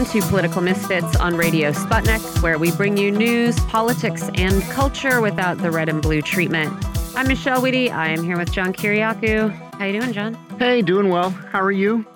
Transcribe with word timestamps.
Welcome 0.00 0.18
to 0.22 0.28
Political 0.28 0.62
Misfits 0.62 1.16
on 1.16 1.36
Radio 1.36 1.72
Sputnik, 1.72 2.42
where 2.42 2.58
we 2.58 2.70
bring 2.72 2.96
you 2.96 3.10
news, 3.10 3.60
politics, 3.64 4.30
and 4.36 4.62
culture 4.70 5.20
without 5.20 5.58
the 5.58 5.70
red 5.70 5.90
and 5.90 6.00
blue 6.00 6.22
treatment. 6.22 6.72
I'm 7.14 7.28
Michelle 7.28 7.60
Witte. 7.60 7.92
I 7.92 8.08
am 8.08 8.22
here 8.22 8.38
with 8.38 8.50
John 8.50 8.72
Kiriakou. 8.72 9.50
How 9.74 9.84
you 9.84 10.00
doing, 10.00 10.14
John? 10.14 10.34
Hey, 10.58 10.80
doing 10.80 11.10
well. 11.10 11.28
How 11.28 11.60
are 11.60 11.70
you? 11.70 12.06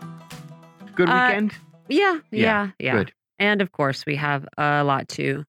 Good 0.94 1.10
Uh, 1.10 1.26
weekend? 1.28 1.54
Yeah, 1.90 2.20
yeah, 2.30 2.70
yeah. 2.78 2.92
Good. 2.92 3.12
And 3.38 3.60
of 3.60 3.72
course, 3.72 4.06
we 4.06 4.16
have 4.16 4.46
a 4.56 4.82
lot 4.82 5.06
to 5.10 5.44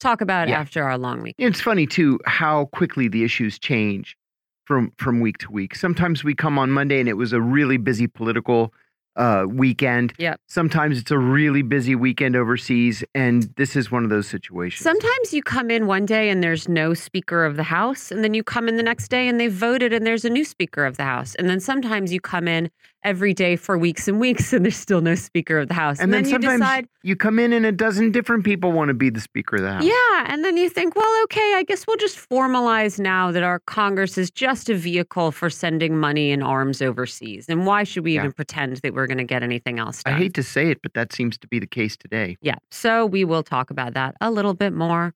talk 0.00 0.22
about 0.22 0.48
Yeah. 0.48 0.60
after 0.60 0.84
our 0.84 0.96
long 0.96 1.20
week. 1.20 1.34
It's 1.36 1.60
funny 1.60 1.86
too 1.86 2.18
how 2.24 2.64
quickly 2.72 3.08
the 3.08 3.24
issues 3.24 3.58
change 3.58 4.16
from 4.64 4.90
from 4.96 5.20
week 5.20 5.36
to 5.38 5.52
week. 5.52 5.74
Sometimes 5.74 6.24
we 6.24 6.34
come 6.34 6.58
on 6.58 6.70
Monday 6.70 6.98
and 6.98 7.10
it 7.10 7.18
was 7.18 7.34
a 7.34 7.42
really 7.42 7.76
busy 7.76 8.06
political 8.06 8.72
uh, 9.16 9.46
weekend. 9.48 10.12
Yeah. 10.18 10.34
Sometimes 10.46 10.98
it's 10.98 11.10
a 11.10 11.18
really 11.18 11.62
busy 11.62 11.94
weekend 11.94 12.36
overseas, 12.36 13.04
and 13.14 13.44
this 13.56 13.76
is 13.76 13.90
one 13.90 14.04
of 14.04 14.10
those 14.10 14.26
situations. 14.26 14.82
Sometimes 14.82 15.32
you 15.32 15.42
come 15.42 15.70
in 15.70 15.86
one 15.86 16.06
day 16.06 16.30
and 16.30 16.42
there's 16.42 16.68
no 16.68 16.94
Speaker 16.94 17.44
of 17.44 17.56
the 17.56 17.62
House, 17.62 18.10
and 18.10 18.24
then 18.24 18.34
you 18.34 18.42
come 18.42 18.68
in 18.68 18.76
the 18.76 18.82
next 18.82 19.08
day 19.08 19.28
and 19.28 19.38
they've 19.38 19.52
voted 19.52 19.92
and 19.92 20.06
there's 20.06 20.24
a 20.24 20.30
new 20.30 20.44
Speaker 20.44 20.84
of 20.84 20.96
the 20.96 21.04
House. 21.04 21.34
And 21.36 21.48
then 21.48 21.60
sometimes 21.60 22.12
you 22.12 22.20
come 22.20 22.48
in 22.48 22.70
every 23.04 23.34
day 23.34 23.54
for 23.54 23.76
weeks 23.76 24.08
and 24.08 24.18
weeks 24.18 24.52
and 24.52 24.64
there's 24.64 24.76
still 24.76 25.00
no 25.02 25.14
Speaker 25.14 25.58
of 25.58 25.68
the 25.68 25.74
House. 25.74 26.00
and 26.00 26.12
then, 26.12 26.24
you 26.24 26.30
sometimes 26.30 26.60
decide, 26.60 26.88
you 27.02 27.14
come 27.14 27.38
in 27.38 27.52
and 27.52 27.66
a 27.66 27.72
dozen 27.72 28.10
different 28.10 28.44
people 28.44 28.72
want 28.72 28.88
to 28.88 28.94
be 28.94 29.10
the 29.10 29.20
Speaker 29.20 29.56
of 29.56 29.62
the 29.62 29.72
House. 29.74 29.84
yeah. 29.84 30.24
And 30.26 30.42
then 30.44 30.56
you 30.56 30.68
think, 30.70 30.96
well, 30.96 31.22
okay, 31.24 31.52
I 31.56 31.62
guess 31.62 31.86
we'll 31.86 31.98
just 31.98 32.16
formalize 32.28 32.98
now 32.98 33.30
that 33.30 33.42
our 33.42 33.58
Congress 33.60 34.16
is 34.16 34.30
just 34.30 34.70
a 34.70 34.74
vehicle 34.74 35.30
for 35.32 35.50
sending 35.50 35.98
money 35.98 36.32
and 36.32 36.42
arms 36.42 36.80
overseas. 36.80 37.46
And 37.48 37.66
why 37.66 37.84
should 37.84 38.04
we 38.04 38.14
Yeah. 38.14 38.20
even 38.20 38.32
pretend 38.32 38.76
that 38.78 38.94
we're 38.94 39.06
going 39.06 39.18
to 39.18 39.24
get 39.24 39.42
anything 39.42 39.78
else 39.78 40.02
done? 40.02 40.14
I 40.14 40.16
hate 40.18 40.34
to 40.34 40.42
say 40.42 40.70
it, 40.70 40.80
but 40.82 40.94
that 40.94 41.12
seems 41.12 41.36
to 41.38 41.46
be 41.46 41.58
the 41.58 41.66
case 41.66 41.96
today. 41.96 42.38
Yeah. 42.40 42.56
So 42.70 43.04
we 43.06 43.24
will 43.24 43.42
talk 43.42 43.70
about 43.70 43.92
that 43.94 44.16
a 44.22 44.30
little 44.30 44.54
bit 44.54 44.72
more. 44.72 45.12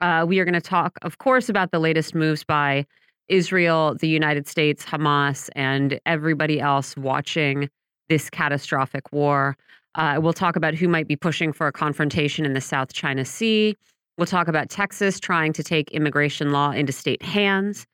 Uh, 0.00 0.24
we 0.28 0.38
are 0.40 0.44
going 0.44 0.54
to 0.54 0.60
talk, 0.60 0.98
of 1.02 1.18
course, 1.18 1.48
about 1.48 1.70
the 1.72 1.78
latest 1.78 2.14
moves 2.14 2.42
by 2.44 2.86
Israel, 3.28 3.96
the 3.98 4.08
United 4.08 4.46
States, 4.46 4.84
Hamas, 4.84 5.48
and 5.56 6.00
everybody 6.06 6.60
else 6.60 6.96
watching 6.96 7.68
this 8.08 8.28
catastrophic 8.30 9.12
war. 9.12 9.56
Uh, 9.94 10.18
we'll 10.20 10.32
talk 10.32 10.56
about 10.56 10.74
who 10.74 10.88
might 10.88 11.06
be 11.06 11.16
pushing 11.16 11.52
for 11.52 11.66
a 11.66 11.72
confrontation 11.72 12.44
in 12.44 12.52
the 12.54 12.60
South 12.60 12.92
China 12.92 13.24
Sea. 13.24 13.76
We'll 14.18 14.26
talk 14.26 14.48
about 14.48 14.68
Texas 14.68 15.18
trying 15.18 15.52
to 15.54 15.62
take 15.62 15.90
immigration 15.90 16.50
law 16.50 16.70
into 16.70 16.92
state 16.92 17.22
hands. 17.22 17.86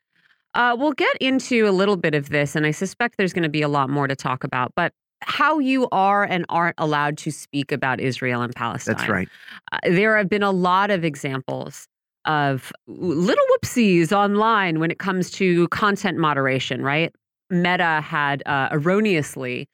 Uh, 0.54 0.74
we'll 0.78 0.92
get 0.92 1.16
into 1.18 1.68
a 1.68 1.70
little 1.70 1.96
bit 1.96 2.14
of 2.14 2.30
this, 2.30 2.56
and 2.56 2.66
I 2.66 2.70
suspect 2.70 3.16
there's 3.16 3.32
going 3.32 3.42
to 3.44 3.48
be 3.48 3.62
a 3.62 3.68
lot 3.68 3.90
more 3.90 4.08
to 4.08 4.16
talk 4.16 4.44
about. 4.44 4.72
But 4.74 4.92
how 5.20 5.58
you 5.58 5.88
are 5.90 6.24
and 6.24 6.44
aren't 6.48 6.76
allowed 6.78 7.18
to 7.18 7.30
speak 7.30 7.72
about 7.72 8.00
Israel 8.00 8.42
and 8.42 8.54
Palestine. 8.54 8.96
That's 8.96 9.08
right. 9.08 9.28
Uh, 9.72 9.78
there 9.84 10.16
have 10.16 10.28
been 10.28 10.42
a 10.42 10.50
lot 10.50 10.90
of 10.90 11.04
examples 11.04 11.88
of 12.28 12.70
little 12.86 13.44
whoopsies 13.52 14.12
online 14.12 14.78
when 14.78 14.90
it 14.90 14.98
comes 14.98 15.30
to 15.32 15.66
content 15.68 16.18
moderation, 16.18 16.82
right? 16.82 17.12
Meta 17.50 18.00
had 18.02 18.42
uh, 18.46 18.68
erroneously 18.70 19.66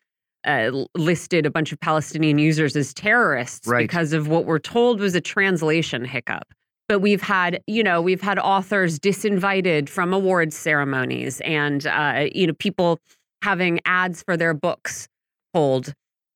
uh, 0.46 0.70
listed 0.94 1.44
a 1.46 1.50
bunch 1.50 1.72
of 1.72 1.80
Palestinian 1.80 2.38
users 2.38 2.77
as 2.77 2.94
terrorists 2.94 3.66
Right. 3.66 3.83
because 3.83 4.12
of 4.12 4.28
what 4.28 4.44
we're 4.44 4.58
told 4.61 5.00
was 5.00 5.14
a 5.14 5.20
translation 5.20 6.05
hiccup. 6.05 6.44
But 6.88 7.00
we've 7.00 7.22
had, 7.22 7.61
you 7.66 7.83
know, 7.83 8.00
we've 8.00 8.20
had 8.20 8.38
authors 8.38 8.98
disinvited 9.00 9.89
from 9.89 10.12
awards 10.12 10.55
ceremonies 10.55 11.41
and, 11.41 11.86
uh, 11.86 12.27
you 12.33 12.46
know, 12.46 12.52
people 12.52 13.00
having 13.42 13.80
ads 13.84 14.22
for 14.22 14.36
their 14.36 14.55
books 14.55 15.08
pulled 15.52 15.92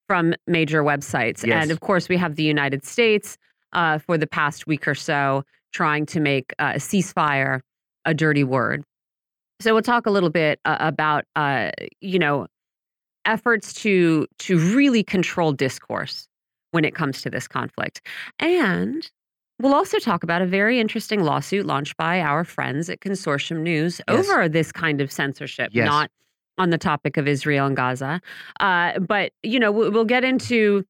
from 0.08 0.34
major 0.46 0.82
websites. 0.82 1.46
Yes. 1.46 1.62
And 1.62 1.70
of 1.70 1.80
course, 1.80 2.08
we 2.08 2.16
have 2.16 2.36
the 2.36 2.42
United 2.42 2.84
States 2.84 3.36
uh, 3.74 3.98
for 3.98 4.16
the 4.16 4.26
past 4.26 4.66
week 4.66 4.88
or 4.88 4.94
so 4.94 5.44
trying 5.72 6.06
to 6.06 6.20
make 6.20 6.52
uh, 6.58 6.72
a 6.76 6.78
ceasefire 6.78 7.60
a 8.04 8.14
dirty 8.14 8.44
word. 8.44 8.84
So 9.60 9.72
we'll 9.74 9.82
talk 9.82 10.06
a 10.06 10.10
little 10.10 10.30
bit 10.30 10.60
uh, 10.64 10.76
about, 10.80 11.24
uh, 11.36 11.70
you 12.00 12.18
know, 12.18 12.46
efforts 13.24 13.72
to 13.74 14.26
to 14.38 14.58
really 14.74 15.02
control 15.02 15.52
discourse 15.52 16.26
when 16.70 16.84
it 16.84 16.94
comes 16.94 17.20
to 17.22 17.30
this 17.30 17.48
conflict, 17.48 18.06
and 18.38 19.10
we'll 19.60 19.74
also 19.74 19.98
talk 19.98 20.22
about 20.22 20.40
a 20.42 20.46
very 20.46 20.78
interesting 20.78 21.24
lawsuit 21.24 21.66
launched 21.66 21.96
by 21.96 22.20
our 22.20 22.44
friends 22.44 22.88
at 22.88 23.00
Consortium 23.00 23.60
News 23.62 24.00
Yes. 24.08 24.28
over 24.28 24.48
this 24.48 24.70
kind 24.70 25.00
of 25.00 25.10
censorship, 25.10 25.70
Yes. 25.72 25.86
not 25.86 26.10
on 26.58 26.70
the 26.70 26.78
topic 26.78 27.16
of 27.16 27.26
Israel 27.26 27.66
and 27.66 27.76
Gaza. 27.76 28.20
Uh, 28.60 28.98
but 29.00 29.32
you 29.42 29.58
know, 29.58 29.72
we- 29.72 29.88
we'll 29.88 30.04
get 30.04 30.24
into 30.24 30.84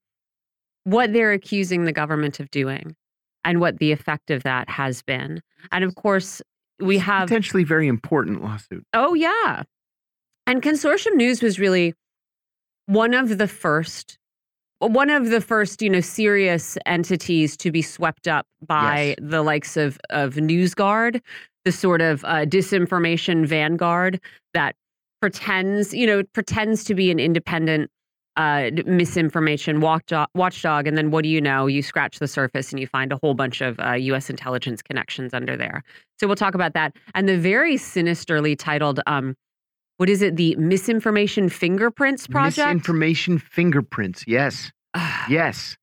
what 0.84 1.12
they're 1.12 1.32
accusing 1.32 1.84
the 1.84 1.92
government 1.92 2.40
of 2.40 2.50
doing 2.50 2.94
and 3.44 3.60
what 3.60 3.78
the 3.78 3.92
effect 3.92 4.30
of 4.30 4.42
that 4.42 4.68
has 4.68 5.02
been. 5.02 5.40
And 5.72 5.84
of 5.84 5.94
course, 5.94 6.42
we 6.80 6.98
have 6.98 7.28
Potentially 7.28 7.64
very 7.64 7.88
important 7.88 8.42
lawsuit. 8.42 8.84
Oh, 8.94 9.14
yeah. 9.14 9.62
And 10.46 10.62
Consortium 10.62 11.14
News 11.16 11.42
was 11.42 11.58
really 11.58 11.94
one 12.86 13.14
of 13.14 13.38
the 13.38 13.48
first 13.48 14.18
one 14.80 15.10
of 15.10 15.30
the 15.30 15.40
first, 15.40 15.82
you 15.82 15.90
know, 15.90 16.00
serious 16.00 16.78
entities 16.86 17.56
to 17.56 17.72
be 17.72 17.82
swept 17.82 18.28
up 18.28 18.46
by 18.64 19.06
Yes. 19.06 19.16
the 19.20 19.42
likes 19.42 19.76
of 19.76 19.98
of 20.10 20.34
NewsGuard, 20.34 21.20
the 21.64 21.72
sort 21.72 22.00
of 22.00 22.24
uh, 22.24 22.44
disinformation 22.46 23.44
vanguard 23.44 24.20
that 24.54 24.76
pretends, 25.20 25.92
you 25.92 26.06
know, 26.06 26.22
pretends 26.32 26.84
to 26.84 26.94
be 26.94 27.10
an 27.10 27.18
independent 27.18 27.90
uh, 28.38 28.70
misinformation 28.86 29.80
watchdog, 29.80 30.28
watchdog, 30.34 30.86
and 30.86 30.96
then 30.96 31.10
what 31.10 31.24
do 31.24 31.28
you 31.28 31.40
know? 31.40 31.66
You 31.66 31.82
scratch 31.82 32.20
the 32.20 32.28
surface 32.28 32.70
and 32.70 32.80
you 32.80 32.86
find 32.86 33.12
a 33.12 33.16
whole 33.16 33.34
bunch 33.34 33.60
of 33.60 33.78
uh, 33.80 33.92
U.S. 33.92 34.30
intelligence 34.30 34.80
connections 34.80 35.34
under 35.34 35.56
there. 35.56 35.82
So 36.18 36.26
we'll 36.26 36.36
talk 36.36 36.54
about 36.54 36.72
that. 36.74 36.94
And 37.14 37.28
the 37.28 37.36
very 37.36 37.76
sinisterly 37.76 38.54
titled, 38.56 39.00
um, 39.06 39.34
what 39.96 40.08
is 40.08 40.22
it? 40.22 40.36
The 40.36 40.54
Misinformation 40.56 41.48
Fingerprints 41.48 42.28
Project? 42.28 42.68
Misinformation 42.68 43.38
fingerprints. 43.38 44.24
Yes. 44.26 44.70
Yes. 45.28 45.76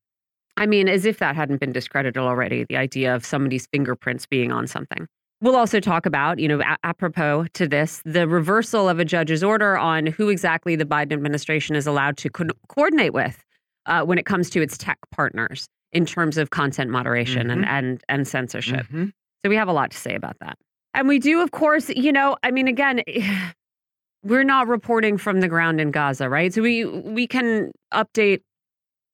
I 0.56 0.66
mean, 0.66 0.88
as 0.88 1.04
if 1.04 1.18
that 1.18 1.36
hadn't 1.36 1.60
been 1.60 1.72
discredited 1.72 2.16
already, 2.16 2.64
the 2.64 2.78
idea 2.78 3.14
of 3.14 3.24
somebody's 3.24 3.66
fingerprints 3.66 4.26
being 4.26 4.50
on 4.50 4.66
something. 4.66 5.06
We'll 5.42 5.56
also 5.56 5.80
talk 5.80 6.06
about, 6.06 6.38
you 6.38 6.48
know, 6.48 6.60
a- 6.60 6.78
apropos 6.82 7.46
to 7.54 7.68
this, 7.68 8.00
the 8.06 8.26
reversal 8.26 8.88
of 8.88 8.98
a 8.98 9.04
judge's 9.04 9.44
order 9.44 9.76
on 9.76 10.06
who 10.06 10.30
exactly 10.30 10.76
the 10.76 10.86
Biden 10.86 11.12
administration 11.12 11.76
is 11.76 11.86
allowed 11.86 12.16
to 12.18 12.30
co- 12.30 12.46
coordinate 12.68 13.12
with 13.12 13.44
uh, 13.84 14.02
when 14.02 14.16
it 14.18 14.24
comes 14.26 14.48
to 14.50 14.62
its 14.62 14.78
tech 14.78 14.98
partners 15.12 15.66
in 15.92 16.06
terms 16.06 16.38
of 16.38 16.50
content 16.50 16.90
moderation 16.90 17.50
and, 17.50 17.64
and 17.66 18.02
and 18.08 18.26
censorship. 18.26 18.86
Mhm. 18.88 19.12
So 19.44 19.48
we 19.50 19.56
have 19.56 19.68
a 19.68 19.72
lot 19.72 19.90
to 19.92 19.96
say 19.96 20.14
about 20.14 20.36
that. 20.40 20.56
And 20.94 21.06
we 21.06 21.18
do, 21.18 21.40
of 21.42 21.50
course, 21.52 21.90
you 21.90 22.10
know, 22.12 22.36
I 22.42 22.50
mean, 22.50 22.66
again, 22.66 23.02
we're 24.22 24.42
not 24.44 24.66
reporting 24.68 25.18
from 25.18 25.40
the 25.40 25.48
ground 25.48 25.80
in 25.80 25.90
Gaza, 25.90 26.28
right? 26.28 26.52
So 26.52 26.62
we 26.62 26.84
we 26.84 27.26
can 27.26 27.70
update 27.94 28.40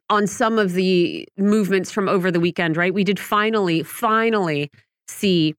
on 0.09 0.27
some 0.27 0.59
of 0.59 0.73
the 0.73 1.27
movements 1.37 1.91
from 1.91 2.09
over 2.09 2.31
the 2.31 2.41
weekend, 2.41 2.77
right? 2.77 2.95
We 2.95 3.05
did 3.05 3.19
finally, 3.19 3.83
finally 3.83 4.71
see 5.09 5.55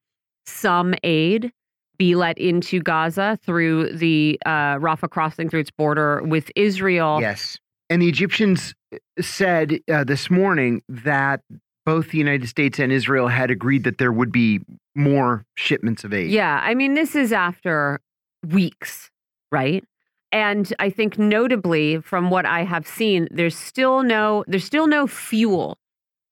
some 0.46 0.94
aid 1.04 1.52
be 1.98 2.16
let 2.16 2.38
into 2.38 2.80
Gaza 2.80 3.38
through 3.44 3.94
the 3.94 4.40
uh, 4.46 4.78
Rafah 4.78 5.10
crossing 5.10 5.50
through 5.50 5.62
its 5.62 5.72
border 5.72 6.22
with 6.24 6.52
Israel. 6.56 7.20
Yes. 7.22 7.58
And 7.90 8.02
the 8.02 8.10
Egyptians 8.10 8.74
uh, 8.94 8.98
said 9.22 9.80
uh, 9.92 10.04
this 10.04 10.30
morning 10.30 10.82
that 10.90 11.42
both 11.86 12.12
the 12.12 12.18
United 12.18 12.48
States 12.48 12.80
and 12.80 12.92
Israel 12.92 13.28
had 13.28 13.52
agreed 13.52 13.84
that 13.84 13.98
there 13.98 14.12
would 14.12 14.32
be 14.32 14.62
more 14.96 15.46
shipments 15.56 16.04
of 16.04 16.14
aid. 16.14 16.32
Yeah, 16.32 16.60
I 16.64 16.76
mean, 16.76 16.94
this 16.94 17.16
is 17.16 17.34
after 17.34 18.00
weeks, 18.48 19.12
right? 19.52 19.84
And 20.32 20.74
I 20.80 20.90
think 20.90 21.20
notably 21.20 22.02
from 22.02 22.30
what 22.30 22.46
I 22.46 22.64
have 22.64 22.88
seen, 22.88 23.28
there's 23.30 23.56
still 23.56 24.02
no 24.02 24.44
there's 24.48 24.64
still 24.64 24.88
no 24.88 25.06
fuel 25.06 25.78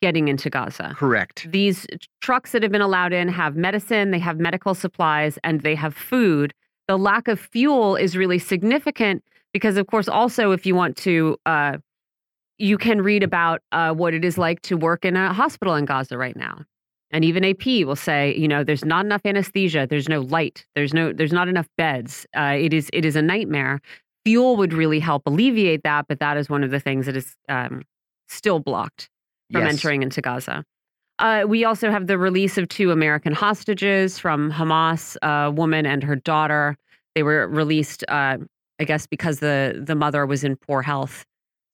getting 0.01 0.27
into 0.27 0.49
Gaza. 0.49 0.93
Correct. 0.97 1.47
These 1.49 1.85
trucks 2.21 2.51
that 2.51 2.63
have 2.63 2.71
been 2.71 2.81
allowed 2.81 3.13
in 3.13 3.27
have 3.27 3.55
medicine, 3.55 4.11
they 4.11 4.19
have 4.19 4.39
medical 4.39 4.73
supplies, 4.73 5.37
and 5.43 5.61
they 5.61 5.75
have 5.75 5.95
food. 5.95 6.53
The 6.87 6.97
lack 6.97 7.27
of 7.27 7.39
fuel 7.39 7.95
is 7.95 8.17
really 8.17 8.39
significant 8.39 9.23
because, 9.53 9.77
of 9.77 9.87
course, 9.87 10.07
also 10.07 10.51
if 10.51 10.65
you 10.65 10.75
want 10.75 10.97
to, 10.97 11.37
uh, 11.45 11.77
you 12.57 12.77
can 12.77 13.01
read 13.01 13.23
about 13.23 13.61
uh, 13.71 13.93
what 13.93 14.13
it 14.13 14.25
is 14.25 14.37
like 14.37 14.61
to 14.63 14.75
work 14.75 15.05
in 15.05 15.15
a 15.15 15.33
hospital 15.33 15.75
in 15.75 15.85
Gaza 15.85 16.17
right 16.17 16.35
now. 16.35 16.63
And 17.11 17.25
even 17.25 17.43
AP 17.43 17.65
will 17.85 17.95
say, 17.95 18.35
you 18.35 18.47
know, 18.47 18.63
there's 18.63 18.85
not 18.85 19.05
enough 19.05 19.21
anesthesia, 19.25 19.85
there's 19.89 20.07
no 20.07 20.21
light, 20.21 20.65
there's 20.75 20.93
no, 20.93 21.11
there's 21.11 21.33
not 21.33 21.49
enough 21.49 21.67
beds. 21.77 22.25
Uh, 22.35 22.55
it 22.57 22.73
is, 22.73 22.89
it 22.93 23.03
is 23.03 23.15
a 23.15 23.21
nightmare. 23.21 23.81
Fuel 24.23 24.55
would 24.55 24.71
really 24.71 24.99
help 24.99 25.23
alleviate 25.25 25.83
that, 25.83 26.05
but 26.07 26.19
that 26.19 26.37
is 26.37 26.49
one 26.49 26.63
of 26.63 26.71
the 26.71 26.79
things 26.79 27.07
that 27.07 27.17
is 27.17 27.35
um, 27.49 27.83
still 28.29 28.59
blocked 28.59 29.09
from 29.51 29.61
Yes. 29.61 29.73
entering 29.73 30.03
into 30.03 30.21
Gaza. 30.21 30.63
Uh, 31.19 31.43
we 31.47 31.65
also 31.65 31.91
have 31.91 32.07
the 32.07 32.17
release 32.17 32.57
of 32.57 32.67
two 32.67 32.91
American 32.91 33.33
hostages 33.33 34.17
from 34.17 34.51
Hamas, 34.51 35.17
a 35.21 35.51
woman 35.51 35.85
and 35.85 36.03
her 36.03 36.15
daughter. 36.15 36.75
They 37.15 37.23
were 37.23 37.47
released, 37.47 38.03
uh, 38.07 38.37
I 38.79 38.83
guess, 38.85 39.05
because 39.05 39.39
the 39.39 39.83
the 39.85 39.95
mother 39.95 40.25
was 40.25 40.43
in 40.43 40.55
poor 40.55 40.81
health. 40.81 41.25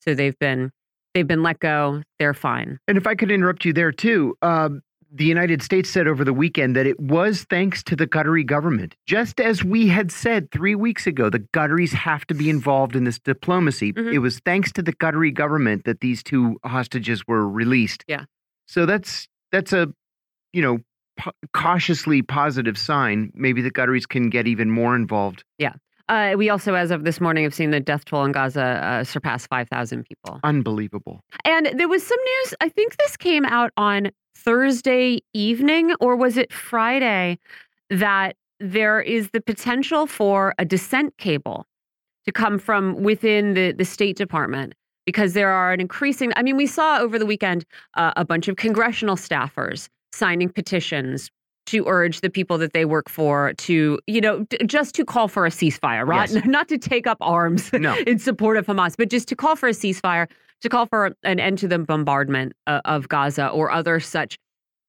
So 0.01 0.13
they've 0.13 0.37
been 0.39 0.71
They've 1.13 1.25
been 1.25 1.41
let 1.41 1.57
go. 1.59 2.03
They're 2.19 2.35
fine. 2.35 2.77
And 2.87 2.95
if 2.95 3.07
I 3.07 3.15
could 3.15 3.31
interrupt 3.31 3.65
you 3.65 3.73
there 3.73 3.91
too, 3.91 4.35
uh, 4.43 4.69
the 5.11 5.25
United 5.25 5.61
States 5.61 5.89
said 5.89 6.07
over 6.07 6.23
the 6.23 6.33
weekend 6.33 6.75
that 6.75 6.85
it 6.85 6.99
was 6.99 7.45
thanks 7.49 7.81
to 7.83 7.95
the 7.95 8.07
Qatari 8.07 8.45
government. 8.45 8.95
Just 9.05 9.39
as 9.39 9.63
we 9.63 9.87
had 9.87 10.11
said 10.11 10.51
three 10.51 10.75
weeks 10.75 11.07
ago, 11.07 11.29
the 11.29 11.39
Qataris 11.39 11.93
have 11.93 12.25
to 12.27 12.33
be 12.33 12.49
involved 12.49 12.95
in 12.95 13.03
this 13.05 13.17
diplomacy. 13.19 13.93
Mhm. 13.93 14.13
It 14.13 14.19
was 14.19 14.39
thanks 14.39 14.71
to 14.73 14.81
the 14.81 14.93
Qatari 14.93 15.33
government 15.33 15.85
that 15.85 16.01
these 16.01 16.21
two 16.23 16.57
hostages 16.65 17.25
were 17.27 17.47
released. 17.47 18.03
Yeah. 18.07 18.25
So 18.67 18.85
that's 18.85 19.27
that's 19.51 19.71
a 19.73 19.87
you 20.51 20.61
know 20.61 20.79
po- 21.17 21.31
cautiously 21.53 22.21
positive 22.21 22.77
sign. 22.77 23.31
Maybe 23.33 23.61
the 23.61 23.71
Qataris 23.71 24.07
can 24.07 24.29
get 24.29 24.45
even 24.47 24.69
more 24.69 24.95
involved. 24.95 25.43
Yeah. 25.57 25.73
Uh, 26.09 26.35
we 26.37 26.49
also, 26.49 26.73
as 26.73 26.89
of 26.89 27.03
this 27.03 27.19
morning, 27.19 27.43
have 27.43 27.53
seen 27.53 27.71
the 27.71 27.81
death 27.81 28.05
toll 28.05 28.23
in 28.23 28.31
Gaza 28.31 28.63
uh, 28.63 29.03
surpass 29.03 29.45
5,000 29.45 30.05
people. 30.05 30.39
Unbelievable. 30.41 31.19
And 31.43 31.65
there 31.77 31.89
was 31.89 32.01
some 32.01 32.17
news. 32.17 32.53
I 32.61 32.69
think 32.69 32.95
this 32.95 33.17
came 33.17 33.43
out 33.43 33.71
on 33.75 34.11
Thursday 34.47 35.19
evening, 35.33 35.93
or 35.99 36.15
was 36.15 36.37
it 36.37 36.53
Friday, 36.53 37.37
that 37.89 38.37
there 38.61 39.01
is 39.01 39.31
the 39.31 39.41
potential 39.41 40.07
for 40.07 40.53
a 40.57 40.63
dissent 40.63 41.17
cable 41.17 41.65
to 42.25 42.31
come 42.31 42.57
from 42.57 43.03
within 43.03 43.55
the, 43.55 43.73
the 43.73 43.83
State 43.83 44.15
Department 44.15 44.73
because 45.05 45.33
there 45.33 45.49
are 45.49 45.73
an 45.73 45.81
increasing. 45.81 46.31
I 46.37 46.43
mean, 46.43 46.55
we 46.55 46.65
saw 46.65 46.97
over 46.99 47.19
the 47.19 47.25
weekend 47.25 47.65
uh, 47.95 48.13
a 48.15 48.23
bunch 48.23 48.47
of 48.47 48.55
congressional 48.55 49.17
staffers 49.17 49.89
signing 50.13 50.47
petitions 50.47 51.29
to 51.65 51.83
urge 51.85 52.21
the 52.21 52.29
people 52.29 52.57
that 52.57 52.71
they 52.71 52.85
work 52.85 53.09
for 53.09 53.51
to, 53.51 53.99
you 54.07 54.21
know, 54.21 54.45
just 54.65 54.95
to 54.95 55.03
call 55.03 55.27
for 55.27 55.45
a 55.45 55.49
ceasefire, 55.49 56.07
right? 56.07 56.31
Yes. 56.31 56.45
Not 56.45 56.69
to 56.69 56.77
take 56.77 57.05
up 57.05 57.17
arms 57.19 57.73
No. 57.73 57.97
in 58.07 58.17
support 58.17 58.55
of 58.55 58.67
Hamas, 58.67 58.95
but 58.97 59.09
just 59.09 59.27
to 59.27 59.35
call 59.35 59.57
for 59.57 59.67
a 59.67 59.73
ceasefire, 59.73 60.29
to 60.61 60.69
call 60.69 60.85
for 60.87 61.15
an 61.23 61.39
end 61.39 61.57
to 61.59 61.67
the 61.67 61.79
bombardment 61.79 62.53
uh, 62.65 62.81
of 62.85 63.07
Gaza 63.09 63.47
or 63.49 63.71
other 63.71 63.99
such 63.99 64.37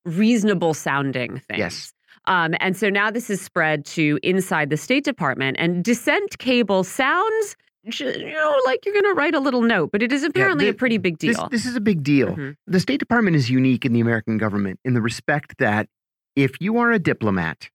reasonable 0.04 0.74
sounding 0.74 1.38
things. 1.48 1.58
Yes. 1.58 1.92
Um, 2.26 2.54
and 2.60 2.76
so 2.76 2.88
now 2.90 3.10
this 3.10 3.30
is 3.30 3.40
spread 3.40 3.84
to 3.86 4.18
inside 4.22 4.70
the 4.70 4.76
State 4.76 5.04
Department, 5.04 5.56
and 5.58 5.82
dissent 5.82 6.38
cable 6.38 6.84
sounds, 6.84 7.56
you 7.84 8.30
know, 8.32 8.60
like 8.66 8.84
you're 8.84 8.92
going 8.92 9.04
to 9.04 9.14
write 9.14 9.34
a 9.34 9.40
little 9.40 9.62
note, 9.62 9.92
but 9.92 10.02
it 10.02 10.12
is 10.12 10.22
apparently 10.24 10.66
the- 10.66 10.70
a 10.72 10.74
pretty 10.74 10.98
big 10.98 11.16
deal. 11.18 11.48
this 11.50 11.64
is 11.64 11.74
a 11.74 11.80
big 11.80 12.02
deal. 12.02 12.34
Mhm. 12.36 12.56
The 12.66 12.80
State 12.80 13.00
Department 13.00 13.34
is 13.36 13.48
unique 13.50 13.84
in 13.86 13.92
the 13.94 14.00
American 14.00 14.36
government 14.36 14.78
in 14.84 14.92
the 14.94 15.00
respect 15.00 15.56
that 15.58 15.88
if 16.36 16.52
you 16.60 16.76
are 16.78 16.92
a 16.92 16.98
diplomat 16.98 17.70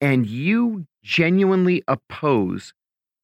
and 0.00 0.26
you 0.26 0.86
genuinely 1.02 1.82
oppose 1.86 2.72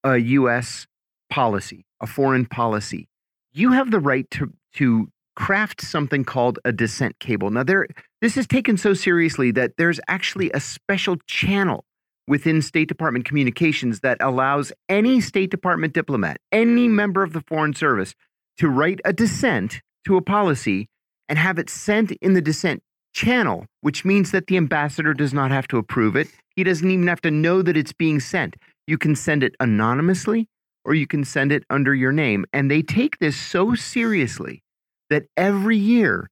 a 0.03 0.19
U.S. 0.19 0.87
policy, 1.31 1.87
a 2.01 2.07
foreign 2.07 2.45
policy, 2.45 3.09
you 3.55 3.73
have 3.73 3.91
the 3.91 4.01
right 4.01 4.29
to 4.33 4.53
to 4.75 5.09
craft 5.37 5.81
something 5.81 6.25
called 6.25 6.59
a 6.65 6.73
dissent 6.73 7.19
cable. 7.19 7.51
Now, 7.51 7.63
there 7.63 7.87
this 8.21 8.37
is 8.37 8.47
taken 8.47 8.77
so 8.77 8.95
seriously 8.95 9.51
that 9.53 9.77
there's 9.79 10.01
actually 10.09 10.51
a 10.53 10.61
special 10.61 11.17
channel 11.27 11.85
within 12.27 12.63
State 12.63 12.89
Department 12.89 13.25
communications 13.25 14.01
that 14.01 14.19
allows 14.21 14.73
any 14.89 15.21
State 15.21 15.51
Department 15.51 15.93
diplomat, 15.93 16.39
any 16.53 16.89
member 16.89 17.23
of 17.23 17.33
the 17.33 17.43
Foreign 17.49 17.75
Service, 17.75 18.15
to 18.59 18.69
write 18.69 19.01
a 19.05 19.13
dissent 19.13 19.81
to 20.07 20.17
a 20.17 20.23
policy 20.23 20.89
and 21.29 21.39
have 21.39 21.59
it 21.59 21.71
sent 21.71 22.13
in 22.13 22.35
the 22.35 22.41
dissent 22.41 22.83
channel, 23.13 23.67
which 23.81 24.05
means 24.05 24.31
that 24.31 24.47
the 24.47 24.57
ambassador 24.57 25.15
does 25.15 25.33
not 25.33 25.51
have 25.51 25.69
to 25.69 25.79
approve 25.79 26.17
it. 26.17 26.29
He 26.57 26.65
doesn't 26.65 26.91
even 26.91 27.07
have 27.07 27.21
to 27.23 27.31
know 27.31 27.63
that 27.63 27.77
it's 27.77 27.93
being 27.93 28.21
sent. 28.21 28.57
You 28.87 28.99
can 28.99 29.15
send 29.15 29.43
it 29.43 29.55
anonymously 29.61 30.49
or 30.85 30.95
you 30.95 31.07
can 31.07 31.25
send 31.25 31.53
it 31.53 31.65
under 31.71 31.95
your 31.95 32.13
name. 32.13 32.45
And 32.53 32.71
they 32.71 32.83
take 32.83 33.19
this 33.19 33.37
so 33.37 33.75
seriously 33.75 34.63
that 35.11 35.25
every 35.37 35.77
year, 35.77 36.31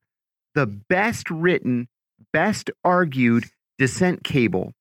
the 0.54 0.66
best 0.66 1.30
written, 1.30 1.88
best 2.32 2.70
argued 2.84 3.44
dissent 3.78 4.24
cable 4.24 4.72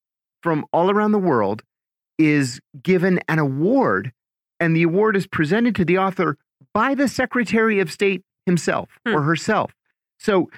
from 0.43 0.65
all 0.73 0.89
around 0.91 1.11
the 1.11 1.19
world 1.19 1.63
is 2.17 2.59
given 2.83 3.19
an 3.27 3.39
award, 3.39 4.11
and 4.59 4.75
the 4.75 4.83
award 4.83 5.15
is 5.15 5.27
presented 5.27 5.75
to 5.75 5.85
the 5.85 5.97
author 5.97 6.37
by 6.73 6.93
the 6.93 7.07
Secretary 7.07 7.79
of 7.79 7.91
State 7.91 8.21
himself 8.45 8.89
Hmm. 9.05 9.15
or 9.15 9.21
herself. 9.21 9.73
So, 10.19 10.49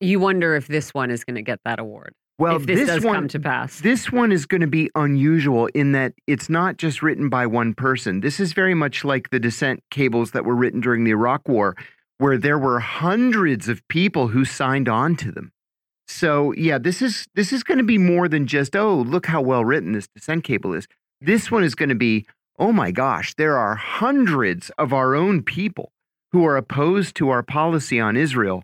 you 0.00 0.18
wonder 0.18 0.54
if 0.54 0.66
this 0.66 0.94
one 0.94 1.10
is 1.10 1.24
going 1.24 1.34
to 1.36 1.42
get 1.42 1.60
that 1.64 1.78
award. 1.78 2.14
Well, 2.40 2.56
if 2.56 2.66
this, 2.66 2.88
this 2.88 3.04
one, 3.04 3.14
come 3.14 3.28
to 3.28 3.38
pass. 3.38 3.80
this 3.80 4.10
one 4.10 4.32
is 4.32 4.46
going 4.46 4.62
to 4.62 4.66
be 4.66 4.90
unusual 4.94 5.66
in 5.74 5.92
that 5.92 6.14
it's 6.26 6.48
not 6.48 6.78
just 6.78 7.02
written 7.02 7.28
by 7.28 7.46
one 7.46 7.74
person. 7.74 8.20
This 8.20 8.40
is 8.40 8.54
very 8.54 8.74
much 8.74 9.04
like 9.04 9.30
the 9.30 9.38
dissent 9.38 9.82
cables 9.90 10.30
that 10.30 10.44
were 10.44 10.56
written 10.56 10.80
during 10.80 11.04
the 11.04 11.10
Iraq 11.10 11.46
War, 11.46 11.76
where 12.18 12.38
there 12.38 12.58
were 12.58 12.80
hundreds 12.80 13.68
of 13.68 13.86
people 13.88 14.28
who 14.28 14.44
signed 14.44 14.88
on 14.88 15.16
to 15.16 15.30
them. 15.30 15.52
So 16.08 16.52
yeah, 16.52 16.78
this 16.78 17.02
is 17.02 17.28
this 17.34 17.52
is 17.52 17.62
going 17.62 17.78
to 17.78 17.84
be 17.84 17.98
more 17.98 18.26
than 18.26 18.46
just 18.46 18.74
oh 18.74 18.96
look 18.96 19.26
how 19.26 19.42
well 19.42 19.64
written 19.64 19.92
this 19.92 20.08
dissent 20.08 20.42
cable 20.42 20.72
is. 20.72 20.88
This 21.20 21.50
one 21.50 21.62
is 21.62 21.74
going 21.74 21.90
to 21.90 21.94
be 21.94 22.26
oh 22.58 22.72
my 22.72 22.90
gosh, 22.90 23.34
there 23.34 23.56
are 23.56 23.74
hundreds 23.74 24.70
of 24.78 24.92
our 24.92 25.14
own 25.14 25.42
people 25.42 25.92
who 26.32 26.46
are 26.46 26.56
opposed 26.56 27.16
to 27.16 27.28
our 27.28 27.42
policy 27.42 28.00
on 28.00 28.16
Israel. 28.16 28.62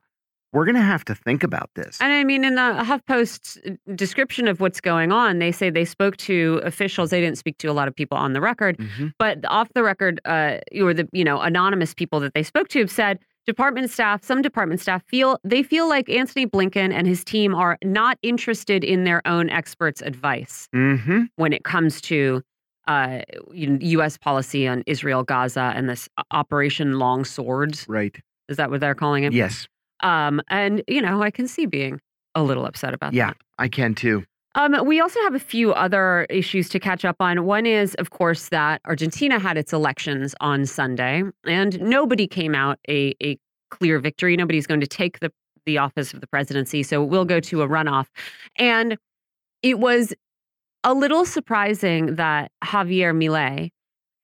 We're 0.57 0.65
going 0.65 0.77
to 0.77 0.81
have 0.81 1.05
to 1.05 1.15
think 1.15 1.43
about 1.43 1.69
this. 1.75 1.99
And 2.01 2.13
I 2.13 2.25
mean, 2.25 2.43
in 2.45 2.55
the 2.55 2.63
HuffPost's 2.63 3.59
description 3.95 4.49
of 4.49 4.59
what's 4.61 4.81
going 4.81 5.13
on, 5.13 5.39
they 5.39 5.53
say 5.53 5.69
they 5.69 5.85
spoke 5.85 6.17
to 6.19 6.61
officials. 6.65 7.11
They 7.11 7.21
didn't 7.21 7.37
speak 7.39 7.59
to 7.59 7.69
a 7.69 7.75
lot 7.75 7.89
of 7.89 7.95
people 7.95 8.17
on 8.17 8.33
the 8.33 8.41
record, 8.41 8.79
Mhm. 8.79 9.13
but 9.19 9.39
off 9.49 9.69
the 9.75 9.83
record, 9.83 10.21
uh, 10.25 10.59
or 10.81 10.95
the 10.95 11.07
you 11.13 11.25
know 11.25 11.41
anonymous 11.41 11.93
people 11.95 12.21
that 12.21 12.33
they 12.35 12.43
spoke 12.43 12.69
to 12.69 12.79
have 12.81 12.91
said 12.91 13.19
department 13.47 13.91
staff, 13.91 14.25
some 14.25 14.41
department 14.43 14.81
staff 14.81 15.03
feel 15.07 15.39
they 15.45 15.63
feel 15.63 15.89
like 15.89 16.09
Antony 16.09 16.47
Blinken 16.47 16.91
and 16.93 17.07
his 17.07 17.23
team 17.23 17.55
are 17.55 17.77
not 17.85 18.19
interested 18.23 18.83
in 18.83 19.05
their 19.05 19.21
own 19.27 19.51
experts' 19.51 20.01
advice 20.03 20.69
Mhm. 20.75 21.29
when 21.37 21.53
it 21.53 21.65
comes 21.65 22.01
to 22.03 22.43
uh, 22.89 23.21
U.S. 23.53 24.17
policy 24.17 24.69
on 24.69 24.85
Israel, 24.87 25.25
Gaza, 25.25 25.73
and 25.75 25.89
this 25.91 26.09
Operation 26.31 27.01
Long 27.01 27.25
Swords. 27.25 27.85
Right. 27.89 28.17
Is 28.49 28.57
that 28.59 28.71
what 28.71 28.79
they're 28.81 28.95
calling 28.95 29.25
it? 29.25 29.33
Yes. 29.33 29.67
Um, 30.01 30.41
and 30.49 30.83
you 30.89 31.01
know, 31.01 31.23
I 31.23 31.31
can 31.31 31.49
see 31.49 31.67
being 31.67 32.01
a 32.35 32.43
little 32.43 32.67
upset 32.67 32.95
about 32.95 33.13
that. 33.13 33.17
Yeah, 33.17 33.33
I 33.59 33.69
can 33.69 33.95
too. 33.95 34.25
Um, 34.57 34.87
we 34.87 35.01
also 35.01 35.21
have 35.21 35.35
a 35.35 35.39
few 35.39 35.75
other 35.75 36.27
issues 36.31 36.71
to 36.71 36.81
catch 36.81 37.05
up 37.05 37.17
on. 37.21 37.45
One 37.45 37.67
is, 37.67 37.95
of 37.97 38.09
course, 38.09 38.49
that 38.49 38.81
Argentina 38.87 39.39
had 39.39 39.59
its 39.59 39.73
elections 39.75 40.35
on 40.41 40.65
Sunday, 40.65 41.25
and 41.47 41.79
nobody 41.79 42.27
came 42.27 42.55
out 42.55 42.79
a, 42.89 43.15
a 43.23 43.39
clear 43.71 43.99
victory. 43.99 44.35
Nobody's 44.35 44.67
going 44.67 44.81
to 44.81 44.87
take 44.87 45.21
the, 45.21 45.31
the 45.67 45.77
office 45.77 46.15
of 46.15 46.23
the 46.23 46.27
presidency, 46.27 46.83
so 46.83 47.05
we'll 47.05 47.27
go 47.27 47.39
to 47.39 47.61
a 47.61 47.69
runoff. 47.69 48.07
And 48.57 48.97
it 49.63 49.79
was 49.79 50.15
a 50.85 50.95
little 50.95 51.27
surprising 51.27 52.15
that 52.15 52.51
Javier 52.65 53.15
Milei, 53.15 53.73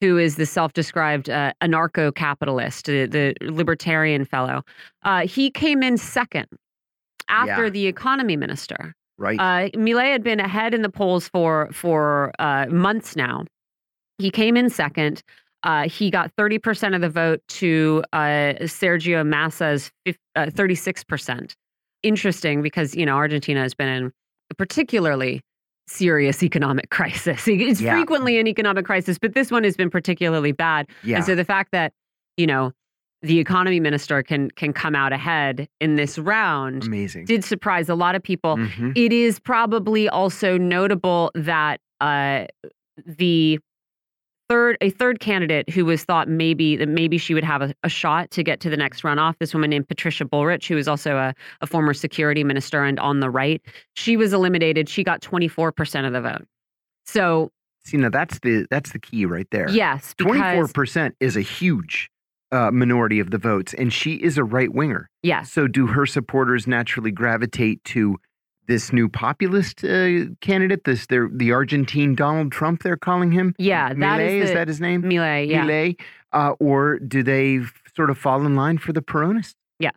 who 0.02 0.18
is 0.18 0.34
the 0.34 0.44
self-described 0.46 1.30
uh, 1.30 1.52
anarcho-capitalist, 1.62 2.86
the, 2.86 3.06
the 3.06 3.34
libertarian 3.42 4.24
fellow, 4.24 4.62
uh, 5.04 5.26
he 5.28 5.48
came 5.48 5.80
in 5.82 5.96
second 5.96 6.48
after 7.28 7.64
Yeah. 7.64 7.70
the 7.70 7.86
economy 7.86 8.36
minister. 8.36 8.94
Right. 9.16 9.38
Uh, 9.38 9.68
Milei 9.78 10.10
had 10.10 10.24
been 10.24 10.40
ahead 10.40 10.74
in 10.74 10.82
the 10.82 10.88
polls 10.88 11.28
for 11.28 11.68
for 11.72 12.32
uh, 12.40 12.66
months 12.68 13.14
now. 13.14 13.44
He 14.18 14.30
came 14.32 14.56
in 14.56 14.68
second. 14.70 15.22
Uh, 15.62 15.88
he 15.88 16.10
got 16.10 16.34
30% 16.36 16.96
of 16.96 17.00
the 17.00 17.08
vote 17.08 17.40
to 17.46 18.02
uh, 18.12 18.54
Sergio 18.62 19.24
Massa's 19.24 19.92
fif- 20.04 20.16
uh, 20.34 20.46
36%. 20.46 21.54
Interesting 22.02 22.62
because, 22.62 22.96
you 22.96 23.06
know, 23.06 23.14
Argentina 23.14 23.60
has 23.60 23.72
been 23.72 23.88
in 23.88 24.12
particularly 24.58 25.40
serious 25.92 26.42
economic 26.42 26.90
crisis. 26.96 27.46
It's 27.46 27.80
Yeah. 27.80 27.94
frequently 27.94 28.38
an 28.38 28.46
economic 28.46 28.84
crisis, 28.84 29.18
but 29.18 29.34
this 29.34 29.50
one 29.50 29.64
has 29.64 29.76
been 29.76 29.90
particularly 29.90 30.52
bad. 30.52 30.86
yeah. 31.04 31.16
And 31.16 31.24
so 31.24 31.34
the 31.34 31.44
fact 31.44 31.70
that, 31.72 31.92
you 32.36 32.46
know, 32.46 32.72
the 33.22 33.38
economy 33.38 33.78
minister 33.78 34.20
can 34.24 34.50
can 34.50 34.72
come 34.72 34.96
out 34.96 35.12
ahead 35.12 35.68
in 35.80 35.94
this 35.94 36.18
round 36.18 36.84
Amazing. 36.84 37.24
did 37.26 37.44
surprise 37.44 37.88
a 37.88 37.94
lot 37.94 38.16
of 38.16 38.22
people. 38.22 38.56
Mhm. 38.56 38.92
It 38.96 39.12
is 39.12 39.38
probably 39.38 40.08
also 40.08 40.58
notable 40.58 41.30
that 41.36 41.80
uh, 42.00 42.46
the 43.06 43.60
third 44.52 44.76
a 44.80 44.90
third 44.90 45.20
candidate 45.20 45.68
who 45.70 45.84
was 45.84 46.04
thought 46.04 46.28
maybe 46.28 46.76
that 46.76 46.88
maybe 46.88 47.16
she 47.18 47.32
would 47.34 47.44
have 47.44 47.62
a, 47.62 47.74
a 47.82 47.88
shot 47.88 48.30
to 48.32 48.42
get 48.42 48.60
to 48.60 48.68
the 48.70 48.76
next 48.76 49.02
runoff. 49.02 49.34
This 49.38 49.54
woman 49.54 49.70
named 49.70 49.88
Patricia 49.88 50.24
Bullrich, 50.24 50.66
who 50.68 50.76
is 50.76 50.86
also 50.88 51.16
a, 51.16 51.34
a 51.60 51.66
former 51.66 51.94
security 51.94 52.44
minister 52.44 52.84
and 52.84 52.98
on 53.00 53.20
the 53.20 53.30
right, 53.30 53.62
she 53.94 54.16
was 54.16 54.32
eliminated. 54.32 54.88
She 54.88 55.02
got 55.04 55.22
twenty 55.22 55.48
four 55.48 55.72
percent 55.72 56.06
of 56.06 56.12
the 56.12 56.20
vote. 56.20 56.46
So 57.04 57.50
See, 57.84 57.96
now 57.96 58.10
that's 58.10 58.38
the 58.40 58.66
that's 58.70 58.92
the 58.92 58.98
key 58.98 59.26
right 59.26 59.48
there. 59.50 59.68
yes, 59.70 60.14
24 60.18 60.68
percent 60.68 61.16
is 61.18 61.36
a 61.36 61.40
huge 61.40 62.10
uh, 62.52 62.70
minority 62.70 63.18
of 63.18 63.30
the 63.30 63.38
votes, 63.38 63.74
and 63.74 63.92
she 63.92 64.14
is 64.14 64.38
a 64.38 64.44
right 64.44 64.72
winger. 64.72 65.08
yes, 65.22 65.50
So, 65.50 65.66
do 65.66 65.86
her 65.88 66.04
supporters 66.06 66.66
naturally 66.66 67.10
gravitate 67.10 67.82
to 67.84 68.18
this 68.66 68.92
new 68.92 69.08
populist 69.08 69.84
uh, 69.84 70.26
candidate? 70.40 70.84
This 70.84 71.06
they're 71.06 71.28
the 71.32 71.52
Argentine 71.52 72.14
Donald 72.14 72.52
Trump? 72.52 72.82
They're 72.82 72.96
calling 72.96 73.32
him. 73.32 73.54
yeah, 73.58 73.88
that 73.88 73.96
Milei, 73.96 74.40
is, 74.42 74.50
the, 74.50 74.54
that 74.54 74.68
his 74.68 74.80
name? 74.80 75.02
Milei, 75.02 75.48
yeah. 75.48 75.64
Milei, 75.64 76.00
uh, 76.32 76.54
or 76.60 76.98
do 76.98 77.22
they 77.22 77.60
sort 77.96 78.10
of 78.10 78.18
fall 78.18 78.44
in 78.44 78.56
line 78.56 78.78
for 78.78 78.92
the 78.92 79.02
Peronists? 79.02 79.54
Yeah, 79.78 79.90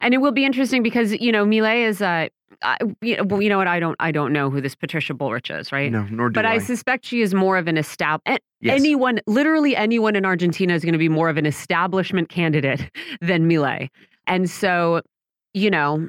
and 0.00 0.14
it 0.14 0.18
will 0.18 0.32
be 0.32 0.44
interesting 0.44 0.82
because, 0.82 1.12
you 1.12 1.32
know, 1.32 1.44
Milei 1.44 1.86
is 1.86 2.02
uh, 2.02 2.28
uh 2.62 2.76
you 3.00 3.16
know, 3.16 3.40
you 3.40 3.48
know 3.48 3.58
what? 3.58 3.68
I 3.68 3.80
don't 3.80 3.96
I 4.00 4.12
don't 4.12 4.32
know 4.32 4.50
who 4.50 4.60
this 4.60 4.74
Patricia 4.74 5.14
Bullrich 5.14 5.56
is, 5.56 5.72
right? 5.72 5.90
No, 5.90 6.06
nor 6.10 6.28
do 6.28 6.34
But 6.34 6.46
I, 6.46 6.54
I. 6.54 6.58
suspect 6.58 7.06
she 7.06 7.20
is 7.20 7.34
more 7.34 7.56
of 7.56 7.68
an 7.68 7.76
estab 7.76 8.20
Yes. 8.60 8.80
anyone 8.80 9.20
literally 9.28 9.76
anyone 9.76 10.16
in 10.16 10.24
Argentina 10.24 10.74
is 10.74 10.82
going 10.82 10.94
to 10.94 10.98
be 10.98 11.08
more 11.08 11.28
of 11.28 11.36
an 11.36 11.46
establishment 11.46 12.28
candidate 12.28 12.90
than 13.20 13.48
Milei. 13.48 13.88
And 14.26 14.50
so, 14.50 15.02
you 15.54 15.70
know, 15.70 16.08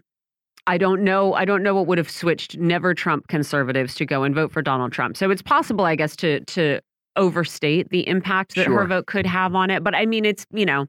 I 0.67 0.77
don't 0.77 1.03
know 1.03 1.33
I 1.33 1.45
don't 1.45 1.63
know 1.63 1.73
what 1.75 1.87
would 1.87 1.97
have 1.97 2.09
switched 2.09 2.57
never 2.57 2.93
Trump 2.93 3.27
conservatives 3.27 3.95
to 3.95 4.05
go 4.05 4.23
and 4.23 4.35
vote 4.35 4.51
for 4.51 4.61
Donald 4.61 4.91
Trump. 4.91 5.17
So 5.17 5.29
it's 5.31 5.41
possible 5.41 5.85
I 5.85 5.95
guess 5.95 6.15
to 6.17 6.39
to 6.41 6.79
overstate 7.15 7.89
the 7.89 8.07
impact 8.07 8.55
that 8.55 8.67
her 8.67 8.85
vote 8.85 9.07
could 9.07 9.25
have 9.25 9.55
on 9.55 9.69
it, 9.69 9.83
but 9.83 9.93
I 9.95 10.05
mean 10.05 10.25
it's, 10.25 10.45
you 10.53 10.65
know, 10.65 10.85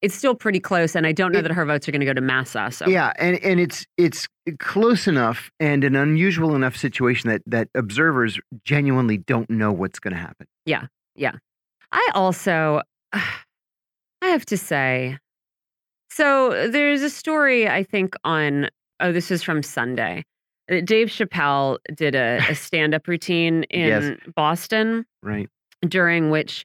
it's 0.00 0.14
still 0.14 0.34
pretty 0.34 0.58
close 0.58 0.96
and 0.96 1.06
I 1.06 1.12
don't 1.12 1.30
know 1.32 1.38
It- 1.38 1.42
that 1.42 1.52
her 1.52 1.64
votes 1.64 1.88
are 1.88 1.92
going 1.92 2.00
to 2.00 2.06
go 2.06 2.14
to 2.14 2.20
Massa. 2.20 2.70
So 2.72 2.88
Yeah, 2.88 3.12
and 3.18 3.36
and 3.44 3.60
it's 3.60 3.86
it's 3.96 4.26
close 4.58 5.06
enough 5.06 5.50
and 5.60 5.84
an 5.84 5.94
unusual 5.94 6.56
enough 6.56 6.76
situation 6.76 7.28
that 7.30 7.42
that 7.46 7.68
observers 7.74 8.40
genuinely 8.64 9.18
don't 9.18 9.48
know 9.50 9.70
what's 9.72 9.98
going 10.00 10.14
to 10.14 10.20
happen. 10.20 10.46
Yeah, 10.66 10.86
yeah. 11.14 11.32
I 11.92 12.08
also, 12.14 12.80
I 13.12 13.22
have 14.22 14.46
to 14.46 14.56
say, 14.56 15.18
so 16.10 16.68
there's 16.68 17.02
a 17.02 17.10
story 17.10 17.68
I 17.68 17.82
think 17.84 18.14
on, 18.24 18.68
oh, 19.02 19.12
this 19.12 19.30
is 19.30 19.42
from 19.42 19.62
Sunday. 19.62 20.24
Uh, 20.70 20.80
Dave 20.84 21.08
Chappelle 21.08 21.78
did 21.94 22.14
a, 22.14 22.38
a 22.48 22.54
stand 22.68 22.94
up 22.94 23.06
routine 23.08 23.64
in 23.64 23.88
Yes. 23.88 24.18
Boston 24.34 25.04
Right. 25.22 25.48
during 25.86 26.30
which 26.30 26.64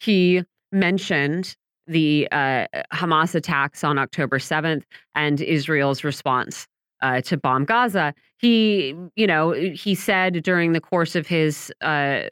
he 0.00 0.44
mentioned 0.70 1.56
the 1.86 2.28
uh, 2.30 2.66
Hamas 2.92 3.34
attacks 3.34 3.82
on 3.82 3.98
October 3.98 4.38
7th 4.38 4.82
and 5.14 5.40
Israel's 5.40 6.04
response 6.04 6.66
uh, 7.00 7.20
to 7.22 7.36
bomb 7.38 7.64
Gaza. 7.64 8.12
He, 8.38 8.94
you 9.16 9.26
know, 9.26 9.52
he 9.52 9.94
said 9.94 10.42
during 10.42 10.72
the 10.72 10.80
course 10.80 11.16
of 11.16 11.26
his 11.26 11.72
uh, 11.80 12.24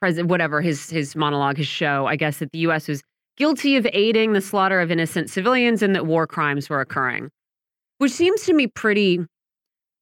president, 0.00 0.30
whatever 0.30 0.60
his 0.62 0.88
his 0.90 1.14
monologue, 1.14 1.58
his 1.58 1.66
show, 1.68 2.06
I 2.06 2.16
guess 2.16 2.38
that 2.38 2.52
the 2.52 2.58
U.S. 2.60 2.88
was 2.88 3.02
guilty 3.36 3.76
of 3.76 3.86
aiding 3.92 4.32
the 4.32 4.40
slaughter 4.40 4.80
of 4.80 4.90
innocent 4.90 5.28
civilians 5.30 5.82
and 5.82 5.94
that 5.94 6.06
war 6.06 6.26
crimes 6.26 6.68
were 6.70 6.80
occurring, 6.80 7.30
which 8.02 8.10
seems 8.10 8.42
to 8.42 8.52
me 8.52 8.66
pretty, 8.66 9.20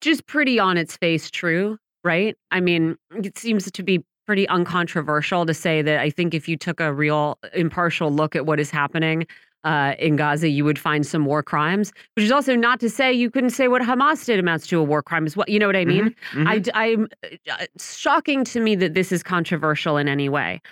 just 0.01 0.27
pretty 0.27 0.59
on 0.59 0.79
its 0.79 0.97
face 0.97 1.31
true, 1.31 1.77
right? 2.03 2.35
I 2.51 2.59
mean, 2.59 2.97
it 3.15 3.37
seems 3.37 3.71
to 3.71 3.83
be 3.83 4.03
pretty 4.27 4.49
uncontroversial 4.49 5.45
to 5.45 5.53
say 5.53 5.83
that 5.83 6.01
I 6.01 6.09
think 6.09 6.33
if 6.33 6.49
you 6.49 6.57
took 6.57 6.81
a 6.81 6.95
real 6.95 7.39
impartial 7.53 8.11
look 8.11 8.35
at 8.35 8.47
what 8.47 8.59
is 8.59 8.71
happening 8.71 9.27
uh, 9.65 9.97
in 9.99 10.17
Gaza, 10.17 10.49
you 10.49 10.65
would 10.65 10.79
find 10.79 11.07
some 11.07 11.27
war 11.27 11.43
crimes, 11.43 11.93
which 12.17 12.25
is 12.25 12.33
also 12.33 12.57
not 12.57 12.81
to 12.81 12.89
say 12.89 13.13
you 13.13 13.31
couldn't 13.31 13.51
say 13.51 13.69
what 13.69 13.83
Hamas 13.83 14.25
did 14.25 14.39
amounts 14.39 14.67
to 14.69 14.79
a 14.79 14.83
war 14.83 15.03
crime 15.03 15.27
as 15.27 15.37
well. 15.37 15.45
You 15.47 15.59
know 15.59 15.67
what 15.67 15.77
I 15.77 15.85
mean? 15.85 16.15
Mhm, 16.33 16.49
I, 16.49 16.59
mhm. 16.59 16.63
d- 16.63 16.71
I'm 16.73 17.09
uh, 17.51 17.67
shocking 17.79 18.45
to 18.45 18.61
me 18.61 18.77
that 18.77 18.95
this 18.95 19.13
is 19.13 19.23
controversial 19.23 19.99
in 19.99 20.09
any 20.09 20.31
way. 20.31 20.63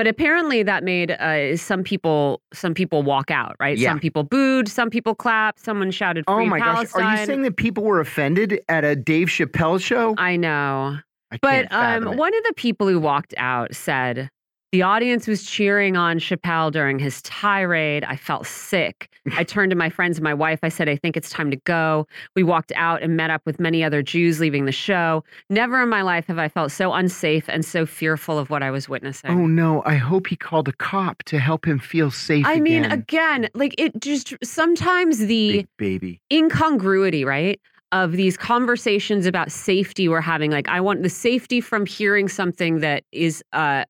But 0.00 0.06
apparently 0.06 0.62
that 0.62 0.82
made 0.82 1.10
uh, 1.10 1.58
some 1.58 1.84
people 1.84 2.40
some 2.54 2.72
people 2.72 3.02
walk 3.02 3.30
out, 3.30 3.54
right? 3.60 3.76
Yeah. 3.76 3.90
Some 3.90 4.00
people 4.00 4.22
booed, 4.22 4.66
some 4.66 4.88
people 4.88 5.14
clapped, 5.14 5.60
someone 5.60 5.90
shouted 5.90 6.24
Oh 6.26 6.42
my 6.46 6.58
Palestine. 6.58 7.02
gosh, 7.02 7.16
are 7.16 7.20
you 7.20 7.26
saying 7.26 7.42
that 7.42 7.56
people 7.56 7.84
were 7.84 8.00
offended 8.00 8.62
at 8.70 8.82
a 8.82 8.96
Dave 8.96 9.28
Chappelle 9.28 9.78
show? 9.78 10.14
I 10.16 10.36
know. 10.36 10.96
I 11.30 11.38
But 11.42 11.70
um, 11.70 12.16
one 12.16 12.34
of 12.34 12.44
the 12.44 12.54
people 12.56 12.88
who 12.88 12.98
walked 12.98 13.34
out 13.36 13.74
said 13.74 14.30
the 14.72 14.82
audience 14.82 15.26
was 15.26 15.44
cheering 15.44 15.96
on 15.96 16.18
Chappelle 16.18 16.70
during 16.70 16.98
his 16.98 17.20
tirade. 17.22 18.04
I 18.04 18.14
felt 18.16 18.46
sick. 18.46 19.08
I 19.36 19.42
turned 19.54 19.70
to 19.70 19.76
my 19.76 19.90
friends 19.90 20.18
and 20.18 20.24
my 20.24 20.32
wife. 20.34 20.60
I 20.62 20.68
said, 20.68 20.88
I 20.88 20.94
think 20.96 21.16
it's 21.16 21.28
time 21.30 21.50
to 21.50 21.56
go. 21.56 22.06
We 22.36 22.42
walked 22.44 22.72
out 22.76 23.02
and 23.02 23.16
met 23.16 23.30
up 23.30 23.42
with 23.44 23.58
many 23.58 23.82
other 23.82 24.02
Jews 24.02 24.38
leaving 24.38 24.66
the 24.66 24.72
show. 24.72 25.24
Never 25.48 25.82
in 25.82 25.88
my 25.88 26.02
life 26.02 26.26
have 26.28 26.38
I 26.38 26.48
felt 26.48 26.70
so 26.70 26.92
unsafe 26.92 27.48
and 27.48 27.64
so 27.64 27.84
fearful 27.84 28.38
of 28.38 28.48
what 28.48 28.62
I 28.62 28.70
was 28.70 28.88
witnessing. 28.88 29.30
Oh 29.30 29.46
no, 29.46 29.82
I 29.86 29.96
hope 29.96 30.28
he 30.28 30.36
called 30.36 30.68
a 30.68 30.72
cop 30.72 31.22
to 31.24 31.38
help 31.40 31.66
him 31.66 31.78
feel 31.80 32.10
safe 32.12 32.46
I 32.46 32.60
mean, 32.60 32.84
again. 32.84 32.92
again, 32.92 33.48
like 33.54 33.74
it 33.76 34.00
just 34.00 34.34
sometimes 34.42 35.18
the 35.18 35.52
Big 35.52 35.68
baby. 35.78 36.20
incongruity, 36.32 37.24
right? 37.24 37.60
Of 37.92 38.12
these 38.12 38.36
conversations 38.36 39.26
about 39.26 39.50
safety 39.50 40.08
we're 40.08 40.20
having. 40.20 40.52
Like, 40.52 40.68
I 40.68 40.80
want 40.80 41.02
the 41.02 41.08
safety 41.08 41.60
from 41.60 41.86
hearing 41.86 42.28
something 42.28 42.78
that 42.78 43.02
is 43.10 43.42
uh, 43.52 43.84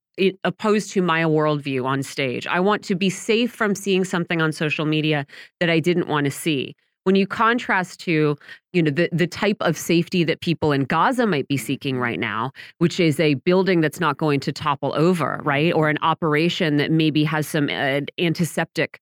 opposed 0.45 0.91
to 0.93 1.03
my 1.03 1.23
worldview 1.23 1.85
on 1.85 2.03
stage. 2.03 2.47
I 2.47 2.61
want 2.61 2.83
to 2.85 2.95
be 2.95 3.11
safe 3.11 3.53
from 3.53 3.75
seeing 3.75 4.05
something 4.05 4.41
on 4.41 4.53
social 4.53 4.87
media 4.87 5.27
that 5.61 5.71
I 5.71 5.81
didn't 5.81 6.09
want 6.09 6.25
to 6.25 6.31
see. 6.31 6.75
When 7.05 7.17
you 7.17 7.27
contrast 7.27 7.99
to, 8.01 8.37
you 8.73 8.83
know, 8.83 8.91
the 8.91 9.09
the 9.11 9.27
type 9.27 9.57
of 9.61 9.77
safety 9.77 10.23
that 10.25 10.41
people 10.41 10.71
in 10.71 10.85
Gaza 10.85 11.27
might 11.27 11.49
be 11.49 11.57
seeking 11.57 11.99
right 11.99 12.21
now, 12.21 12.53
which 12.79 13.01
is 13.01 13.19
a 13.19 13.35
building 13.35 13.81
that's 13.81 14.01
not 14.01 14.19
going 14.19 14.41
to 14.41 14.53
topple 14.53 14.93
over, 14.95 15.41
right, 15.43 15.73
or 15.73 15.89
an 15.89 15.99
operation 16.03 16.77
that 16.77 16.91
maybe 16.91 17.25
has 17.25 17.47
some 17.49 17.69
uh, 17.71 18.01
antiseptic 18.19 19.01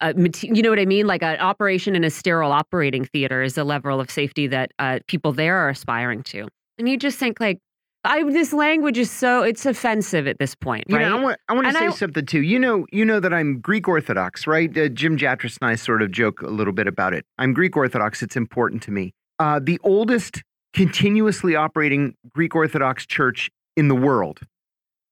uh, 0.00 0.12
you 0.42 0.62
know 0.62 0.70
what 0.70 0.78
I 0.78 0.84
mean? 0.84 1.06
Like 1.06 1.22
an 1.22 1.38
operation 1.38 1.96
in 1.96 2.04
a 2.04 2.10
sterile 2.10 2.52
operating 2.52 3.04
theater 3.04 3.42
is 3.42 3.56
a 3.56 3.64
level 3.64 4.00
of 4.00 4.10
safety 4.10 4.46
that 4.48 4.72
uh, 4.78 4.98
people 5.06 5.32
there 5.32 5.56
are 5.56 5.70
aspiring 5.70 6.22
to. 6.24 6.48
And 6.78 6.88
you 6.88 6.98
just 6.98 7.18
think 7.18 7.40
like, 7.40 7.58
I 8.06 8.22
this 8.24 8.52
language 8.52 8.98
is 8.98 9.10
so 9.10 9.42
it's 9.42 9.66
offensive 9.66 10.26
at 10.26 10.38
this 10.38 10.54
point, 10.54 10.84
You 10.88 10.96
right? 10.96 11.08
know, 11.08 11.18
I 11.18 11.22
want 11.22 11.40
I 11.48 11.52
want 11.54 11.64
to 11.64 11.68
And 11.68 11.76
say 11.76 11.86
I- 11.86 11.90
something 11.90 12.24
too. 12.26 12.42
You 12.42 12.58
know, 12.58 12.86
you 12.92 13.04
know 13.04 13.20
that 13.20 13.32
I'm 13.34 13.60
Greek 13.60 13.88
Orthodox, 13.88 14.46
right? 14.46 14.76
Uh, 14.76 14.88
Jim 14.88 15.16
Jatras 15.16 15.58
and 15.60 15.70
I 15.70 15.74
sort 15.74 16.02
of 16.02 16.10
joke 16.10 16.42
a 16.42 16.48
little 16.48 16.72
bit 16.72 16.86
about 16.86 17.12
it. 17.14 17.24
I'm 17.38 17.52
Greek 17.52 17.76
Orthodox. 17.76 18.22
It's 18.22 18.36
important 18.36 18.82
to 18.84 18.90
me. 18.90 19.12
Uh, 19.38 19.60
the 19.62 19.78
oldest 19.82 20.42
continuously 20.72 21.54
operating 21.56 22.14
Greek 22.34 22.54
Orthodox 22.54 23.06
church 23.06 23.50
in 23.76 23.88
the 23.88 23.94
world, 23.94 24.40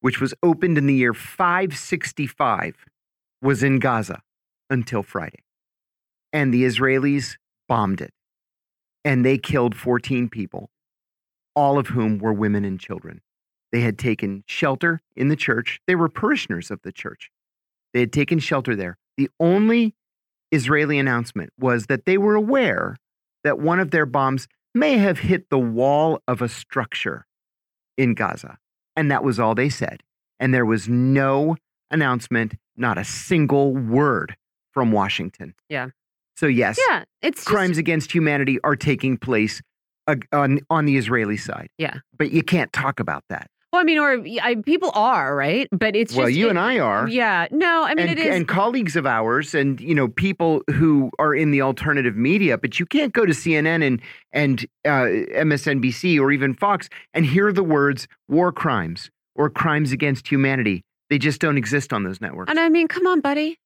which 0.01 0.19
was 0.21 0.33
opened 0.43 0.77
in 0.77 0.85
the 0.87 0.93
year 0.95 1.13
565, 1.13 2.85
was 3.41 3.63
in 3.63 3.79
Gaza 3.79 4.21
until 4.69 5.03
Friday, 5.03 5.43
and 6.33 6.53
the 6.53 6.63
Israelis 6.63 7.37
bombed 7.67 8.01
it, 8.01 8.11
and 9.03 9.23
they 9.25 9.37
killed 9.37 9.75
14 9.75 10.29
people, 10.29 10.69
all 11.55 11.77
of 11.77 11.87
whom 11.87 12.19
were 12.19 12.33
women 12.33 12.65
and 12.65 12.79
children. 12.79 13.21
They 13.71 13.81
had 13.81 13.97
taken 13.97 14.43
shelter 14.47 15.01
in 15.15 15.27
the 15.29 15.35
church. 15.35 15.79
They 15.87 15.95
were 15.95 16.09
parishioners 16.09 16.71
of 16.71 16.81
the 16.83 16.91
church. 16.91 17.31
They 17.93 18.01
had 18.01 18.13
taken 18.13 18.39
shelter 18.39 18.75
there. 18.75 18.97
The 19.17 19.29
only 19.39 19.95
Israeli 20.51 20.99
announcement 20.99 21.51
was 21.59 21.87
that 21.87 22.05
they 22.05 22.17
were 22.17 22.35
aware 22.35 22.97
that 23.43 23.59
one 23.59 23.79
of 23.79 23.91
their 23.91 24.05
bombs 24.05 24.47
may 24.73 24.97
have 24.97 25.19
hit 25.19 25.49
the 25.49 25.59
wall 25.59 26.21
of 26.27 26.41
a 26.41 26.49
structure 26.49 27.25
in 27.97 28.13
Gaza. 28.13 28.57
And 28.95 29.09
that 29.11 29.23
was 29.23 29.39
all 29.39 29.55
they 29.55 29.69
said. 29.69 30.03
And 30.39 30.53
there 30.53 30.65
was 30.65 30.89
no 30.89 31.55
announcement, 31.91 32.55
not 32.75 32.97
a 32.97 33.05
single 33.05 33.73
word 33.73 34.35
from 34.71 34.91
Washington. 34.91 35.53
Yeah. 35.69 35.89
So, 36.35 36.47
yes, 36.47 36.77
yeah, 36.89 37.05
it's 37.21 37.37
just, 37.37 37.47
crimes 37.47 37.77
against 37.77 38.11
humanity 38.11 38.59
are 38.65 38.75
taking 38.75 39.17
place 39.17 39.61
uh, 40.07 40.15
on, 40.31 40.59
on 40.69 40.85
the 40.85 40.97
Israeli 40.97 41.37
side. 41.37 41.69
Yeah. 41.77 41.99
But 42.17 42.31
you 42.31 42.43
can't 42.43 42.71
talk 42.73 42.99
about 42.99 43.23
that. 43.29 43.47
Well, 43.73 43.81
I 43.81 43.83
mean, 43.83 43.97
or 43.97 44.23
I, 44.41 44.55
people 44.55 44.89
are 44.93 45.35
right, 45.35 45.67
but 45.69 45.97
it's 45.97 46.15
well, 46.15 46.29
you 46.29 46.47
it- 46.47 46.51
and 46.51 46.59
I 46.59 46.79
are. 46.79 47.09
Yeah, 47.09 47.47
no, 47.51 47.83
I 47.83 47.89
mean 47.93 48.07
and, 48.07 48.17
it 48.17 48.25
is. 48.25 48.33
and 48.33 48.47
colleagues 48.47 48.95
of 48.95 49.05
ours 49.05 49.53
and 49.53 49.81
you 49.81 49.93
know 49.93 50.07
people 50.07 50.61
who 50.71 51.11
are 51.19 51.35
in 51.35 51.51
the 51.51 51.61
alternative 51.61 52.15
media 52.15 52.57
but 52.57 52.79
you 52.79 52.85
can't 52.85 53.11
go 53.11 53.25
to 53.25 53.33
cnn 53.33 53.85
and 53.85 54.01
and 54.31 54.65
uh, 54.85 55.07
msnbc 55.43 56.17
or 56.21 56.31
even 56.31 56.53
fox 56.53 56.87
and 57.13 57.25
hear 57.25 57.51
the 57.51 57.63
words 57.63 58.07
war 58.29 58.53
crimes 58.53 59.09
or 59.35 59.49
crimes 59.49 59.91
against 59.91 60.25
humanity 60.31 60.81
they 61.09 61.17
just 61.17 61.41
don't 61.41 61.57
exist 61.57 61.91
on 61.91 62.03
those 62.03 62.21
networks 62.21 62.49
and 62.49 62.59
I 62.59 62.69
mean, 62.69 62.87
come 62.87 63.05
on, 63.07 63.19
buddy, 63.19 63.59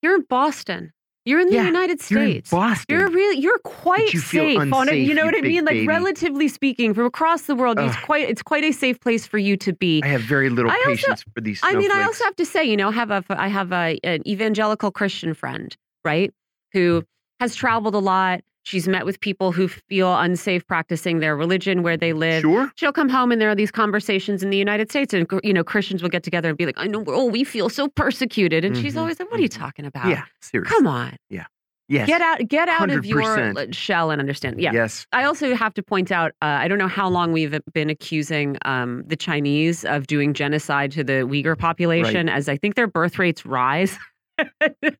you're 0.00 0.14
in 0.14 0.24
Boston. 0.28 0.92
You're 1.26 1.40
in 1.40 1.48
the 1.48 1.54
Yeah, 1.54 1.66
United 1.66 2.00
you're 2.08 2.22
in 2.22 2.30
States. 2.30 2.50
boston 2.50 2.96
You're 2.96 3.10
really, 3.10 3.40
you're 3.40 3.58
quite 3.58 4.14
you 4.14 4.20
safe 4.20 4.58
on 4.72 4.88
it. 4.88 4.94
You 4.94 5.10
unsafe, 5.10 5.16
know 5.16 5.24
what 5.26 5.36
I 5.36 5.40
mean? 5.40 5.64
Like 5.64 5.74
baby. 5.74 5.86
relatively 5.88 6.46
speaking, 6.46 6.94
from 6.94 7.04
across 7.04 7.42
the 7.42 7.56
world, 7.56 7.78
it's 7.80 7.96
quite, 7.96 8.28
it's 8.28 8.42
quite 8.42 8.62
a 8.62 8.72
safe 8.72 9.00
place 9.00 9.26
for 9.26 9.36
you 9.36 9.56
to 9.58 9.72
be. 9.72 10.00
i 10.04 10.06
have 10.06 10.22
very 10.22 10.48
little 10.48 10.70
I 10.70 10.76
also- 10.76 10.90
patience 10.90 11.24
for 11.34 11.40
these 11.40 11.60
I 11.64 11.74
mean, 11.74 11.90
I 11.90 12.04
also 12.04 12.24
have 12.24 12.36
to 12.36 12.46
say, 12.46 12.64
you 12.64 12.76
know, 12.76 12.90
have 12.90 13.10
a, 13.10 13.24
I 13.30 13.48
have 13.48 13.72
a, 13.72 13.98
an 14.04 14.26
evangelical 14.26 14.92
Christian 14.92 15.34
friend, 15.34 15.76
right, 16.04 16.32
who 16.72 17.02
mm. 17.02 17.06
has 17.40 17.56
traveled 17.56 17.96
a 17.96 17.98
lot. 17.98 18.42
She's 18.66 18.88
met 18.88 19.06
with 19.06 19.20
people 19.20 19.52
who 19.52 19.68
feel 19.68 20.12
unsafe 20.18 20.66
practicing 20.66 21.20
their 21.20 21.36
religion 21.36 21.84
where 21.84 21.96
they 21.96 22.12
live. 22.12 22.40
sure 22.42 22.70
She'll 22.74 22.92
come 22.92 23.08
home 23.08 23.30
and 23.30 23.40
there 23.40 23.48
are 23.48 23.54
these 23.54 23.70
conversations 23.70 24.42
in 24.42 24.50
the 24.50 24.56
United 24.58 24.90
States, 24.90 25.14
and 25.14 25.24
you 25.44 25.52
know, 25.52 25.62
Christians 25.62 26.02
will 26.02 26.08
get 26.10 26.24
together 26.24 26.48
and 26.48 26.58
be 26.58 26.66
like, 26.66 26.76
"I 26.76 26.86
know, 26.88 27.04
oh, 27.06 27.26
we 27.26 27.44
feel 27.44 27.68
so 27.68 27.86
persecuted," 27.88 28.64
and 28.64 28.76
she's 28.76 28.94
Mhm, 28.96 29.00
always 29.00 29.20
like, 29.20 29.30
"What 29.30 29.38
are 29.38 29.42
you 29.42 29.48
mhm. 29.48 29.58
talking 29.58 29.84
about? 29.86 30.08
yeah 30.08 30.24
seriously 30.40 30.74
Come 30.76 30.86
on, 30.88 31.16
Yeah." 31.30 31.44
yes 31.88 32.08
get 32.08 32.20
out, 32.20 32.38
get 32.48 32.68
out 32.68 32.90
of 32.90 33.06
your 33.06 33.22
100%. 33.22 33.72
shell 33.72 34.10
and 34.10 34.20
understand." 34.20 34.60
Yeah, 34.60 34.72
yes 34.72 35.06
I 35.12 35.22
also 35.22 35.54
have 35.54 35.72
to 35.74 35.82
point 35.84 36.10
out, 36.10 36.32
uh, 36.42 36.46
I 36.46 36.66
don't 36.66 36.78
know 36.78 36.88
how 36.88 37.08
long 37.08 37.30
we've 37.30 37.56
been 37.72 37.88
accusing 37.90 38.56
um, 38.64 39.04
the 39.06 39.14
Chinese 39.14 39.84
of 39.84 40.08
doing 40.08 40.34
genocide 40.34 40.90
to 40.92 41.04
the 41.04 41.22
Uyghur 41.30 41.56
population, 41.56 42.28
as 42.28 42.48
I 42.48 42.56
think 42.56 42.74
their 42.74 42.88
birth 42.88 43.16
rates 43.20 43.46
rise 43.46 43.96
and 44.38 44.96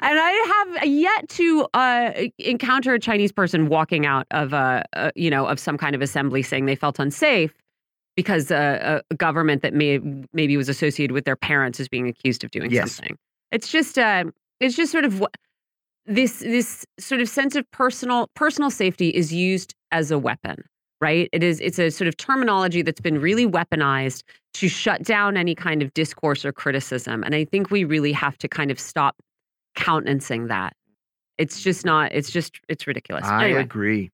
I 0.00 0.72
have 0.76 0.86
yet 0.86 1.28
to 1.30 1.66
uh, 1.74 2.12
encounter 2.38 2.94
a 2.94 2.98
Chinese 2.98 3.32
person 3.32 3.68
walking 3.68 4.06
out 4.06 4.26
of 4.30 4.52
a, 4.52 4.84
a, 4.94 5.12
you 5.14 5.30
know 5.30 5.46
of 5.46 5.58
some 5.58 5.78
kind 5.78 5.94
of 5.94 6.02
assembly 6.02 6.42
saying 6.42 6.66
they 6.66 6.76
felt 6.76 6.98
unsafe 6.98 7.54
because 8.16 8.50
uh, 8.50 9.00
a 9.10 9.14
government 9.14 9.62
that 9.62 9.74
may 9.74 9.98
maybe 10.32 10.56
was 10.56 10.68
associated 10.68 11.12
with 11.12 11.24
their 11.24 11.36
parents 11.36 11.80
is 11.80 11.88
being 11.88 12.08
accused 12.08 12.44
of 12.44 12.50
doing 12.50 12.70
Yes. 12.70 12.96
something. 12.96 13.16
It's 13.50 13.68
just 13.68 13.98
uh, 13.98 14.24
it's 14.60 14.76
just 14.76 14.92
sort 14.92 15.04
of 15.04 15.24
this 16.06 16.40
this 16.40 16.84
sort 16.98 17.20
of 17.20 17.28
sense 17.28 17.56
of 17.56 17.70
personal 17.70 18.28
personal 18.34 18.70
safety 18.70 19.08
is 19.10 19.32
used 19.32 19.74
as 19.90 20.10
a 20.10 20.18
weapon, 20.18 20.64
right? 21.02 21.28
It 21.32 21.42
is 21.42 21.60
it's 21.60 21.78
a 21.78 21.90
sort 21.90 22.08
of 22.08 22.16
terminology 22.16 22.80
that's 22.80 23.00
been 23.00 23.20
really 23.20 23.46
weaponized 23.46 24.22
to 24.54 24.68
shut 24.68 25.02
down 25.02 25.36
any 25.36 25.54
kind 25.54 25.82
of 25.82 25.92
discourse 25.92 26.44
or 26.44 26.52
criticism. 26.52 27.24
And 27.24 27.34
I 27.34 27.44
think 27.44 27.70
we 27.70 27.84
really 27.84 28.12
have 28.12 28.38
to 28.38 28.48
kind 28.48 28.70
of 28.70 28.78
stop 28.78 29.16
countenancing 29.74 30.46
that. 30.46 30.74
It's 31.38 31.60
just 31.62 31.84
not, 31.84 32.12
it's 32.12 32.30
just, 32.30 32.60
it's 32.68 32.86
ridiculous. 32.86 33.24
I 33.24 33.46
anyway, 33.46 33.62
agree. 33.62 34.10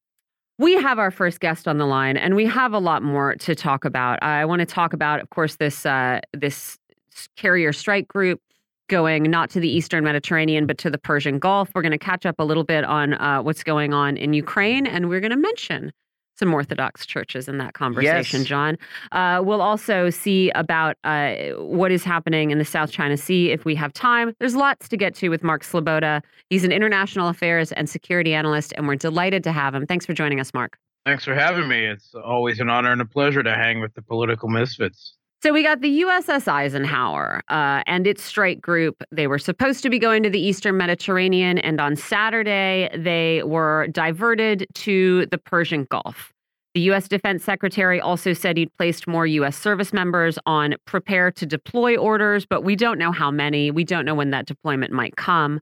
we 0.59 0.75
have 0.75 0.99
our 0.99 1.11
first 1.11 1.41
guest 1.41 1.69
on 1.69 1.77
the 1.79 1.87
line 1.87 2.17
and 2.17 2.35
we 2.35 2.47
have 2.47 2.73
a 2.73 2.79
lot 2.79 3.03
more 3.03 3.35
to 3.35 3.55
talk 3.55 3.85
about. 3.85 4.23
I 4.23 4.45
want 4.45 4.61
to 4.61 4.67
talk 4.67 4.93
about, 4.93 5.21
of 5.21 5.29
course, 5.31 5.57
this 5.57 5.85
uh, 5.85 6.21
this 6.33 6.79
carrier 7.37 7.73
strike 7.73 8.09
group 8.09 8.41
going 8.89 9.25
not 9.25 9.51
to 9.51 9.61
the 9.61 9.69
Eastern 9.69 10.05
Mediterranean, 10.05 10.67
but 10.67 10.79
to 10.79 10.89
the 10.89 10.99
Persian 10.99 11.39
Gulf. 11.39 11.69
We're 11.75 11.83
going 11.83 11.93
to 11.93 11.99
catch 11.99 12.25
up 12.25 12.37
a 12.39 12.45
little 12.45 12.65
bit 12.65 12.85
on 12.85 13.15
uh, 13.15 13.43
what's 13.43 13.63
going 13.63 13.93
on 13.93 14.17
in 14.17 14.33
Ukraine, 14.33 14.87
and 14.87 15.09
we're 15.11 15.21
going 15.21 15.33
to 15.33 15.37
mention 15.37 15.93
some 16.39 16.55
Orthodox 16.55 17.05
churches 17.05 17.49
in 17.49 17.59
that 17.59 17.75
conversation, 17.75 18.41
Yes. 18.41 18.49
John. 18.49 18.79
Uh, 19.13 19.43
we'll 19.45 19.61
also 19.61 20.09
see 20.11 20.51
about 20.55 20.97
uh, 21.05 21.35
what 21.59 21.91
is 21.91 22.05
happening 22.05 22.51
in 22.51 22.59
the 22.59 22.65
South 22.65 22.91
China 22.93 23.17
Sea 23.17 23.51
if 23.51 23.65
we 23.65 23.75
have 23.75 23.93
time. 23.93 24.33
There's 24.39 24.55
lots 24.55 24.89
to 24.89 24.97
get 24.97 25.15
to 25.17 25.29
with 25.29 25.43
Mark 25.43 25.63
Sleboda. 25.65 26.23
He's 26.49 26.65
an 26.65 26.73
international 26.73 27.29
affairs 27.29 27.73
and 27.73 27.89
security 27.91 28.35
analyst, 28.35 28.73
and 28.77 28.87
we're 28.87 28.97
delighted 28.97 29.43
to 29.45 29.53
have 29.53 29.75
him. 29.75 29.87
Thanks 29.87 30.07
for 30.07 30.15
joining 30.15 30.41
us, 30.41 30.55
Mark. 30.55 30.79
Thanks 31.05 31.25
for 31.25 31.35
having 31.35 31.69
me. 31.69 31.87
It's 31.87 32.15
always 32.15 32.61
an 32.61 32.69
honor 32.69 32.93
and 32.93 33.01
a 33.01 33.07
pleasure 33.07 33.43
to 33.43 33.55
hang 33.55 33.81
with 33.81 33.95
the 33.95 34.03
political 34.03 34.49
misfits. 34.49 35.15
So 35.41 35.53
we 35.53 35.63
got 35.63 35.83
the 35.83 36.03
USS 36.03 36.49
Eisenhower 36.49 37.43
uh, 37.49 37.85
and 37.87 38.09
its 38.09 38.25
strike 38.25 38.61
group. 38.61 39.05
They 39.13 39.29
were 39.29 39.39
supposed 39.39 39.85
to 39.85 39.91
be 39.91 40.01
going 40.01 40.25
to 40.25 40.31
the 40.31 40.41
Eastern 40.41 40.77
Mediterranean, 40.77 41.59
and 41.59 41.81
on 41.81 41.95
Saturday 41.95 42.91
they 42.97 43.45
were 43.45 43.87
diverted 43.93 44.67
to 44.75 45.27
the 45.27 45.39
Persian 45.39 45.87
Gulf. 45.91 46.33
The 46.75 46.81
U.S. 46.83 47.07
Defense 47.07 47.45
Secretary 47.45 48.01
also 48.01 48.33
said 48.33 48.57
he'd 48.57 48.77
placed 48.79 49.07
more 49.07 49.27
U.S. 49.27 49.57
service 49.57 49.93
members 49.93 50.41
on 50.45 50.75
prepare 50.87 51.31
to 51.31 51.47
deploy 51.47 51.97
orders, 51.97 52.45
but 52.45 52.65
we 52.65 52.75
don't 52.75 52.99
know 52.99 53.13
how 53.13 53.31
many. 53.31 53.71
We 53.71 53.85
don't 53.85 54.05
know 54.05 54.17
when 54.17 54.31
that 54.31 54.47
deployment 54.47 54.93
might 54.93 55.17
come. 55.17 55.61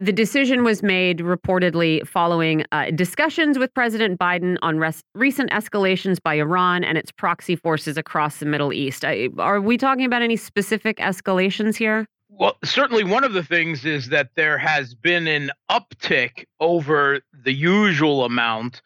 The 0.00 0.12
decision 0.12 0.62
was 0.62 0.80
made 0.80 1.18
reportedly 1.18 2.06
following 2.06 2.64
uh, 2.70 2.92
discussions 2.92 3.58
with 3.58 3.74
President 3.74 4.16
Biden 4.16 4.56
on 4.62 4.78
recent 5.14 5.50
escalations 5.50 6.22
by 6.22 6.34
Iran 6.34 6.84
and 6.84 6.96
its 6.96 7.10
proxy 7.10 7.56
forces 7.56 7.96
across 7.96 8.38
the 8.38 8.46
Middle 8.46 8.72
East. 8.72 9.04
Uh, 9.04 9.28
are 9.38 9.60
we 9.60 9.76
talking 9.76 10.04
about 10.04 10.22
any 10.22 10.36
specific 10.36 10.98
escalations 10.98 11.74
here? 11.74 12.06
Well, 12.28 12.56
certainly 12.62 13.02
one 13.02 13.24
of 13.24 13.32
the 13.32 13.42
things 13.42 13.84
is 13.84 14.10
that 14.10 14.28
there 14.36 14.56
has 14.56 14.94
been 14.94 15.26
an 15.26 15.50
uptick 15.68 16.44
over 16.60 17.20
the 17.32 17.52
usual 17.52 18.24
amount 18.24 18.82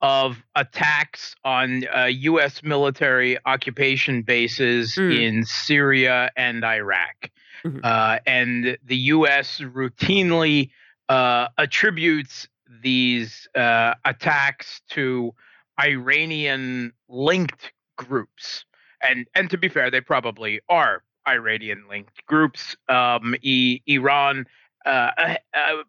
of 0.00 0.42
attacks 0.56 1.34
on 1.44 1.82
uh, 1.94 2.04
U.S. 2.06 2.62
military 2.62 3.36
occupation 3.44 4.22
bases 4.22 4.94
Mm. 4.96 5.20
in 5.20 5.44
Syria 5.44 6.30
and 6.38 6.64
Iraq. 6.64 7.30
Mhm. 7.64 7.80
Uh, 7.82 8.18
and 8.26 8.76
the 8.84 8.96
U.S. 8.96 9.60
routinely 9.60 10.70
uh, 11.08 11.48
attributes 11.58 12.46
these 12.82 13.48
uh, 13.54 13.94
attacks 14.04 14.82
to 14.90 15.32
Iranian 15.80 16.92
linked 17.08 17.72
groups. 17.96 18.64
And, 19.08 19.26
and 19.34 19.50
to 19.50 19.58
be 19.58 19.68
fair, 19.68 19.90
they 19.90 20.00
probably 20.00 20.60
are 20.68 21.02
Iranian 21.26 21.84
linked 21.88 22.24
groups. 22.26 22.76
Um, 22.88 23.34
I- 23.44 23.80
Iran 23.86 24.46
uh, 24.84 25.10
uh, 25.16 25.34
uh, 25.54 25.82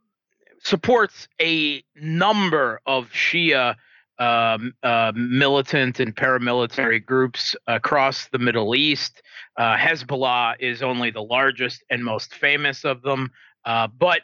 supports 0.60 1.28
a 1.42 1.84
number 1.96 2.80
of 2.86 3.10
Shia 3.12 3.76
um, 4.20 4.74
uh, 4.84 5.12
militant 5.16 6.00
and 6.00 6.16
paramilitary 6.16 7.06
groups 7.06 7.56
across 7.68 8.28
the 8.30 8.40
Middle 8.40 8.76
East. 8.76 9.22
Uh, 9.58 9.76
Hezbollah 9.76 10.56
is 10.60 10.82
only 10.82 11.12
the 11.12 11.24
largest 11.24 11.84
and 11.90 12.04
most 12.04 12.34
famous 12.34 12.86
of 12.86 13.02
them. 13.02 13.32
Uh, 13.66 13.88
but 13.88 14.22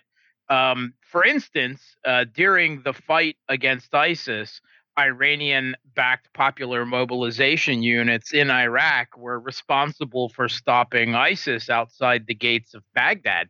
um, 0.49 0.93
for 1.01 1.25
instance, 1.25 1.81
uh, 2.05 2.25
during 2.33 2.81
the 2.83 2.93
fight 2.93 3.37
against 3.47 3.93
ISIS, 3.93 4.61
Iranian 4.99 5.75
backed 5.95 6.33
popular 6.33 6.85
mobilization 6.85 7.81
units 7.81 8.33
in 8.33 8.51
Iraq 8.51 9.17
were 9.17 9.39
responsible 9.39 10.29
for 10.29 10.49
stopping 10.49 11.15
ISIS 11.15 11.69
outside 11.69 12.27
the 12.27 12.35
gates 12.35 12.73
of 12.73 12.83
Baghdad. 12.93 13.49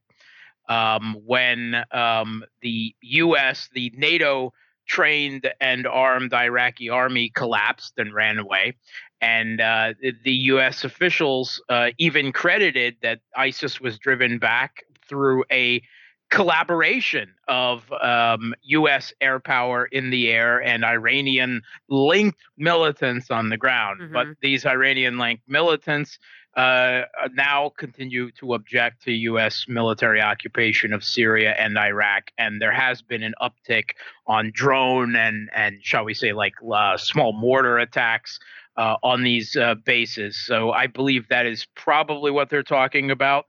Um, 0.70 1.18
when 1.26 1.84
um, 1.92 2.44
the 2.62 2.96
U.S., 3.02 3.68
the 3.74 3.92
NATO 3.98 4.54
trained 4.88 5.50
and 5.62 5.88
armed 5.88 6.34
Iraqi 6.34 6.89
army 6.89 7.30
collapsed 7.34 7.94
and 7.98 8.13
ran 8.13 8.38
away. 8.39 8.76
And 9.22 9.62
uh, 9.62 9.94
the- 10.02 10.13
the 10.24 10.34
U.S. 10.54 10.84
officials 10.84 11.62
uh, 11.70 11.91
even 11.98 12.32
credited 12.32 12.98
that 13.02 13.20
ISIS 13.36 13.80
was 13.80 13.98
driven 14.00 14.39
back 14.39 14.84
through 15.08 15.44
a 15.52 15.82
collaboration 16.30 17.34
of 17.50 17.91
um, 18.02 18.54
U.S. 18.63 19.13
air 19.22 19.39
power 19.39 19.86
in 19.86 20.10
the 20.10 20.30
air 20.30 20.63
and 20.63 20.84
Iranian 20.86 21.62
linked 21.89 22.39
militants 22.58 23.30
on 23.30 23.50
the 23.50 23.58
ground. 23.58 24.12
But 24.13 24.28
Mhm. 24.28 24.36
these 24.41 24.65
Iranian 24.65 25.17
linked 25.17 25.44
militants 25.48 26.17
uh, 26.56 27.04
now 27.34 27.72
continue 27.78 28.32
to 28.32 28.54
object 28.56 29.04
to 29.04 29.12
U.S. 29.12 29.66
military 29.68 30.22
occupation 30.22 30.92
of 30.92 31.04
Syria 31.04 31.56
and 31.58 31.78
Iraq, 31.78 32.32
and 32.38 32.62
there 32.62 32.74
has 32.74 33.02
been 33.02 33.24
an 33.24 33.34
uptick 33.42 33.92
on 34.28 34.52
drone 34.54 35.16
and 35.16 35.50
and 35.56 35.78
shall 35.82 36.04
we 36.04 36.14
say 36.14 36.34
like 36.34 36.54
uh, 36.74 36.98
small 36.98 37.32
mortar 37.32 37.78
attacks 37.78 38.40
uh, 38.78 38.98
on 39.04 39.24
these 39.24 39.56
uh, 39.56 39.76
bases. 39.76 40.38
So 40.46 40.72
I 40.72 40.88
believe 40.88 41.28
that 41.30 41.46
is 41.46 41.66
probably 41.76 42.32
what 42.32 42.50
they're 42.50 42.64
talking 42.64 43.12
about. 43.12 43.46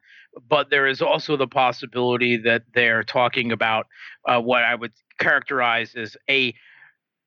But 0.49 0.71
there 0.71 0.87
is 0.87 1.03
also 1.03 1.37
the 1.37 1.47
possibility 1.47 2.39
that 2.39 2.63
they're 2.75 3.03
talking 3.03 3.53
about 3.53 3.87
uh, 4.27 4.41
what 4.41 4.65
I 4.65 4.75
would 4.75 4.93
characterize 5.19 5.95
as 5.95 6.17
a 6.31 6.55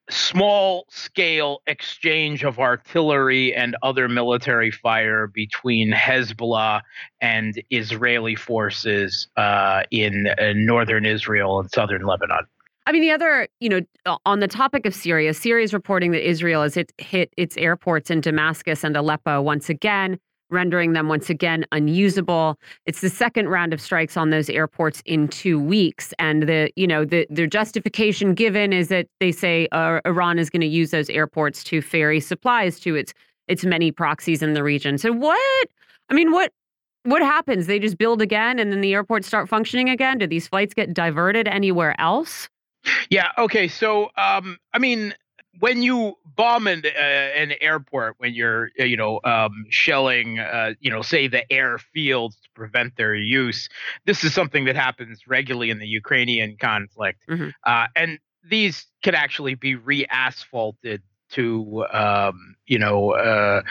small 0.10 0.86
scale 0.90 1.62
exchange 1.68 2.44
of 2.44 2.60
artillery 2.60 3.54
and 3.56 3.76
other 3.82 4.08
military 4.08 4.72
fire 4.72 5.28
between 5.28 5.92
Hezbollah 5.92 6.82
and 7.22 7.62
Israeli 7.72 8.36
forces 8.36 9.28
uh, 9.38 9.84
in, 9.92 10.28
uh, 10.28 10.54
northern 10.56 11.06
Israel 11.06 11.60
and 11.60 11.72
southern 11.72 12.04
Lebanon. 12.04 12.46
I 12.88 12.92
mean, 12.92 13.02
the 13.02 13.12
other, 13.12 13.48
you 13.60 13.70
know, 13.70 14.20
on 14.26 14.42
the 14.42 14.48
topic 14.48 14.86
of 14.86 14.94
Syria, 14.94 15.34
Syria 15.34 15.64
is 15.64 15.74
reporting 15.74 16.12
that 16.12 16.28
Israel 16.28 16.62
has 16.62 16.76
hit, 16.76 16.94
hit 17.00 17.34
its 17.36 17.58
airports 17.58 18.12
in 18.12 18.22
Damascus 18.22 18.84
and 18.84 18.96
Aleppo 18.96 19.42
once 19.42 19.70
again, 19.70 20.20
rendering 20.50 20.94
them 20.94 21.08
once 21.08 21.30
again 21.30 21.66
unusable. 21.72 22.58
It's 22.86 23.02
the 23.02 23.10
second 23.10 23.50
round 23.50 23.74
of 23.74 23.82
strikes 23.82 24.18
on 24.18 24.30
those 24.30 24.50
airports 24.50 25.02
in 25.06 25.28
two 25.28 25.60
weeks, 25.60 26.14
and 26.20 26.44
the, 26.44 26.72
you 26.76 26.88
know, 26.88 27.06
the 27.06 27.28
the 27.30 27.48
justification 27.48 28.34
given 28.34 28.74
is 28.74 28.88
that 28.90 29.08
they 29.20 29.32
say 29.32 29.68
uh, 29.72 30.00
Iran 30.06 30.40
is 30.40 30.50
going 30.50 30.62
to 30.62 30.68
use 30.68 30.92
those 30.92 31.10
airports 31.10 31.64
to 31.66 31.82
ferry 31.82 32.20
supplies 32.20 32.80
to 32.82 32.96
its 32.96 33.14
its 33.48 33.64
many 33.64 33.92
proxies 33.92 34.42
in 34.42 34.54
the 34.54 34.64
region. 34.64 34.98
So 34.98 35.12
what? 35.12 35.68
I 36.10 36.14
mean, 36.14 36.32
what? 36.32 36.52
What 37.04 37.22
happens? 37.22 37.68
They 37.68 37.78
just 37.78 38.00
build 38.00 38.20
again, 38.22 38.58
and 38.58 38.72
then 38.72 38.82
the 38.82 38.94
airports 38.94 39.28
start 39.28 39.48
functioning 39.48 39.90
again. 39.90 40.18
Do 40.18 40.26
these 40.26 40.48
flights 40.48 40.74
get 40.74 40.94
diverted 40.94 41.48
anywhere 41.48 42.00
else? 42.02 42.50
Yeah. 43.10 43.30
Okay. 43.38 43.68
So, 43.68 44.10
um, 44.18 44.58
I 44.74 44.80
mean, 44.80 45.14
when 45.60 45.82
you 45.82 46.16
bomb 46.36 46.68
an, 46.68 46.84
uh, 46.86 47.00
an 47.00 47.54
airport, 47.62 48.16
when 48.18 48.34
you're, 48.34 48.70
uh, 48.80 48.84
you 48.84 48.98
know, 48.98 49.20
um, 49.24 49.66
shelling, 49.70 50.40
uh, 50.40 50.74
you 50.80 50.90
know, 50.92 51.02
say 51.02 51.28
the 51.28 51.44
airfields 51.52 52.34
to 52.42 52.50
prevent 52.56 52.96
their 52.98 53.16
use, 53.16 53.70
this 54.06 54.24
is 54.24 54.34
something 54.34 54.66
that 54.66 54.76
happens 54.76 55.28
regularly 55.28 55.70
in 55.70 55.80
the 55.80 55.88
Ukrainian 55.88 56.58
conflict, 56.58 57.22
Mhm. 57.28 57.54
uh, 57.66 57.88
and 57.96 58.20
these 58.48 58.86
can 59.02 59.16
actually 59.16 59.56
be 59.56 59.76
re-asphalted 59.76 61.02
to, 61.32 61.86
um, 61.92 62.56
you 62.66 62.80
know, 62.80 63.12
uh, 63.12 63.62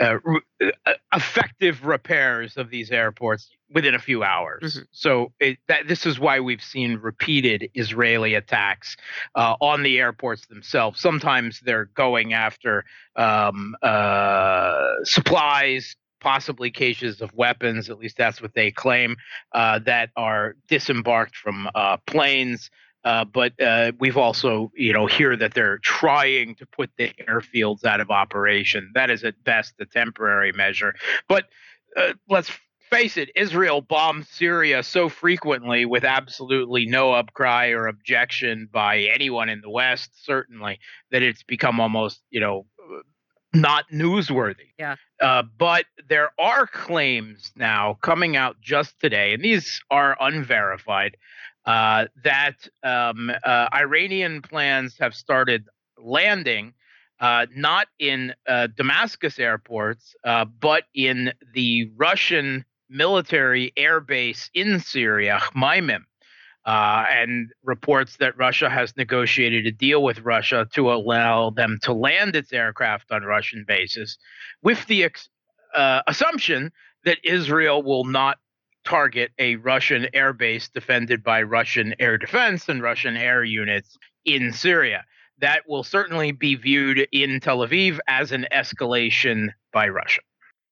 uh, 0.00 0.18
re- 0.24 0.72
uh, 0.86 0.92
effective 1.14 1.84
repairs 1.84 2.56
of 2.56 2.70
these 2.70 2.90
airports 2.90 3.50
within 3.70 3.94
a 3.94 3.98
few 3.98 4.22
hours. 4.22 4.78
Mhm. 4.78 4.86
So 4.92 5.32
it, 5.40 5.58
that 5.68 5.88
this 5.88 6.06
is 6.06 6.18
why 6.18 6.40
we've 6.40 6.62
seen 6.62 6.96
repeated 6.96 7.70
Israeli 7.74 8.34
attacks 8.34 8.96
uh, 9.34 9.56
on 9.60 9.82
the 9.82 9.98
airports 9.98 10.46
themselves. 10.46 11.00
Sometimes 11.00 11.60
they're 11.60 11.86
going 11.94 12.32
after 12.32 12.84
um, 13.16 13.74
uh, 13.82 14.88
supplies 15.04 15.96
possibly 16.20 16.70
cases 16.70 17.20
of 17.20 17.32
weapons. 17.34 17.88
At 17.90 17.98
least 17.98 18.16
that's 18.16 18.42
what 18.42 18.54
they 18.54 18.70
claim 18.70 19.16
uh, 19.54 19.78
that 19.80 20.10
are 20.16 20.56
disembarked 20.68 21.36
from 21.36 21.68
uh, 21.74 21.98
planes. 22.06 22.70
Uh, 23.04 23.24
but 23.24 23.58
uh, 23.60 23.92
we've 23.98 24.16
also, 24.16 24.70
you 24.74 24.92
know, 24.92 25.06
hear 25.06 25.36
that 25.36 25.54
they're 25.54 25.78
trying 25.78 26.54
to 26.56 26.66
put 26.66 26.90
the 26.98 27.10
airfields 27.28 27.84
out 27.84 28.00
of 28.00 28.10
operation. 28.10 28.90
That 28.94 29.10
is 29.10 29.24
at 29.24 29.42
best 29.44 29.74
a 29.80 29.86
temporary 29.86 30.52
measure. 30.52 30.94
But 31.28 31.44
uh, 31.96 32.14
let's 32.28 32.50
face 32.90 33.16
it, 33.16 33.30
Israel 33.36 33.80
bombs 33.80 34.28
Syria 34.28 34.82
so 34.82 35.08
frequently 35.08 35.84
with 35.84 36.04
absolutely 36.04 36.86
no 36.86 37.12
upcry 37.12 37.76
or 37.76 37.86
objection 37.86 38.68
by 38.70 39.00
anyone 39.00 39.48
in 39.48 39.60
the 39.60 39.70
West, 39.70 40.24
certainly, 40.24 40.78
that 41.10 41.22
it's 41.22 41.42
become 41.42 41.80
almost, 41.80 42.20
you 42.30 42.40
know, 42.40 42.66
not 43.54 43.84
newsworthy. 43.90 44.72
Yeah. 44.78 44.96
Uh, 45.20 45.42
but 45.58 45.86
there 46.08 46.30
are 46.38 46.66
claims 46.66 47.50
now 47.56 47.98
coming 48.02 48.36
out 48.36 48.60
just 48.60 49.00
today, 49.00 49.32
and 49.32 49.42
these 49.42 49.80
are 49.90 50.16
unverified, 50.20 51.16
uh, 51.68 52.06
that 52.24 52.56
um, 52.82 53.30
uh, 53.44 53.68
Iranian 53.74 54.40
plans 54.40 54.96
have 54.98 55.14
started 55.14 55.66
landing 55.98 56.72
uh, 57.20 57.44
not 57.54 57.88
in 57.98 58.32
uh, 58.48 58.68
Damascus 58.74 59.38
airports, 59.38 60.14
uh, 60.24 60.46
but 60.46 60.84
in 60.94 61.30
the 61.52 61.90
Russian 61.96 62.64
military 62.88 63.74
airbase 63.76 64.48
in 64.54 64.80
Syria, 64.80 65.40
Hmeimim. 65.42 66.04
Uh, 66.64 67.04
and 67.10 67.50
reports 67.62 68.16
that 68.18 68.36
Russia 68.36 68.68
has 68.68 68.94
negotiated 68.96 69.66
a 69.66 69.70
deal 69.70 70.02
with 70.02 70.20
Russia 70.20 70.66
to 70.74 70.92
allow 70.92 71.48
them 71.48 71.78
to 71.82 71.94
land 71.94 72.36
its 72.36 72.52
aircraft 72.52 73.10
on 73.10 73.22
Russian 73.22 73.64
bases, 73.66 74.18
with 74.62 74.84
the 74.86 75.04
ex- 75.04 75.30
assumption 76.06 76.70
that 77.04 77.18
Israel 77.24 77.82
will 77.82 78.04
not 78.04 78.36
target 78.88 79.30
a 79.38 79.56
Russian 79.56 80.06
airbase 80.14 80.72
defended 80.72 81.22
by 81.22 81.42
Russian 81.42 81.94
air 81.98 82.16
defense 82.16 82.68
and 82.68 82.82
Russian 82.82 83.16
air 83.16 83.44
units 83.44 83.98
in 84.24 84.52
Syria. 84.52 85.04
That 85.40 85.68
will 85.68 85.84
certainly 85.84 86.32
be 86.32 86.54
viewed 86.54 87.06
in 87.12 87.38
Tel 87.40 87.58
Aviv 87.58 87.98
as 88.08 88.32
an 88.32 88.46
escalation 88.52 89.50
by 89.72 89.88
Russia. 89.88 90.22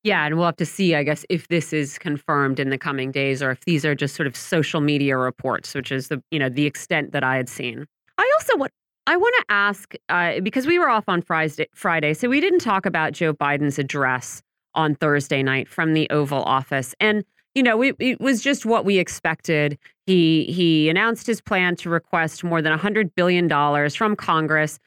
Yeah, 0.02 0.24
and 0.24 0.36
we'll 0.36 0.46
have 0.46 0.56
to 0.56 0.66
see, 0.66 0.94
I 0.94 1.02
guess, 1.02 1.26
if 1.28 1.48
this 1.48 1.72
is 1.72 1.98
confirmed 1.98 2.58
in 2.58 2.70
the 2.70 2.78
coming 2.78 3.10
days 3.10 3.42
or 3.42 3.50
if 3.50 3.64
these 3.64 3.84
are 3.84 3.94
just 3.94 4.14
sort 4.14 4.26
of 4.26 4.36
social 4.36 4.80
media 4.80 5.16
reports, 5.16 5.74
which 5.74 5.92
is 5.92 6.08
the 6.08 6.22
you 6.30 6.38
know 6.38 6.48
the 6.48 6.64
extent 6.64 7.12
that 7.12 7.24
I 7.24 7.36
had 7.36 7.48
seen. 7.48 7.86
I 8.16 8.32
also 8.38 8.56
want 8.56 8.72
I 9.06 9.16
want 9.16 9.34
to 9.40 9.44
ask 9.52 9.94
uh, 10.08 10.40
because 10.40 10.66
we 10.66 10.78
were 10.78 10.88
off 10.88 11.04
on 11.08 11.22
Friday, 11.22 11.66
Friday, 11.74 12.14
so 12.14 12.28
we 12.28 12.40
didn't 12.40 12.60
talk 12.60 12.86
about 12.86 13.12
Joe 13.12 13.34
Biden's 13.34 13.78
address 13.78 14.42
on 14.74 14.94
Thursday 14.94 15.42
night 15.42 15.68
from 15.68 15.92
the 15.92 16.08
Oval 16.10 16.42
Office, 16.42 16.94
and 17.00 17.24
you 17.56 17.62
know 17.62 17.80
it, 17.82 17.96
it 17.98 18.20
was 18.20 18.42
just 18.42 18.66
what 18.66 18.84
we 18.84 18.98
expected. 18.98 19.78
He 20.06 20.44
he 20.44 20.90
announced 20.90 21.26
his 21.26 21.40
plan 21.40 21.74
to 21.76 21.88
request 21.88 22.44
more 22.44 22.60
than 22.60 22.78
hundred 22.78 23.14
billion 23.14 23.48
dollars 23.48 23.94
from 23.94 24.14
Congress, 24.14 24.78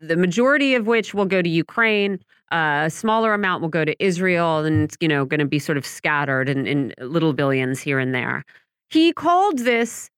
the 0.00 0.16
majority 0.16 0.74
of 0.74 0.86
which 0.86 1.12
will 1.12 1.26
go 1.26 1.42
to 1.42 1.48
Ukraine. 1.48 2.18
Uh, 2.50 2.84
a 2.86 2.90
smaller 2.90 3.34
amount 3.34 3.60
will 3.60 3.68
go 3.68 3.84
to 3.84 3.94
Israel, 4.02 4.64
and 4.64 4.84
it's 4.84 4.96
you 5.00 5.08
know 5.08 5.26
going 5.26 5.40
to 5.40 5.46
be 5.46 5.58
sort 5.58 5.76
of 5.76 5.84
scattered 5.84 6.48
in, 6.48 6.66
in 6.66 6.94
little 6.98 7.34
billions 7.34 7.80
here 7.80 7.98
and 7.98 8.14
there. 8.14 8.42
He 8.88 9.12
called 9.12 9.58
this 9.58 10.08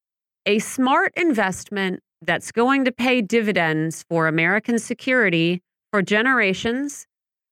a 0.47 0.61
smart 0.61 1.13
investment 1.17 2.01
that's 2.23 2.53
going 2.53 2.85
to 2.85 2.93
pay 2.93 3.21
dividends 3.21 4.05
for 4.09 4.29
American 4.29 4.79
security 4.79 5.61
for 5.91 6.03
generations, 6.03 7.07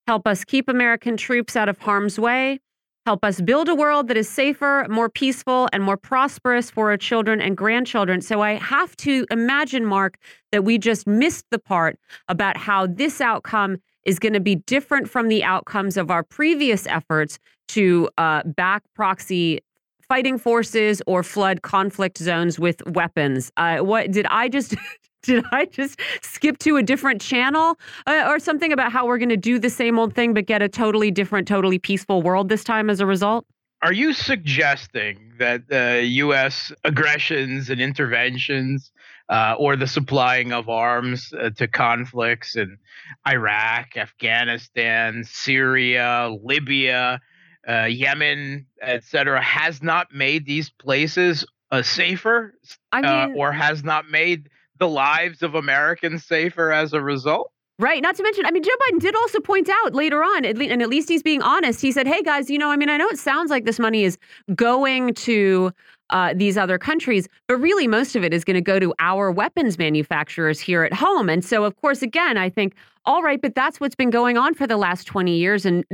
help 0.07 0.29
us 0.29 0.45
keep 0.45 0.69
American 0.69 1.17
troops 1.17 1.57
out 1.57 1.69
of 1.69 1.79
harm's 1.79 2.19
way, 2.19 2.61
help 3.07 3.25
us 3.25 3.41
build 3.41 3.69
a 3.69 3.75
world 3.75 4.09
that 4.09 4.17
is 4.17 4.29
safer, 4.29 4.87
more 4.89 5.09
peaceful, 5.09 5.69
and 5.73 5.83
more 5.83 5.97
prosperous 5.97 6.71
for 6.71 6.91
our 6.91 6.97
children 6.97 7.41
and 7.41 7.57
grandchildren. 7.57 8.21
So 8.21 8.41
I 8.41 8.55
have 8.55 8.97
to 8.99 9.27
imagine, 9.31 9.85
Mark, 9.85 10.19
that 10.53 10.65
we 10.65 10.79
just 10.79 11.07
missed 11.07 11.45
the 11.51 11.59
part 11.59 11.99
about 12.29 12.57
how 12.57 12.87
this 12.87 13.21
outcome 13.21 13.79
is 14.05 14.19
going 14.19 14.33
to 14.33 14.41
be 14.41 14.57
different 14.57 15.09
from 15.09 15.29
the 15.29 15.45
outcomes 15.45 15.97
of 15.97 16.11
our 16.11 16.23
previous 16.23 16.87
efforts 16.87 17.39
to 17.69 18.09
uh, 18.19 18.43
back 18.45 18.83
proxy 18.95 19.61
fighting 20.07 20.39
forces 20.39 21.03
or 21.07 21.23
flood 21.23 21.63
conflict 21.63 22.19
zones 22.19 22.59
with 22.59 22.87
weapons. 22.87 23.51
Uh, 23.57 23.79
what 23.79 24.11
did 24.11 24.27
I 24.27 24.49
just? 24.49 24.75
Did 25.27 25.45
I 25.53 25.65
just 25.65 25.99
skip 26.21 26.59
to 26.59 26.77
a 26.77 26.83
different 26.83 27.21
channel 27.21 27.79
uh, 28.07 28.27
or 28.29 28.39
something 28.39 28.73
about 28.73 28.93
how 28.93 29.07
we're 29.07 29.19
going 29.19 29.31
to 29.31 29.37
do 29.39 29.59
the 29.59 29.71
same 29.71 29.99
old 29.99 30.15
thing 30.15 30.35
but 30.35 30.45
get 30.45 30.61
a 30.61 30.69
totally 30.69 31.11
different, 31.11 31.49
totally 31.49 31.79
peaceful 31.79 32.21
world 32.21 32.51
this 32.51 32.63
time 32.63 32.91
as 32.91 33.01
a 33.01 33.07
result? 33.07 33.47
Are 33.81 33.93
you 33.93 34.13
suggesting 34.13 35.33
that 35.39 35.63
uh, 35.73 36.01
U.S. 36.01 36.73
aggressions 36.85 37.71
and 37.71 37.81
interventions 37.81 38.93
uh, 39.31 39.57
or 39.59 39.77
the 39.77 39.87
supplying 39.87 40.53
of 40.53 40.69
arms 40.69 41.33
uh, 41.33 41.51
to 41.57 41.69
conflicts 41.69 42.57
in 42.57 42.79
Iraq, 43.27 43.97
Afghanistan, 43.97 45.25
Syria, 45.25 46.35
Libya, 46.43 47.21
uh, 47.67 47.85
Yemen, 47.85 48.67
etc., 48.83 49.41
has 49.43 49.83
not 49.83 50.13
made 50.13 50.45
these 50.45 50.69
places 50.69 51.47
uh, 51.71 51.83
safer, 51.83 52.55
I 52.93 53.01
mean, 53.01 53.37
or 53.39 53.53
has 53.53 53.83
not 53.83 54.11
made 54.11 54.49
the 54.79 54.89
lives 54.89 55.43
of 55.43 55.55
Americans 55.55 56.25
safer 56.25 56.73
as 56.73 56.93
a 56.93 57.01
result? 57.01 57.51
Right. 57.79 58.01
Not 58.01 58.15
to 58.17 58.23
mention, 58.23 58.47
I 58.47 58.53
mean, 58.53 58.63
Joe 58.63 58.71
Biden 58.89 59.01
did 59.01 59.17
also 59.17 59.41
point 59.41 59.69
out 59.69 59.95
later 59.95 60.23
on, 60.23 60.45
and 60.45 60.81
at 60.81 60.89
least 60.89 61.09
he's 61.09 61.25
being 61.25 61.43
honest. 61.43 61.81
He 61.81 61.91
said, 61.91 62.07
hey, 62.07 62.23
guys, 62.23 62.49
you 62.49 62.57
know, 62.57 62.71
I 62.71 62.77
mean, 62.77 62.89
I 62.89 62.97
know 62.97 63.09
it 63.09 63.19
sounds 63.19 63.51
like 63.51 63.65
this 63.65 63.81
money 63.81 64.05
is 64.05 64.17
going 64.55 65.15
to 65.15 65.73
uh, 66.11 66.35
these 66.37 66.57
other 66.57 66.79
countries, 66.79 67.27
but 67.49 67.57
really 67.57 67.89
most 67.89 68.15
of 68.15 68.23
it 68.23 68.33
is 68.33 68.45
going 68.45 68.55
to 68.55 68.61
go 68.61 68.79
to 68.79 68.95
our 69.01 69.33
weapons 69.33 69.77
manufacturers 69.77 70.61
here 70.61 70.85
at 70.85 70.93
home. 70.93 71.29
And 71.29 71.45
so, 71.45 71.65
of 71.65 71.75
course, 71.81 72.01
again, 72.01 72.39
I 72.39 72.49
think, 72.49 72.77
all 73.07 73.23
right, 73.23 73.43
but 73.43 73.57
that's 73.57 73.81
what's 73.81 73.97
been 73.97 74.11
going 74.11 74.39
on 74.39 74.55
for 74.55 74.69
the 74.69 74.77
last 74.77 75.05
20 75.05 75.37
years. 75.37 75.67
And 75.67 75.85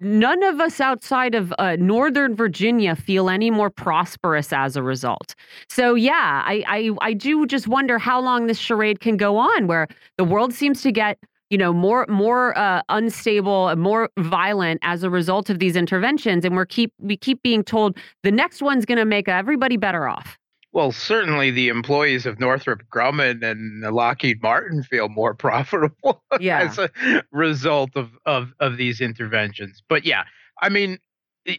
none 0.00 0.42
of 0.42 0.60
us 0.60 0.80
outside 0.80 1.34
of 1.34 1.52
uh, 1.58 1.76
Northern 1.78 2.34
Virginia 2.34 2.94
feel 2.94 3.28
any 3.28 3.50
more 3.50 3.70
prosperous 3.70 4.52
as 4.52 4.76
a 4.76 4.82
result. 4.82 5.34
So 5.68 5.94
yeah, 5.94 6.42
I, 6.44 6.64
I 6.66 6.90
I 7.00 7.12
do 7.12 7.46
just 7.46 7.68
wonder 7.68 7.98
how 7.98 8.20
long 8.20 8.46
this 8.46 8.58
charade 8.58 9.00
can 9.00 9.16
go 9.16 9.36
on, 9.36 9.66
where 9.66 9.88
the 10.16 10.24
world 10.24 10.54
seems 10.54 10.82
to 10.82 10.92
get 10.92 11.18
you 11.50 11.58
know 11.58 11.72
more 11.72 12.06
more 12.08 12.56
uh, 12.58 12.82
unstable, 12.88 13.74
more 13.76 14.10
violent 14.18 14.80
as 14.82 15.02
a 15.02 15.10
result 15.10 15.50
of 15.50 15.58
these 15.58 15.76
interventions, 15.76 16.44
and 16.44 16.54
we're 16.56 16.66
keep 16.66 16.92
we 16.98 17.16
keep 17.16 17.42
being 17.42 17.62
told 17.64 17.96
the 18.22 18.32
next 18.32 18.62
one's 18.62 18.84
going 18.84 18.98
to 18.98 19.04
make 19.04 19.28
everybody 19.28 19.76
better 19.76 20.08
off. 20.08 20.38
Well, 20.72 20.92
certainly 20.92 21.50
the 21.50 21.68
employees 21.68 22.26
of 22.26 22.38
Northrop 22.38 22.82
Grumman 22.92 23.42
and 23.42 23.80
Lockheed 23.94 24.42
Martin 24.42 24.82
feel 24.82 25.08
more 25.08 25.34
profitable 25.46 26.22
Yeah. 26.38 26.60
as 26.60 26.78
a 26.78 26.90
result 27.32 27.90
of, 27.96 28.10
of, 28.26 28.52
of 28.60 28.76
these 28.76 29.00
interventions. 29.00 29.82
But 29.88 30.04
yeah, 30.04 30.24
I 30.60 30.68
mean, 30.68 30.98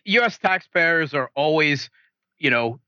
U.S. 0.05 0.37
taxpayers 0.37 1.13
are 1.13 1.31
always, 1.35 1.89
you 2.37 2.49
know, 2.51 2.79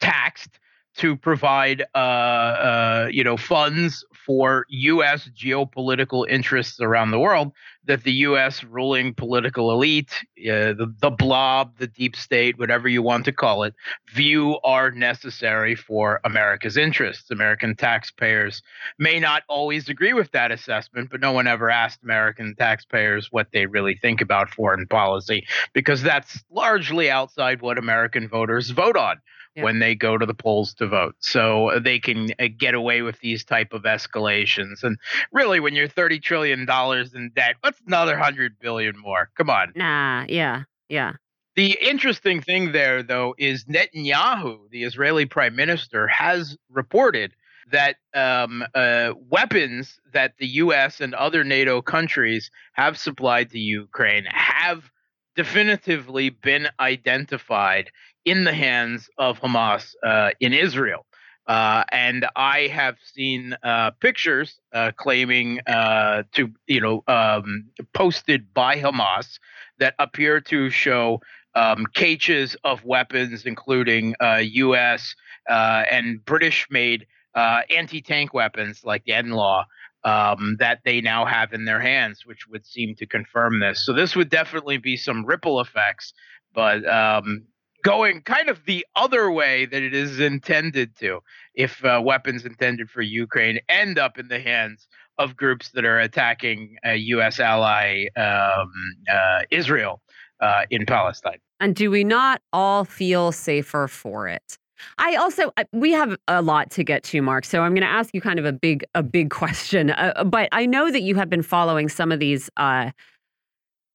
taxed 0.00 0.58
to 0.96 1.16
provide, 1.16 1.82
uh, 1.94 1.98
uh, 1.98 3.08
you 3.10 3.24
know, 3.24 3.36
funds 3.36 4.04
for 4.24 4.66
U.S. 4.68 5.28
geopolitical 5.36 6.28
interests 6.28 6.80
around 6.80 7.10
the 7.10 7.18
world 7.18 7.52
that 7.86 8.02
the 8.04 8.12
U.S. 8.12 8.64
ruling 8.64 9.12
political 9.12 9.70
elite, 9.70 10.12
uh, 10.38 10.72
the, 10.72 10.94
the 11.00 11.10
blob, 11.10 11.76
the 11.78 11.86
deep 11.86 12.16
state, 12.16 12.58
whatever 12.58 12.88
you 12.88 13.02
want 13.02 13.26
to 13.26 13.32
call 13.32 13.62
it, 13.64 13.74
view 14.14 14.58
are 14.64 14.90
necessary 14.90 15.74
for 15.74 16.20
America's 16.24 16.76
interests. 16.76 17.30
American 17.30 17.76
taxpayers 17.76 18.62
may 18.98 19.20
not 19.20 19.42
always 19.48 19.88
agree 19.88 20.14
with 20.14 20.30
that 20.32 20.50
assessment, 20.50 21.10
but 21.10 21.20
no 21.20 21.32
one 21.32 21.46
ever 21.46 21.70
asked 21.70 22.02
American 22.02 22.54
taxpayers 22.56 23.28
what 23.30 23.48
they 23.52 23.66
really 23.66 23.96
think 24.00 24.20
about 24.20 24.48
foreign 24.48 24.86
policy 24.86 25.46
because 25.72 26.02
that's 26.02 26.42
largely 26.50 27.10
outside 27.10 27.60
what 27.60 27.78
American 27.78 28.28
voters 28.28 28.70
vote 28.70 28.96
on 28.96 29.16
Yeah. 29.56 29.62
when 29.62 29.78
they 29.78 29.94
go 29.94 30.18
to 30.18 30.26
the 30.26 30.34
polls 30.34 30.74
to 30.74 30.88
vote. 30.88 31.14
So 31.20 31.70
uh, 31.70 31.78
they 31.78 32.00
can 32.00 32.30
uh, 32.40 32.48
get 32.58 32.74
away 32.74 33.02
with 33.02 33.20
these 33.20 33.44
type 33.44 33.72
of 33.72 33.82
escalations. 33.82 34.82
And 34.82 34.98
really, 35.30 35.60
when 35.60 35.74
you're 35.74 35.86
30 35.86 36.18
trillion 36.18 36.66
dollars 36.66 37.14
in 37.14 37.30
debt, 37.36 37.54
what's 37.60 37.80
another 37.86 38.18
hundred 38.18 38.58
billion 38.58 38.98
more? 38.98 39.30
Come 39.36 39.50
on. 39.50 39.72
Nah, 39.76 40.24
yeah, 40.28 40.64
yeah. 40.88 41.12
The 41.56 41.78
interesting 41.80 42.40
thing 42.40 42.72
there, 42.72 43.04
though, 43.04 43.36
is 43.38 43.64
Netanyahu, 43.66 44.70
the 44.70 44.82
Israeli 44.82 45.24
prime 45.24 45.54
minister, 45.54 46.08
has 46.08 46.56
reported 46.68 47.32
that 47.70 47.96
um, 48.12 48.64
uh, 48.74 49.12
weapons 49.30 50.00
that 50.12 50.34
the 50.38 50.46
U.S. 50.46 51.00
and 51.00 51.14
other 51.14 51.44
NATO 51.44 51.80
countries 51.80 52.50
have 52.72 52.98
supplied 52.98 53.50
to 53.50 53.58
Ukraine 53.58 54.24
have 54.26 54.90
definitively 55.36 56.30
been 56.30 56.68
identified 56.78 57.90
in 58.24 58.44
the 58.44 58.52
hands 58.52 59.08
of 59.18 59.40
Hamas 59.40 59.94
uh, 60.04 60.30
in 60.40 60.52
Israel. 60.52 61.06
Uh, 61.46 61.84
and 61.92 62.26
I 62.36 62.68
have 62.68 62.96
seen 63.12 63.54
uh, 63.62 63.90
pictures 64.00 64.60
uh, 64.72 64.92
claiming 64.96 65.60
uh, 65.66 66.22
to, 66.32 66.50
you 66.66 66.80
know, 66.80 67.04
um, 67.06 67.66
posted 67.92 68.54
by 68.54 68.80
Hamas 68.80 69.38
that 69.78 69.94
appear 69.98 70.40
to 70.40 70.70
show 70.70 71.20
um, 71.54 71.84
caches 71.94 72.56
of 72.64 72.82
weapons, 72.84 73.44
including 73.44 74.14
U.S. 74.40 75.14
Uh, 75.48 75.84
and 75.90 76.24
British-made 76.24 77.06
anti-tank 77.36 78.32
weapons 78.32 78.82
like 78.84 79.04
the 79.04 79.12
NLAW 79.12 79.64
um, 80.04 80.56
that 80.58 80.80
they 80.84 81.00
now 81.00 81.24
have 81.24 81.52
in 81.52 81.64
their 81.64 81.80
hands, 81.80 82.24
which 82.24 82.46
would 82.48 82.64
seem 82.66 82.94
to 82.96 83.06
confirm 83.06 83.60
this. 83.60 83.84
So 83.84 83.92
this 83.92 84.16
would 84.16 84.30
definitely 84.30 84.78
be 84.78 84.96
some 84.96 85.24
ripple 85.24 85.60
effects, 85.60 86.12
but 86.54 86.86
um, 86.88 87.44
going 87.84 88.22
kind 88.22 88.48
of 88.48 88.64
the 88.64 88.84
other 88.96 89.30
way 89.30 89.66
that 89.66 89.82
it 89.82 89.94
is 89.94 90.18
intended 90.18 90.96
to, 90.96 91.20
if 91.54 91.84
uh, 91.84 92.00
weapons 92.02 92.44
intended 92.44 92.90
for 92.90 93.02
Ukraine 93.02 93.60
end 93.68 93.98
up 93.98 94.18
in 94.18 94.26
the 94.26 94.40
hands 94.40 94.88
of 95.18 95.36
groups 95.36 95.70
that 95.70 95.84
are 95.84 96.00
attacking 96.00 96.76
a 96.84 96.96
U.S. 96.96 97.38
ally, 97.38 98.06
um, 98.16 98.72
uh, 99.08 99.42
Israel, 99.50 100.00
uh, 100.40 100.62
in 100.70 100.86
Palestine. 100.86 101.38
And 101.60 101.76
do 101.76 101.90
we 101.90 102.02
not 102.02 102.42
all 102.52 102.84
feel 102.84 103.30
safer 103.30 103.86
for 103.86 104.26
it? 104.26 104.58
I 104.98 105.14
also 105.14 105.52
we 105.72 105.92
have 105.92 106.16
a 106.26 106.42
lot 106.42 106.70
to 106.72 106.84
get 106.84 107.04
to, 107.04 107.22
Mark. 107.22 107.44
So 107.44 107.62
I'm 107.62 107.72
going 107.72 107.86
to 107.86 107.92
ask 107.92 108.12
you 108.12 108.20
kind 108.20 108.38
of 108.38 108.44
a 108.44 108.52
big 108.52 108.84
a 108.94 109.02
big 109.02 109.30
question. 109.42 109.90
Uh, 109.90 110.24
but 110.24 110.48
I 110.52 110.66
know 110.66 110.90
that 110.90 111.02
you 111.02 111.14
have 111.14 111.30
been 111.30 111.42
following 111.42 111.88
some 111.88 112.10
of 112.10 112.18
these 112.18 112.50
uh, 112.56 112.90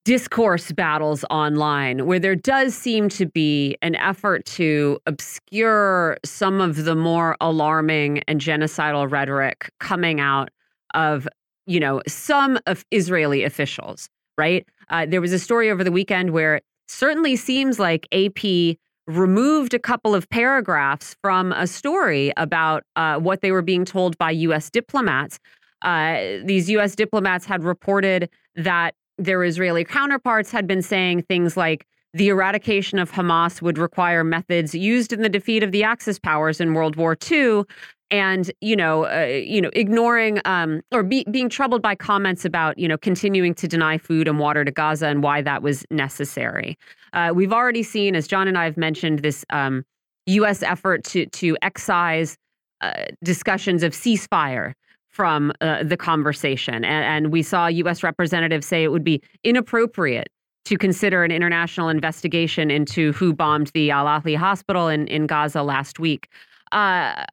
discourse 0.09 0.71
battles 0.71 1.23
online, 1.29 2.07
where 2.07 2.17
there 2.17 2.35
does 2.35 2.73
seem 2.73 3.09
to 3.09 3.27
be 3.27 3.77
an 3.83 3.93
effort 3.93 4.43
to 4.43 4.97
obscure 5.05 6.17
some 6.25 6.59
of 6.59 6.83
the 6.83 6.95
more 6.95 7.37
alarming 7.41 8.17
and 8.27 8.41
genocidal 8.41 9.11
rhetoric 9.11 9.69
coming 9.79 10.19
out 10.19 10.49
of 10.95 11.27
you 11.67 11.79
know 11.79 12.01
some 12.07 12.57
of 12.65 12.83
Israeli 12.89 13.43
officials. 13.43 14.09
Right? 14.35 14.67
Uh, 14.89 15.05
there 15.05 15.21
was 15.21 15.31
a 15.31 15.37
story 15.37 15.69
over 15.69 15.83
the 15.83 15.91
weekend 15.91 16.31
where 16.31 16.55
it 16.55 16.63
certainly 16.87 17.35
seems 17.35 17.77
like 17.77 18.07
AP 18.11 18.77
removed 19.05 19.75
a 19.75 19.79
couple 19.79 20.15
of 20.15 20.27
paragraphs 20.31 21.15
from 21.21 21.51
a 21.51 21.67
story 21.67 22.33
about 22.35 22.83
uh, 22.95 23.19
what 23.19 23.41
they 23.41 23.51
were 23.51 23.61
being 23.61 23.85
told 23.85 24.17
by 24.17 24.31
U.S. 24.31 24.71
diplomats. 24.71 25.37
Uh, 25.83 26.37
these 26.43 26.67
U.S. 26.71 26.95
diplomats 26.95 27.45
had 27.45 27.63
reported 27.63 28.27
that 28.55 28.95
their 29.19 29.43
Israeli 29.43 29.83
counterparts 29.83 30.51
had 30.51 30.65
been 30.65 30.81
saying 30.81 31.23
things 31.23 31.55
like 31.55 31.85
the 32.13 32.29
eradication 32.29 32.97
of 32.97 33.11
Hamas 33.11 33.61
would 33.61 33.77
require 33.77 34.23
methods 34.23 34.73
used 34.73 35.13
in 35.13 35.21
the 35.21 35.29
defeat 35.29 35.61
of 35.61 35.71
the 35.71 35.83
Axis 35.83 36.17
powers 36.17 36.59
in 36.59 36.73
World 36.73 36.95
War 36.95 37.15
II, 37.29 37.63
and 38.09 38.51
you 38.61 38.75
know, 38.75 39.05
uh, 39.05 39.25
you 39.25 39.61
know, 39.61 39.69
ignoring 39.73 40.41
um, 40.45 40.81
or 40.91 41.03
be, 41.03 41.23
being 41.29 41.49
troubled 41.49 41.83
by 41.83 41.93
comments 41.93 42.45
about 42.45 42.77
you 42.79 42.87
know 42.87 42.97
continuing 42.97 43.53
to 43.55 43.67
deny 43.67 43.97
food 43.97 44.27
and 44.27 44.39
water 44.39 44.65
to 44.65 44.71
Gaza 44.71 45.07
and 45.07 45.21
why 45.21 45.41
that 45.43 45.61
was 45.61 45.85
necessary. 45.91 46.77
Uh, 47.13 47.31
we've 47.33 47.53
already 47.53 47.83
seen, 47.83 48.15
as 48.15 48.27
John 48.27 48.47
and 48.47 48.57
I 48.57 48.65
have 48.65 48.77
mentioned, 48.77 49.19
this 49.19 49.45
um, 49.51 49.83
U.S. 50.25 50.63
effort 50.63 51.03
to 51.05 51.27
to 51.27 51.57
excise 51.61 52.37
uh, 52.81 53.05
discussions 53.23 53.83
of 53.83 53.91
ceasefire 53.93 54.73
from 55.19 55.51
uh, 55.59 55.83
the 55.83 55.97
conversation, 55.97 56.85
and, 56.85 57.25
and 57.25 57.33
we 57.33 57.43
saw 57.43 57.67
U.S. 57.67 58.03
representatives 58.03 58.65
say 58.65 58.85
it 58.85 58.87
would 58.87 59.03
be 59.03 59.21
inappropriate 59.43 60.29
to 60.63 60.77
consider 60.77 61.25
an 61.25 61.31
international 61.31 61.89
investigation 61.89 62.71
into 62.71 63.11
who 63.11 63.33
bombed 63.33 63.67
the 63.73 63.91
Al 63.91 64.05
Ahli 64.05 64.37
hospital 64.37 64.87
in, 64.87 65.07
in 65.07 65.27
Gaza 65.27 65.61
last 65.61 65.99
week. 65.99 66.29
Uh, 66.71 67.25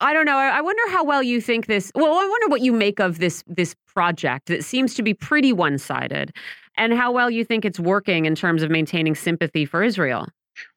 I 0.00 0.14
don't 0.14 0.24
know. 0.24 0.38
I 0.38 0.62
wonder 0.62 0.80
how 0.88 1.04
well 1.04 1.22
you 1.22 1.42
think 1.42 1.66
this. 1.66 1.92
Well, 1.94 2.06
I 2.06 2.26
wonder 2.26 2.48
what 2.48 2.62
you 2.62 2.72
make 2.72 3.00
of 3.00 3.18
this 3.18 3.44
this 3.46 3.76
project 3.86 4.46
that 4.46 4.64
seems 4.64 4.94
to 4.94 5.02
be 5.02 5.12
pretty 5.12 5.52
one 5.52 5.76
sided, 5.76 6.32
and 6.78 6.94
how 6.94 7.12
well 7.12 7.30
you 7.30 7.44
think 7.44 7.66
it's 7.66 7.78
working 7.78 8.24
in 8.24 8.34
terms 8.34 8.62
of 8.62 8.70
maintaining 8.70 9.14
sympathy 9.14 9.66
for 9.66 9.82
Israel. 9.82 10.26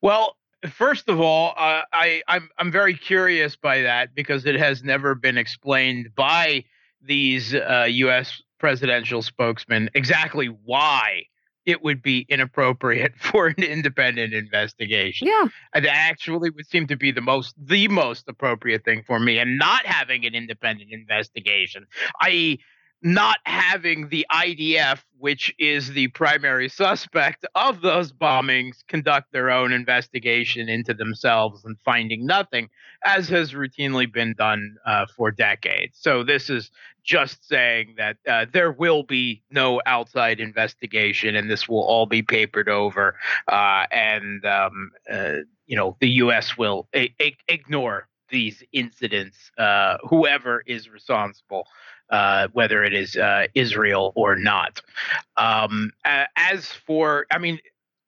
Well, 0.01 0.35
first 0.67 1.09
of 1.09 1.19
all, 1.19 1.53
uh, 1.57 1.81
I 1.93 2.21
I'm 2.27 2.49
I'm 2.57 2.71
very 2.71 2.95
curious 2.95 3.55
by 3.55 3.81
that 3.81 4.15
because 4.15 4.45
it 4.45 4.55
has 4.55 4.83
never 4.83 5.15
been 5.15 5.37
explained 5.37 6.09
by 6.15 6.65
these 7.01 7.53
uh, 7.53 7.87
U.S. 7.89 8.41
presidential 8.59 9.21
spokesmen 9.21 9.89
exactly 9.93 10.47
why 10.47 11.23
it 11.65 11.83
would 11.83 12.01
be 12.01 12.25
inappropriate 12.29 13.13
for 13.19 13.47
an 13.47 13.63
independent 13.63 14.33
investigation. 14.33 15.27
Yeah. 15.27 15.47
That 15.73 15.85
actually 15.85 16.49
would 16.49 16.67
seem 16.67 16.87
to 16.87 16.97
be 16.97 17.11
the 17.11 17.21
most 17.21 17.55
the 17.57 17.87
most 17.87 18.27
appropriate 18.27 18.83
thing 18.83 19.03
for 19.05 19.19
me 19.19 19.37
and 19.39 19.57
not 19.57 19.85
having 19.85 20.25
an 20.25 20.35
independent 20.35 20.91
investigation. 20.91 21.85
I.e 22.21 22.59
not 23.01 23.37
having 23.45 24.09
the 24.09 24.25
IDF, 24.31 25.01
which 25.17 25.53
is 25.57 25.89
the 25.93 26.07
primary 26.09 26.67
suspect 26.67 27.45
of 27.55 27.81
those 27.81 28.11
bombings, 28.11 28.85
conduct 28.87 29.31
their 29.31 29.49
own 29.49 29.71
investigation 29.71 30.67
into 30.67 30.93
themselves 30.93 31.63
and 31.63 31.77
finding 31.85 32.25
nothing, 32.25 32.69
as 33.05 33.29
has 33.29 33.53
routinely 33.53 34.11
been 34.11 34.33
done 34.37 34.75
uh, 34.85 35.05
for 35.15 35.31
decades. 35.31 35.97
So, 35.99 36.23
this 36.23 36.49
is 36.49 36.71
just 37.03 37.47
saying 37.47 37.95
that 37.97 38.17
uh, 38.27 38.45
there 38.51 38.71
will 38.71 39.03
be 39.03 39.41
no 39.49 39.81
outside 39.85 40.39
investigation 40.39 41.35
and 41.35 41.49
this 41.49 41.67
will 41.67 41.81
all 41.83 42.05
be 42.05 42.21
papered 42.21 42.69
over. 42.69 43.15
Uh, 43.47 43.85
and, 43.91 44.45
um, 44.45 44.91
uh, 45.11 45.37
you 45.65 45.75
know, 45.75 45.95
the 46.01 46.09
U.S. 46.09 46.57
will 46.57 46.87
a- 46.93 47.13
a- 47.21 47.37
ignore 47.47 48.07
these 48.29 48.61
incidents, 48.73 49.51
uh, 49.57 49.97
whoever 50.07 50.61
is 50.67 50.89
responsible 50.89 51.65
uh, 52.09 52.47
whether 52.53 52.83
it 52.83 52.93
is 52.93 53.15
uh, 53.15 53.47
Israel 53.55 54.11
or 54.15 54.35
not. 54.35 54.81
Um, 55.37 55.91
as 56.05 56.67
for, 56.85 57.25
I 57.31 57.37
mean, 57.37 57.59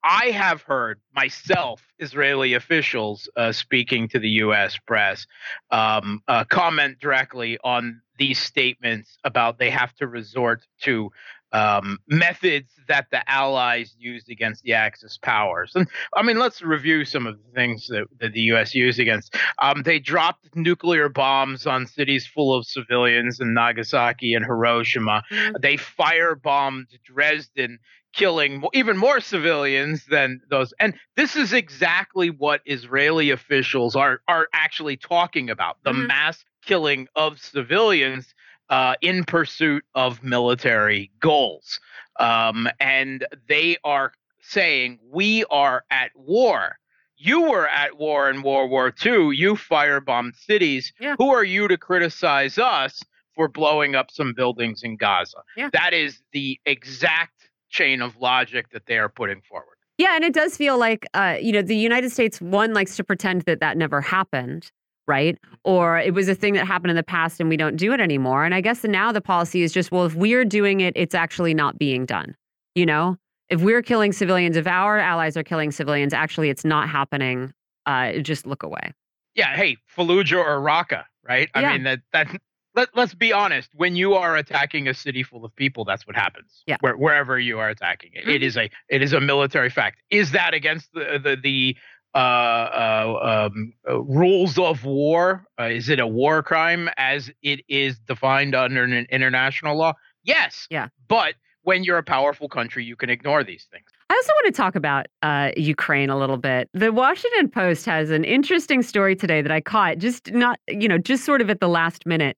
I 0.04 0.26
have 0.26 0.62
heard 0.62 1.00
myself 1.14 1.80
Israeli 1.98 2.54
officials 2.54 3.28
uh, 3.36 3.52
speaking 3.52 4.08
to 4.08 4.18
the 4.18 4.28
U.S. 4.30 4.76
press 4.86 5.26
um, 5.70 6.22
uh, 6.26 6.44
comment 6.44 6.98
directly 6.98 7.58
on 7.62 8.02
these 8.18 8.40
statements 8.40 9.18
about 9.24 9.58
they 9.58 9.70
have 9.70 9.94
to 9.96 10.06
resort 10.06 10.66
to 10.82 11.10
um, 11.52 11.98
methods 12.08 12.72
that 12.88 13.06
the 13.10 13.28
Allies 13.30 13.94
used 13.98 14.30
against 14.30 14.62
the 14.62 14.72
Axis 14.72 15.18
powers. 15.18 15.72
And 15.74 15.86
I 16.14 16.22
mean, 16.22 16.38
let's 16.38 16.62
review 16.62 17.04
some 17.04 17.26
of 17.26 17.36
the 17.36 17.52
things 17.54 17.86
that, 17.88 18.06
that 18.20 18.32
the 18.32 18.40
U.S. 18.42 18.74
used 18.74 18.98
against. 18.98 19.36
Um, 19.60 19.82
they 19.82 19.98
dropped 19.98 20.54
nuclear 20.54 21.08
bombs 21.08 21.66
on 21.66 21.86
cities 21.86 22.26
full 22.26 22.54
of 22.54 22.66
civilians 22.66 23.40
in 23.40 23.54
Nagasaki 23.54 24.34
and 24.34 24.44
Hiroshima. 24.44 25.22
Mm-hmm. 25.30 25.56
They 25.60 25.76
firebombed 25.76 26.86
Dresden 27.04 27.78
killing 28.12 28.62
even 28.74 28.96
more 28.96 29.20
civilians 29.20 30.04
than 30.06 30.40
those 30.50 30.74
and 30.78 30.94
this 31.16 31.34
is 31.34 31.54
exactly 31.54 32.28
what 32.28 32.60
israeli 32.66 33.30
officials 33.30 33.96
are 33.96 34.20
are 34.28 34.48
actually 34.52 34.98
talking 34.98 35.48
about 35.48 35.78
the 35.84 35.92
mm-hmm. 35.92 36.08
mass 36.08 36.44
killing 36.62 37.08
of 37.16 37.38
civilians 37.38 38.34
uh, 38.72 38.94
in 39.02 39.22
pursuit 39.22 39.84
of 39.94 40.24
military 40.24 41.10
goals. 41.20 41.78
Um, 42.18 42.68
and 42.80 43.26
they 43.46 43.76
are 43.84 44.12
saying, 44.40 44.98
We 45.10 45.44
are 45.50 45.84
at 45.90 46.10
war. 46.16 46.78
You 47.18 47.42
were 47.42 47.68
at 47.68 47.98
war 47.98 48.30
in 48.30 48.42
World 48.42 48.70
War 48.70 48.92
II. 49.04 49.36
You 49.36 49.54
firebombed 49.54 50.34
cities. 50.36 50.92
Yeah. 50.98 51.16
Who 51.18 51.30
are 51.30 51.44
you 51.44 51.68
to 51.68 51.76
criticize 51.76 52.58
us 52.58 53.02
for 53.36 53.46
blowing 53.46 53.94
up 53.94 54.10
some 54.10 54.32
buildings 54.34 54.82
in 54.82 54.96
Gaza? 54.96 55.42
Yeah. 55.56 55.68
That 55.74 55.92
is 55.92 56.22
the 56.32 56.58
exact 56.64 57.50
chain 57.68 58.00
of 58.00 58.16
logic 58.16 58.70
that 58.72 58.86
they 58.86 58.98
are 58.98 59.10
putting 59.10 59.42
forward. 59.42 59.76
Yeah, 59.98 60.16
and 60.16 60.24
it 60.24 60.32
does 60.32 60.56
feel 60.56 60.78
like, 60.78 61.06
uh, 61.12 61.36
you 61.40 61.52
know, 61.52 61.62
the 61.62 61.76
United 61.76 62.10
States, 62.10 62.40
one 62.40 62.72
likes 62.72 62.96
to 62.96 63.04
pretend 63.04 63.42
that 63.42 63.60
that 63.60 63.76
never 63.76 64.00
happened 64.00 64.72
right? 65.06 65.38
Or 65.64 65.98
it 65.98 66.14
was 66.14 66.28
a 66.28 66.34
thing 66.34 66.54
that 66.54 66.66
happened 66.66 66.90
in 66.90 66.96
the 66.96 67.02
past 67.02 67.40
and 67.40 67.48
we 67.48 67.56
don't 67.56 67.76
do 67.76 67.92
it 67.92 68.00
anymore. 68.00 68.44
And 68.44 68.54
I 68.54 68.60
guess 68.60 68.84
now 68.84 69.12
the 69.12 69.20
policy 69.20 69.62
is 69.62 69.72
just, 69.72 69.90
well, 69.90 70.04
if 70.04 70.14
we're 70.14 70.44
doing 70.44 70.80
it, 70.80 70.92
it's 70.96 71.14
actually 71.14 71.54
not 71.54 71.78
being 71.78 72.06
done. 72.06 72.34
You 72.74 72.86
know, 72.86 73.16
if 73.48 73.60
we're 73.60 73.82
killing 73.82 74.12
civilians, 74.12 74.56
if 74.56 74.66
our 74.66 74.98
allies 74.98 75.36
are 75.36 75.42
killing 75.42 75.70
civilians, 75.70 76.12
actually 76.12 76.50
it's 76.50 76.64
not 76.64 76.88
happening. 76.88 77.52
Uh, 77.84 78.18
just 78.18 78.46
look 78.46 78.62
away. 78.62 78.92
Yeah. 79.34 79.54
Hey, 79.54 79.76
Fallujah 79.96 80.38
or 80.38 80.60
Raqqa, 80.60 81.04
right? 81.26 81.50
I 81.54 81.60
yeah. 81.60 81.72
mean, 81.72 81.82
that, 81.84 82.00
that, 82.12 82.28
let, 82.74 82.88
let's 82.94 83.14
be 83.14 83.32
honest. 83.32 83.70
When 83.74 83.96
you 83.96 84.14
are 84.14 84.36
attacking 84.36 84.88
a 84.88 84.94
city 84.94 85.22
full 85.22 85.44
of 85.44 85.54
people, 85.56 85.84
that's 85.84 86.06
what 86.06 86.16
happens. 86.16 86.62
Yeah. 86.66 86.76
Where, 86.80 86.96
wherever 86.96 87.38
you 87.38 87.58
are 87.58 87.68
attacking 87.68 88.12
it, 88.14 88.22
mm-hmm. 88.22 88.30
it 88.30 88.42
is 88.42 88.56
a 88.56 88.70
it 88.88 89.02
is 89.02 89.12
a 89.12 89.20
military 89.20 89.70
fact. 89.70 90.00
Is 90.10 90.30
that 90.32 90.54
against 90.54 90.92
the 90.92 91.20
the, 91.22 91.36
the 91.36 91.76
uh, 92.14 92.18
uh, 92.18 93.48
um, 93.52 93.72
uh, 93.88 94.00
rules 94.02 94.58
of 94.58 94.84
war? 94.84 95.46
Uh, 95.58 95.64
is 95.64 95.88
it 95.88 95.98
a 95.98 96.06
war 96.06 96.42
crime 96.42 96.88
as 96.96 97.30
it 97.42 97.60
is 97.68 97.98
defined 98.00 98.54
under 98.54 98.84
an 98.84 99.06
international 99.10 99.76
law? 99.76 99.94
Yes. 100.24 100.66
Yeah. 100.70 100.88
But 101.08 101.34
when 101.62 101.84
you're 101.84 101.98
a 101.98 102.02
powerful 102.02 102.48
country, 102.48 102.84
you 102.84 102.96
can 102.96 103.08
ignore 103.08 103.44
these 103.44 103.66
things. 103.70 103.86
I 104.10 104.14
also 104.14 104.32
want 104.32 104.46
to 104.46 104.52
talk 104.52 104.74
about 104.74 105.06
uh, 105.22 105.52
Ukraine 105.56 106.10
a 106.10 106.18
little 106.18 106.36
bit. 106.36 106.68
The 106.74 106.92
Washington 106.92 107.48
Post 107.48 107.86
has 107.86 108.10
an 108.10 108.24
interesting 108.24 108.82
story 108.82 109.16
today 109.16 109.40
that 109.40 109.52
I 109.52 109.60
caught, 109.60 109.98
just 109.98 110.32
not, 110.32 110.60
you 110.68 110.88
know, 110.88 110.98
just 110.98 111.24
sort 111.24 111.40
of 111.40 111.48
at 111.48 111.60
the 111.60 111.68
last 111.68 112.04
minute. 112.04 112.36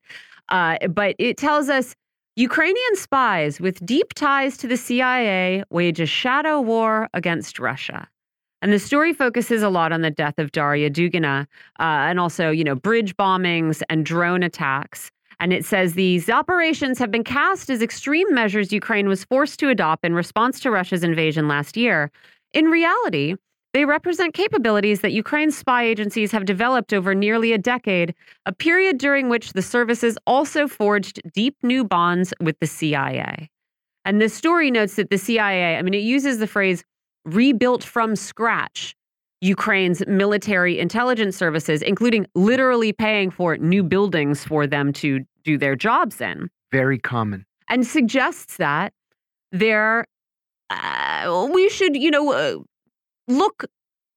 Uh, 0.51 0.79
but 0.89 1.17
it 1.19 1.37
tells 1.37 1.69
us 1.69 1.97
Ukrainian 2.37 2.97
spies 2.97 3.61
with 3.61 3.85
deep 3.85 4.13
ties 4.15 4.57
to 4.59 4.67
the 4.67 4.77
CIA 4.77 5.65
wage 5.71 6.01
a 6.01 6.07
shadow 6.07 6.61
war 6.61 7.09
against 7.15 7.59
Russia. 7.59 8.09
And 8.65 8.73
the 8.73 8.79
story 8.79 9.13
focuses 9.13 9.63
a 9.63 9.69
lot 9.69 9.93
on 9.93 10.01
the 10.01 10.11
death 10.11 10.39
of 10.39 10.51
Daria 10.51 10.89
Dugina 10.89 11.43
uh, 11.79 11.83
and 11.83 12.19
also, 12.19 12.49
you 12.49 12.65
know, 12.65 12.75
bridge 12.75 13.15
bombings 13.15 13.83
and 13.91 14.07
drone 14.07 14.43
attacks. 14.43 15.11
And 15.39 15.53
it 15.53 15.67
says 15.67 15.93
these 15.93 16.31
operations 16.31 16.99
have 16.99 17.11
been 17.11 17.25
cast 17.25 17.69
as 17.69 17.83
extreme 17.83 18.33
measures 18.33 18.73
Ukraine 18.73 19.07
was 19.07 19.23
forced 19.23 19.61
to 19.61 19.69
adopt 19.69 20.03
in 20.03 20.15
response 20.15 20.61
to 20.61 20.71
Russia's 20.71 21.05
invasion 21.05 21.47
last 21.47 21.77
year. 21.77 22.11
In 22.55 22.65
reality, 22.71 23.35
they 23.75 23.85
represent 23.85 24.33
capabilities 24.33 25.03
that 25.03 25.13
Ukraine's 25.13 25.59
spy 25.59 25.83
agencies 25.83 26.33
have 26.33 26.47
developed 26.47 26.95
over 26.95 27.15
nearly 27.15 27.53
a 27.53 27.59
decade, 27.59 28.15
a 28.47 28.53
period 28.55 28.97
during 28.97 29.29
which 29.29 29.53
the 29.53 29.61
services 29.61 30.17
also 30.27 30.69
forged 30.69 31.21
deep 31.35 31.55
new 31.63 31.85
bonds 31.85 32.33
with 32.41 32.59
the 32.61 32.67
CIA. 32.67 33.51
And 34.07 34.23
this 34.23 34.33
story 34.33 34.71
notes 34.71 34.97
that 34.97 35.11
the 35.11 35.19
CIA, 35.19 35.77
I 35.77 35.83
mean, 35.83 35.93
it 35.93 35.99
uses 35.99 36.39
the 36.39 36.47
phrase 36.47 36.83
rebuilt 37.25 37.85
from 37.85 38.17
scratch 38.17 38.95
Ukraine's 39.41 40.03
military 40.07 40.79
intelligence 40.79 41.37
services, 41.37 41.83
including 41.83 42.27
literally 42.35 42.93
paying 42.93 43.31
for 43.31 43.59
new 43.59 43.83
buildings 43.83 44.45
for 44.45 44.67
them 44.67 44.93
to 44.95 45.21
do 45.43 45.59
their 45.59 45.77
jobs 45.77 46.21
in. 46.21 46.49
Very 46.73 46.99
common. 46.99 47.45
And 47.69 47.87
suggests 47.87 48.57
that 48.57 48.93
there, 49.53 50.07
uh, 50.71 51.49
we 51.53 51.69
should, 51.69 51.95
you 51.95 52.11
know, 52.11 52.33
uh, 52.33 52.57
look 53.29 53.67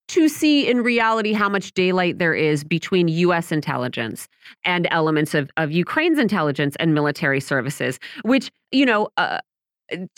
to 0.08 0.30
see 0.30 0.70
in 0.70 0.82
reality 0.82 1.34
how 1.34 1.50
much 1.50 1.74
daylight 1.74 2.17
there 2.17 2.34
is 2.34 2.63
between 2.63 3.10
U.S. 3.10 3.52
intelligence 3.52 4.30
and 4.63 4.88
elements 4.91 5.34
of, 5.34 5.50
of 5.58 5.72
Ukraine's 5.72 6.17
intelligence 6.17 6.78
and 6.80 6.93
military 6.93 7.41
services, 7.41 8.00
which, 8.24 8.50
you 8.72 8.86
know, 8.86 9.10
uh, 9.17 9.39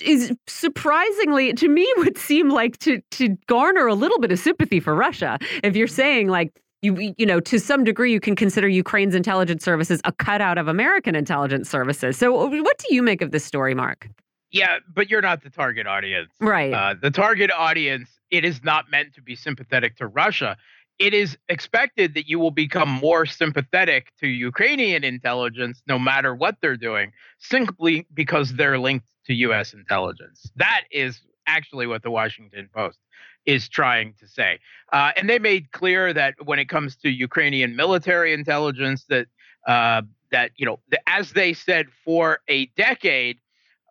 is 0.01 0.34
surprisingly 0.47 1.53
to 1.53 1.67
me 1.67 1.91
would 1.97 2.17
seem 2.17 2.49
like 2.49 2.77
to 2.79 3.01
to 3.12 3.29
garner 3.47 3.88
a 3.88 3.93
little 3.93 4.19
bit 4.19 4.32
of 4.32 4.39
sympathy 4.39 4.79
for 4.79 4.95
Russia. 4.95 5.38
If 5.63 5.75
you're 5.75 5.88
saying 5.88 6.29
like 6.29 6.62
you 6.82 7.13
you 7.17 7.25
know 7.25 7.39
to 7.41 7.60
some 7.60 7.84
degree 7.84 8.12
you 8.12 8.19
can 8.19 8.36
consider 8.36 8.67
Ukraine's 8.67 9.15
intelligence 9.15 9.63
services 9.63 10.01
a 10.05 10.12
cutout 10.12 10.58
of 10.58 10.67
American 10.67 11.15
intelligence 11.15 11.69
services. 11.69 12.17
So 12.17 12.47
what 12.47 12.77
do 12.77 12.93
you 12.93 13.03
make 13.03 13.21
of 13.21 13.32
this 13.32 13.45
story, 13.45 13.75
Mark? 13.75 14.10
Yeah, 14.51 14.77
but 14.93 15.10
you're 15.10 15.21
not 15.21 15.43
the 15.43 15.49
target 15.49 15.86
audience. 15.86 16.32
Right. 16.39 16.73
Uh, 16.73 16.95
the 16.99 17.12
target 17.12 17.51
audience, 17.51 18.10
it 18.32 18.43
is 18.43 18.63
not 18.63 18.89
meant 18.89 19.13
to 19.15 19.21
be 19.21 19.36
sympathetic 19.36 19.97
to 19.97 20.08
Russia. 20.08 20.58
It 20.97 21.13
is 21.13 21.38
expected 21.47 22.15
that 22.15 22.27
you 22.27 22.39
will 22.39 22.51
become 22.51 22.89
more 22.89 23.25
sympathetic 23.25 24.12
to 24.19 24.27
Ukrainian 24.27 25.03
intelligence 25.03 25.82
no 25.88 25.97
matter 25.97 26.36
what 26.36 26.58
they're 26.62 26.75
doing, 26.75 27.13
simply 27.38 28.05
because 28.13 28.53
they're 28.55 28.79
linked 28.79 29.05
to 29.30 29.36
U.S. 29.36 29.74
intelligence. 29.74 30.52
That 30.56 30.82
is 30.92 31.22
actually 31.48 31.88
what 31.88 32.04
the 32.04 32.12
Washington 32.12 32.68
Post 32.76 32.98
is 33.46 33.70
trying 33.70 34.13
to 34.20 34.28
say. 34.28 34.60
Uh, 34.92 35.12
and 35.15 35.30
they 35.30 35.39
made 35.39 35.72
clear 35.72 36.12
that 36.13 36.36
when 36.44 36.60
it 36.60 36.68
comes 36.68 36.96
to 36.98 37.10
Ukrainian 37.10 37.76
military 37.76 38.34
intelligence, 38.34 39.06
that 39.10 39.28
uh, 39.68 40.02
that 40.32 40.52
you 40.58 40.65
know, 40.65 40.80
as 41.08 41.34
they 41.34 41.54
said 41.54 41.88
for 42.04 42.39
a 42.48 42.65
decade, 42.78 43.38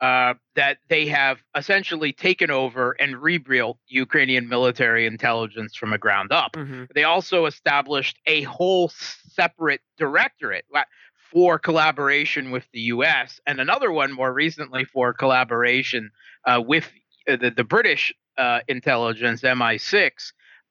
uh, 0.00 0.34
that 0.54 0.78
they 0.88 1.06
have 1.06 1.38
essentially 1.56 2.12
taken 2.12 2.50
over 2.50 2.92
and 3.00 3.16
rebuilt 3.16 3.78
Ukrainian 3.88 4.48
military 4.48 5.06
intelligence 5.06 5.76
from 5.76 5.90
the 5.90 5.98
ground 5.98 6.32
up. 6.32 6.52
Mm-hmm. 6.52 6.84
They 6.94 7.04
also 7.04 7.46
established 7.46 8.18
a 8.26 8.42
whole 8.42 8.88
separate 8.88 9.80
directorate 9.96 10.64
for 11.32 11.58
collaboration 11.58 12.50
with 12.50 12.66
the 12.72 12.80
U.S. 12.80 13.40
and 13.46 13.60
another 13.60 13.92
one 13.92 14.12
more 14.12 14.32
recently 14.32 14.84
for 14.84 15.12
collaboration 15.12 16.10
uh, 16.46 16.62
with 16.64 16.90
uh, 17.28 17.36
the, 17.36 17.50
the 17.50 17.64
British 17.64 18.12
uh, 18.38 18.60
intelligence, 18.68 19.42
MI6. 19.42 20.10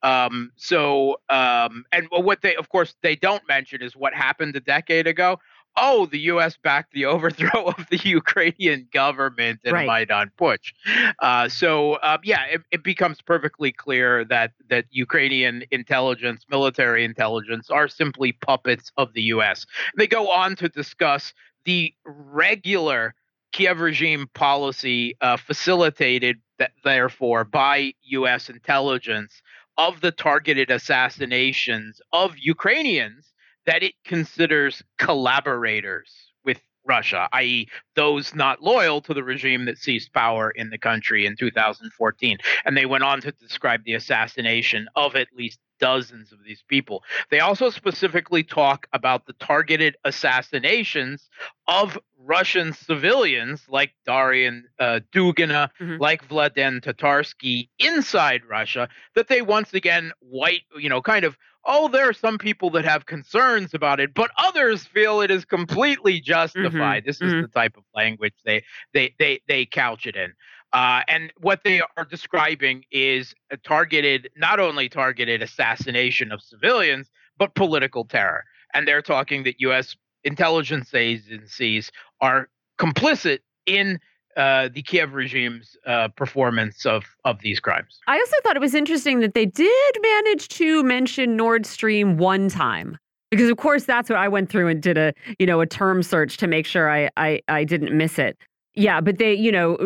Um, 0.03 0.51
so, 0.55 1.19
um, 1.29 1.83
and 1.91 2.07
what 2.11 2.41
they, 2.41 2.55
of 2.55 2.69
course, 2.69 2.95
they 3.01 3.15
don't 3.15 3.43
mention 3.47 3.81
is 3.81 3.95
what 3.95 4.13
happened 4.13 4.55
a 4.55 4.59
decade 4.59 5.07
ago. 5.07 5.39
Oh, 5.79 6.07
the 6.07 6.19
U.S. 6.19 6.57
backed 6.57 6.93
the 6.93 7.05
overthrow 7.13 7.67
of 7.67 7.85
the 7.89 7.99
Ukrainian 8.03 8.87
government 8.91 9.59
in 9.63 9.73
right. 9.73 9.87
Maidan 9.87 10.31
Putsch. 10.37 10.73
Uh, 11.19 11.47
so, 11.47 11.99
um, 12.01 12.19
yeah, 12.23 12.45
it, 12.45 12.61
it, 12.71 12.83
becomes 12.83 13.21
perfectly 13.21 13.71
clear 13.71 14.25
that 14.25 14.53
that 14.69 14.85
Ukrainian 14.89 15.63
intelligence, 15.71 16.45
military 16.49 17.05
intelligence, 17.05 17.69
are 17.69 17.87
simply 17.87 18.31
puppets 18.31 18.91
of 18.97 19.13
the 19.13 19.21
U.S. 19.23 19.65
They 19.95 20.07
go 20.07 20.31
on 20.31 20.55
to 20.57 20.69
discuss 20.69 21.33
the 21.65 21.93
regular 22.05 23.13
Kiev 23.51 23.79
regime 23.79 24.27
policy 24.33 25.15
uh, 25.21 25.37
facilitated, 25.37 26.37
that, 26.59 26.71
therefore, 26.83 27.43
by 27.43 27.93
U.S. 28.03 28.49
intelligence 28.49 29.41
of 29.77 30.01
the 30.01 30.11
targeted 30.11 30.71
assassinations 30.71 32.01
of 32.11 32.37
Ukrainians 32.37 33.33
that 33.67 33.83
it 33.83 33.93
considers 34.03 34.81
collaborators 34.97 36.09
with 36.43 36.59
Russia, 36.85 37.27
i.e., 37.33 37.67
those 37.95 38.33
not 38.33 38.63
loyal 38.63 39.01
to 39.01 39.13
the 39.13 39.23
regime 39.23 39.65
that 39.65 39.77
seized 39.77 40.11
power 40.13 40.49
in 40.51 40.69
the 40.69 40.77
country 40.77 41.25
in 41.25 41.35
2014. 41.35 42.37
And 42.65 42.75
they 42.75 42.85
went 42.85 43.03
on 43.03 43.21
to 43.21 43.31
describe 43.33 43.83
the 43.83 43.93
assassination 43.93 44.87
of 44.95 45.15
at 45.15 45.27
least 45.35 45.59
dozens 45.79 46.31
of 46.31 46.39
these 46.45 46.63
people. 46.67 47.03
They 47.29 47.39
also 47.39 47.69
specifically 47.69 48.43
talk 48.43 48.87
about 48.93 49.25
the 49.25 49.33
targeted 49.33 49.97
assassinations 50.03 51.29
of 51.67 51.97
Russian 52.19 52.73
civilians 52.73 53.63
like 53.69 53.93
Darian 54.05 54.65
uh, 54.79 55.01
Dugina, 55.13 55.69
mm-hmm. 55.79 55.97
like 55.99 56.27
Vladlen 56.27 56.81
Tatarsky 56.81 57.69
inside 57.79 58.41
Russia, 58.49 58.89
that 59.15 59.27
they 59.27 59.41
once 59.41 59.73
again 59.73 60.11
white, 60.19 60.61
you 60.77 60.89
know, 60.89 61.01
kind 61.01 61.25
of 61.25 61.37
oh, 61.67 61.89
there 61.89 62.07
are 62.07 62.13
some 62.13 62.37
people 62.37 62.69
that 62.71 62.85
have 62.85 63.05
concerns 63.05 63.73
about 63.73 63.99
it, 63.99 64.13
but 64.13 64.31
others 64.37 64.85
feel 64.85 65.21
it 65.21 65.29
is 65.29 65.43
completely 65.43 66.21
justified. 66.21 67.03
Mm-hmm. 67.03 67.07
This 67.07 67.21
is 67.21 67.33
mm-hmm. 67.33 67.41
the 67.41 67.47
type 67.49 67.75
of 67.77 67.83
language 67.93 68.33
they 68.45 68.63
they 68.93 69.13
they 69.19 69.41
they 69.47 69.65
couch 69.65 70.07
it 70.07 70.15
in. 70.15 70.33
Uh, 70.73 71.01
and 71.07 71.31
what 71.37 71.63
they 71.63 71.81
are 71.81 72.05
describing 72.05 72.83
is 72.91 73.33
a 73.51 73.57
targeted, 73.57 74.29
not 74.35 74.59
only 74.59 74.89
targeted 74.89 75.41
assassination 75.41 76.31
of 76.31 76.41
civilians, 76.41 77.09
but 77.37 77.55
political 77.55 78.03
terror. 78.03 78.43
And 78.73 78.87
they're 78.87 79.01
talking 79.01 79.43
that 79.43 79.59
U.S. 79.61 79.95
intelligence 80.23 80.93
agencies 80.93 81.91
are 82.19 82.49
complicit 82.79 83.39
in 83.65 83.99
uh, 84.35 84.69
the 84.71 84.83
Kiev 84.83 85.13
regime's 85.13 85.75
uh, 85.85 86.09
performance 86.09 86.85
of 86.85 87.03
of 87.25 87.39
these 87.41 87.59
crimes. 87.59 87.99
I 88.07 88.19
also 88.19 88.35
thought 88.43 88.55
it 88.55 88.61
was 88.61 88.75
interesting 88.75 89.19
that 89.21 89.33
they 89.33 89.47
did 89.47 89.97
manage 90.01 90.47
to 90.49 90.83
mention 90.83 91.35
Nord 91.35 91.65
Stream 91.65 92.17
one 92.17 92.47
time. 92.49 92.97
Because 93.31 93.49
of 93.49 93.57
course 93.57 93.85
that's 93.85 94.09
what 94.09 94.19
I 94.19 94.27
went 94.27 94.49
through 94.49 94.67
and 94.67 94.81
did 94.81 94.97
a 94.97 95.13
you 95.39 95.47
know 95.47 95.59
a 95.59 95.65
term 95.65 96.03
search 96.03 96.37
to 96.37 96.47
make 96.47 96.67
sure 96.67 96.89
I 96.89 97.09
I, 97.17 97.41
I 97.47 97.63
didn't 97.63 97.97
miss 97.97 98.19
it. 98.19 98.37
Yeah, 98.77 99.01
but 99.01 99.17
they, 99.17 99.33
you 99.33 99.51
know, 99.51 99.77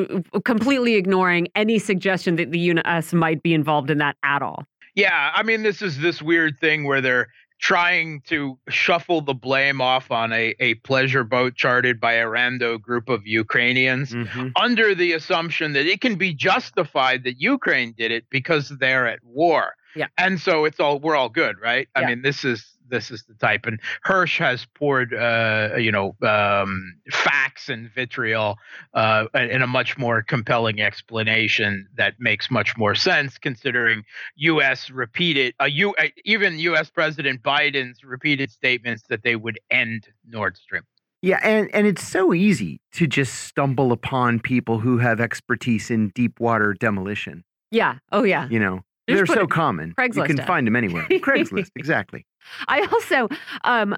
completely 0.43 0.95
ignoring 0.95 1.47
any 1.56 1.80
suggestion 1.80 2.36
that 2.36 2.51
the 2.51 2.60
U.S. 2.60 3.13
might 3.13 3.41
be 3.41 3.54
involved 3.54 3.89
in 3.89 3.99
that 3.99 4.17
at 4.23 4.41
all. 4.41 4.65
Yeah, 4.95 5.32
I 5.34 5.43
mean, 5.43 5.63
this 5.63 5.82
is 5.82 5.99
this 5.99 6.21
weird 6.21 6.60
thing 6.60 6.84
where 6.84 6.99
they're 6.99 7.30
trying 7.62 8.21
to 8.21 8.58
shuffle 8.67 9.21
the 9.21 9.34
blame 9.34 9.80
off 9.80 10.12
on 10.12 10.34
a, 10.34 10.56
a 10.60 10.73
pleasure 10.75 11.23
boat 11.23 11.56
chartered 11.56 12.01
by 12.01 12.13
a 12.13 12.25
rando 12.25 12.82
group 12.82 13.08
of 13.08 13.25
Ukrainians 13.25 14.12
mm-hmm. 14.12 14.49
under 14.56 14.95
the 14.95 15.13
assumption 15.13 15.73
that 15.73 15.86
it 15.86 16.01
can 16.01 16.15
be 16.15 16.34
justified 16.34 17.23
that 17.23 17.39
Ukraine 17.39 17.93
did 17.95 18.12
it 18.12 18.25
because 18.30 18.69
they're 18.80 19.08
at 19.08 19.19
war. 19.23 19.75
Yeah. 19.95 20.08
And 20.17 20.39
so 20.39 20.65
it's 20.65 20.80
all 20.80 20.99
we're 20.99 21.15
all 21.15 21.30
good, 21.30 21.56
right? 21.62 21.88
Yeah. 21.95 22.01
I 22.01 22.08
mean, 22.08 22.23
this 22.23 22.43
is 22.43 22.65
this 22.91 23.10
is 23.10 23.23
the 23.23 23.34
type. 23.34 23.65
And 23.65 23.80
Hersh 24.06 24.38
has 24.38 24.67
poured, 24.75 25.13
uh, 25.13 25.75
you 25.77 25.91
know, 25.91 26.16
um, 26.22 26.95
facts 27.11 27.70
and 27.70 27.89
vitriol 27.89 28.57
uh, 28.93 29.26
in 29.34 29.63
a 29.63 29.68
much 29.68 29.97
more 29.97 30.22
compelling 30.22 30.80
explanation 30.80 31.88
that 31.97 32.13
makes 32.20 32.51
much 32.51 32.78
more 32.78 32.93
sense, 32.93 33.39
considering 33.39 34.03
U.S. 34.36 34.91
repeated, 34.91 35.55
uh, 35.59 35.66
U, 35.66 35.95
uh, 35.95 36.07
even 36.26 36.59
U.S. 36.59 36.91
President 36.91 37.41
Biden's 37.41 38.03
repeated 38.03 38.51
statements 38.51 39.03
that 39.09 39.24
they 39.24 39.36
would 39.36 39.59
end 39.72 40.07
Nord 40.28 40.57
Stream. 40.57 40.84
Yeah, 41.24 41.39
and, 41.43 41.70
and 41.74 41.86
it's 41.86 42.03
so 42.03 42.34
easy 42.34 42.82
to 42.93 43.05
just 43.05 43.34
stumble 43.43 43.91
upon 43.91 44.39
people 44.39 44.80
who 44.80 44.97
have 44.97 45.20
expertise 45.20 45.91
in 45.91 46.09
deep 46.09 46.39
water 46.39 46.74
demolition. 46.74 47.43
Yeah. 47.70 47.99
Oh, 48.11 48.24
yeah. 48.24 48.49
You 48.49 48.59
know, 48.59 48.82
they're 49.08 49.26
so 49.26 49.47
common. 49.47 49.93
Craigslist 49.97 50.16
you 50.30 50.36
can 50.36 50.45
find 50.45 50.66
them 50.68 50.76
anywhere. 50.76 51.06
Craigslist, 51.10 51.70
exactly. 51.76 52.26
I 52.68 52.82
also, 52.91 53.28
um, 53.64 53.95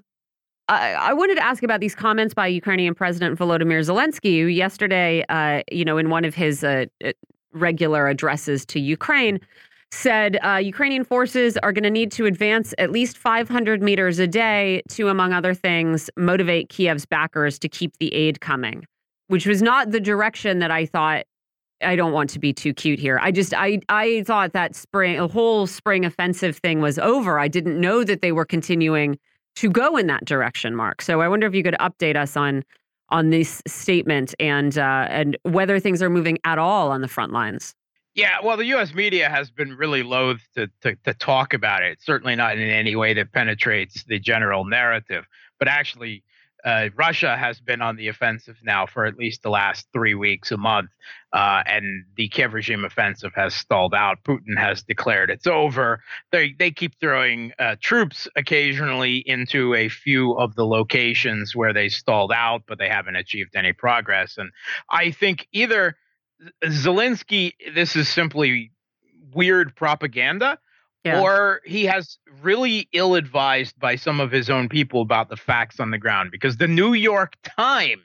I, 0.67 0.93
I, 0.93 1.13
wanted 1.13 1.35
to 1.35 1.43
ask 1.43 1.63
about 1.63 1.79
these 1.79 1.95
comments 1.95 2.33
by 2.33 2.47
Ukrainian 2.47 2.93
President 2.93 3.37
Volodymyr 3.37 3.79
Zelensky, 3.81 4.41
who 4.41 4.47
yesterday, 4.47 5.23
uh, 5.29 5.61
you 5.71 5.85
know, 5.85 5.97
in 5.97 6.09
one 6.09 6.25
of 6.25 6.35
his 6.35 6.63
uh, 6.63 6.85
uh 7.03 7.11
regular 7.53 8.07
addresses 8.07 8.65
to 8.65 8.79
Ukraine, 8.79 9.39
said 9.91 10.39
uh, 10.43 10.55
Ukrainian 10.55 11.03
forces 11.03 11.55
are 11.57 11.71
going 11.71 11.83
to 11.83 11.91
need 11.91 12.11
to 12.13 12.25
advance 12.25 12.73
at 12.79 12.91
least 12.91 13.17
500 13.17 13.81
meters 13.81 14.19
a 14.19 14.27
day 14.27 14.81
to, 14.89 15.07
among 15.07 15.33
other 15.33 15.53
things, 15.53 16.09
motivate 16.17 16.69
Kiev's 16.69 17.05
backers 17.05 17.59
to 17.59 17.69
keep 17.69 17.95
the 17.99 18.13
aid 18.13 18.41
coming. 18.41 18.85
which 19.27 19.45
was 19.47 19.61
not 19.61 19.91
the 19.91 19.99
direction 19.99 20.59
that 20.59 20.69
I 20.69 20.85
thought. 20.85 21.25
I 21.83 21.95
don't 21.95 22.11
want 22.11 22.29
to 22.31 22.39
be 22.39 22.53
too 22.53 22.73
cute 22.73 22.99
here. 22.99 23.19
I 23.21 23.31
just 23.31 23.53
I 23.53 23.79
I 23.89 24.23
thought 24.23 24.53
that 24.53 24.75
spring 24.75 25.19
a 25.19 25.27
whole 25.27 25.67
spring 25.67 26.05
offensive 26.05 26.57
thing 26.57 26.81
was 26.81 26.99
over. 26.99 27.39
I 27.39 27.47
didn't 27.47 27.79
know 27.79 28.03
that 28.03 28.21
they 28.21 28.31
were 28.31 28.45
continuing 28.45 29.19
to 29.55 29.69
go 29.69 29.97
in 29.97 30.07
that 30.07 30.25
direction, 30.25 30.75
Mark. 30.75 31.01
So 31.01 31.21
I 31.21 31.27
wonder 31.27 31.47
if 31.47 31.53
you 31.53 31.63
could 31.63 31.77
update 31.79 32.15
us 32.15 32.35
on 32.35 32.63
on 33.09 33.29
this 33.29 33.61
statement 33.67 34.33
and 34.39 34.77
uh, 34.77 35.07
and 35.09 35.37
whether 35.43 35.79
things 35.79 36.01
are 36.01 36.09
moving 36.09 36.39
at 36.43 36.57
all 36.57 36.91
on 36.91 37.01
the 37.01 37.07
front 37.07 37.31
lines. 37.31 37.75
Yeah, 38.15 38.37
well, 38.43 38.57
the 38.57 38.65
U.S. 38.65 38.93
media 38.93 39.27
has 39.27 39.49
been 39.49 39.75
really 39.75 40.03
loath 40.03 40.41
to, 40.55 40.69
to, 40.81 40.95
to 41.03 41.15
talk 41.15 41.55
about 41.55 41.81
it. 41.81 41.99
Certainly 41.99 42.35
not 42.35 42.59
in 42.59 42.69
any 42.69 42.95
way 42.95 43.15
that 43.15 43.31
penetrates 43.31 44.03
the 44.03 44.19
general 44.19 44.65
narrative. 44.65 45.25
But 45.57 45.67
actually, 45.67 46.23
uh, 46.63 46.89
Russia 46.95 47.35
has 47.35 47.59
been 47.59 47.81
on 47.81 47.95
the 47.95 48.07
offensive 48.07 48.57
now 48.63 48.85
for 48.85 49.05
at 49.05 49.17
least 49.17 49.43
the 49.43 49.49
last 49.49 49.87
three 49.91 50.15
weeks, 50.15 50.51
a 50.51 50.57
month, 50.57 50.89
uh, 51.33 51.61
and 51.65 52.05
the 52.15 52.29
Kiev 52.29 52.53
regime 52.53 52.85
offensive 52.85 53.33
has 53.35 53.53
stalled 53.53 53.93
out. 53.93 54.23
Putin 54.23 54.57
has 54.57 54.83
declared 54.83 55.29
it's 55.29 55.47
over. 55.47 56.01
They 56.31 56.53
they 56.57 56.71
keep 56.71 56.99
throwing 56.99 57.51
uh, 57.59 57.75
troops 57.81 58.27
occasionally 58.35 59.17
into 59.17 59.73
a 59.73 59.89
few 59.89 60.33
of 60.33 60.55
the 60.55 60.65
locations 60.65 61.55
where 61.55 61.73
they 61.73 61.89
stalled 61.89 62.31
out, 62.31 62.63
but 62.67 62.77
they 62.77 62.89
haven't 62.89 63.15
achieved 63.15 63.55
any 63.55 63.73
progress. 63.73 64.37
And 64.37 64.51
I 64.89 65.11
think 65.11 65.47
either 65.51 65.97
Zelensky, 66.63 67.53
this 67.73 67.95
is 67.95 68.07
simply 68.07 68.71
weird 69.33 69.75
propaganda 69.75 70.59
yeah. 71.03 71.21
or 71.21 71.61
he 71.65 71.85
has 71.85 72.17
really 72.41 72.87
ill 72.93 73.15
advised 73.15 73.79
by 73.79 73.95
some 73.95 74.19
of 74.19 74.31
his 74.31 74.49
own 74.49 74.69
people 74.69 75.01
about 75.01 75.29
the 75.29 75.37
facts 75.37 75.79
on 75.79 75.91
the 75.91 75.97
ground 75.97 76.31
because 76.31 76.57
the 76.57 76.67
New 76.67 76.93
York 76.93 77.35
Times 77.43 78.01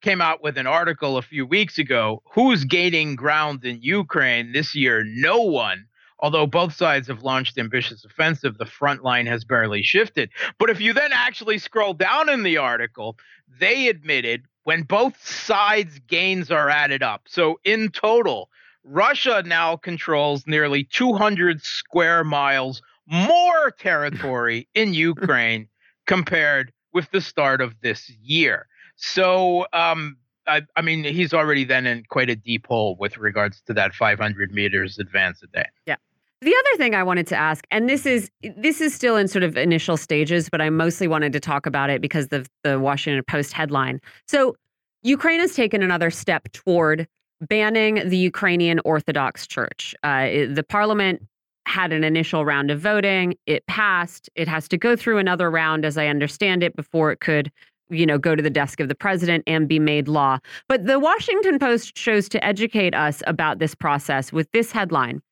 came 0.00 0.20
out 0.20 0.42
with 0.42 0.58
an 0.58 0.66
article 0.66 1.16
a 1.16 1.22
few 1.22 1.46
weeks 1.46 1.78
ago 1.78 2.22
who's 2.32 2.64
gaining 2.64 3.14
ground 3.14 3.64
in 3.64 3.80
Ukraine 3.80 4.52
this 4.52 4.74
year? 4.74 5.04
No 5.04 5.40
one. 5.40 5.86
Although 6.18 6.46
both 6.46 6.72
sides 6.74 7.08
have 7.08 7.22
launched 7.22 7.58
ambitious 7.58 8.04
offensive 8.04 8.58
the 8.58 8.66
front 8.66 9.04
line 9.04 9.26
has 9.26 9.44
barely 9.44 9.82
shifted. 9.82 10.30
But 10.58 10.70
if 10.70 10.80
you 10.80 10.92
then 10.92 11.10
actually 11.12 11.58
scroll 11.58 11.94
down 11.94 12.28
in 12.28 12.42
the 12.42 12.58
article 12.58 13.16
they 13.60 13.88
admitted 13.88 14.46
when 14.64 14.82
both 14.82 15.24
sides 15.26 15.98
gains 16.06 16.50
are 16.50 16.70
added 16.70 17.02
up. 17.02 17.22
So 17.26 17.60
in 17.64 17.90
total 17.90 18.48
Russia 18.84 19.42
now 19.46 19.76
controls 19.76 20.46
nearly 20.46 20.84
200 20.84 21.62
square 21.62 22.24
miles 22.24 22.82
more 23.06 23.70
territory 23.70 24.68
in 24.74 24.94
Ukraine 24.94 25.68
compared 26.06 26.72
with 26.92 27.10
the 27.10 27.20
start 27.20 27.60
of 27.60 27.74
this 27.80 28.10
year. 28.22 28.66
So, 28.96 29.66
um, 29.72 30.16
I, 30.46 30.62
I, 30.76 30.82
mean, 30.82 31.04
he's 31.04 31.32
already 31.32 31.64
then 31.64 31.86
in 31.86 32.04
quite 32.08 32.28
a 32.28 32.34
deep 32.36 32.66
hole 32.66 32.96
with 32.98 33.16
regards 33.16 33.62
to 33.62 33.74
that 33.74 33.94
500 33.94 34.52
meters 34.52 34.98
advance 34.98 35.40
a 35.42 35.46
day. 35.46 35.66
Yeah. 35.86 35.96
The 36.40 36.52
other 36.52 36.76
thing 36.76 36.96
I 36.96 37.04
wanted 37.04 37.28
to 37.28 37.36
ask, 37.36 37.64
and 37.70 37.88
this 37.88 38.04
is 38.04 38.28
this 38.56 38.80
is 38.80 38.92
still 38.92 39.16
in 39.16 39.28
sort 39.28 39.44
of 39.44 39.56
initial 39.56 39.96
stages, 39.96 40.50
but 40.50 40.60
I 40.60 40.70
mostly 40.70 41.06
wanted 41.06 41.32
to 41.34 41.40
talk 41.40 41.66
about 41.66 41.88
it 41.88 42.00
because 42.00 42.26
of 42.32 42.50
the 42.64 42.80
Washington 42.80 43.22
Post 43.28 43.52
headline. 43.52 44.00
So 44.26 44.56
Ukraine 45.02 45.38
has 45.38 45.54
taken 45.54 45.82
another 45.82 46.10
step 46.10 46.50
toward 46.52 47.06
banning 47.48 48.08
the 48.08 48.16
Ukrainian 48.16 48.80
Orthodox 48.84 49.46
Church. 49.46 49.94
Uh, 50.02 50.46
the 50.48 50.64
parliament 50.68 51.22
had 51.66 51.92
an 51.92 52.04
initial 52.04 52.44
round 52.44 52.70
of 52.70 52.80
voting. 52.80 53.34
It 53.46 53.66
passed. 53.66 54.28
It 54.34 54.48
has 54.48 54.68
to 54.68 54.78
go 54.78 54.96
through 54.96 55.18
another 55.18 55.50
round, 55.50 55.84
as 55.84 55.96
I 55.96 56.06
understand 56.06 56.62
it, 56.62 56.74
before 56.74 57.12
it 57.12 57.20
could, 57.20 57.50
you 57.88 58.06
know, 58.06 58.18
go 58.18 58.34
to 58.34 58.42
the 58.42 58.50
desk 58.50 58.80
of 58.80 58.88
the 58.88 58.94
president 58.94 59.44
and 59.46 59.68
be 59.68 59.78
made 59.78 60.08
law. 60.08 60.38
But 60.68 60.86
the 60.86 60.98
Washington 60.98 61.58
Post 61.58 61.94
chose 61.94 62.28
to 62.30 62.44
educate 62.44 62.94
us 62.94 63.22
about 63.26 63.58
this 63.58 63.74
process 63.74 64.32
with 64.32 64.50
this 64.52 64.72
headline. 64.72 65.22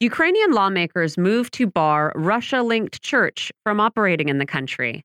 Ukrainian 0.00 0.52
lawmakers 0.52 1.16
move 1.16 1.50
to 1.52 1.66
bar 1.66 2.12
Russia 2.16 2.62
linked 2.62 3.02
church 3.02 3.52
from 3.62 3.78
operating 3.78 4.28
in 4.28 4.38
the 4.38 4.46
country. 4.46 5.04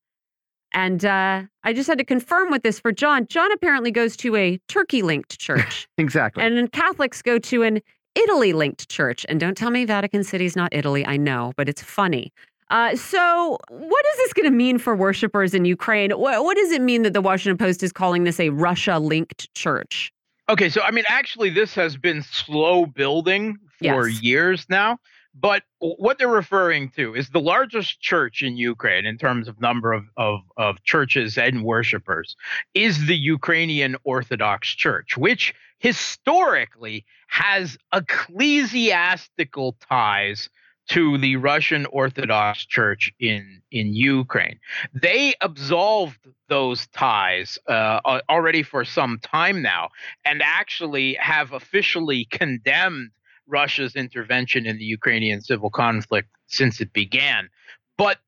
And 0.77 1.03
uh, 1.05 1.41
I 1.63 1.73
just 1.73 1.87
had 1.87 1.97
to 1.97 2.03
confirm 2.03 2.51
with 2.51 2.61
this 2.61 2.79
for 2.79 2.91
John. 2.91 3.25
John 3.25 3.51
apparently 3.51 3.89
goes 3.89 4.15
to 4.17 4.35
a 4.35 4.59
Turkey 4.67 5.01
linked 5.01 5.39
church. 5.39 5.87
exactly. 5.97 6.43
And 6.43 6.71
Catholics 6.71 7.23
go 7.23 7.39
to 7.39 7.63
an 7.63 7.81
Italy 8.13 8.53
linked 8.53 8.87
church. 8.87 9.25
And 9.27 9.39
don't 9.39 9.57
tell 9.57 9.71
me 9.71 9.85
Vatican 9.85 10.23
City's 10.23 10.55
not 10.55 10.71
Italy. 10.75 11.03
I 11.03 11.17
know, 11.17 11.51
but 11.57 11.67
it's 11.67 11.81
funny. 11.81 12.31
Uh, 12.69 12.95
so, 12.95 13.57
what 13.69 14.05
is 14.13 14.17
this 14.17 14.33
going 14.33 14.51
to 14.51 14.55
mean 14.55 14.77
for 14.77 14.95
worshipers 14.95 15.55
in 15.55 15.65
Ukraine? 15.65 16.11
What, 16.11 16.43
what 16.43 16.55
does 16.55 16.69
it 16.71 16.83
mean 16.83 17.01
that 17.03 17.13
the 17.13 17.21
Washington 17.21 17.57
Post 17.57 17.81
is 17.81 17.91
calling 17.91 18.23
this 18.23 18.39
a 18.39 18.49
Russia 18.49 18.99
linked 18.99 19.51
church? 19.55 20.13
Okay, 20.47 20.69
so 20.69 20.81
I 20.81 20.91
mean, 20.91 21.05
actually, 21.07 21.49
this 21.49 21.73
has 21.73 21.97
been 21.97 22.21
slow 22.21 22.85
building 22.85 23.57
for 23.79 24.07
yes. 24.07 24.21
years 24.21 24.67
now. 24.69 24.99
But 25.39 25.63
what 25.79 26.17
they're 26.17 26.27
referring 26.27 26.89
to 26.91 27.13
is 27.13 27.29
the 27.29 27.39
largest 27.39 28.01
church 28.01 28.41
in 28.41 28.57
Ukraine 28.57 29.05
in 29.05 29.17
terms 29.17 29.47
of 29.47 29.61
number 29.61 29.93
of, 29.93 30.05
of, 30.17 30.39
of 30.57 30.83
churches 30.83 31.37
and 31.37 31.63
worshipers 31.63 32.35
is 32.73 33.05
the 33.05 33.17
Ukrainian 33.17 33.97
Orthodox 34.03 34.69
Church, 34.69 35.15
which 35.15 35.53
historically 35.77 37.05
has 37.27 37.77
ecclesiastical 37.93 39.77
ties 39.87 40.49
to 40.89 41.17
the 41.17 41.35
Russian 41.35 41.85
Orthodox 41.87 42.65
Church 42.65 43.11
in 43.19 43.61
in 43.71 43.93
Ukraine. 43.93 44.59
They 44.93 45.35
absolved 45.41 46.27
those 46.47 46.87
ties 46.87 47.59
uh, 47.67 47.99
already 48.29 48.63
for 48.63 48.85
some 48.85 49.19
time 49.19 49.61
now, 49.61 49.89
and 50.25 50.41
actually 50.41 51.15
have 51.15 51.51
officially 51.51 52.25
condemned 52.25 53.11
Russia's 53.47 53.95
intervention 53.95 54.65
in 54.65 54.77
the 54.77 54.83
Ukrainian 54.85 55.41
civil 55.41 55.69
conflict 55.69 56.29
since 56.47 56.81
it 56.81 56.93
began. 56.93 57.49
But 57.97 58.19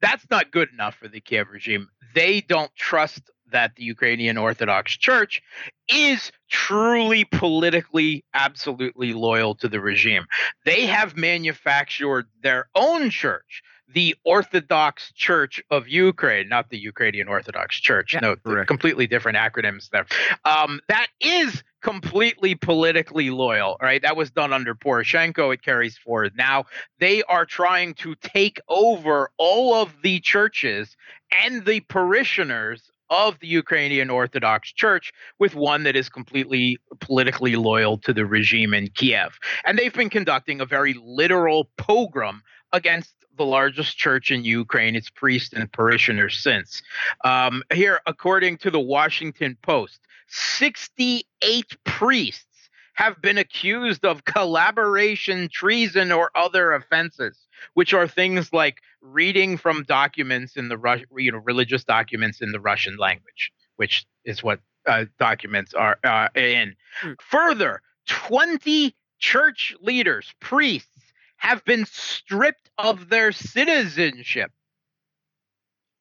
that's 0.00 0.24
not 0.30 0.50
good 0.50 0.70
enough 0.72 0.94
for 0.94 1.08
the 1.08 1.20
Kiev 1.20 1.48
regime. 1.50 1.88
They 2.14 2.40
don't 2.40 2.74
trust 2.74 3.22
that 3.52 3.74
the 3.76 3.84
Ukrainian 3.84 4.38
Orthodox 4.38 4.96
Church 4.96 5.42
is 5.88 6.30
truly 6.48 7.24
politically 7.24 8.24
absolutely 8.32 9.12
loyal 9.12 9.54
to 9.56 9.68
the 9.68 9.80
regime. 9.80 10.26
They 10.64 10.86
have 10.86 11.16
manufactured 11.16 12.26
their 12.42 12.68
own 12.74 13.10
church 13.10 13.62
the 13.92 14.14
Orthodox 14.24 15.12
Church 15.14 15.60
of 15.70 15.88
Ukraine, 15.88 16.48
not 16.48 16.70
the 16.70 16.78
Ukrainian 16.78 17.28
Orthodox 17.28 17.80
Church. 17.80 18.14
Yeah, 18.14 18.20
no, 18.20 18.64
completely 18.64 19.06
different 19.06 19.36
acronyms 19.36 19.90
there. 19.90 20.06
Um, 20.44 20.80
that 20.88 21.08
is 21.20 21.62
completely 21.82 22.54
politically 22.54 23.30
loyal, 23.30 23.76
right? 23.80 24.02
That 24.02 24.16
was 24.16 24.30
done 24.30 24.52
under 24.52 24.74
Poroshenko. 24.74 25.52
It 25.54 25.62
carries 25.62 25.96
forward 25.96 26.32
now. 26.36 26.64
They 26.98 27.22
are 27.24 27.46
trying 27.46 27.94
to 27.94 28.14
take 28.16 28.60
over 28.68 29.30
all 29.38 29.74
of 29.74 29.94
the 30.02 30.20
churches 30.20 30.96
and 31.44 31.64
the 31.64 31.80
parishioners 31.80 32.90
of 33.10 33.38
the 33.40 33.48
Ukrainian 33.48 34.08
Orthodox 34.08 34.72
Church 34.72 35.12
with 35.38 35.54
one 35.54 35.82
that 35.82 35.96
is 35.96 36.08
completely 36.08 36.78
politically 37.00 37.56
loyal 37.56 37.98
to 37.98 38.12
the 38.12 38.24
regime 38.24 38.72
in 38.72 38.88
Kiev. 38.88 39.38
And 39.64 39.78
they've 39.78 39.92
been 39.92 40.10
conducting 40.10 40.60
a 40.60 40.66
very 40.66 40.94
literal 41.02 41.70
pogrom 41.76 42.42
against 42.72 43.12
the 43.36 43.44
largest 43.44 43.96
church 43.96 44.30
in 44.30 44.44
Ukraine, 44.44 44.94
its 44.94 45.10
priests 45.10 45.52
and 45.52 45.70
parishioners 45.72 46.38
since. 46.38 46.82
Um, 47.24 47.62
here, 47.72 48.00
according 48.06 48.58
to 48.58 48.70
the 48.70 48.80
Washington 48.80 49.56
Post, 49.62 50.00
68 50.30 51.76
priests 51.84 52.44
have 52.94 53.20
been 53.22 53.38
accused 53.38 54.04
of 54.04 54.24
collaboration, 54.24 55.48
treason, 55.50 56.12
or 56.12 56.30
other 56.34 56.72
offenses, 56.72 57.46
which 57.74 57.94
are 57.94 58.06
things 58.06 58.52
like 58.52 58.78
reading 59.00 59.56
from 59.56 59.84
documents 59.84 60.56
in 60.56 60.68
the 60.68 60.76
Rus- 60.76 61.02
you 61.16 61.32
know 61.32 61.38
religious 61.38 61.84
documents 61.84 62.40
in 62.40 62.52
the 62.52 62.60
Russian 62.60 62.96
language, 62.96 63.52
which 63.76 64.04
is 64.24 64.42
what 64.42 64.60
uh, 64.86 65.06
documents 65.18 65.74
are 65.74 65.98
uh, 66.04 66.28
in. 66.34 66.74
Mm. 67.02 67.16
Further, 67.20 67.82
20 68.06 68.94
church 69.18 69.74
leaders, 69.80 70.32
priests, 70.40 70.88
have 71.36 71.64
been 71.64 71.86
stripped 71.86 72.70
of 72.76 73.08
their 73.08 73.32
citizenship. 73.32 74.50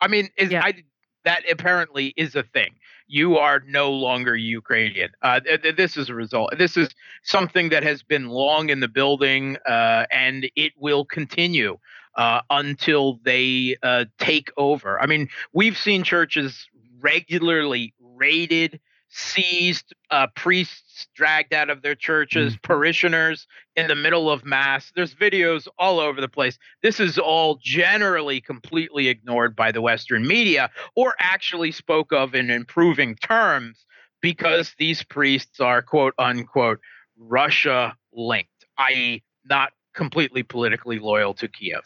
I 0.01 0.07
mean, 0.07 0.29
is 0.37 0.51
yeah. 0.51 0.63
I, 0.63 0.83
that 1.25 1.43
apparently 1.49 2.13
is 2.17 2.35
a 2.35 2.43
thing. 2.43 2.75
You 3.11 3.37
are 3.37 3.59
no 3.67 3.91
longer 3.91 4.35
Ukrainian. 4.35 5.09
Uh, 5.23 5.39
th- 5.39 5.75
this 5.75 5.97
is 5.97 6.09
a 6.09 6.13
result. 6.13 6.53
This 6.59 6.77
is 6.77 6.89
something 7.23 7.69
that 7.69 7.81
has 7.81 8.03
been 8.03 8.29
long 8.29 8.69
in 8.69 8.81
the 8.81 8.87
building, 8.87 9.57
uh, 9.67 10.05
and 10.11 10.47
it 10.55 10.73
will 10.77 11.05
continue 11.05 11.79
uh, 12.15 12.41
until 12.51 13.19
they 13.23 13.77
uh, 13.81 14.05
take 14.19 14.51
over. 14.57 15.01
I 15.01 15.07
mean, 15.07 15.27
we've 15.53 15.75
seen 15.75 16.03
churches 16.03 16.69
regularly 17.01 17.95
raided 17.99 18.79
seized, 19.09 19.93
uh, 20.11 20.27
priests 20.35 21.07
dragged 21.15 21.53
out 21.53 21.69
of 21.69 21.81
their 21.81 21.95
churches, 21.95 22.55
mm. 22.55 22.61
parishioners 22.61 23.47
in 23.75 23.87
the 23.87 23.95
middle 23.95 24.29
of 24.29 24.45
mass. 24.45 24.91
There's 24.95 25.13
videos 25.15 25.67
all 25.77 25.99
over 25.99 26.21
the 26.21 26.29
place. 26.29 26.57
This 26.81 26.99
is 26.99 27.17
all 27.17 27.59
generally 27.61 28.39
completely 28.39 29.07
ignored 29.07 29.55
by 29.55 29.71
the 29.71 29.81
Western 29.81 30.27
media 30.27 30.69
or 30.95 31.15
actually 31.19 31.71
spoke 31.71 32.13
of 32.13 32.35
in 32.35 32.49
improving 32.49 33.15
terms 33.15 33.85
because 34.21 34.73
these 34.77 35.03
priests 35.03 35.59
are 35.59 35.81
quote 35.81 36.13
unquote 36.17 36.79
Russia 37.17 37.95
linked, 38.13 38.65
i.e., 38.77 39.23
not 39.45 39.71
completely 39.93 40.43
politically 40.43 40.99
loyal 40.99 41.33
to 41.33 41.47
Kiev. 41.47 41.81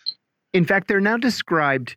In 0.52 0.66
fact, 0.66 0.88
they're 0.88 1.02
now 1.02 1.18
described 1.18 1.96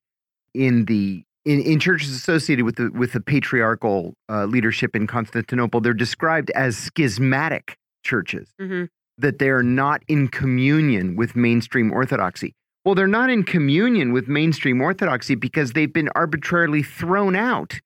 in 0.54 0.86
the 0.86 1.25
in, 1.46 1.60
in 1.62 1.78
churches 1.78 2.10
associated 2.10 2.64
with 2.64 2.76
the 2.76 2.90
with 2.90 3.12
the 3.12 3.20
patriarchal 3.20 4.14
uh, 4.28 4.44
leadership 4.44 4.94
in 4.94 5.06
Constantinople. 5.06 5.80
They're 5.80 5.94
described 5.94 6.50
as 6.50 6.76
schismatic 6.76 7.76
churches 8.04 8.52
Mm 8.60 8.68
-hmm. 8.68 8.88
that 9.18 9.38
they're 9.38 9.62
not 9.62 10.02
in 10.06 10.28
communion 10.28 11.16
with 11.16 11.34
mainstream 11.34 11.92
orthodoxy. 11.92 12.52
Well, 12.84 12.94
they're 12.94 13.18
not 13.20 13.30
in 13.30 13.42
communion 13.44 14.12
with 14.12 14.28
mainstream 14.28 14.80
orthodoxy 14.80 15.36
because 15.36 15.72
they've 15.72 15.92
been 15.92 16.10
arbitrarily 16.14 16.82
thrown 16.82 17.34
out 17.34 17.80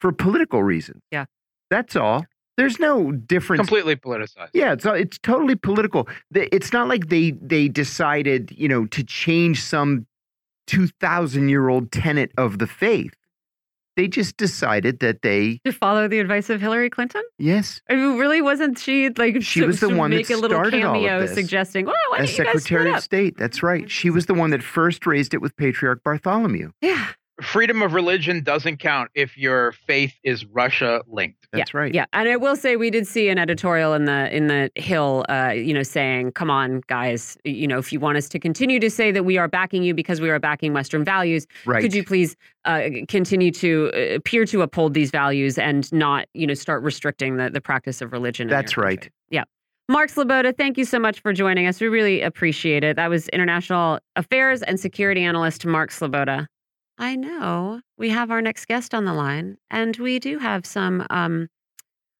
for 0.00 0.12
political 0.12 0.62
reasons. 0.62 1.00
Yeah. 1.10 1.24
That's 1.70 1.96
all. 1.96 2.26
There's 2.56 2.78
no 2.78 3.10
difference. 3.10 3.58
Completely 3.58 3.96
politicized. 3.96 4.50
Yeah, 4.52 4.72
it's 4.72 4.86
it's 4.86 5.18
totally 5.18 5.56
political. 5.56 6.08
It's 6.56 6.72
not 6.72 6.86
like 6.88 7.08
they 7.08 7.32
they 7.32 7.68
decided, 7.68 8.52
you 8.56 8.68
know, 8.68 8.86
to 8.86 9.02
change 9.02 9.56
some 9.56 10.06
2000 10.66 11.48
year 11.48 11.68
old 11.68 11.92
tenet 11.92 12.32
of 12.36 12.58
the 12.58 12.66
faith. 12.66 13.14
They 13.96 14.08
just 14.08 14.36
decided 14.36 14.98
that 15.00 15.22
they 15.22 15.60
to 15.64 15.72
follow 15.72 16.08
the 16.08 16.18
advice 16.18 16.50
of 16.50 16.60
Hillary 16.60 16.90
Clinton. 16.90 17.22
Yes, 17.38 17.80
I 17.88 17.94
mean, 17.94 18.18
really 18.18 18.42
wasn't 18.42 18.76
she 18.76 19.10
like 19.10 19.40
she 19.42 19.62
was 19.62 19.78
the 19.78 19.94
one 19.94 20.10
make 20.10 20.26
that 20.26 20.34
a 20.34 20.36
little 20.36 20.56
started 20.56 20.82
cameo 20.82 21.14
all 21.14 21.20
of 21.22 21.28
this. 21.28 21.34
suggesting, 21.34 21.86
well, 21.86 21.94
why 22.10 22.18
as 22.18 22.30
don't 22.30 22.38
you 22.38 22.44
guys 22.44 22.62
Secretary 22.64 22.92
of? 22.92 23.02
State. 23.02 23.36
That's 23.38 23.62
right. 23.62 23.88
She 23.88 24.10
was 24.10 24.26
the 24.26 24.34
one 24.34 24.50
that 24.50 24.64
first 24.64 25.06
raised 25.06 25.32
it 25.32 25.40
with 25.40 25.56
Patriarch 25.56 26.02
Bartholomew. 26.02 26.72
Yeah, 26.80 27.06
Freedom 27.42 27.82
of 27.82 27.94
religion 27.94 28.44
doesn't 28.44 28.76
count 28.76 29.10
if 29.14 29.36
your 29.36 29.72
faith 29.72 30.14
is 30.22 30.44
Russia 30.46 31.02
linked. 31.08 31.48
That's 31.52 31.74
right. 31.74 31.92
yeah. 31.94 32.06
And 32.12 32.28
I 32.28 32.36
will 32.36 32.54
say 32.56 32.76
we 32.76 32.90
did 32.90 33.06
see 33.06 33.28
an 33.28 33.38
editorial 33.38 33.92
in 33.92 34.04
the 34.04 34.34
in 34.34 34.46
the 34.46 34.70
Hill, 34.76 35.24
uh, 35.28 35.50
you 35.50 35.74
know, 35.74 35.82
saying, 35.82 36.32
"Come 36.32 36.48
on, 36.50 36.82
guys, 36.86 37.36
you 37.44 37.66
know, 37.66 37.78
if 37.78 37.92
you 37.92 37.98
want 38.00 38.18
us 38.18 38.28
to 38.30 38.38
continue 38.38 38.78
to 38.80 38.88
say 38.90 39.10
that 39.10 39.24
we 39.24 39.36
are 39.36 39.48
backing 39.48 39.82
you 39.82 39.94
because 39.94 40.20
we 40.20 40.30
are 40.30 40.38
backing 40.38 40.72
Western 40.72 41.04
values, 41.04 41.46
Right. 41.64 41.80
could 41.82 41.92
you 41.94 42.04
please 42.04 42.36
uh, 42.64 42.88
continue 43.08 43.50
to 43.52 43.90
uh, 43.94 44.14
appear 44.14 44.44
to 44.46 44.62
uphold 44.62 44.94
these 44.94 45.10
values 45.10 45.58
and 45.58 45.92
not, 45.92 46.26
you 46.34 46.46
know, 46.46 46.54
start 46.54 46.82
restricting 46.82 47.36
the 47.36 47.50
the 47.50 47.60
practice 47.60 48.00
of 48.00 48.12
religion?" 48.12 48.46
That's 48.48 48.76
right. 48.76 48.98
country?" 49.00 49.12
Yeah. 49.30 49.44
Mark 49.88 50.10
Sleboda, 50.10 50.56
thank 50.56 50.78
you 50.78 50.84
so 50.84 50.98
much 50.98 51.20
for 51.20 51.32
joining 51.32 51.66
us. 51.66 51.80
We 51.80 51.88
really 51.88 52.22
appreciate 52.22 52.84
it. 52.84 52.96
That 52.96 53.10
was 53.10 53.28
International 53.28 53.98
Affairs 54.16 54.62
and 54.62 54.80
Security 54.80 55.22
Analyst 55.22 55.66
Mark 55.66 55.90
Sleboda. 55.90 56.46
I 56.98 57.16
know 57.16 57.80
we 57.98 58.10
have 58.10 58.30
our 58.30 58.40
next 58.40 58.66
guest 58.66 58.94
on 58.94 59.04
the 59.04 59.14
line, 59.14 59.56
and 59.70 59.96
we 59.96 60.18
do 60.18 60.38
have 60.38 60.64
some. 60.64 61.04
Um, 61.10 61.48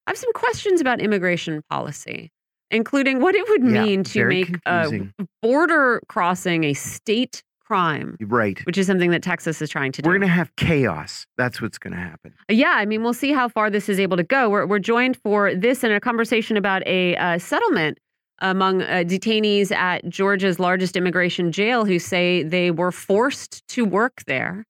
I 0.07 0.11
have 0.11 0.19
some 0.19 0.33
questions 0.35 0.81
about 0.81 1.01
immigration 1.01 1.63
policy, 1.71 2.31
including 2.71 3.21
what 3.21 3.35
it 3.35 3.49
would 3.49 3.63
Yeah, 3.65 3.85
mean 3.85 4.05
to 4.05 4.25
make 4.27 4.63
confusing. 4.65 5.13
border 5.43 6.01
crossing 6.09 6.65
a 6.65 6.75
state 6.75 7.43
crime, 7.65 8.17
Right. 8.21 8.61
which 8.67 8.77
is 8.77 8.87
something 8.87 9.11
that 9.13 9.23
Texas 9.23 9.63
is 9.63 9.71
trying 9.71 9.93
to 9.93 10.03
do. 10.03 10.07
We're 10.09 10.19
going 10.19 10.29
to 10.29 10.35
have 10.35 10.55
chaos. 10.57 11.27
That's 11.39 11.63
what's 11.63 11.79
going 11.79 11.95
to 11.95 11.99
happen. 11.99 12.35
Yeah, 12.51 12.73
I 12.77 12.85
mean, 12.85 13.03
we'll 13.03 13.15
see 13.15 13.33
how 13.33 13.49
far 13.49 13.71
this 13.71 13.89
is 13.89 13.99
able 13.99 14.19
to 14.19 14.23
go. 14.23 14.51
We're, 14.51 14.67
we're 14.67 14.79
joined 14.81 15.17
for 15.23 15.55
this 15.55 15.83
in 15.83 15.91
a 15.91 15.99
conversation 16.01 16.59
about 16.59 16.87
a 16.87 17.17
uh, 17.17 17.39
settlement 17.39 17.97
among 18.41 18.83
uh, 18.83 19.05
detainees 19.07 19.71
at 19.73 20.09
Georgia's 20.09 20.59
largest 20.59 20.97
immigration 20.97 21.53
jail 21.53 21.85
who 21.85 21.99
say 21.99 22.43
they 22.43 22.71
were 22.71 22.93
forced 22.93 23.67
to 23.69 23.85
work 23.85 24.23
there 24.27 24.65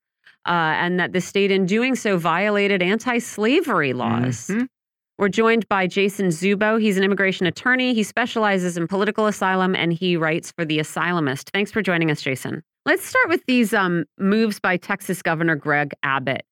uh, 0.47 0.51
and 0.77 1.01
that 1.01 1.13
the 1.13 1.21
state, 1.21 1.51
in 1.51 1.67
doing 1.67 1.95
so, 1.95 2.17
violated 2.19 2.83
anti 2.83 3.19
slavery 3.19 3.93
laws. 3.93 4.49
Mhm. 4.49 4.69
We're 5.17 5.29
joined 5.29 5.69
by 5.69 5.87
Jason 5.87 6.27
Dzubow. 6.29 6.81
He's 6.81 6.97
an 6.97 7.05
immigration 7.05 7.47
attorney. 7.47 7.95
He 7.95 8.03
specializes 8.03 8.77
in 8.77 8.89
political 8.89 9.27
asylum 9.27 9.77
and 9.77 9.93
he 9.93 10.17
writes 10.17 10.51
for 10.51 10.65
The 10.65 10.79
Asylumist. 10.79 11.51
Thanks 11.53 11.71
for 11.71 11.83
joining 11.83 12.11
us, 12.11 12.21
Jason. 12.21 12.65
Let's 12.85 13.05
start 13.07 13.29
with 13.29 13.43
these 13.47 13.73
um, 13.73 14.07
moves 14.19 14.59
by 14.59 14.77
Texas 14.77 15.23
Governor 15.23 15.55
Greg 15.55 15.93
Abbott 16.03 16.43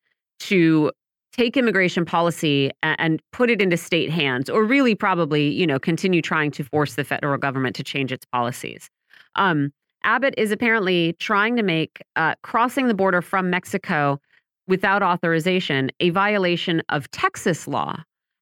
to 0.41 0.93
take 1.33 1.57
immigration 1.57 2.05
policy 2.05 2.70
and 2.83 3.20
put 3.33 3.51
it 3.51 3.61
into 3.61 3.76
state 3.76 4.11
hands, 4.11 4.51
or 4.51 4.64
really 4.64 4.95
probably, 4.95 5.49
you 5.49 5.66
know, 5.66 5.78
continue 5.78 6.22
trying 6.22 6.51
to 6.53 6.64
force 6.64 6.95
the 6.95 7.05
federal 7.05 7.39
government 7.39 7.74
to 7.76 7.83
change 7.83 8.12
its 8.12 8.26
policies. 8.26 8.91
Um, 9.37 9.72
Abbott 10.05 10.35
is 10.37 10.51
apparently 10.51 11.14
trying 11.14 11.57
to 11.57 11.62
make 11.62 12.03
uh, 12.16 12.35
crossing 12.43 12.89
the 12.89 12.95
border 12.95 13.22
from 13.22 13.51
Mexico 13.51 14.20
without 14.66 15.03
authorization 15.03 15.91
a 16.01 16.11
violation 16.11 16.83
of 16.89 17.11
Texas 17.11 17.66
law 17.66 17.97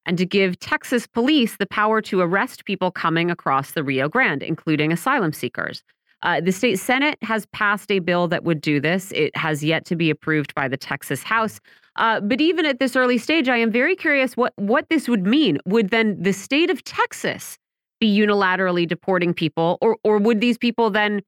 and 0.05 0.17
to 0.17 0.25
give 0.25 0.59
Texas 0.59 1.07
police 1.07 1.57
the 1.57 1.67
power 1.67 2.01
to 2.01 2.21
arrest 2.21 2.65
people 2.65 2.91
coming 2.91 3.29
across 3.29 3.71
the 3.71 3.83
Rio 3.83 4.09
Grande, 4.09 4.43
including 4.43 4.91
asylum 4.91 5.33
seekers. 5.33 5.83
Uh, 6.23 6.41
the 6.41 6.51
state 6.51 6.77
Senate 6.77 7.17
has 7.21 7.45
passed 7.47 7.91
a 7.91 7.99
bill 7.99 8.27
that 8.27 8.43
would 8.43 8.61
do 8.61 8.79
this. 8.79 9.11
It 9.11 9.35
has 9.35 9.63
yet 9.63 9.85
to 9.85 9.95
be 9.95 10.09
approved 10.09 10.53
by 10.53 10.67
the 10.67 10.77
Texas 10.77 11.23
House. 11.23 11.59
Uh, 11.97 12.19
but 12.21 12.39
even 12.39 12.65
at 12.65 12.79
this 12.79 12.95
early 12.95 13.17
stage, 13.17 13.49
I 13.49 13.57
am 13.57 13.71
very 13.71 13.95
curious 13.95 14.37
what, 14.37 14.53
what 14.55 14.87
this 14.89 15.07
would 15.09 15.25
mean. 15.25 15.57
Would 15.65 15.89
then 15.89 16.21
the 16.21 16.33
state 16.33 16.69
of 16.69 16.83
Texas 16.83 17.57
be 17.99 18.17
unilaterally 18.17 18.87
deporting 18.87 19.33
people, 19.33 19.77
or, 19.81 19.97
or 20.03 20.17
would 20.17 20.41
these 20.41 20.57
people 20.57 20.89
then 20.89 21.21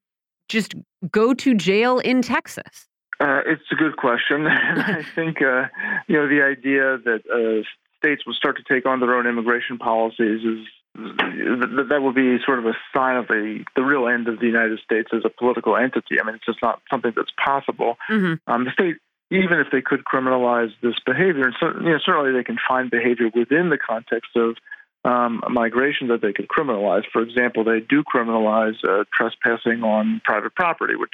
just 0.48 0.74
go 1.10 1.34
to 1.34 1.54
jail 1.54 1.98
in 1.98 2.22
Texas? 2.22 2.88
Uh, 3.20 3.40
it's 3.46 3.62
a 3.70 3.74
good 3.74 3.96
question. 3.96 4.46
And 4.46 4.82
I 4.82 5.04
think, 5.14 5.40
uh, 5.40 5.66
you 6.08 6.16
know, 6.16 6.28
the 6.28 6.42
idea 6.42 6.98
that 6.98 7.22
uh, 7.30 7.62
states 7.98 8.26
will 8.26 8.34
start 8.34 8.56
to 8.56 8.74
take 8.74 8.86
on 8.86 9.00
their 9.00 9.14
own 9.14 9.26
immigration 9.26 9.78
policies 9.78 10.40
is 10.44 10.66
that 10.94 11.86
that 11.88 12.02
would 12.02 12.14
be 12.14 12.38
sort 12.44 12.60
of 12.60 12.66
a 12.66 12.76
sign 12.94 13.16
of 13.16 13.26
the 13.26 13.64
the 13.74 13.82
real 13.82 14.06
end 14.06 14.28
of 14.28 14.38
the 14.38 14.46
United 14.46 14.78
States 14.78 15.08
as 15.12 15.22
a 15.24 15.28
political 15.28 15.76
entity. 15.76 16.20
I 16.20 16.24
mean, 16.24 16.36
it's 16.36 16.46
just 16.46 16.62
not 16.62 16.80
something 16.88 17.12
that's 17.16 17.32
possible. 17.42 17.96
Mhm. 18.08 18.38
Um, 18.46 18.64
the 18.64 18.70
state, 18.70 18.96
even 19.30 19.58
if 19.58 19.68
they 19.72 19.80
could 19.80 20.04
criminalize 20.04 20.70
this 20.82 20.94
behavior, 21.06 21.44
and 21.44 21.54
so, 21.58 21.66
you 21.80 21.90
know, 21.90 21.98
certainly 22.04 22.32
they 22.32 22.44
can 22.44 22.58
find 22.68 22.90
behavior 22.90 23.30
within 23.34 23.70
the 23.70 23.78
context 23.78 24.30
of 24.36 24.56
um, 25.04 25.42
migration 25.50 26.08
that 26.08 26.22
they 26.22 26.32
could 26.32 26.48
criminalize. 26.48 27.02
For 27.12 27.22
example, 27.22 27.64
they 27.64 27.80
do 27.80 28.02
criminalize 28.02 28.76
uh, 28.88 29.04
trespassing 29.12 29.82
on 29.82 30.22
private 30.24 30.54
property, 30.54 30.96
which 30.96 31.12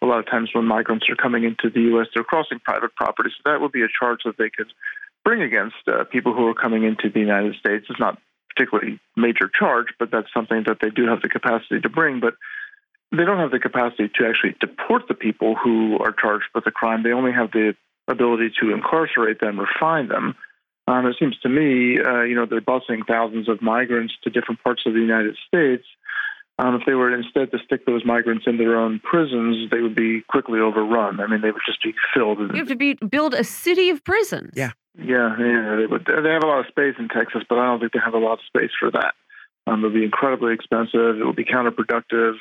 a 0.00 0.06
lot 0.06 0.20
of 0.20 0.26
times 0.26 0.50
when 0.52 0.64
migrants 0.64 1.06
are 1.10 1.16
coming 1.16 1.44
into 1.44 1.68
the 1.68 1.80
U.S., 1.92 2.06
they're 2.14 2.24
crossing 2.24 2.60
private 2.60 2.94
property. 2.94 3.30
So 3.30 3.50
that 3.50 3.60
would 3.60 3.72
be 3.72 3.82
a 3.82 3.88
charge 3.98 4.20
that 4.24 4.36
they 4.38 4.50
could 4.50 4.72
bring 5.24 5.42
against 5.42 5.76
uh, 5.88 6.04
people 6.04 6.34
who 6.34 6.46
are 6.46 6.54
coming 6.54 6.84
into 6.84 7.10
the 7.10 7.20
United 7.20 7.56
States. 7.56 7.86
It's 7.90 7.98
not 7.98 8.18
particularly 8.54 9.00
major 9.16 9.50
charge, 9.52 9.88
but 9.98 10.10
that's 10.10 10.32
something 10.32 10.64
that 10.66 10.78
they 10.80 10.90
do 10.90 11.06
have 11.06 11.22
the 11.22 11.28
capacity 11.28 11.80
to 11.80 11.88
bring. 11.88 12.20
But 12.20 12.34
they 13.12 13.24
don't 13.24 13.38
have 13.38 13.50
the 13.50 13.58
capacity 13.58 14.08
to 14.08 14.26
actually 14.26 14.56
deport 14.60 15.08
the 15.08 15.14
people 15.14 15.54
who 15.54 15.98
are 15.98 16.12
charged 16.12 16.46
with 16.54 16.66
a 16.66 16.70
crime. 16.70 17.02
They 17.02 17.12
only 17.12 17.32
have 17.32 17.52
the 17.52 17.74
ability 18.08 18.52
to 18.60 18.72
incarcerate 18.72 19.40
them 19.40 19.60
or 19.60 19.68
fine 19.78 20.08
them. 20.08 20.34
Um, 20.88 21.06
it 21.06 21.16
seems 21.18 21.38
to 21.40 21.48
me, 21.48 22.00
uh, 22.00 22.22
you 22.22 22.34
know, 22.34 22.46
they're 22.46 22.60
busing 22.60 23.06
thousands 23.06 23.48
of 23.48 23.62
migrants 23.62 24.14
to 24.24 24.30
different 24.30 24.62
parts 24.64 24.82
of 24.86 24.94
the 24.94 25.00
United 25.00 25.36
States. 25.46 25.84
Um, 26.58 26.74
if 26.74 26.82
they 26.86 26.94
were 26.94 27.14
instead 27.14 27.50
to 27.52 27.58
stick 27.64 27.86
those 27.86 28.04
migrants 28.04 28.44
in 28.46 28.58
their 28.58 28.76
own 28.76 29.00
prisons, 29.00 29.70
they 29.70 29.80
would 29.80 29.94
be 29.94 30.22
quickly 30.28 30.60
overrun. 30.60 31.20
I 31.20 31.26
mean, 31.26 31.40
they 31.40 31.50
would 31.50 31.62
just 31.64 31.82
be 31.82 31.94
filled. 32.14 32.38
You 32.40 32.56
have 32.56 32.68
to 32.68 32.76
be 32.76 32.94
build 32.94 33.34
a 33.34 33.44
city 33.44 33.90
of 33.90 34.04
prisons. 34.04 34.52
Yeah. 34.54 34.72
Yeah, 34.98 35.34
yeah, 35.38 35.76
they 35.76 35.86
would. 35.86 36.04
They 36.04 36.30
have 36.30 36.44
a 36.44 36.46
lot 36.46 36.60
of 36.60 36.66
space 36.66 36.94
in 36.98 37.08
Texas, 37.08 37.42
but 37.48 37.58
I 37.58 37.64
don't 37.64 37.80
think 37.80 37.92
they 37.92 38.00
have 38.04 38.12
a 38.12 38.18
lot 38.18 38.34
of 38.34 38.40
space 38.46 38.72
for 38.78 38.90
that. 38.90 39.14
Um, 39.66 39.80
it 39.80 39.88
would 39.88 39.94
be 39.94 40.04
incredibly 40.04 40.52
expensive. 40.52 41.18
It 41.18 41.24
would 41.24 41.36
be 41.36 41.44
counterproductive, 41.44 42.34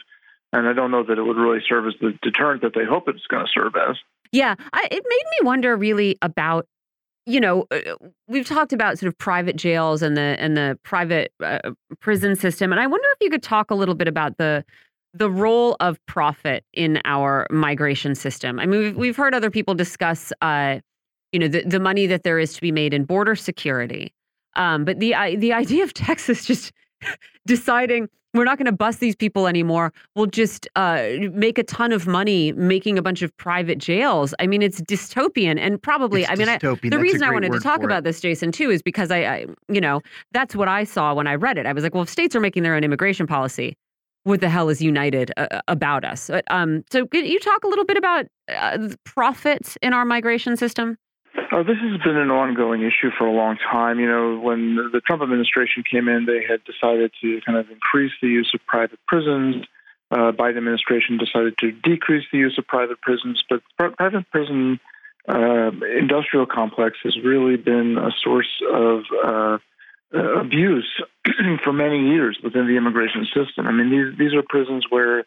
and 0.53 0.67
I 0.67 0.73
don't 0.73 0.91
know 0.91 1.03
that 1.03 1.17
it 1.17 1.23
would 1.23 1.37
really 1.37 1.59
serve 1.67 1.87
as 1.87 1.93
the 2.01 2.13
deterrent 2.21 2.61
that 2.61 2.73
they 2.75 2.85
hope 2.85 3.07
it's 3.07 3.25
going 3.27 3.45
to 3.45 3.51
serve 3.53 3.73
as. 3.75 3.97
Yeah, 4.31 4.55
I, 4.73 4.87
it 4.91 5.03
made 5.07 5.23
me 5.31 5.45
wonder 5.45 5.75
really 5.75 6.17
about, 6.21 6.67
you 7.25 7.39
know, 7.39 7.67
uh, 7.71 7.79
we've 8.27 8.45
talked 8.45 8.73
about 8.73 8.99
sort 8.99 9.07
of 9.07 9.17
private 9.17 9.55
jails 9.55 10.01
and 10.01 10.15
the 10.15 10.35
and 10.39 10.55
the 10.55 10.77
private 10.83 11.33
uh, 11.43 11.71
prison 11.99 12.35
system, 12.35 12.71
and 12.71 12.79
I 12.79 12.87
wonder 12.87 13.07
if 13.13 13.17
you 13.21 13.29
could 13.29 13.43
talk 13.43 13.71
a 13.71 13.75
little 13.75 13.95
bit 13.95 14.07
about 14.07 14.37
the 14.37 14.63
the 15.13 15.29
role 15.29 15.75
of 15.79 16.03
profit 16.05 16.63
in 16.73 17.01
our 17.03 17.45
migration 17.51 18.15
system. 18.15 18.59
I 18.59 18.65
mean, 18.65 18.79
we've, 18.79 18.95
we've 18.95 19.17
heard 19.17 19.35
other 19.35 19.51
people 19.51 19.73
discuss, 19.73 20.31
uh, 20.41 20.79
you 21.33 21.39
know, 21.39 21.49
the 21.49 21.63
the 21.63 21.79
money 21.79 22.07
that 22.07 22.23
there 22.23 22.39
is 22.39 22.53
to 22.53 22.61
be 22.61 22.71
made 22.71 22.93
in 22.93 23.03
border 23.03 23.35
security, 23.35 24.13
um, 24.55 24.85
but 24.85 24.99
the 24.99 25.13
the 25.37 25.53
idea 25.53 25.83
of 25.83 25.93
Texas 25.93 26.45
just 26.45 26.71
deciding 27.45 28.07
we're 28.33 28.45
not 28.45 28.57
going 28.57 28.65
to 28.65 28.71
bust 28.71 28.99
these 28.99 29.15
people 29.15 29.47
anymore. 29.47 29.93
We'll 30.15 30.25
just 30.25 30.67
uh, 30.75 31.03
make 31.33 31.57
a 31.57 31.63
ton 31.63 31.91
of 31.91 32.07
money 32.07 32.53
making 32.53 32.97
a 32.97 33.01
bunch 33.01 33.21
of 33.21 33.35
private 33.37 33.77
jails. 33.77 34.33
I 34.39 34.47
mean, 34.47 34.61
it's 34.61 34.81
dystopian 34.81 35.59
and 35.59 35.81
probably. 35.81 36.21
It's 36.21 36.31
I 36.31 36.35
mean, 36.35 36.49
I, 36.49 36.57
the 36.57 36.77
That's 36.81 37.01
reason 37.01 37.23
I 37.23 37.31
wanted 37.31 37.51
to 37.51 37.59
talk 37.59 37.83
about 37.83 37.99
it. 37.99 38.03
this, 38.05 38.21
Jason, 38.21 38.51
too, 38.51 38.69
is 38.69 38.81
because 38.81 39.11
I, 39.11 39.17
I, 39.17 39.45
you 39.67 39.81
know, 39.81 40.01
that's 40.31 40.55
what 40.55 40.67
I 40.67 40.83
saw 40.83 41.13
when 41.13 41.27
I 41.27 41.35
read 41.35 41.57
it. 41.57 41.65
I 41.65 41.73
was 41.73 41.83
like, 41.83 41.93
well, 41.93 42.03
if 42.03 42.09
states 42.09 42.35
are 42.35 42.39
making 42.39 42.63
their 42.63 42.75
own 42.75 42.83
immigration 42.83 43.27
policy, 43.27 43.75
what 44.23 44.39
the 44.39 44.49
hell 44.49 44.69
is 44.69 44.81
United 44.81 45.31
uh, 45.37 45.61
about 45.67 46.05
us? 46.05 46.29
Uh, 46.29 46.41
Um, 46.49 46.83
so, 46.91 47.05
could 47.07 47.27
you 47.27 47.39
talk 47.39 47.63
a 47.63 47.67
little 47.67 47.85
bit 47.85 47.97
about 47.97 48.27
uh, 48.55 48.89
profits 49.03 49.77
in 49.81 49.93
our 49.93 50.05
migration 50.05 50.55
system? 50.57 50.97
Uh, 51.51 51.63
this 51.63 51.77
has 51.77 52.01
been 52.01 52.17
an 52.17 52.31
ongoing 52.31 52.81
issue 52.81 53.09
for 53.17 53.25
a 53.25 53.31
long 53.31 53.57
time. 53.57 53.99
You 53.99 54.07
know, 54.07 54.39
when 54.39 54.75
the 54.75 55.01
Trump 55.05 55.21
administration 55.21 55.83
came 55.89 56.07
in, 56.07 56.25
they 56.25 56.43
had 56.47 56.63
decided 56.63 57.11
to 57.21 57.41
kind 57.45 57.57
of 57.57 57.69
increase 57.69 58.11
the 58.21 58.27
use 58.27 58.51
of 58.53 58.65
private 58.65 58.99
prisons. 59.07 59.65
Uh, 60.11 60.31
Biden 60.31 60.57
administration 60.57 61.17
decided 61.17 61.57
to 61.59 61.71
decrease 61.71 62.25
the 62.31 62.37
use 62.37 62.57
of 62.57 62.67
private 62.67 62.99
prisons, 63.01 63.43
but 63.49 63.61
private 63.97 64.29
prison 64.29 64.79
uh, 65.27 65.71
industrial 65.97 66.45
complex 66.45 66.97
has 67.03 67.15
really 67.23 67.55
been 67.55 67.97
a 67.97 68.11
source 68.23 68.61
of 68.73 69.03
uh, 69.23 69.57
abuse 70.13 71.01
for 71.63 71.71
many 71.71 72.09
years 72.09 72.37
within 72.43 72.67
the 72.67 72.75
immigration 72.75 73.25
system. 73.25 73.67
I 73.67 73.71
mean, 73.71 73.89
these 73.89 74.17
these 74.17 74.33
are 74.33 74.43
prisons 74.43 74.85
where 74.89 75.23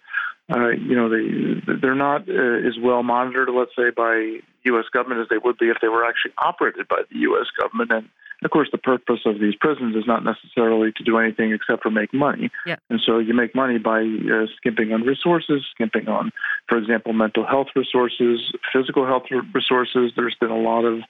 uh, 0.52 0.68
you 0.70 0.94
know, 0.94 1.08
they 1.08 1.74
they're 1.80 1.94
not 1.94 2.28
uh, 2.28 2.68
as 2.68 2.76
well 2.80 3.02
monitored, 3.02 3.48
let's 3.48 3.74
say, 3.76 3.90
by 3.90 4.40
U.S. 4.64 4.84
government 4.92 5.20
as 5.20 5.28
they 5.28 5.38
would 5.38 5.58
be 5.58 5.66
if 5.66 5.78
they 5.80 5.88
were 5.88 6.04
actually 6.04 6.32
operated 6.38 6.88
by 6.88 7.02
the 7.10 7.18
U.S. 7.20 7.46
government. 7.58 7.92
And 7.92 8.08
of 8.44 8.50
course, 8.50 8.68
the 8.70 8.78
purpose 8.78 9.20
of 9.24 9.40
these 9.40 9.54
prisons 9.54 9.96
is 9.96 10.04
not 10.06 10.24
necessarily 10.24 10.92
to 10.92 11.04
do 11.04 11.18
anything 11.18 11.52
except 11.52 11.82
for 11.82 11.90
make 11.90 12.12
money. 12.12 12.50
Yeah. 12.66 12.76
And 12.90 13.00
so 13.04 13.18
you 13.18 13.32
make 13.32 13.54
money 13.54 13.78
by 13.78 14.00
uh, 14.02 14.46
skimping 14.56 14.92
on 14.92 15.02
resources, 15.02 15.62
skimping 15.74 16.08
on, 16.08 16.30
for 16.68 16.76
example, 16.76 17.12
mental 17.12 17.46
health 17.46 17.68
resources, 17.74 18.52
physical 18.72 19.06
health 19.06 19.24
resources. 19.54 20.12
There's 20.16 20.36
been 20.40 20.50
a 20.50 20.58
lot 20.58 20.84
of 20.84 21.00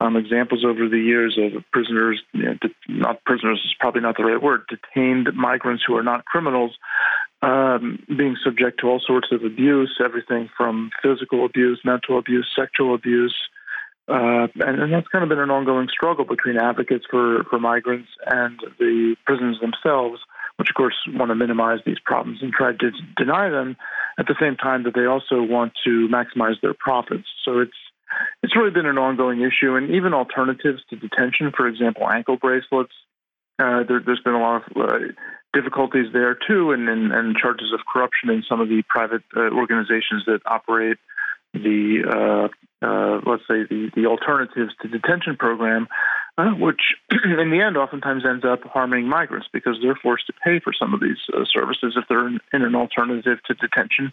um, 0.00 0.16
examples 0.16 0.64
over 0.64 0.88
the 0.88 0.98
years 0.98 1.38
of 1.38 1.64
prisoners, 1.72 2.22
you 2.32 2.44
know, 2.44 2.54
not 2.88 3.24
prisoners 3.24 3.60
is 3.64 3.74
probably 3.80 4.00
not 4.00 4.16
the 4.16 4.24
right 4.24 4.40
word, 4.40 4.62
detained 4.68 5.28
migrants 5.34 5.82
who 5.86 5.96
are 5.96 6.02
not 6.02 6.24
criminals 6.24 6.76
um, 7.42 7.98
being 8.08 8.36
subject 8.44 8.80
to 8.80 8.88
all 8.88 9.00
sorts 9.04 9.28
of 9.32 9.44
abuse, 9.44 10.00
everything 10.04 10.48
from 10.56 10.90
physical 11.02 11.44
abuse, 11.44 11.80
mental 11.84 12.18
abuse, 12.18 12.48
sexual 12.56 12.94
abuse. 12.94 13.34
Uh, 14.08 14.48
and, 14.60 14.80
and, 14.80 14.92
that's 14.92 15.08
kind 15.08 15.22
of 15.22 15.28
been 15.28 15.38
an 15.38 15.50
ongoing 15.50 15.86
struggle 15.92 16.24
between 16.24 16.56
advocates 16.56 17.04
for, 17.10 17.44
for 17.50 17.58
migrants 17.58 18.08
and 18.26 18.58
the 18.78 19.14
prisons 19.26 19.60
themselves, 19.60 20.18
which 20.56 20.70
of 20.70 20.74
course 20.74 20.94
want 21.12 21.30
to 21.30 21.34
minimize 21.34 21.80
these 21.84 21.98
problems 22.06 22.38
and 22.40 22.50
try 22.52 22.72
to 22.72 22.90
deny 23.18 23.50
them 23.50 23.76
at 24.18 24.26
the 24.26 24.34
same 24.40 24.56
time 24.56 24.84
that 24.84 24.94
they 24.94 25.04
also 25.04 25.42
want 25.42 25.74
to 25.84 26.08
maximize 26.08 26.58
their 26.62 26.72
profits. 26.72 27.28
So 27.44 27.58
it's 27.58 27.76
it's 28.42 28.56
really 28.56 28.70
been 28.70 28.86
an 28.86 28.98
ongoing 28.98 29.40
issue, 29.40 29.76
and 29.76 29.90
even 29.90 30.14
alternatives 30.14 30.82
to 30.90 30.96
detention, 30.96 31.52
for 31.56 31.66
example, 31.66 32.08
ankle 32.08 32.36
bracelets. 32.36 32.92
Uh, 33.58 33.82
there, 33.82 34.00
has 34.00 34.20
been 34.24 34.34
a 34.34 34.40
lot 34.40 34.62
of 34.62 34.76
uh, 34.76 34.98
difficulties 35.52 36.06
there 36.12 36.34
too, 36.46 36.70
and, 36.70 36.88
and, 36.88 37.12
and, 37.12 37.36
charges 37.36 37.72
of 37.72 37.80
corruption 37.92 38.30
in 38.30 38.44
some 38.48 38.60
of 38.60 38.68
the 38.68 38.82
private 38.88 39.22
uh, 39.36 39.50
organizations 39.50 40.24
that 40.26 40.38
operate 40.46 40.96
the 41.54 42.04
uh, 42.06 42.86
uh, 42.86 43.20
let's 43.26 43.42
say 43.48 43.64
the, 43.68 43.90
the 43.96 44.06
alternatives 44.06 44.72
to 44.80 44.86
detention 44.86 45.36
program, 45.36 45.88
uh, 46.36 46.50
which 46.50 46.94
in 47.10 47.50
the 47.50 47.60
end 47.60 47.76
oftentimes 47.76 48.24
ends 48.24 48.44
up 48.44 48.62
harming 48.62 49.08
migrants 49.08 49.48
because 49.52 49.76
they're 49.82 49.98
forced 50.00 50.28
to 50.28 50.32
pay 50.44 50.60
for 50.60 50.72
some 50.72 50.94
of 50.94 51.00
these 51.00 51.18
services 51.52 51.96
if 51.96 52.04
they're 52.08 52.28
in, 52.28 52.38
in 52.52 52.62
an 52.62 52.76
alternative 52.76 53.38
to 53.46 53.54
detention 53.54 54.12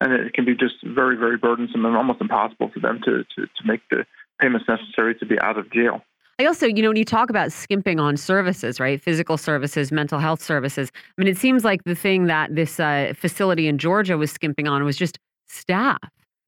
and 0.00 0.12
it 0.12 0.34
can 0.34 0.44
be 0.44 0.54
just 0.54 0.74
very, 0.84 1.16
very 1.16 1.36
burdensome 1.36 1.84
and 1.84 1.96
almost 1.96 2.20
impossible 2.20 2.70
for 2.72 2.80
them 2.80 3.00
to, 3.04 3.24
to, 3.36 3.46
to 3.46 3.66
make 3.66 3.80
the 3.90 4.04
payments 4.40 4.66
necessary 4.68 5.14
to 5.14 5.26
be 5.26 5.38
out 5.40 5.58
of 5.58 5.70
jail. 5.72 6.02
I 6.38 6.44
also, 6.44 6.66
you 6.66 6.82
know, 6.82 6.88
when 6.88 6.98
you 6.98 7.04
talk 7.04 7.30
about 7.30 7.50
skimping 7.50 7.98
on 7.98 8.18
services, 8.18 8.78
right? 8.78 9.00
Physical 9.00 9.38
services, 9.38 9.90
mental 9.90 10.18
health 10.18 10.42
services. 10.42 10.92
I 10.94 11.22
mean, 11.22 11.28
it 11.28 11.38
seems 11.38 11.64
like 11.64 11.84
the 11.84 11.94
thing 11.94 12.26
that 12.26 12.54
this 12.54 12.78
uh, 12.78 13.14
facility 13.16 13.68
in 13.68 13.78
Georgia 13.78 14.18
was 14.18 14.30
skimping 14.30 14.68
on 14.68 14.84
was 14.84 14.98
just 14.98 15.18
staff. 15.48 15.98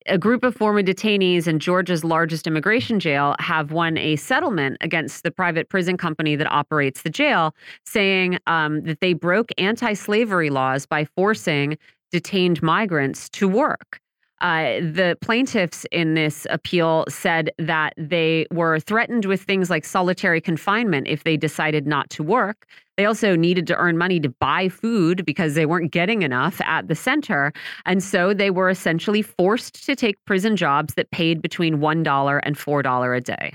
A 0.06 0.18
group 0.18 0.42
of 0.42 0.54
former 0.54 0.82
detainees 0.82 1.46
in 1.46 1.58
Georgia's 1.58 2.04
largest 2.04 2.46
immigration 2.46 3.00
jail 3.00 3.34
have 3.40 3.72
won 3.72 3.96
a 3.96 4.16
settlement 4.16 4.76
against 4.82 5.22
the 5.22 5.30
private 5.30 5.70
prison 5.70 5.96
company 5.96 6.36
that 6.36 6.50
operates 6.50 7.02
the 7.02 7.10
jail, 7.10 7.54
saying 7.86 8.38
um, 8.46 8.82
that 8.82 9.00
they 9.00 9.14
broke 9.14 9.50
anti 9.56 9.94
slavery 9.94 10.50
laws 10.50 10.84
by 10.84 11.04
forcing 11.04 11.78
detained 12.10 12.62
migrants 12.62 13.28
to 13.30 13.48
work. 13.48 14.00
Uh, 14.40 14.78
the 14.80 15.18
plaintiffs 15.20 15.84
in 15.90 16.14
this 16.14 16.46
appeal 16.50 17.04
said 17.08 17.50
that 17.58 17.92
they 17.96 18.46
were 18.52 18.78
threatened 18.78 19.24
with 19.24 19.42
things 19.42 19.68
like 19.68 19.84
solitary 19.84 20.40
confinement 20.40 21.08
if 21.08 21.24
they 21.24 21.36
decided 21.36 21.88
not 21.88 22.08
to 22.10 22.22
work. 22.22 22.66
They 22.96 23.04
also 23.04 23.34
needed 23.34 23.66
to 23.68 23.76
earn 23.76 23.98
money 23.98 24.20
to 24.20 24.28
buy 24.28 24.68
food 24.68 25.24
because 25.24 25.54
they 25.54 25.66
weren't 25.66 25.90
getting 25.90 26.22
enough 26.22 26.60
at 26.60 26.86
the 26.86 26.94
center. 26.94 27.52
And 27.84 28.02
so 28.02 28.32
they 28.32 28.50
were 28.50 28.70
essentially 28.70 29.22
forced 29.22 29.84
to 29.86 29.96
take 29.96 30.24
prison 30.24 30.54
jobs 30.56 30.94
that 30.94 31.10
paid 31.10 31.42
between 31.42 31.78
$1 31.78 32.40
and 32.42 32.56
$4 32.56 33.16
a 33.16 33.20
day. 33.20 33.54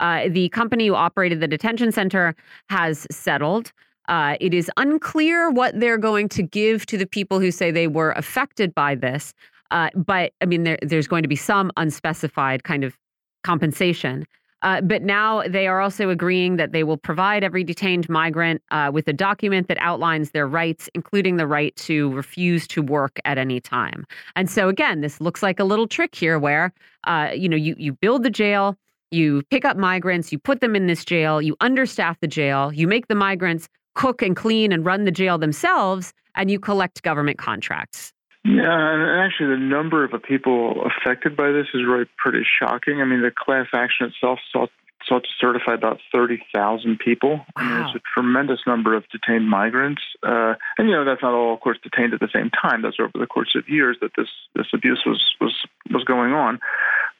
Uh, 0.00 0.28
the 0.28 0.48
company 0.50 0.86
who 0.86 0.94
operated 0.94 1.40
the 1.40 1.48
detention 1.48 1.92
center 1.92 2.34
has 2.70 3.06
settled. 3.10 3.72
Uh, 4.08 4.36
it 4.40 4.52
is 4.54 4.70
unclear 4.76 5.50
what 5.50 5.78
they're 5.78 5.98
going 5.98 6.28
to 6.30 6.42
give 6.42 6.86
to 6.86 6.96
the 6.96 7.06
people 7.06 7.38
who 7.38 7.50
say 7.50 7.70
they 7.70 7.86
were 7.86 8.12
affected 8.12 8.74
by 8.74 8.94
this. 8.94 9.32
Uh, 9.70 9.90
but 9.94 10.32
I 10.40 10.46
mean, 10.46 10.64
there, 10.64 10.78
there's 10.82 11.06
going 11.06 11.22
to 11.22 11.28
be 11.28 11.36
some 11.36 11.70
unspecified 11.76 12.64
kind 12.64 12.84
of 12.84 12.96
compensation. 13.44 14.24
Uh, 14.62 14.80
but 14.80 15.02
now 15.02 15.42
they 15.46 15.68
are 15.68 15.80
also 15.80 16.10
agreeing 16.10 16.56
that 16.56 16.72
they 16.72 16.82
will 16.82 16.96
provide 16.96 17.44
every 17.44 17.62
detained 17.62 18.08
migrant 18.08 18.60
uh, 18.72 18.90
with 18.92 19.06
a 19.06 19.12
document 19.12 19.68
that 19.68 19.78
outlines 19.80 20.32
their 20.32 20.48
rights, 20.48 20.90
including 20.94 21.36
the 21.36 21.46
right 21.46 21.76
to 21.76 22.10
refuse 22.12 22.66
to 22.66 22.82
work 22.82 23.20
at 23.24 23.38
any 23.38 23.60
time. 23.60 24.04
And 24.34 24.50
so, 24.50 24.68
again, 24.68 25.00
this 25.00 25.20
looks 25.20 25.44
like 25.44 25.60
a 25.60 25.64
little 25.64 25.86
trick 25.86 26.14
here, 26.14 26.40
where 26.40 26.72
uh, 27.06 27.30
you 27.34 27.48
know 27.48 27.56
you 27.56 27.76
you 27.78 27.92
build 27.92 28.24
the 28.24 28.30
jail, 28.30 28.76
you 29.12 29.42
pick 29.50 29.64
up 29.64 29.76
migrants, 29.76 30.32
you 30.32 30.40
put 30.40 30.60
them 30.60 30.74
in 30.74 30.88
this 30.88 31.04
jail, 31.04 31.40
you 31.40 31.54
understaff 31.56 32.16
the 32.20 32.26
jail, 32.26 32.72
you 32.72 32.88
make 32.88 33.06
the 33.06 33.14
migrants 33.14 33.68
cook 33.98 34.22
and 34.22 34.36
clean 34.36 34.70
and 34.70 34.86
run 34.86 35.04
the 35.04 35.10
jail 35.10 35.38
themselves, 35.38 36.14
and 36.36 36.50
you 36.50 36.60
collect 36.60 37.02
government 37.02 37.36
contracts. 37.36 38.12
Yeah, 38.44 38.62
and 38.62 39.20
actually, 39.20 39.50
the 39.50 39.60
number 39.60 40.04
of 40.04 40.12
people 40.22 40.86
affected 40.86 41.36
by 41.36 41.50
this 41.50 41.66
is 41.74 41.82
really 41.84 42.06
pretty 42.16 42.44
shocking. 42.46 43.02
I 43.02 43.04
mean, 43.04 43.22
the 43.22 43.32
class 43.36 43.66
action 43.74 44.06
itself 44.06 44.38
sought, 44.52 44.70
sought 45.04 45.24
to 45.24 45.28
certify 45.40 45.74
about 45.74 45.98
30,000 46.12 46.98
people. 47.00 47.38
Wow. 47.38 47.44
I 47.56 47.64
mean, 47.68 47.86
it's 47.88 47.96
a 47.96 48.02
tremendous 48.14 48.60
number 48.66 48.94
of 48.94 49.02
detained 49.08 49.50
migrants. 49.50 50.02
Uh, 50.22 50.54
and, 50.78 50.88
you 50.88 50.94
know, 50.94 51.04
that's 51.04 51.20
not 51.20 51.34
all, 51.34 51.52
of 51.52 51.60
course, 51.60 51.78
detained 51.82 52.14
at 52.14 52.20
the 52.20 52.30
same 52.32 52.50
time. 52.50 52.82
That's 52.82 52.96
over 53.00 53.18
the 53.18 53.26
course 53.26 53.56
of 53.56 53.68
years 53.68 53.96
that 54.00 54.12
this, 54.16 54.28
this 54.54 54.68
abuse 54.72 55.02
was, 55.04 55.20
was, 55.40 55.54
was 55.90 56.04
going 56.04 56.32
on. 56.32 56.60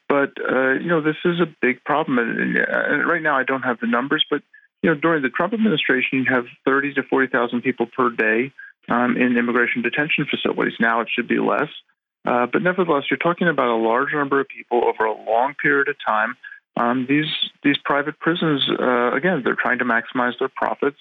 But, 0.09 0.33
uh, 0.49 0.75
you 0.75 0.87
know, 0.87 1.03
this 1.03 1.17
is 1.25 1.41
a 1.41 1.53
big 1.61 1.83
problem. 1.85 2.19
And, 2.19 2.57
and 2.57 3.09
right 3.09 3.21
now, 3.21 3.37
I 3.37 3.43
don't 3.43 3.63
have 3.63 3.81
the 3.81 3.89
numbers, 3.89 4.25
but 4.31 4.43
you 4.83 4.91
know, 4.91 4.97
during 4.97 5.23
the 5.23 5.29
Trump 5.29 5.53
administration, 5.55 6.19
you 6.19 6.25
have 6.29 6.47
30 6.65 6.95
to 6.95 7.03
40,000 7.03 7.63
people 7.63 7.87
per 7.87 8.11
day 8.11 8.53
um, 8.89 9.17
in 9.17 9.37
immigration 9.37 9.83
detention 9.83 10.27
facilities. 10.31 10.75
Now 10.81 11.01
it 11.01 11.09
should 11.15 11.29
be 11.29 11.39
less. 11.39 11.69
Uh, 12.25 12.47
but 12.47 12.63
nevertheless, 12.63 13.05
you're 13.11 13.19
talking 13.19 13.49
about 13.49 13.69
a 13.69 13.77
large 13.77 14.13
number 14.13 14.41
of 14.41 14.49
people 14.49 14.85
over 14.85 15.05
a 15.05 15.13
long 15.13 15.55
period 15.55 15.89
of 15.89 15.97
time. 16.05 16.37
Um, 16.77 17.07
these 17.09 17.27
these 17.65 17.77
private 17.85 18.19
prisons, 18.21 18.69
uh, 18.79 19.13
again, 19.13 19.43
they're 19.45 19.57
trying 19.57 19.79
to 19.79 19.85
maximize 19.85 20.39
their 20.39 20.51
profits, 20.55 20.99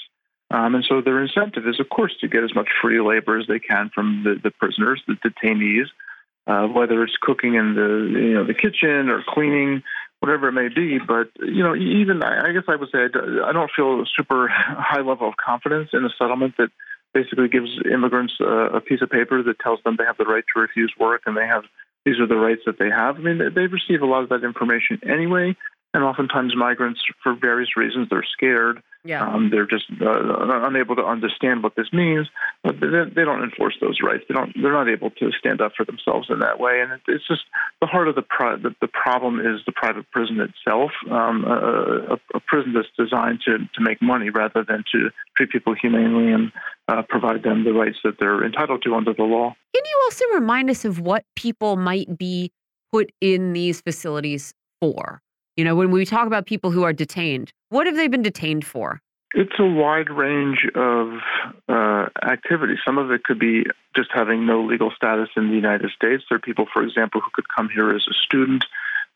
um, 0.49 0.73
and 0.73 0.83
so 0.87 1.01
their 1.01 1.21
incentive 1.21 1.67
is, 1.67 1.79
of 1.79 1.89
course, 1.89 2.13
to 2.21 2.27
get 2.27 2.43
as 2.43 2.55
much 2.55 2.67
free 2.81 2.99
labor 2.99 3.37
as 3.37 3.45
they 3.47 3.59
can 3.59 3.91
from 3.93 4.23
the, 4.23 4.39
the 4.41 4.49
prisoners, 4.49 5.01
the 5.07 5.15
detainees, 5.15 5.87
uh, 6.47 6.67
whether 6.67 7.03
it's 7.03 7.17
cooking 7.21 7.55
in 7.55 7.75
the 7.75 8.19
you 8.19 8.33
know 8.33 8.45
the 8.45 8.53
kitchen 8.53 9.09
or 9.09 9.23
cleaning 9.27 9.83
whatever 10.19 10.49
it 10.49 10.53
may 10.53 10.69
be. 10.69 10.99
But 10.99 11.29
you 11.39 11.63
know, 11.63 11.75
even 11.75 12.23
I 12.23 12.51
guess 12.51 12.63
I 12.67 12.75
would 12.75 12.89
say 12.91 13.05
I 13.45 13.51
don't 13.51 13.71
feel 13.75 14.01
a 14.01 14.05
super 14.15 14.47
high 14.49 15.01
level 15.01 15.27
of 15.27 15.35
confidence 15.37 15.89
in 15.93 16.05
a 16.05 16.09
settlement 16.17 16.55
that 16.57 16.69
basically 17.13 17.47
gives 17.47 17.69
immigrants 17.91 18.33
a, 18.39 18.77
a 18.77 18.81
piece 18.81 19.01
of 19.01 19.09
paper 19.09 19.41
that 19.41 19.59
tells 19.59 19.79
them 19.83 19.95
they 19.97 20.05
have 20.05 20.17
the 20.17 20.25
right 20.25 20.43
to 20.53 20.61
refuse 20.61 20.93
work 20.99 21.23
and 21.25 21.35
they 21.35 21.47
have 21.47 21.63
these 22.05 22.19
are 22.19 22.27
the 22.27 22.35
rights 22.35 22.61
that 22.65 22.79
they 22.79 22.89
have. 22.89 23.17
I 23.17 23.19
mean, 23.19 23.37
they 23.53 23.67
receive 23.67 24.01
a 24.01 24.05
lot 24.05 24.23
of 24.23 24.29
that 24.29 24.43
information 24.43 24.99
anyway, 25.03 25.55
and 25.93 26.03
oftentimes 26.03 26.55
migrants, 26.55 27.01
for 27.21 27.35
various 27.35 27.75
reasons, 27.75 28.07
they're 28.09 28.25
scared 28.31 28.81
yeah. 29.07 29.25
Um, 29.25 29.49
they're 29.49 29.65
just 29.65 29.85
uh, 30.01 30.65
unable 30.67 30.95
to 30.97 31.03
understand 31.03 31.63
what 31.63 31.75
this 31.75 31.87
means. 31.93 32.27
But 32.63 32.79
they, 32.81 32.87
they 32.87 33.23
don't 33.23 33.41
enforce 33.41 33.75
those 33.79 33.99
rights. 34.03 34.25
They 34.27 34.35
don't. 34.35 34.53
They're 34.61 34.73
not 34.73 34.89
able 34.89 35.11
to 35.11 35.31
stand 35.39 35.61
up 35.61 35.71
for 35.77 35.85
themselves 35.85 36.27
in 36.29 36.39
that 36.39 36.59
way. 36.59 36.81
And 36.81 36.99
it's 37.07 37.27
just 37.27 37.43
the 37.79 37.87
heart 37.87 38.09
of 38.09 38.15
the, 38.15 38.21
pro- 38.21 38.57
the 38.57 38.75
the 38.81 38.89
problem 38.89 39.39
is 39.39 39.61
the 39.65 39.71
private 39.71 40.09
prison 40.11 40.39
itself. 40.41 40.91
Um, 41.09 41.45
a, 41.45 42.15
a, 42.15 42.17
a, 42.35 42.39
prison 42.41 42.73
that's 42.73 42.89
designed 42.97 43.39
to 43.45 43.57
to 43.59 43.81
make 43.81 44.01
money 44.01 44.29
rather 44.29 44.63
than 44.67 44.83
to 44.91 45.09
treat 45.37 45.51
people 45.51 45.73
humanely 45.73 46.33
and 46.33 46.51
uh, 46.89 47.03
provide 47.07 47.43
them 47.43 47.63
the 47.63 47.73
rights 47.73 47.97
that 48.03 48.15
they're 48.19 48.43
entitled 48.43 48.83
to 48.83 48.95
under 48.95 49.13
the 49.13 49.23
law. 49.23 49.55
Can 49.73 49.83
you 49.85 50.01
also 50.05 50.25
remind 50.33 50.69
us 50.69 50.83
of 50.83 50.99
what 50.99 51.23
people 51.35 51.77
might 51.77 52.17
be 52.17 52.51
put 52.91 53.11
in 53.21 53.53
these 53.53 53.79
facilities 53.79 54.53
for? 54.81 55.21
You 55.57 55.63
know, 55.63 55.75
when 55.75 55.89
we 55.89 56.05
talk 56.05 56.27
about 56.27 56.45
people 56.45 56.69
who 56.69 56.83
are 56.83 56.93
detained, 56.93 57.51
what 57.69 57.87
have 57.87 57.95
they 57.95 58.07
been 58.07 58.21
detained 58.21 58.63
for? 58.63 59.01
It's 59.33 59.59
a 59.59 59.65
wide 59.65 60.09
range 60.09 60.59
of 60.75 61.13
uh, 61.67 62.05
activities. 62.23 62.77
Some 62.85 62.99
of 62.99 63.09
it 63.09 63.23
could 63.23 63.39
be 63.39 63.63
just 63.95 64.09
having 64.13 64.45
no 64.45 64.63
legal 64.63 64.91
status 64.95 65.29
in 65.35 65.49
the 65.49 65.55
United 65.55 65.89
States. 65.95 66.23
There 66.29 66.37
are 66.37 66.39
people, 66.39 66.67
for 66.71 66.83
example, 66.83 67.21
who 67.21 67.31
could 67.33 67.45
come 67.53 67.69
here 67.73 67.89
as 67.89 68.05
a 68.07 68.13
student. 68.25 68.63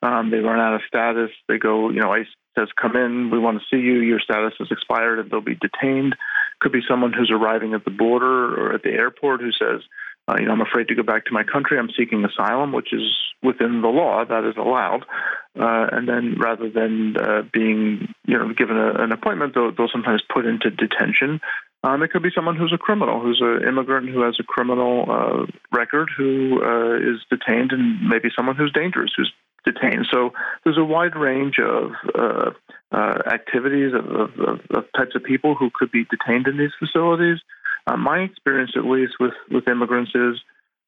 Um, 0.02 0.32
they 0.32 0.40
run 0.40 0.60
out 0.60 0.74
of 0.74 0.82
status. 0.88 1.30
They 1.48 1.60
go, 1.60 1.92
you 1.92 2.02
know, 2.02 2.12
ICE 2.12 2.26
says, 2.58 2.70
come 2.76 2.96
in, 2.96 3.30
we 3.30 3.38
want 3.38 3.60
to 3.60 3.66
see 3.70 3.82
you, 3.82 4.00
your 4.00 4.20
status 4.20 4.54
is 4.60 4.68
expired, 4.72 5.20
and 5.20 5.30
they'll 5.30 5.42
be 5.42 5.56
detained. 5.56 6.16
Could 6.60 6.72
be 6.72 6.82
someone 6.90 7.14
who's 7.14 7.32
arriving 7.32 7.74
at 7.76 7.86
the 7.86 7.92
border 7.92 8.56
or 8.60 8.74
at 8.74 8.82
the 8.82 8.90
airport 8.90 9.42
who 9.42 9.52
says, 9.52 9.82
uh, 10.28 10.36
you 10.40 10.46
know, 10.46 10.52
I'm 10.52 10.62
afraid 10.62 10.88
to 10.90 10.96
go 10.96 11.04
back 11.04 11.26
to 11.26 11.34
my 11.34 11.44
country. 11.44 11.78
I'm 11.78 11.90
seeking 11.98 12.24
asylum, 12.24 12.72
which 12.72 12.94
is 12.94 13.04
within 13.44 13.82
the 13.82 13.88
law. 13.88 14.24
That 14.24 14.46
is 14.46 14.56
allowed. 14.58 15.04
Uh, 15.60 15.88
and 15.92 16.08
then 16.08 16.36
rather 16.40 16.70
than 16.70 17.18
uh, 17.18 17.42
being, 17.52 18.14
you 18.26 18.38
know, 18.38 18.54
given 18.54 18.78
a, 18.78 19.04
an 19.04 19.12
appointment, 19.12 19.54
they'll, 19.54 19.72
they'll, 19.76 19.90
sometimes 19.92 20.22
put 20.34 20.46
into 20.46 20.70
detention. 20.70 21.42
Um, 21.84 22.04
it 22.04 22.12
could 22.12 22.24
be 22.24 22.30
someone 22.34 22.56
who's 22.56 22.72
a 22.74 22.78
criminal, 22.78 23.20
who's 23.20 23.42
an 23.42 23.68
immigrant 23.68 24.10
who 24.10 24.22
has 24.22 24.38
a 24.40 24.44
criminal 24.44 25.06
uh, 25.10 25.46
record, 25.76 26.10
who 26.16 26.62
uh, 26.64 26.96
is 26.96 27.20
detained, 27.30 27.72
and 27.72 28.08
maybe 28.08 28.30
someone 28.34 28.56
who's 28.56 28.72
dangerous, 28.72 29.12
who's 29.18 29.34
detained. 29.66 30.08
So 30.12 30.32
there's 30.64 30.78
a 30.78 30.86
wide 30.86 31.16
range 31.16 31.56
of 31.60 31.92
uh, 32.18 32.52
activities 33.28 33.94
of, 33.94 34.06
of, 34.40 34.60
of 34.70 34.86
types 34.96 35.16
of 35.16 35.24
people 35.24 35.56
who 35.56 35.70
could 35.74 35.92
be 35.92 36.06
detained 36.06 36.48
in 36.48 36.58
these 36.58 36.72
facilities. 36.80 37.40
Uh, 37.92 37.98
my 37.98 38.20
experience, 38.20 38.72
at 38.76 38.86
least 38.86 39.14
with 39.20 39.34
with 39.50 39.68
immigrants, 39.68 40.12
is 40.16 40.40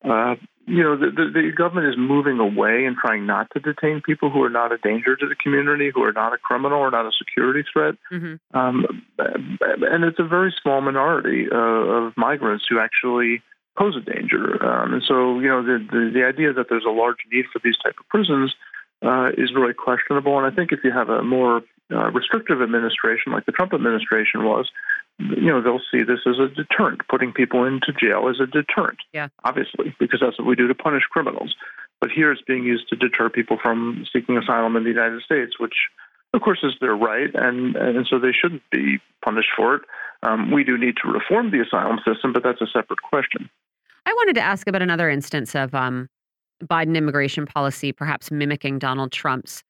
uh, 0.05 0.35
you 0.65 0.83
know 0.83 0.97
the, 0.97 1.07
the, 1.07 1.31
the, 1.33 1.51
government 1.55 1.87
is 1.87 1.95
moving 1.97 2.39
away 2.39 2.85
and 2.85 2.95
trying 2.95 3.25
not 3.25 3.47
to 3.53 3.59
detain 3.59 4.01
people 4.05 4.29
who 4.29 4.41
are 4.43 4.49
not 4.49 4.71
a 4.71 4.77
danger 4.77 5.15
to 5.15 5.27
the 5.27 5.35
community, 5.35 5.91
who 5.93 6.03
are 6.03 6.13
not 6.13 6.33
a 6.33 6.37
criminal 6.37 6.79
or 6.79 6.91
not 6.91 7.05
a 7.05 7.11
security 7.17 7.63
threat. 7.71 7.95
Mm-hmm. 8.11 8.57
Um, 8.57 8.85
and 9.17 10.03
it's 10.03 10.19
a 10.19 10.27
very 10.27 10.53
small 10.61 10.81
minority 10.81 11.47
uh, 11.51 11.57
of 11.57 12.13
migrants 12.15 12.65
who 12.69 12.79
actually 12.79 13.41
pose 13.77 13.95
a 13.97 14.01
danger. 14.01 14.63
Um, 14.63 14.93
and 14.93 15.03
so, 15.07 15.39
you 15.39 15.47
know, 15.47 15.63
the, 15.63 15.79
the, 15.91 16.11
the 16.13 16.23
idea 16.25 16.53
that 16.53 16.67
there's 16.69 16.85
a 16.85 16.91
large 16.91 17.17
need 17.31 17.45
for 17.51 17.59
these 17.63 17.77
type 17.83 17.95
of 17.99 18.07
prisons 18.07 18.53
uh, 19.01 19.29
is 19.37 19.51
really 19.55 19.73
questionable. 19.73 20.37
And 20.37 20.45
I 20.45 20.55
think 20.55 20.71
if 20.71 20.79
you 20.83 20.91
have 20.91 21.09
a 21.09 21.23
more 21.23 21.61
uh, 21.91 22.11
restrictive 22.11 22.61
administration 22.61 23.33
like 23.33 23.45
the 23.45 23.51
Trump 23.51 23.73
administration 23.73 24.43
was, 24.43 24.69
you 25.19 25.51
know, 25.51 25.61
they'll 25.61 25.81
see 25.91 26.03
this 26.03 26.19
as 26.25 26.39
a 26.39 26.47
deterrent. 26.47 27.01
Putting 27.07 27.31
people 27.31 27.63
into 27.65 27.93
jail 27.93 28.27
is 28.29 28.39
a 28.39 28.47
deterrent, 28.47 28.99
yeah. 29.13 29.27
obviously, 29.43 29.95
because 29.99 30.19
that's 30.19 30.37
what 30.37 30.47
we 30.47 30.55
do 30.55 30.67
to 30.67 30.75
punish 30.75 31.03
criminals. 31.03 31.55
But 32.01 32.11
here 32.11 32.31
it's 32.31 32.41
being 32.41 32.63
used 32.63 32.89
to 32.89 32.95
deter 32.95 33.29
people 33.29 33.57
from 33.61 34.05
seeking 34.11 34.37
asylum 34.37 34.75
in 34.75 34.83
the 34.83 34.89
United 34.89 35.21
States, 35.21 35.59
which, 35.59 35.75
of 36.33 36.41
course, 36.41 36.59
is 36.63 36.73
their 36.81 36.95
right, 36.95 37.29
and, 37.33 37.75
and 37.75 38.07
so 38.09 38.19
they 38.19 38.31
shouldn't 38.31 38.63
be 38.71 38.99
punished 39.23 39.49
for 39.55 39.75
it. 39.75 39.81
Um, 40.23 40.51
we 40.51 40.63
do 40.63 40.77
need 40.77 40.95
to 41.03 41.09
reform 41.09 41.51
the 41.51 41.61
asylum 41.61 41.99
system, 42.05 42.33
but 42.33 42.43
that's 42.43 42.61
a 42.61 42.67
separate 42.67 43.01
question. 43.01 43.49
I 44.05 44.13
wanted 44.13 44.35
to 44.35 44.41
ask 44.41 44.67
about 44.67 44.81
another 44.81 45.09
instance 45.09 45.55
of 45.55 45.73
um, 45.73 46.09
Biden 46.63 46.95
immigration 46.95 47.45
policy, 47.45 47.91
perhaps 47.91 48.31
mimicking 48.31 48.79
Donald 48.79 49.11
Trump's. 49.11 49.63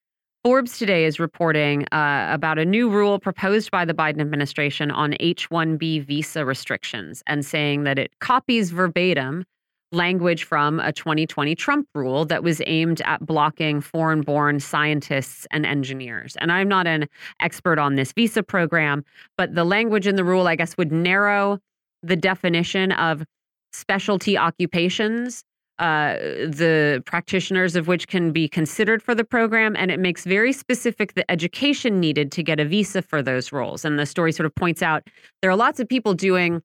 Forbes 0.43 0.77
today 0.77 1.05
is 1.05 1.21
reporting 1.21 1.85
uh, 1.93 2.27
about 2.29 2.59
a 2.59 2.65
new 2.65 2.89
rule 2.89 3.17
proposed 3.17 3.71
by 3.71 3.85
the 3.85 3.93
Biden 3.93 4.19
administration 4.19 4.91
on 4.91 5.15
H 5.21 5.49
1B 5.49 6.05
visa 6.05 6.43
restrictions 6.43 7.23
and 7.27 7.45
saying 7.45 7.85
that 7.85 7.97
it 7.97 8.11
copies 8.19 8.69
verbatim 8.69 9.45
language 9.93 10.43
from 10.43 10.81
a 10.81 10.91
2020 10.91 11.55
Trump 11.55 11.87
rule 11.95 12.25
that 12.25 12.43
was 12.43 12.61
aimed 12.65 13.01
at 13.05 13.25
blocking 13.25 13.79
foreign 13.79 14.19
born 14.19 14.59
scientists 14.59 15.47
and 15.51 15.65
engineers. 15.65 16.35
And 16.41 16.51
I'm 16.51 16.67
not 16.67 16.87
an 16.87 17.07
expert 17.39 17.79
on 17.79 17.95
this 17.95 18.11
visa 18.11 18.43
program, 18.43 19.05
but 19.37 19.55
the 19.55 19.63
language 19.63 20.07
in 20.07 20.17
the 20.17 20.25
rule, 20.25 20.49
I 20.49 20.57
guess, 20.57 20.75
would 20.75 20.91
narrow 20.91 21.59
the 22.01 22.17
definition 22.17 22.91
of 22.91 23.23
specialty 23.71 24.37
occupations 24.37 25.45
uh, 25.79 26.13
the 26.13 27.01
practitioners 27.05 27.75
of 27.75 27.87
which 27.87 28.07
can 28.07 28.31
be 28.31 28.47
considered 28.47 29.01
for 29.01 29.15
the 29.15 29.23
program, 29.23 29.75
and 29.75 29.89
it 29.89 29.99
makes 29.99 30.23
very 30.23 30.53
specific 30.53 31.13
the 31.13 31.29
education 31.31 31.99
needed 31.99 32.31
to 32.31 32.43
get 32.43 32.59
a 32.59 32.65
visa 32.65 33.01
for 33.01 33.21
those 33.21 33.51
roles. 33.51 33.83
And 33.83 33.97
the 33.97 34.05
story 34.05 34.31
sort 34.31 34.45
of 34.45 34.53
points 34.55 34.81
out 34.81 35.07
there 35.41 35.49
are 35.49 35.55
lots 35.55 35.79
of 35.79 35.87
people 35.87 36.13
doing 36.13 36.61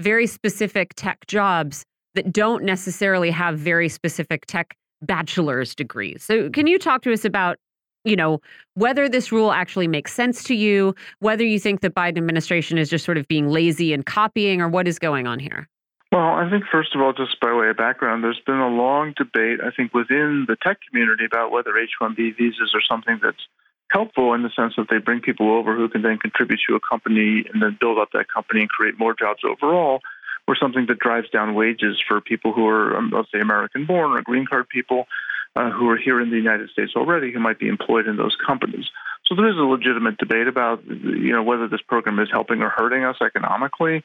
very 0.00 0.26
specific 0.26 0.94
tech 0.96 1.26
jobs 1.26 1.84
that 2.14 2.32
don't 2.32 2.64
necessarily 2.64 3.30
have 3.30 3.58
very 3.58 3.88
specific 3.88 4.46
tech 4.46 4.74
bachelor's 5.02 5.74
degrees. 5.74 6.24
So, 6.24 6.50
can 6.50 6.66
you 6.66 6.78
talk 6.78 7.02
to 7.02 7.12
us 7.12 7.24
about 7.24 7.56
you 8.04 8.16
know 8.16 8.40
whether 8.74 9.08
this 9.08 9.30
rule 9.30 9.52
actually 9.52 9.86
makes 9.86 10.12
sense 10.12 10.42
to 10.44 10.54
you 10.54 10.94
whether 11.18 11.44
you 11.44 11.60
think 11.60 11.82
the 11.82 11.90
biden 11.90 12.16
administration 12.16 12.78
is 12.78 12.88
just 12.88 13.04
sort 13.04 13.18
of 13.18 13.28
being 13.28 13.48
lazy 13.48 13.92
and 13.92 14.06
copying 14.06 14.62
or 14.62 14.68
what 14.68 14.88
is 14.88 14.98
going 14.98 15.26
on 15.26 15.38
here 15.38 15.68
well, 16.12 16.34
I 16.34 16.50
think 16.50 16.64
first 16.70 16.94
of 16.94 17.00
all, 17.00 17.12
just 17.12 17.38
by 17.40 17.52
way 17.52 17.68
of 17.68 17.76
background, 17.76 18.24
there's 18.24 18.40
been 18.44 18.58
a 18.58 18.68
long 18.68 19.14
debate, 19.16 19.60
I 19.64 19.70
think, 19.70 19.94
within 19.94 20.46
the 20.48 20.56
tech 20.56 20.78
community 20.88 21.24
about 21.24 21.52
whether 21.52 21.76
H-1B 21.78 22.36
visas 22.36 22.72
are 22.74 22.82
something 22.88 23.20
that's 23.22 23.46
helpful 23.92 24.34
in 24.34 24.42
the 24.42 24.50
sense 24.50 24.74
that 24.76 24.86
they 24.88 24.98
bring 24.98 25.20
people 25.20 25.50
over 25.50 25.76
who 25.76 25.88
can 25.88 26.02
then 26.02 26.18
contribute 26.18 26.60
to 26.68 26.76
a 26.76 26.80
company 26.80 27.44
and 27.52 27.62
then 27.62 27.76
build 27.80 27.98
up 27.98 28.10
that 28.12 28.26
company 28.28 28.60
and 28.60 28.70
create 28.70 28.98
more 28.98 29.14
jobs 29.14 29.42
overall, 29.44 30.00
or 30.48 30.56
something 30.56 30.86
that 30.86 30.98
drives 30.98 31.28
down 31.30 31.54
wages 31.54 32.02
for 32.06 32.20
people 32.20 32.52
who 32.52 32.66
are, 32.66 32.96
um, 32.96 33.10
let's 33.14 33.30
say, 33.30 33.40
American-born 33.40 34.12
or 34.12 34.22
green 34.22 34.46
card 34.46 34.68
people 34.68 35.06
uh, 35.54 35.70
who 35.70 35.88
are 35.90 35.96
here 35.96 36.20
in 36.20 36.30
the 36.30 36.36
United 36.36 36.70
States 36.70 36.92
already 36.96 37.32
who 37.32 37.38
might 37.40 37.58
be 37.58 37.68
employed 37.68 38.06
in 38.06 38.16
those 38.16 38.36
companies. 38.44 38.86
So 39.26 39.36
there 39.36 39.48
is 39.48 39.56
a 39.56 39.62
legitimate 39.62 40.18
debate 40.18 40.48
about, 40.48 40.84
you 40.84 41.32
know, 41.32 41.42
whether 41.42 41.68
this 41.68 41.82
program 41.82 42.18
is 42.18 42.28
helping 42.32 42.62
or 42.62 42.68
hurting 42.68 43.04
us 43.04 43.16
economically. 43.20 44.02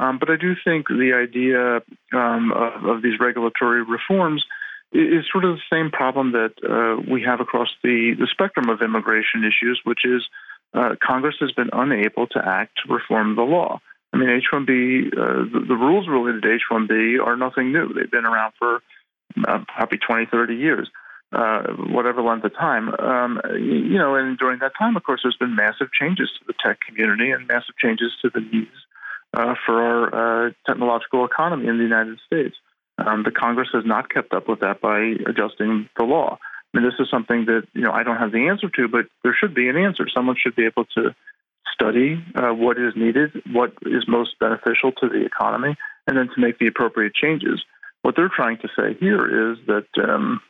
Um, 0.00 0.18
but 0.18 0.30
I 0.30 0.36
do 0.36 0.54
think 0.64 0.88
the 0.88 1.12
idea 1.14 1.82
um, 2.12 2.52
of, 2.52 2.84
of, 2.84 3.02
these 3.02 3.18
regulatory 3.18 3.82
reforms 3.82 4.44
is 4.92 5.24
sort 5.30 5.44
of 5.44 5.56
the 5.56 5.62
same 5.70 5.90
problem 5.90 6.32
that 6.32 6.54
uh, 6.62 7.02
we 7.10 7.22
have 7.22 7.40
across 7.40 7.68
the, 7.82 8.14
the 8.18 8.28
spectrum 8.30 8.68
of 8.68 8.80
immigration 8.80 9.42
issues, 9.42 9.80
which 9.84 10.04
is 10.04 10.22
uh, 10.72 10.94
Congress 11.02 11.36
has 11.40 11.52
been 11.52 11.70
unable 11.72 12.26
to 12.28 12.38
act 12.44 12.78
to 12.84 12.92
reform 12.92 13.34
the 13.34 13.42
law. 13.42 13.80
I 14.12 14.16
mean, 14.16 14.30
H-1B, 14.30 15.08
uh, 15.08 15.44
the, 15.52 15.64
the, 15.68 15.74
rules 15.74 16.08
related 16.08 16.42
to 16.42 16.54
H-1B 16.54 17.24
are 17.24 17.36
nothing 17.36 17.72
new. 17.72 17.92
They've 17.92 18.10
been 18.10 18.24
around 18.24 18.54
for 18.58 18.80
uh, 19.46 19.64
probably 19.66 19.98
20, 19.98 20.26
30 20.26 20.54
years, 20.54 20.88
uh, 21.32 21.64
whatever 21.90 22.22
length 22.22 22.44
of 22.44 22.54
time. 22.54 22.88
Um, 22.98 23.40
you 23.54 23.98
know, 23.98 24.14
and 24.14 24.38
during 24.38 24.60
that 24.60 24.72
time, 24.78 24.96
of 24.96 25.02
course, 25.02 25.20
there's 25.22 25.36
been 25.36 25.56
massive 25.56 25.92
changes 25.92 26.30
to 26.38 26.44
the 26.46 26.54
tech 26.64 26.78
community 26.86 27.30
and 27.30 27.46
massive 27.46 27.76
changes 27.76 28.12
to 28.22 28.30
the 28.30 28.40
needs 28.40 28.70
uh, 29.34 29.54
for 29.66 29.82
our 29.82 30.46
uh, 30.46 30.50
technological 30.66 31.24
economy 31.24 31.68
in 31.68 31.78
the 31.78 31.84
United 31.84 32.18
States. 32.26 32.56
Um, 32.98 33.22
the 33.22 33.30
Congress 33.30 33.68
has 33.72 33.84
not 33.86 34.10
kept 34.10 34.32
up 34.32 34.48
with 34.48 34.60
that 34.60 34.80
by 34.80 35.14
adjusting 35.28 35.88
the 35.96 36.04
law. 36.04 36.38
I 36.40 36.78
mean, 36.78 36.84
this 36.84 36.98
is 36.98 37.08
something 37.10 37.46
that 37.46 37.62
you 37.72 37.82
know 37.82 37.92
I 37.92 38.02
don't 38.02 38.16
have 38.16 38.32
the 38.32 38.48
answer 38.48 38.68
to, 38.68 38.88
but 38.88 39.06
there 39.22 39.36
should 39.38 39.54
be 39.54 39.68
an 39.68 39.76
answer. 39.76 40.06
Someone 40.12 40.36
should 40.38 40.56
be 40.56 40.66
able 40.66 40.84
to 40.96 41.14
study 41.72 42.22
uh, 42.34 42.52
what 42.52 42.78
is 42.78 42.94
needed, 42.96 43.30
what 43.52 43.72
is 43.82 44.04
most 44.08 44.38
beneficial 44.38 44.92
to 44.92 45.08
the 45.08 45.24
economy, 45.24 45.76
and 46.06 46.16
then 46.16 46.28
to 46.34 46.40
make 46.40 46.58
the 46.58 46.66
appropriate 46.66 47.14
changes. 47.14 47.62
What 48.02 48.16
they're 48.16 48.30
trying 48.34 48.58
to 48.58 48.68
say 48.76 48.94
here 48.98 49.52
is 49.52 49.58
that 49.66 49.86
um, 50.02 50.40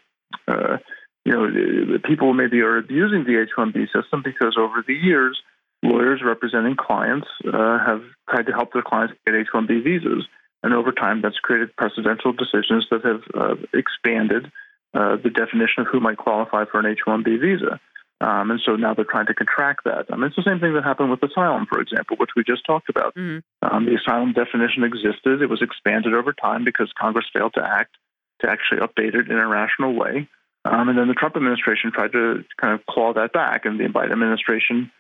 uh, 0.47 0.79
you 1.25 1.33
know 1.33 1.99
people 2.05 2.33
maybe 2.33 2.61
are 2.61 2.79
abusing 2.79 3.25
the 3.25 3.41
H-1B 3.43 3.87
system 3.93 4.23
because 4.25 4.57
over 4.59 4.83
the 4.87 4.95
years 4.95 5.39
lawyers 5.83 6.21
representing 6.25 6.77
clients 6.77 7.29
uh, 7.47 7.79
have 7.79 8.03
tried 8.29 8.47
to 8.47 8.53
help 8.53 8.73
their 8.73 8.83
clients 8.83 9.15
get 9.27 9.35
H 9.35 9.49
1B 9.55 9.85
visas. 9.85 10.25
And 10.63 10.75
over 10.75 10.91
time, 10.91 11.23
that's 11.23 11.39
created 11.39 11.71
precedential 11.77 12.37
decisions 12.37 12.87
that 12.91 13.05
have 13.05 13.23
uh, 13.35 13.55
expanded 13.73 14.51
uh, 14.95 15.17
the 15.23 15.31
definition 15.31 15.83
of 15.83 15.87
who 15.87 16.01
might 16.01 16.17
qualify 16.17 16.65
for 16.65 16.81
an 16.81 16.87
H 16.87 17.01
1B 17.07 17.41
visa. 17.41 17.81
Um, 18.21 18.51
and 18.51 18.61
so 18.65 18.75
now 18.75 18.95
they're 18.95 19.05
trying 19.05 19.27
to 19.27 19.35
contract 19.35 19.85
that. 19.85 20.07
I 20.11 20.17
mean, 20.17 20.25
it's 20.25 20.37
the 20.37 20.43
same 20.43 20.59
thing 20.59 20.75
that 20.75 20.83
happened 20.83 21.11
with 21.11 21.23
asylum, 21.23 21.67
for 21.67 21.81
example, 21.81 22.17
which 22.17 22.31
we 22.35 22.43
just 22.43 22.67
talked 22.67 22.89
about. 22.89 23.15
Mm-hmm. 23.15 23.39
Um, 23.63 23.87
the 23.87 23.95
asylum 23.95 24.33
definition 24.33 24.83
existed, 24.83 25.41
it 25.41 25.49
was 25.49 25.63
expanded 25.63 26.15
over 26.15 26.33
time 26.33 26.65
because 26.65 26.93
Congress 26.99 27.27
failed 27.33 27.55
to 27.55 27.63
act 27.63 27.97
to 28.41 28.51
actually 28.51 28.81
update 28.81 29.15
it 29.15 29.31
in 29.31 29.39
a 29.39 29.47
rational 29.47 29.95
way. 29.95 30.29
Um, 30.65 30.89
and 30.89 30.99
then 30.99 31.07
the 31.07 31.15
Trump 31.15 31.37
administration 31.37 31.93
tried 31.93 32.13
to 32.13 32.45
kind 32.61 32.75
of 32.75 32.85
claw 32.87 33.13
that 33.15 33.33
back, 33.33 33.65
and 33.65 33.79
the 33.79 33.85
Biden 33.85 34.13
administration 34.13 34.91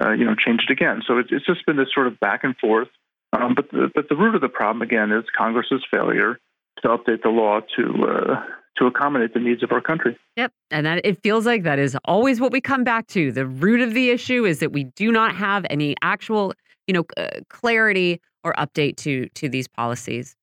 uh, 0.00 0.12
you 0.12 0.24
know, 0.24 0.34
change 0.34 0.62
it 0.68 0.72
again. 0.72 1.02
So 1.06 1.18
it's, 1.18 1.30
it's 1.32 1.46
just 1.46 1.64
been 1.66 1.76
this 1.76 1.88
sort 1.94 2.06
of 2.06 2.18
back 2.20 2.44
and 2.44 2.56
forth. 2.56 2.88
Um, 3.32 3.54
but 3.54 3.70
the, 3.70 3.90
but 3.94 4.08
the 4.08 4.16
root 4.16 4.34
of 4.34 4.40
the 4.40 4.48
problem 4.48 4.82
again 4.82 5.12
is 5.12 5.24
Congress's 5.36 5.84
failure 5.90 6.38
to 6.82 6.88
update 6.88 7.22
the 7.22 7.28
law 7.28 7.60
to 7.76 8.06
uh, 8.06 8.42
to 8.78 8.86
accommodate 8.86 9.34
the 9.34 9.40
needs 9.40 9.62
of 9.62 9.72
our 9.72 9.80
country. 9.80 10.16
Yep, 10.36 10.52
and 10.70 10.86
that 10.86 11.04
it 11.04 11.22
feels 11.22 11.46
like 11.46 11.62
that 11.62 11.78
is 11.78 11.96
always 12.04 12.40
what 12.40 12.50
we 12.50 12.60
come 12.60 12.82
back 12.82 13.06
to. 13.08 13.30
The 13.30 13.46
root 13.46 13.80
of 13.80 13.94
the 13.94 14.10
issue 14.10 14.44
is 14.44 14.58
that 14.60 14.72
we 14.72 14.84
do 14.84 15.12
not 15.12 15.34
have 15.36 15.64
any 15.70 15.94
actual, 16.02 16.54
you 16.86 16.94
know, 16.94 17.04
uh, 17.16 17.28
clarity 17.48 18.20
or 18.42 18.54
update 18.54 18.96
to 18.98 19.28
to 19.28 19.48
these 19.48 19.68
policies. 19.68 20.36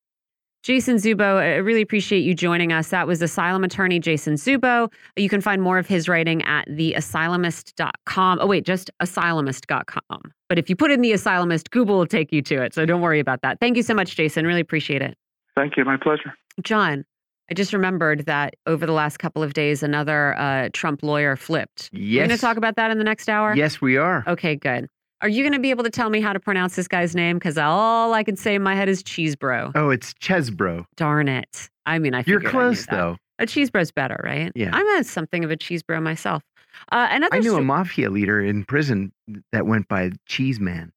Jason 0.67 0.97
Dzubow, 0.97 1.37
I 1.37 1.55
really 1.55 1.81
appreciate 1.81 2.25
you 2.25 2.33
joining 2.33 2.73
us. 2.73 2.89
That 2.89 3.07
was 3.07 3.21
asylum 3.21 3.63
attorney 3.63 3.99
Jason 3.99 4.33
Dzubow. 4.33 4.91
You 5.15 5.29
can 5.29 5.39
find 5.39 5.61
more 5.61 5.77
of 5.77 5.87
his 5.87 6.09
writing 6.09 6.43
at 6.43 6.67
theasylumist.com. 6.67 8.39
Oh, 8.41 8.45
wait, 8.45 8.65
just 8.65 8.91
asylumist.com. 9.01 10.19
But 10.49 10.59
if 10.59 10.69
you 10.69 10.75
put 10.75 10.91
in 10.91 10.99
the 10.99 11.13
asylumist, 11.13 11.69
Google 11.69 11.97
will 11.99 12.05
take 12.05 12.33
you 12.33 12.41
to 12.41 12.61
it. 12.61 12.73
So 12.73 12.85
don't 12.85 12.99
worry 12.99 13.21
about 13.21 13.43
that. 13.43 13.61
Thank 13.61 13.77
you 13.77 13.81
so 13.81 13.93
much, 13.93 14.17
Jason. 14.17 14.45
Really 14.45 14.59
appreciate 14.59 15.01
it. 15.01 15.17
Thank 15.55 15.77
you. 15.77 15.85
My 15.85 15.95
pleasure. 15.95 16.33
John, 16.63 17.05
I 17.49 17.53
just 17.53 17.71
remembered 17.71 18.25
that 18.25 18.55
over 18.65 18.85
the 18.85 18.91
last 18.91 19.19
couple 19.19 19.41
of 19.41 19.53
days, 19.53 19.83
another 19.83 20.37
uh, 20.37 20.67
Trump 20.73 21.01
lawyer 21.01 21.37
flipped. 21.37 21.89
We're 21.93 22.25
going 22.25 22.29
to 22.29 22.37
talk 22.37 22.57
about 22.57 22.75
that 22.75 22.91
in 22.91 22.97
the 22.97 23.05
next 23.05 23.29
hour? 23.29 23.55
Yes, 23.55 23.79
we 23.79 23.95
are. 23.95 24.25
Okay, 24.27 24.57
good. 24.57 24.89
Are 25.21 25.29
you 25.29 25.41
going 25.43 25.53
to 25.53 25.59
be 25.59 25.71
able 25.71 25.83
to 25.83 25.89
tell 25.89 26.09
me 26.09 26.21
how 26.21 26.31
to 26.33 26.39
pronounce 26.39 26.75
this 26.75 26.87
guy's 26.87 27.15
name? 27.15 27.37
Because 27.37 27.57
all 27.57 28.13
I 28.13 28.23
can 28.23 28.35
say 28.35 28.53
in 28.55 28.61
my 28.61 28.75
head 28.75 28.87
is 28.87 29.01
Cheesebro. 29.01 29.71
Oh, 29.73 29.89
it's 29.89 30.13
Chesebro. 30.15 30.85
Darn 30.95 31.27
it. 31.27 31.69
I 31.85 31.97
mean, 31.99 32.13
I 32.13 32.23
You're 32.27 32.45
I 32.47 32.51
close 32.51 32.85
that. 32.85 32.91
though. 32.91 33.17
A 33.39 33.45
cheesebro's 33.45 33.91
better, 33.91 34.19
right? 34.23 34.51
Yeah. 34.55 34.69
I'm 34.73 34.87
a, 34.99 35.03
something 35.03 35.43
of 35.43 35.51
a 35.51 35.57
cheesebro 35.57 36.01
myself. 36.01 36.43
Uh, 36.91 37.07
another 37.11 37.35
I 37.35 37.39
knew 37.39 37.55
a 37.55 37.61
mafia 37.61 38.09
leader 38.09 38.41
in 38.41 38.63
prison 38.65 39.11
that 39.51 39.65
went 39.65 39.87
by 39.87 40.11
Cheese 40.27 40.59
Man 40.59 40.91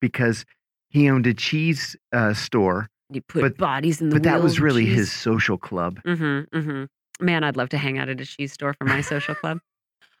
because 0.00 0.44
he 0.88 1.08
owned 1.10 1.26
a 1.26 1.34
cheese 1.34 1.96
uh, 2.12 2.34
store, 2.34 2.88
you 3.10 3.20
put 3.22 3.42
but- 3.42 3.56
bodies 3.58 4.00
in 4.00 4.10
the 4.10 4.16
but 4.16 4.22
that 4.24 4.42
was 4.42 4.60
really 4.60 4.84
cheese. 4.84 4.96
his 4.96 5.12
social 5.12 5.58
club. 5.58 6.00
Mm-hmm, 6.04 6.56
mm-hmm. 6.56 7.24
Man, 7.24 7.42
I'd 7.42 7.56
love 7.56 7.68
to 7.70 7.78
hang 7.78 7.98
out 7.98 8.08
at 8.08 8.20
a 8.20 8.24
cheese 8.26 8.52
store 8.52 8.74
for 8.74 8.84
my 8.84 9.00
social 9.00 9.34
club. 9.34 9.58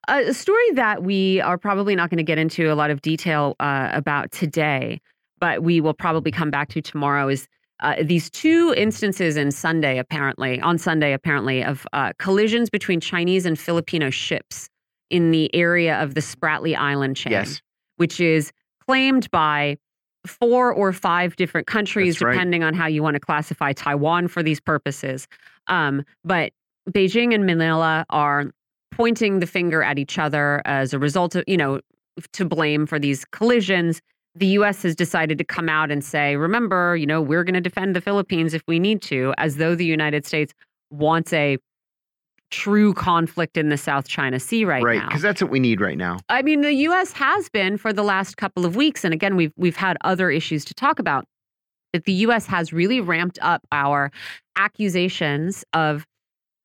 A 0.08 0.32
story 0.32 0.70
that 0.72 1.02
we 1.02 1.40
are 1.42 1.58
probably 1.58 1.94
not 1.94 2.08
going 2.08 2.16
to 2.18 2.24
get 2.24 2.38
into 2.38 2.72
a 2.72 2.74
lot 2.74 2.90
of 2.90 3.02
detail 3.02 3.54
uh, 3.60 3.90
about 3.92 4.32
today, 4.32 5.00
but 5.38 5.62
we 5.62 5.82
will 5.82 5.92
probably 5.92 6.32
come 6.32 6.50
back 6.50 6.70
to 6.70 6.80
tomorrow 6.80 7.28
is 7.28 7.46
uh, 7.80 7.94
these 8.02 8.30
two 8.30 8.74
instances 8.76 9.36
in 9.36 9.50
Sunday, 9.52 9.98
apparently, 9.98 10.60
on 10.60 10.78
Sunday, 10.78 11.12
apparently, 11.12 11.62
of 11.62 11.86
uh, 11.92 12.12
collisions 12.18 12.70
between 12.70 13.00
Chinese 13.00 13.44
and 13.44 13.58
Filipino 13.58 14.08
ships 14.10 14.68
in 15.10 15.30
the 15.30 15.54
area 15.54 16.02
of 16.02 16.14
the 16.14 16.20
Spratly 16.20 16.74
Island 16.74 17.16
chain, 17.16 17.32
Yes. 17.32 17.60
which 17.96 18.18
is 18.18 18.50
claimed 18.86 19.30
by 19.30 19.76
four 20.26 20.72
or 20.72 20.92
five 20.92 21.36
different 21.36 21.66
countries, 21.66 22.20
right. 22.20 22.32
depending 22.32 22.64
on 22.64 22.74
how 22.74 22.86
you 22.86 23.02
want 23.02 23.14
to 23.14 23.20
classify 23.20 23.72
Taiwan 23.72 24.26
for 24.26 24.42
these 24.42 24.58
purposes. 24.58 25.28
Um, 25.68 26.02
but 26.24 26.52
Beijing 26.90 27.34
and 27.34 27.44
Manila 27.46 28.06
are 28.10 28.46
pointing 28.90 29.40
the 29.40 29.46
finger 29.46 29.82
at 29.82 29.98
each 29.98 30.18
other 30.18 30.62
as 30.64 30.92
a 30.92 30.98
result 30.98 31.34
of, 31.34 31.44
you 31.46 31.56
know, 31.56 31.80
to 32.32 32.44
blame 32.44 32.86
for 32.86 32.98
these 32.98 33.24
collisions. 33.26 34.00
The 34.34 34.46
US 34.58 34.82
has 34.82 34.94
decided 34.94 35.38
to 35.38 35.44
come 35.44 35.68
out 35.68 35.90
and 35.90 36.04
say, 36.04 36.36
remember, 36.36 36.96
you 36.96 37.06
know, 37.06 37.20
we're 37.20 37.44
going 37.44 37.54
to 37.54 37.60
defend 37.60 37.94
the 37.96 38.00
Philippines 38.00 38.54
if 38.54 38.62
we 38.68 38.78
need 38.78 39.02
to, 39.02 39.34
as 39.38 39.56
though 39.56 39.74
the 39.74 39.84
United 39.84 40.26
States 40.26 40.52
wants 40.90 41.32
a 41.32 41.58
true 42.50 42.94
conflict 42.94 43.56
in 43.58 43.68
the 43.68 43.76
South 43.76 44.08
China 44.08 44.40
Sea 44.40 44.64
right, 44.64 44.82
Right. 44.82 44.98
now. 44.98 45.08
Because 45.08 45.22
that's 45.22 45.42
what 45.42 45.50
we 45.50 45.60
need 45.60 45.80
right 45.80 45.98
now. 45.98 46.18
I 46.28 46.40
mean, 46.42 46.62
the 46.62 46.72
U.S. 46.72 47.12
has 47.12 47.48
been 47.50 47.76
for 47.76 47.92
the 47.92 48.02
last 48.02 48.36
couple 48.36 48.64
of 48.64 48.74
weeks, 48.74 49.04
and 49.04 49.12
again, 49.12 49.36
we've 49.36 49.52
we've 49.56 49.76
had 49.76 49.98
other 50.02 50.30
issues 50.30 50.64
to 50.66 50.74
talk 50.74 50.98
about. 50.98 51.24
That 51.92 52.04
the 52.04 52.12
U.S. 52.12 52.46
has 52.46 52.72
really 52.72 53.00
ramped 53.00 53.38
up 53.42 53.62
our 53.72 54.10
accusations 54.56 55.64
of 55.72 56.06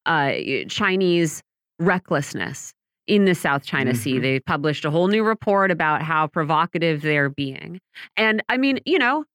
uh, 0.06 0.34
Chinese 0.68 1.42
recklessness 1.86 2.74
in 3.08 3.26
the 3.26 3.36
South 3.36 3.66
China 3.66 3.94
Sea. 3.94 4.16
Mhm. 4.16 4.22
They 4.22 4.40
published 4.40 4.86
a 4.86 4.92
whole 4.92 5.08
new 5.08 5.24
report 5.24 5.72
about 5.72 6.02
how 6.02 6.28
provocative 6.28 7.02
they're 7.02 7.30
being, 7.30 7.80
and 8.18 8.42
I 8.50 8.58
mean, 8.58 8.80
you 8.86 8.98
know, 8.98 9.26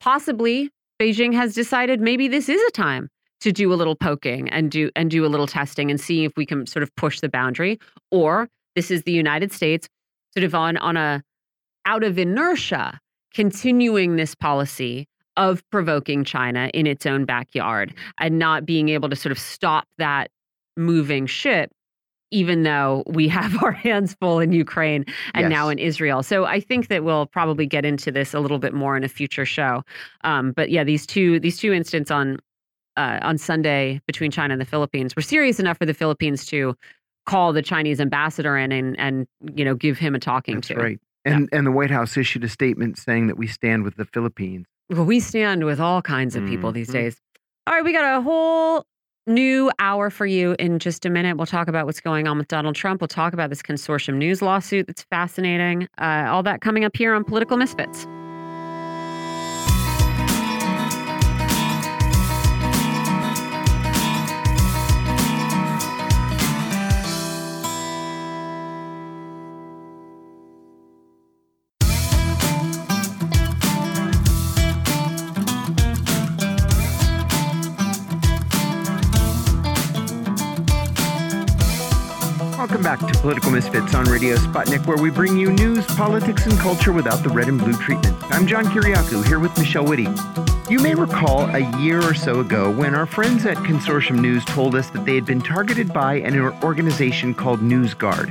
possibly 0.00 0.70
Beijing 1.00 1.34
has 1.34 1.54
decided 1.54 2.00
maybe 2.00 2.28
this 2.28 2.48
is 2.48 2.62
a 2.62 2.70
time 2.70 3.08
to 3.40 3.52
do 3.52 3.72
a 3.72 3.76
little 3.76 3.96
poking 3.96 4.48
and 4.50 4.70
do 4.70 4.90
and 4.94 5.10
do 5.10 5.24
a 5.26 5.28
little 5.28 5.46
testing 5.46 5.90
and 5.90 6.00
see 6.00 6.24
if 6.24 6.32
we 6.36 6.46
can 6.46 6.66
sort 6.66 6.82
of 6.82 6.94
push 6.96 7.20
the 7.20 7.28
boundary 7.28 7.78
or 8.10 8.48
this 8.76 8.90
is 8.90 9.02
the 9.02 9.12
United 9.12 9.52
States 9.52 9.88
sort 10.36 10.44
of 10.44 10.54
on 10.54 10.76
on 10.78 10.96
a 10.96 11.22
out 11.86 12.04
of 12.04 12.18
inertia 12.18 12.98
continuing 13.34 14.16
this 14.16 14.34
policy 14.34 15.06
of 15.36 15.62
provoking 15.70 16.24
China 16.24 16.70
in 16.72 16.86
its 16.86 17.04
own 17.06 17.24
backyard 17.24 17.92
and 18.20 18.38
not 18.38 18.64
being 18.64 18.88
able 18.88 19.08
to 19.08 19.16
sort 19.16 19.32
of 19.32 19.38
stop 19.38 19.86
that 19.98 20.30
moving 20.76 21.26
ship 21.26 21.70
even 22.34 22.64
though 22.64 23.02
we 23.06 23.28
have 23.28 23.52
our 23.62 23.72
hands 23.72 24.14
full 24.20 24.40
in 24.40 24.52
Ukraine 24.52 25.04
and 25.34 25.48
now 25.48 25.68
in 25.68 25.78
Israel. 25.78 26.22
So 26.22 26.44
I 26.44 26.58
think 26.60 26.88
that 26.88 27.04
we'll 27.04 27.26
probably 27.26 27.66
get 27.66 27.84
into 27.84 28.10
this 28.10 28.34
a 28.34 28.40
little 28.40 28.58
bit 28.58 28.74
more 28.74 28.96
in 28.96 29.04
a 29.04 29.08
future 29.08 29.46
show. 29.46 29.84
Um, 30.24 30.52
but 30.52 30.70
yeah, 30.70 30.84
these 30.84 31.06
two 31.06 31.38
these 31.40 31.58
two 31.58 31.72
incidents 31.72 32.10
on 32.10 32.38
uh, 32.96 33.18
on 33.22 33.38
Sunday 33.38 34.00
between 34.06 34.30
China 34.30 34.52
and 34.54 34.60
the 34.60 34.66
Philippines 34.66 35.14
were 35.16 35.22
serious 35.22 35.58
enough 35.60 35.78
for 35.78 35.86
the 35.86 35.94
Philippines 35.94 36.44
to 36.46 36.76
call 37.26 37.52
the 37.52 37.62
Chinese 37.62 38.00
ambassador 38.00 38.56
in 38.58 38.70
and 38.72 38.98
and 38.98 39.26
you 39.54 39.64
know 39.64 39.74
give 39.74 39.96
him 39.98 40.14
a 40.14 40.18
talking 40.18 40.56
That's 40.56 40.68
to. 40.68 40.74
right. 40.76 41.00
And 41.24 41.48
and 41.52 41.66
the 41.66 41.72
White 41.72 41.90
House 41.90 42.16
issued 42.16 42.44
a 42.44 42.48
statement 42.48 42.98
saying 42.98 43.28
that 43.28 43.38
we 43.38 43.46
stand 43.46 43.84
with 43.84 43.96
the 43.96 44.04
Philippines. 44.04 44.66
Well, 44.90 45.06
we 45.06 45.20
stand 45.20 45.64
with 45.64 45.80
all 45.80 46.02
kinds 46.02 46.36
of 46.36 46.44
people 46.46 46.70
these 46.72 46.90
Mhm. 46.90 46.92
days. 46.92 47.16
All 47.66 47.74
right, 47.74 47.82
we 47.84 47.92
got 47.92 48.18
a 48.18 48.20
whole 48.20 48.84
new 49.26 49.70
hour 49.78 50.10
for 50.10 50.26
you 50.26 50.54
in 50.58 50.78
just 50.78 51.06
a 51.06 51.10
minute. 51.10 51.36
We'll 51.36 51.46
talk 51.46 51.68
about 51.68 51.86
what's 51.86 52.00
going 52.00 52.28
on 52.28 52.38
with 52.38 52.48
Donald 52.48 52.74
Trump. 52.74 53.00
We'll 53.00 53.08
talk 53.08 53.32
about 53.32 53.50
this 53.50 53.62
consortium 53.62 54.14
news 54.14 54.42
lawsuit 54.42 54.86
that's 54.86 55.02
fascinating. 55.02 55.88
Uh, 55.98 56.26
all 56.28 56.42
that 56.42 56.60
coming 56.60 56.84
up 56.84 56.96
here 56.96 57.14
on 57.14 57.24
Political 57.24 57.56
Misfits. 57.56 58.06
Back 82.94 83.12
to 83.12 83.18
Political 83.18 83.50
Misfits 83.50 83.94
on 83.96 84.04
Radio 84.04 84.36
Sputnik, 84.36 84.86
where 84.86 84.96
we 84.96 85.10
bring 85.10 85.36
you 85.36 85.50
news, 85.50 85.84
politics, 85.84 86.46
and 86.46 86.56
culture 86.60 86.92
without 86.92 87.24
the 87.24 87.28
red 87.28 87.48
and 87.48 87.58
blue 87.58 87.72
treatment. 87.72 88.16
I'm 88.32 88.46
John 88.46 88.66
Kiriakou, 88.66 89.26
here 89.26 89.40
with 89.40 89.58
Michelle 89.58 89.84
Witte. 89.84 90.06
You 90.70 90.78
may 90.78 90.94
recall 90.94 91.52
a 91.52 91.76
year 91.80 92.00
or 92.00 92.14
so 92.14 92.38
ago 92.38 92.70
when 92.70 92.94
our 92.94 93.04
friends 93.04 93.46
at 93.46 93.56
Consortium 93.56 94.20
News 94.20 94.44
told 94.44 94.76
us 94.76 94.90
that 94.90 95.04
they 95.04 95.16
had 95.16 95.26
been 95.26 95.40
targeted 95.40 95.92
by 95.92 96.20
an 96.20 96.38
organization 96.62 97.34
called 97.34 97.58
NewsGuard. 97.58 98.30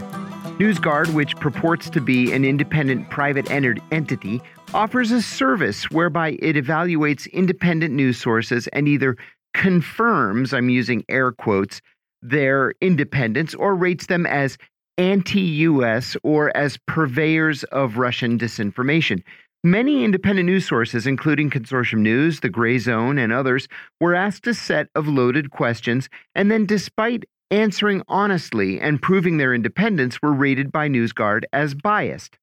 NewsGuard, 0.59 1.13
which 1.13 1.35
purports 1.35 1.89
to 1.89 1.99
be 1.99 2.31
an 2.31 2.45
independent 2.45 3.09
private 3.09 3.51
entity, 3.51 4.41
offers 4.73 5.11
a 5.11 5.21
service 5.21 5.91
whereby 5.91 6.37
it 6.39 6.55
evaluates 6.55 7.29
independent 7.33 7.93
news 7.93 8.17
sources 8.17 8.67
and 8.67 8.87
either 8.87 9.17
confirms, 9.53 10.53
I'm 10.53 10.69
using 10.69 11.03
air 11.09 11.33
quotes, 11.33 11.81
their 12.23 12.73
independence 12.81 13.53
or 13.53 13.75
rates 13.75 14.07
them 14.07 14.25
as 14.25 14.57
anti 14.97 15.39
US 15.39 16.15
or 16.23 16.55
as 16.55 16.77
purveyors 16.87 17.63
of 17.65 17.97
Russian 17.97 18.37
disinformation. 18.39 19.23
Many 19.63 20.03
independent 20.03 20.47
news 20.47 20.67
sources, 20.67 21.07
including 21.07 21.49
Consortium 21.49 21.99
News, 21.99 22.41
The 22.41 22.49
Gray 22.49 22.77
Zone, 22.79 23.17
and 23.17 23.31
others, 23.31 23.67
were 24.01 24.13
asked 24.13 24.45
a 24.45 24.53
set 24.53 24.89
of 24.93 25.07
loaded 25.07 25.51
questions, 25.51 26.09
and 26.35 26.51
then, 26.51 26.65
despite 26.65 27.23
answering 27.49 28.03
honestly 28.09 28.79
and 28.81 29.01
proving 29.01 29.37
their 29.37 29.53
independence, 29.53 30.21
were 30.21 30.33
rated 30.33 30.71
by 30.71 30.89
NewsGuard 30.89 31.43
as 31.53 31.75
biased. 31.75 32.37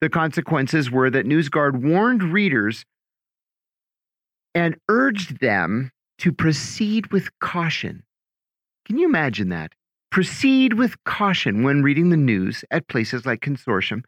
The 0.00 0.08
consequences 0.08 0.90
were 0.90 1.08
that 1.10 1.26
NewsGuard 1.26 1.82
warned 1.82 2.22
readers 2.22 2.84
and 4.54 4.76
urged 4.88 5.40
them 5.40 5.92
to 6.18 6.32
proceed 6.32 7.12
with 7.12 7.28
caution. 7.38 8.02
Can 8.86 8.98
you 8.98 9.06
imagine 9.08 9.48
that? 9.48 9.72
Proceed 10.12 10.74
with 10.74 11.02
caution 11.02 11.64
when 11.64 11.82
reading 11.82 12.10
the 12.10 12.16
news 12.16 12.64
at 12.70 12.86
places 12.86 13.26
like 13.26 13.40
Consortium, 13.40 14.04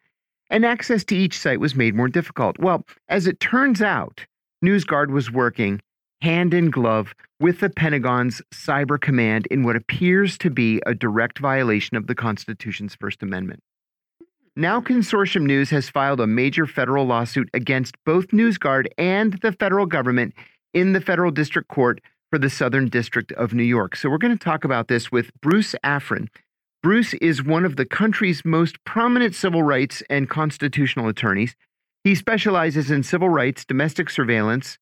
and 0.51 0.65
access 0.65 1.05
to 1.07 1.17
each 1.17 1.37
site 1.37 1.59
was 1.59 1.75
made 1.75 1.97
more 1.97 2.09
difficult. 2.09 2.61
Well, 2.61 2.87
as 3.09 3.27
it 3.27 3.41
turns 3.41 3.83
out, 3.83 4.25
NewsGuard 4.65 5.11
was 5.11 5.33
working 5.33 5.81
hand 6.23 6.55
in 6.55 6.71
glove 6.71 7.13
with 7.41 7.59
the 7.59 7.71
Pentagon's 7.71 8.41
Cyber 8.55 9.01
Command 9.01 9.49
in 9.51 9.65
what 9.65 9.75
appears 9.75 10.39
to 10.39 10.51
be 10.51 10.81
a 10.87 10.95
direct 10.95 11.41
violation 11.41 11.97
of 11.97 12.07
the 12.07 12.15
Constitution's 12.15 12.95
First 12.95 13.21
Amendment. 13.23 13.61
Now, 14.55 14.81
Consortium 14.81 15.43
News 15.43 15.71
has 15.71 15.91
filed 15.91 16.21
a 16.21 16.27
major 16.27 16.67
federal 16.67 17.05
lawsuit 17.05 17.51
against 17.53 17.97
both 18.05 18.29
NewsGuard 18.29 18.87
and 18.97 19.35
the 19.43 19.53
federal 19.53 19.87
government 19.87 20.35
in 20.73 20.93
the 20.93 21.01
federal 21.01 21.33
district 21.33 21.69
court 21.69 22.01
for 22.31 22.39
the 22.39 22.51
Southern 22.51 22.89
District 22.89 23.33
of 23.33 23.55
New 23.55 23.63
York. 23.63 23.97
So, 23.97 24.09
we're 24.09 24.19
going 24.19 24.37
to 24.37 24.45
talk 24.45 24.65
about 24.65 24.89
this 24.89 25.11
with 25.11 25.31
Bruce 25.41 25.75
Afran. 25.85 26.29
Bruce 26.83 27.15
is 27.15 27.43
one 27.43 27.65
of 27.65 27.77
the 27.77 27.85
country's 27.85 28.45
most 28.45 28.83
prominent 28.85 29.35
civil 29.35 29.63
rights 29.63 30.03
and 30.09 30.31
constitutional 30.31 31.09
attorneys. 31.09 31.57
He 32.05 32.15
specializes 32.15 32.91
in 32.91 33.03
civil 33.03 33.29
rights, 33.29 33.65
domestic 33.65 34.09
surveillance, 34.11 34.79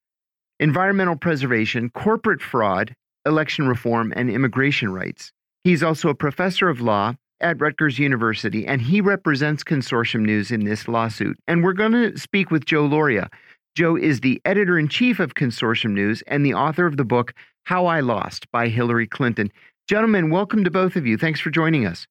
environmental 0.61 1.17
preservation, 1.17 1.91
corporate 1.91 2.43
fraud, 2.43 2.95
election 3.25 3.67
reform, 3.67 4.13
and 4.15 4.31
immigration 4.31 4.93
rights. 4.93 5.33
He's 5.65 5.83
also 5.83 6.09
a 6.09 6.15
professor 6.15 6.69
of 6.69 6.81
law 6.81 7.15
at 7.41 7.61
Rutgers 7.61 7.99
University, 7.99 8.67
and 8.67 8.81
he 8.81 9.01
represents 9.01 9.65
Consortium 9.65 10.21
News 10.21 10.51
in 10.51 10.65
this 10.65 10.89
lawsuit. 10.89 11.39
And 11.47 11.63
we're 11.63 11.73
going 11.73 11.93
to 11.93 12.17
speak 12.19 12.51
with 12.51 12.65
Joe 12.65 12.89
Lauria. 12.89 13.29
Joe 13.77 13.95
is 13.95 14.21
the 14.21 14.41
editor 14.47 14.79
in 14.79 14.89
chief 14.89 15.21
of 15.21 15.35
Consortium 15.35 15.91
News 15.91 16.23
and 16.27 16.45
the 16.45 16.55
author 16.55 16.87
of 16.87 16.97
the 16.97 17.05
book 17.05 17.35
How 17.65 17.85
I 17.85 18.01
Lost 18.01 18.51
by 18.51 18.69
Hillary 18.69 19.07
Clinton. 19.07 19.53
Gentlemen, 19.87 20.31
welcome 20.31 20.65
to 20.65 20.71
both 20.71 20.97
of 20.97 21.07
you. 21.07 21.19
Thanks 21.19 21.41
for 21.41 21.51
joining 21.51 21.85
us. 21.87 22.07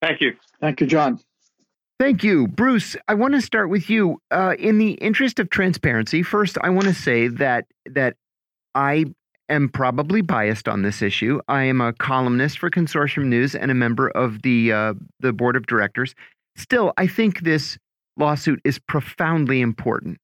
Thank 0.00 0.22
you. 0.22 0.32
Thank 0.58 0.80
you, 0.80 0.86
John. 0.86 1.20
Thank 2.00 2.24
you. 2.24 2.48
Bruce, 2.48 2.96
I 3.08 3.14
want 3.14 3.34
to 3.34 3.42
start 3.42 3.68
with 3.68 3.90
you. 3.90 4.22
Uh, 4.30 4.56
in 4.58 4.78
the 4.78 4.92
interest 4.92 5.38
of 5.38 5.50
transparency, 5.50 6.22
first, 6.22 6.56
I 6.62 6.70
want 6.70 6.86
to 6.86 6.94
say 6.94 7.28
that 7.28 7.66
that 7.90 8.16
I 8.74 9.04
am 9.50 9.68
probably 9.68 10.22
biased 10.22 10.66
on 10.66 10.80
this 10.80 11.02
issue. 11.02 11.40
I 11.46 11.64
am 11.64 11.82
a 11.82 11.92
columnist 11.92 12.58
for 12.58 12.70
Consortium 12.70 13.26
News 13.26 13.54
and 13.54 13.70
a 13.70 13.74
member 13.74 14.08
of 14.08 14.40
the 14.40 14.72
uh, 14.72 14.94
the 15.20 15.34
board 15.34 15.56
of 15.56 15.66
directors. 15.66 16.14
Still, 16.56 16.94
I 16.96 17.06
think 17.06 17.40
this 17.40 17.76
lawsuit 18.22 18.60
is 18.64 18.78
profoundly 18.78 19.60
important. 19.60 20.18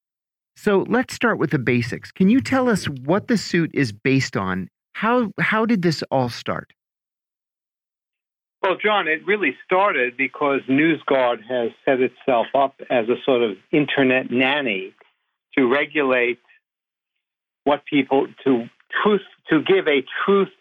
So 0.55 0.85
let's 0.87 1.13
start 1.13 1.37
with 1.37 1.51
the 1.51 1.59
basics. 1.59 2.11
Can 2.11 2.29
you 2.29 2.41
tell 2.41 2.69
us 2.69 2.85
what 2.85 3.27
the 3.27 3.37
suit 3.37 3.71
is 3.73 3.91
based 3.91 4.35
on? 4.35 4.69
How 4.93 5.31
how 5.39 5.65
did 5.65 5.81
this 5.81 6.03
all 6.11 6.29
start? 6.29 6.71
Well, 8.61 8.75
John, 8.83 9.07
it 9.07 9.25
really 9.25 9.55
started 9.63 10.17
because 10.17 10.61
NewsGuard 10.69 11.39
has 11.47 11.71
set 11.85 12.01
itself 12.01 12.47
up 12.53 12.75
as 12.89 13.07
a 13.07 13.15
sort 13.25 13.41
of 13.41 13.55
internet 13.71 14.31
nanny 14.31 14.93
to 15.57 15.65
regulate 15.65 16.39
what 17.63 17.85
people 17.85 18.27
to 18.43 18.65
truth 19.01 19.27
to 19.49 19.61
give 19.61 19.87
a 19.87 20.03
truth 20.25 20.53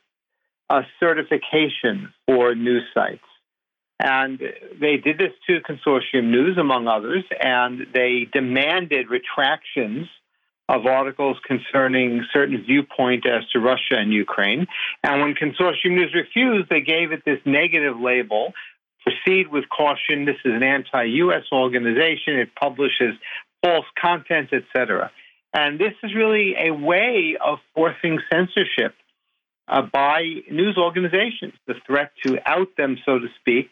uh, 0.71 0.83
certification 1.01 2.13
for 2.27 2.55
news 2.55 2.85
sites. 2.95 3.28
And 4.01 4.41
they 4.81 4.97
did 4.97 5.19
this 5.19 5.33
to 5.49 5.61
Consortium 5.61 6.31
News, 6.31 6.57
among 6.57 6.87
others, 6.87 7.25
and 7.41 7.87
they 7.93 8.29
demanded 8.33 9.11
retractions 9.11 10.07
of 10.69 10.87
articles 10.87 11.39
concerning 11.47 12.25
certain 12.33 12.63
viewpoint 12.63 13.27
as 13.27 13.49
to 13.53 13.59
Russia 13.59 13.97
and 13.97 14.13
Ukraine. 14.13 14.67
And 15.03 15.21
when 15.23 15.35
Consortium 15.35 15.93
News 15.93 16.15
refused, 16.15 16.69
they 16.69 16.83
gave 16.83 17.11
it 17.11 17.25
this 17.25 17.41
negative 17.45 17.99
label. 17.99 18.53
Proceed 19.03 19.49
with 19.49 19.65
caution. 19.71 20.27
This 20.27 20.37
is 20.45 20.53
an 20.53 20.63
anti-U.S. 20.63 21.45
organization. 21.51 22.39
It 22.39 22.55
publishes 22.55 23.15
false 23.65 23.87
content, 23.99 24.51
etc. 24.53 25.11
And 25.55 25.79
this 25.79 25.95
is 26.03 26.15
really 26.15 26.55
a 26.59 26.71
way 26.73 27.37
of 27.43 27.59
forcing 27.75 28.21
censorship 28.31 28.95
uh, 29.69 29.83
by 29.83 30.23
news 30.51 30.77
organizations, 30.79 31.55
the 31.67 31.75
threat 31.87 32.13
to 32.27 32.39
out 32.47 32.69
them, 32.77 32.99
so 33.05 33.19
to 33.19 33.27
speak, 33.41 33.71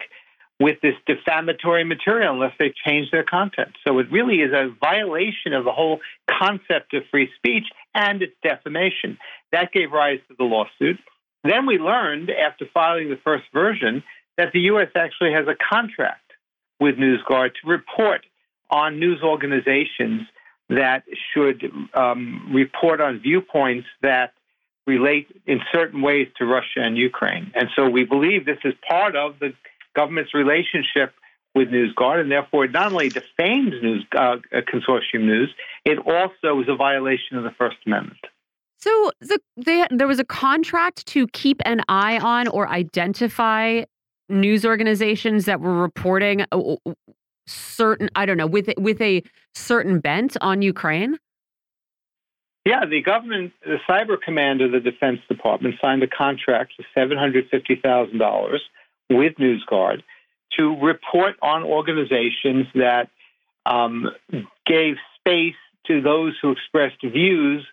with 0.58 0.80
this 0.80 0.94
defamatory 1.06 1.84
material 1.84 2.32
unless 2.32 2.54
they 2.58 2.72
change 2.86 3.10
their 3.10 3.24
content. 3.24 3.72
So 3.86 3.98
it 3.98 4.10
really 4.10 4.36
is 4.36 4.52
a 4.52 4.74
violation 4.80 5.52
of 5.52 5.64
the 5.64 5.72
whole 5.72 6.00
concept 6.30 6.94
of 6.94 7.02
free 7.10 7.28
speech 7.36 7.64
and 7.94 8.22
it's 8.22 8.34
defamation. 8.42 9.18
That 9.52 9.72
gave 9.72 9.92
rise 9.92 10.20
to 10.28 10.34
the 10.38 10.44
lawsuit. 10.44 10.98
Then 11.44 11.66
we 11.66 11.78
learned 11.78 12.30
after 12.30 12.66
filing 12.72 13.10
the 13.10 13.18
first 13.22 13.44
version 13.52 14.02
that 14.36 14.52
the 14.52 14.60
U.S. 14.60 14.88
actually 14.94 15.32
has 15.32 15.46
a 15.46 15.54
contract 15.54 16.32
with 16.80 16.96
NewsGuard 16.96 17.50
to 17.62 17.68
report 17.68 18.24
on 18.70 18.98
news 18.98 19.20
organizations 19.22 20.22
that 20.68 21.04
should 21.32 21.70
um, 21.94 22.50
report 22.52 23.00
on 23.00 23.20
viewpoints 23.20 23.86
that 24.02 24.32
relate 24.86 25.28
in 25.46 25.60
certain 25.72 26.00
ways 26.00 26.28
to 26.38 26.46
Russia 26.46 26.80
and 26.80 26.96
Ukraine. 26.96 27.52
And 27.54 27.68
so 27.74 27.88
we 27.88 28.04
believe 28.04 28.46
this 28.46 28.58
is 28.64 28.74
part 28.88 29.16
of 29.16 29.38
the 29.40 29.52
government's 29.94 30.34
relationship 30.34 31.12
with 31.54 31.68
NewsGuard, 31.68 32.20
and 32.20 32.30
therefore 32.30 32.66
it 32.66 32.72
not 32.72 32.92
only 32.92 33.08
defames 33.08 33.72
news, 33.82 34.06
uh, 34.16 34.36
consortium 34.52 35.24
news, 35.24 35.52
it 35.84 35.98
also 35.98 36.60
is 36.60 36.68
a 36.68 36.76
violation 36.76 37.38
of 37.38 37.44
the 37.44 37.50
First 37.50 37.78
Amendment. 37.86 38.20
So 38.78 39.10
the, 39.20 39.40
they, 39.56 39.86
there 39.90 40.06
was 40.06 40.20
a 40.20 40.24
contract 40.24 41.06
to 41.06 41.26
keep 41.28 41.60
an 41.64 41.80
eye 41.88 42.18
on 42.18 42.46
or 42.48 42.68
identify 42.68 43.84
news 44.28 44.66
organizations 44.66 45.46
that 45.46 45.60
were 45.60 45.80
reporting 45.80 46.44
uh, 46.52 46.74
certain, 47.46 48.10
I 48.14 48.26
don't 48.26 48.36
know, 48.36 48.46
with 48.46 48.68
with 48.76 49.00
a 49.00 49.22
certain 49.54 50.00
bent 50.00 50.36
on 50.40 50.62
Ukraine. 50.62 51.18
Yeah, 52.66 52.84
the 52.84 53.00
government, 53.00 53.52
the 53.64 53.78
cyber 53.88 54.20
command 54.20 54.60
of 54.60 54.72
the 54.72 54.80
Defense 54.80 55.20
Department 55.28 55.76
signed 55.80 56.02
a 56.02 56.08
contract 56.08 56.72
for 56.76 56.84
seven 56.94 57.16
hundred 57.16 57.48
fifty 57.48 57.76
thousand 57.76 58.18
dollars 58.18 58.60
with 59.08 59.34
NewsGuard 59.36 60.02
to 60.58 60.76
report 60.82 61.36
on 61.40 61.62
organizations 61.62 62.66
that 62.74 63.08
um, 63.64 64.10
gave 64.66 64.96
space 65.20 65.54
to 65.86 66.00
those 66.00 66.34
who 66.42 66.50
expressed 66.50 67.00
views 67.02 67.64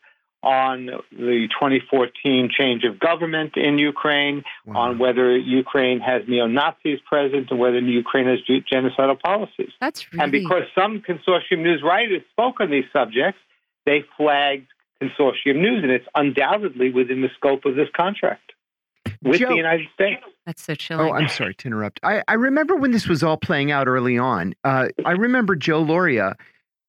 on 0.44 0.88
the 1.12 1.48
2014 1.60 2.50
change 2.56 2.84
of 2.84 3.00
government 3.00 3.56
in 3.56 3.80
Ukraine, 3.80 4.44
wow. 4.66 4.82
on 4.82 5.00
whether 5.00 5.36
Ukraine 5.38 6.02
has 6.02 6.22
neo 6.28 6.48
Nazis 6.48 7.00
present, 7.10 7.50
and 7.50 7.60
whether 7.60 7.80
Ukraine 7.80 8.28
has 8.28 8.40
genocidal 8.48 9.20
policies. 9.20 9.72
That's 9.80 10.12
really... 10.12 10.24
And 10.24 10.32
because 10.32 10.64
some 10.76 11.02
consortium 11.02 11.64
news 11.64 11.82
writers 11.82 12.22
spoke 12.32 12.60
on 12.60 12.70
these 12.70 12.84
subjects, 12.92 13.40
they 13.86 14.04
flagged 14.18 14.68
consortium 15.04 15.58
news, 15.58 15.84
and 15.84 15.92
it's 15.92 16.08
undoubtedly 16.16 16.92
within 16.92 17.22
the 17.22 17.30
scope 17.36 17.66
of 17.66 17.76
this 17.76 17.90
contract 17.96 18.54
with 19.22 19.40
Joe, 19.40 19.50
the 19.50 19.56
United 19.56 19.88
States. 19.94 20.24
That's 20.46 20.64
so 20.64 20.76
chilling. 20.76 21.10
Oh, 21.10 21.14
I'm 21.14 21.28
sorry 21.28 21.56
to 21.56 21.68
interrupt. 21.68 22.00
I, 22.04 22.24
I 22.28 22.34
remember 22.34 22.76
when 22.76 22.92
this 22.92 23.08
was 23.08 23.24
all 23.24 23.38
playing 23.38 23.72
out 23.72 23.88
early 23.88 24.18
on. 24.18 24.54
Uh, 24.64 24.90
I 25.06 25.12
remember 25.12 25.56
Joe 25.56 25.84
Lauria 25.84 26.36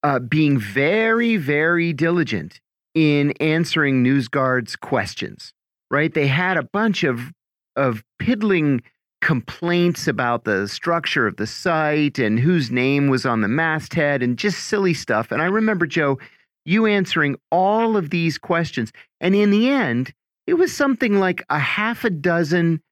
uh, 0.03 0.19
being 0.19 0.59
very, 0.59 1.37
very 1.37 1.93
diligent 1.93 2.61
in 2.95 3.33
answering 3.41 4.05
NewsGuard's 4.05 4.77
questions. 4.77 5.53
Right? 5.91 6.13
They 6.13 6.27
had 6.27 6.57
a 6.57 6.63
bunch 6.63 7.05
of 7.05 7.33
of 7.77 8.03
piddling 8.19 8.83
complaints 9.21 10.07
about 10.07 10.45
the 10.45 10.69
structure 10.69 11.27
of 11.27 11.37
the 11.37 11.47
site 11.47 12.19
and 12.19 12.39
whose 12.39 12.71
name 12.71 13.09
was 13.09 13.25
on 13.25 13.41
the 13.41 13.49
masthead 13.49 14.23
and 14.23 14.37
just 14.37 14.67
silly 14.67 14.93
stuff. 14.93 15.33
And 15.33 15.41
I 15.41 15.47
remember 15.47 15.87
Joe, 15.87 16.19
you 16.65 16.87
answering 16.87 17.37
all 17.51 17.97
of 17.97 18.11
these 18.11 18.39
questions, 18.39 18.93
and 19.21 19.35
in 19.35 19.51
the 19.51 19.69
end 19.69 20.13
it 20.47 20.55
was 20.55 20.75
something 20.75 21.19
like 21.19 21.45
a 21.49 21.59
half 21.59 22.05
a 22.05 22.11
dozen 22.11 22.83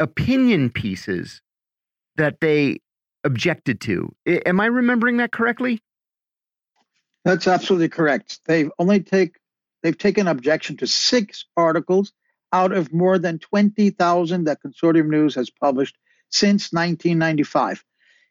opinion 0.00 0.70
pieces 0.70 1.42
that 2.16 2.40
they 2.40 2.80
objected 3.24 3.80
to. 3.80 4.14
I, 4.26 4.42
am 4.46 4.60
I 4.60 4.66
remembering 4.66 5.16
that 5.18 5.32
correctly? 5.32 5.82
That's 7.24 7.48
absolutely 7.48 7.88
correct. 7.88 8.40
They've 8.46 8.70
only 8.78 9.00
take 9.00 9.36
they've 9.82 9.98
taken 9.98 10.28
objection 10.28 10.76
to 10.78 10.86
six 10.86 11.44
articles 11.56 12.12
out 12.52 12.72
of 12.72 12.92
more 12.92 13.18
than 13.18 13.38
20,000 13.38 14.44
that 14.44 14.62
Consortium 14.62 15.08
News 15.08 15.34
has 15.34 15.50
published 15.50 15.96
since 16.30 16.72
1995. 16.72 17.84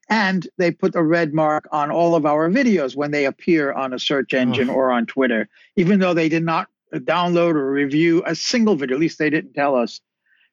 And 0.10 0.48
they 0.58 0.72
put 0.72 0.96
a 0.96 1.04
red 1.04 1.34
mark 1.34 1.68
on 1.72 1.92
all 1.92 2.16
of 2.16 2.26
our 2.26 2.50
videos 2.50 2.96
when 2.96 3.12
they 3.12 3.26
appear 3.26 3.74
on 3.74 3.94
a 3.94 4.00
search 4.00 4.34
engine 4.34 4.70
oh. 4.70 4.74
or 4.74 4.92
on 4.92 5.06
Twitter, 5.06 5.50
even 5.76 6.00
though 6.00 6.14
they 6.14 6.30
did 6.30 6.44
not 6.44 6.70
download 6.94 7.56
or 7.56 7.72
review 7.72 8.24
a 8.26 8.36
single 8.36 8.76
video. 8.76 8.96
At 8.96 9.02
least 9.02 9.20
they 9.20 9.30
didn't 9.30 9.54
tell 9.54 9.76
us 9.76 10.00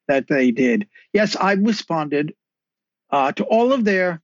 that 0.09 0.29
they 0.29 0.51
did. 0.51 0.89
Yes, 1.13 1.37
I 1.37 1.53
responded 1.53 2.35
uh, 3.11 3.33
to 3.33 3.45
all 3.45 3.73
of 3.73 3.85
their 3.85 4.21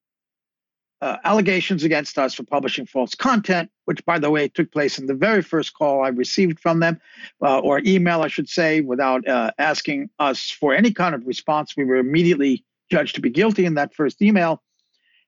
uh, 1.01 1.17
allegations 1.25 1.83
against 1.85 2.19
us 2.19 2.35
for 2.35 2.43
publishing 2.43 2.85
false 2.85 3.15
content, 3.15 3.71
which, 3.87 4.05
by 4.05 4.19
the 4.19 4.31
way, 4.31 4.49
took 4.49 4.71
place 4.71 4.99
in 4.99 5.07
the 5.07 5.15
very 5.15 5.43
first 5.43 5.73
call 5.73 6.05
I 6.05 6.09
received 6.09 6.61
from 6.61 6.81
them, 6.81 7.01
uh, 7.43 7.61
or 7.61 7.81
email, 7.87 8.23
I 8.23 8.29
should 8.29 8.49
say, 8.49 8.83
without 8.83 9.27
uh, 9.27 9.53
asking 9.59 10.11
us 10.19 10.51
for 10.51 10.75
any 10.75 10.93
kind 10.93 11.15
of 11.15 11.27
response. 11.27 11.75
We 11.77 11.85
were 11.85 11.97
immediately 11.97 12.65
judged 12.91 13.15
to 13.15 13.21
be 13.21 13.31
guilty 13.31 13.65
in 13.65 13.75
that 13.75 13.95
first 13.95 14.21
email. 14.21 14.63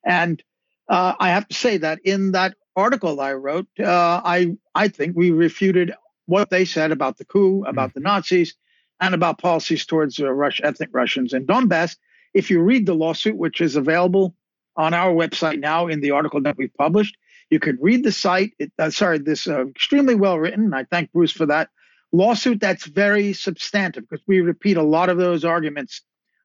And 0.05 0.42
uh, 0.88 1.14
I 1.18 1.30
have 1.30 1.48
to 1.48 1.55
say 1.55 1.78
that 1.78 2.00
in 2.05 2.32
that 2.32 2.55
article 2.76 3.20
I 3.20 3.34
wrote, 3.34 3.68
uh, 3.78 4.20
I 4.24 4.57
I 4.74 4.88
think 4.88 5.16
we 5.16 5.30
refuted 5.30 5.92
what 6.26 6.50
they 6.50 6.64
said 6.64 6.92
about 6.92 7.18
the 7.18 7.24
coup, 7.24 7.64
about 7.64 7.90
mm-hmm. 7.90 8.00
the 8.00 8.05
Nazis, 8.05 8.55
and 9.00 9.14
about 9.14 9.38
policies 9.38 9.84
towards 9.84 10.18
uh, 10.18 10.30
Rush, 10.30 10.61
ethnic 10.62 10.90
Russians 10.92 11.32
in 11.32 11.46
Donbass. 11.46 11.96
If 12.34 12.50
you 12.50 12.61
read 12.61 12.86
the 12.86 12.94
lawsuit, 12.94 13.36
which 13.36 13.61
is 13.61 13.76
available 13.76 14.34
on 14.76 14.94
our 14.94 15.12
website 15.12 15.61
now 15.61 15.88
in 15.88 16.00
the 16.00 16.12
article 16.12 16.40
that 16.42 16.57
we've 16.57 16.74
published, 16.74 17.16
you 17.50 17.61
could 17.61 17.76
read 17.80 18.05
the 18.05 18.12
site. 18.12 18.53
It, 18.59 18.72
uh, 18.78 18.90
sorry, 18.90 19.18
this 19.18 19.46
uh, 19.46 19.66
extremely 19.68 20.14
well 20.14 20.38
written. 20.38 20.72
I 20.72 20.84
thank 20.84 21.12
Bruce 21.12 21.32
for 21.32 21.46
that 21.46 21.68
lawsuit. 22.11 22.61
That's 22.61 22.86
very 22.86 23.34
substantive 23.34 24.09
because 24.09 24.24
we 24.26 24.40
repeat 24.40 24.78
a 24.78 24.82
lot 24.82 25.11
of 25.11 25.18
those 25.18 25.44
arguments 25.44 26.00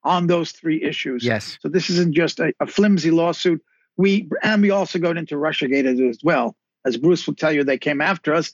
on 0.08 0.28
those 0.28 0.52
three 0.52 0.82
issues. 0.84 1.24
Yes. 1.24 1.58
So 1.62 1.68
this 1.68 1.90
isn't 1.90 2.16
just 2.16 2.40
a, 2.40 2.54
a 2.60 2.66
flimsy 2.66 3.12
lawsuit. 3.12 3.62
We 3.98 4.30
and 4.42 4.62
we 4.62 4.72
also 4.72 5.00
got 5.00 5.18
into 5.18 5.36
RussiaGate 5.36 6.10
as 6.10 6.20
well. 6.24 6.56
As 6.86 6.98
Bruce 6.98 7.28
will 7.28 7.36
tell 7.36 7.52
you, 7.52 7.64
they 7.64 7.78
came 7.78 8.00
after 8.00 8.34
us 8.34 8.54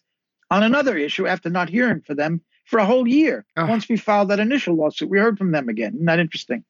on 0.49 0.63
another 0.63 0.97
issue 0.97 1.27
after 1.27 1.49
not 1.49 1.69
hearing 1.69 2.01
from 2.01 2.15
them 2.15 2.41
for 2.65 2.79
a 2.79 2.85
whole 2.85 3.07
year. 3.07 3.45
Oh. 3.55 3.65
Once 3.67 3.87
we 3.87 3.97
filed 3.97 4.29
that 4.29 4.39
initial 4.39 4.75
lawsuit, 4.75 5.09
we 5.09 5.19
heard 5.19 5.37
from 5.37 5.51
them 5.51 5.69
again. 5.69 5.93
Isn't 5.93 6.05
that 6.05 6.19
interesting? 6.19 6.63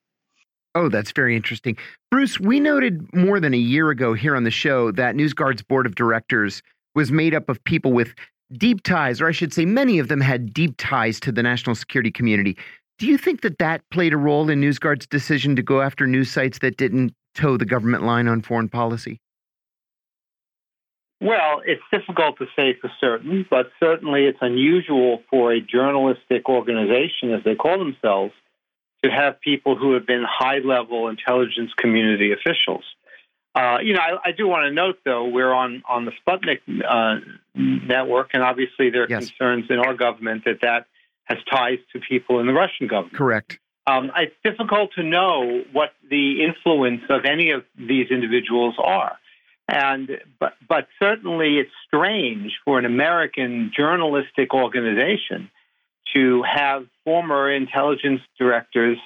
Oh, 0.75 0.89
that's 0.89 1.11
very 1.11 1.36
interesting. 1.36 1.77
Bruce, 2.09 2.39
we 2.39 2.59
noted 2.59 3.07
more 3.13 3.39
than 3.39 3.53
a 3.53 3.57
year 3.57 3.89
ago 3.91 4.13
here 4.13 4.36
on 4.36 4.43
the 4.43 4.51
show 4.51 4.91
that 4.91 5.15
NewsGuard's 5.15 5.61
board 5.61 5.86
of 5.86 5.95
directors 5.95 6.63
was 6.95 7.11
made 7.11 7.36
up 7.36 7.47
of 7.47 7.63
people 7.63 7.93
with 7.93 8.13
deep 8.57 8.81
ties, 8.84 9.21
or 9.21 9.27
I 9.27 9.31
should 9.31 9.53
say, 9.53 9.65
many 9.65 9.99
of 9.99 10.07
them 10.07 10.19
had 10.19 10.51
deep 10.53 10.75
ties 10.77 11.19
to 11.21 11.31
the 11.31 11.43
national 11.43 11.75
security 11.75 12.11
community. 12.11 12.57
Do 13.00 13.08
you 13.08 13.18
think 13.18 13.41
that 13.41 13.58
that 13.58 13.82
played 13.89 14.14
a 14.14 14.18
role 14.18 14.50
in 14.50 14.62
NewsGuard's 14.62 15.08
decision 15.08 15.56
to 15.56 15.64
go 15.64 15.82
after 15.82 16.06
news 16.06 16.32
sites 16.32 16.60
that 16.60 16.78
didn't 16.78 17.14
toe 17.34 17.58
the 17.58 17.66
government 17.66 18.04
line 18.04 18.28
on 18.28 18.41
foreign 18.41 18.70
policy? 18.70 19.20
Well, 21.20 21.62
it's 21.66 21.82
difficult 21.91 22.38
to 22.39 22.46
say 22.56 22.78
for 22.80 22.91
certain, 23.00 23.46
but 23.50 23.72
certainly 23.80 24.26
it's 24.26 24.39
unusual 24.41 25.24
for 25.30 25.54
a 25.54 25.62
journalistic 25.62 26.50
organization, 26.50 27.34
as 27.34 27.44
they 27.46 27.56
call 27.56 27.80
themselves, 27.80 28.34
to 29.04 29.10
have 29.10 29.39
people 29.39 29.78
who 29.78 29.94
have 29.94 30.06
been 30.06 30.26
high 30.28 30.60
level 30.60 31.08
intelligence 31.08 31.72
community 31.78 32.34
officials. 32.34 32.84
Uh, 33.56 33.78
you 33.82 33.94
know, 33.94 34.00
I, 34.02 34.30
I, 34.30 34.32
do 34.32 34.48
want 34.48 34.66
to 34.66 34.72
note, 34.72 35.00
though, 35.06 35.28
we're 35.28 35.54
on, 35.54 35.84
on 35.88 36.06
the 36.06 36.12
Sputnik 36.26 36.60
uh, 36.84 37.20
network, 37.54 38.32
and 38.34 38.41
obviously 38.41 38.89
there 38.89 39.04
are 39.04 39.08
yes. 39.10 39.30
concerns 39.30 39.66
in 39.70 39.78
our 39.78 39.94
government 39.94 40.44
that 40.46 40.62
that 40.62 40.88
has 41.26 41.38
ties 41.49 41.80
to 41.93 41.99
people 41.99 42.39
in 42.39 42.47
the 42.47 42.53
Russian 42.53 42.88
government. 42.88 43.15
Correct. 43.15 43.59
Um, 43.86 44.11
it's 44.15 44.36
difficult 44.43 44.91
to 44.95 45.03
know 45.03 45.63
what 45.74 45.91
the 46.09 46.43
influence 46.43 47.01
of 47.09 47.26
any 47.26 47.51
of 47.51 47.63
these 47.78 48.11
individuals 48.11 48.76
are. 48.78 49.17
And 49.67 50.09
but 50.39 50.53
but 50.67 50.88
certainly 50.99 51.57
it's 51.57 51.71
strange 51.88 52.51
for 52.65 52.80
an 52.80 52.86
American 52.86 53.71
journalistic 53.76 54.53
organization 54.53 55.49
to 56.13 56.43
have 56.43 56.86
former 57.05 57.49
intelligence 57.49 58.21
directors 58.38 58.97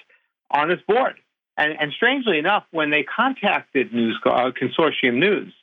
on 0.49 0.72
its 0.72 0.82
board. 0.88 1.13
And, 1.57 1.74
and 1.80 1.91
strangely 1.93 2.38
enough, 2.38 2.65
when 2.72 2.91
they 2.91 3.03
contacted 3.03 3.93
News 3.93 4.20
uh, 4.26 4.51
Consortium 4.51 5.15
News, 5.20 5.53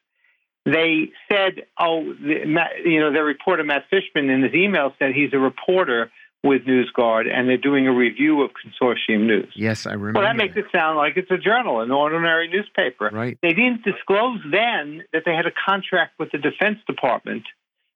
they 0.65 1.11
said, 1.31 1.67
"Oh, 1.79 2.05
the, 2.15 2.65
you 2.85 3.01
know, 3.01 3.13
their 3.13 3.25
reporter 3.25 3.65
Matt 3.65 3.85
Fishman 3.91 4.31
in 4.31 4.43
his 4.43 4.55
email 4.55 4.95
said 4.99 5.13
he's 5.13 5.33
a 5.33 5.39
reporter 5.39 6.11
with 6.45 6.63
NewsGuard, 6.67 7.25
and 7.33 7.49
they're 7.49 7.57
doing 7.57 7.89
a 7.89 7.93
review 7.93 8.43
of 8.43 8.51
Consortium 8.51 9.27
News. 9.27 9.51
Yes, 9.57 9.87
I 9.87 9.95
remember. 9.95 10.21
Well, 10.21 10.29
that 10.29 10.37
makes 10.37 10.57
it 10.57 10.67
sound 10.71 10.99
like 10.99 11.17
it's 11.17 11.31
a 11.31 11.39
journal, 11.39 11.81
an 11.81 11.91
ordinary 11.91 12.49
newspaper. 12.49 13.09
Right. 13.11 13.39
They 13.41 13.55
didn't 13.55 13.83
disclose 13.83 14.41
then 14.53 15.05
that 15.15 15.23
they 15.25 15.35
had 15.35 15.47
a 15.47 15.53
contract 15.67 16.19
with 16.19 16.31
the 16.33 16.39
Defense 16.39 16.79
Department 16.87 17.45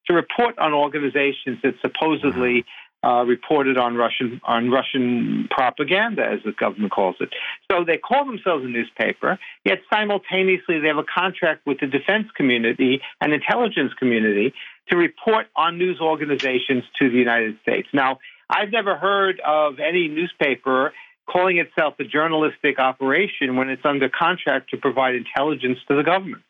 to 0.06 0.14
report 0.14 0.58
on 0.58 0.72
organizations 0.72 1.58
that 1.62 1.74
supposedly 1.82 2.64
wow. 3.02 3.20
uh, 3.20 3.24
reported 3.24 3.76
on 3.76 3.96
Russian 3.96 4.40
on 4.44 4.70
Russian 4.70 5.48
propaganda, 5.50 6.24
as 6.24 6.40
the 6.42 6.52
government 6.52 6.90
calls 6.90 7.16
it. 7.20 7.28
So 7.70 7.84
they 7.84 7.98
call 7.98 8.24
themselves 8.24 8.64
a 8.64 8.68
newspaper, 8.68 9.38
yet 9.66 9.80
simultaneously 9.92 10.80
they 10.80 10.88
have 10.88 10.96
a 10.96 11.04
contract 11.04 11.66
with 11.66 11.80
the 11.80 11.86
defense 11.86 12.28
community 12.34 13.02
and 13.20 13.34
intelligence 13.34 13.92
community 13.98 14.54
to 14.88 14.96
report 14.96 15.48
on 15.54 15.76
news 15.76 16.00
organizations 16.00 16.84
to 16.98 17.10
the 17.10 17.18
United 17.18 17.58
States. 17.60 17.88
Now, 17.92 18.20
I've 18.50 18.70
never 18.70 18.96
heard 18.96 19.40
of 19.46 19.78
any 19.78 20.08
newspaper 20.08 20.92
calling 21.30 21.58
itself 21.58 21.94
a 22.00 22.04
journalistic 22.04 22.78
operation 22.78 23.56
when 23.56 23.68
it's 23.68 23.84
under 23.84 24.08
contract 24.08 24.70
to 24.70 24.76
provide 24.78 25.14
intelligence 25.14 25.78
to 25.88 25.96
the 25.96 26.02
government. 26.02 26.44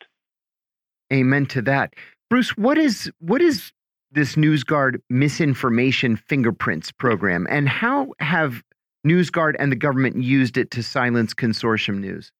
Amen 1.11 1.45
to 1.47 1.61
that. 1.63 1.93
Bruce, 2.29 2.55
what 2.55 2.77
is 2.77 3.11
what 3.19 3.41
is 3.41 3.71
this 4.11 4.35
NewsGuard 4.35 5.01
misinformation 5.09 6.15
fingerprints 6.15 6.91
program 6.91 7.45
and 7.49 7.67
how 7.67 8.13
have 8.19 8.63
NewsGuard 9.05 9.55
and 9.59 9.71
the 9.71 9.75
government 9.75 10.21
used 10.23 10.57
it 10.57 10.71
to 10.71 10.83
silence 10.83 11.33
consortium 11.33 11.99
news? 11.99 12.31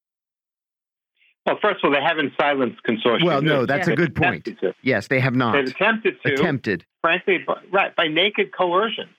Well, 1.45 1.57
first 1.62 1.84
of 1.84 1.88
all, 1.88 1.91
they 1.91 2.01
haven't 2.01 2.34
silenced 2.39 2.82
consortium. 2.88 3.26
Well, 3.26 3.41
no, 3.41 3.66
that's 3.66 3.88
yeah. 3.88 3.93
a 3.93 3.97
good 3.97 4.16
point. 4.16 4.47
Yes, 4.84 5.07
they 5.07 5.20
have 5.20 5.36
not. 5.36 5.53
They've 5.53 5.68
attempted 5.68 6.22
to. 6.24 6.34
Attempted. 6.34 6.86
Frankly, 7.01 7.39
by, 7.45 7.62
right, 7.72 7.95
by 7.95 8.07
naked 8.07 8.51
coercion 8.55 9.10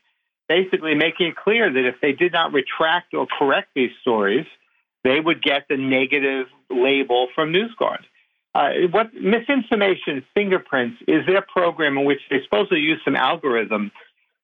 basically 0.51 0.97
making 0.97 1.29
it 1.29 1.37
clear 1.37 1.73
that 1.73 1.87
if 1.87 1.95
they 2.03 2.11
did 2.11 2.33
not 2.33 2.53
retract 2.53 3.15
or 3.15 3.25
correct 3.39 3.69
these 3.77 3.93
stories, 4.01 4.47
they 5.05 5.21
would 5.21 5.41
get 5.41 5.63
the 5.71 5.77
negative 5.77 6.47
label 6.69 7.29
from 7.37 7.53
NewsGuard. 7.53 8.03
Uh, 8.53 8.71
what 8.91 9.15
misinformation 9.15 10.25
fingerprints 10.35 10.97
is 11.07 11.25
their 11.25 11.41
program 11.43 11.97
in 11.97 12.05
which 12.05 12.19
they 12.31 12.39
supposedly 12.43 12.81
use 12.81 13.01
some 13.05 13.15
algorithm 13.15 13.93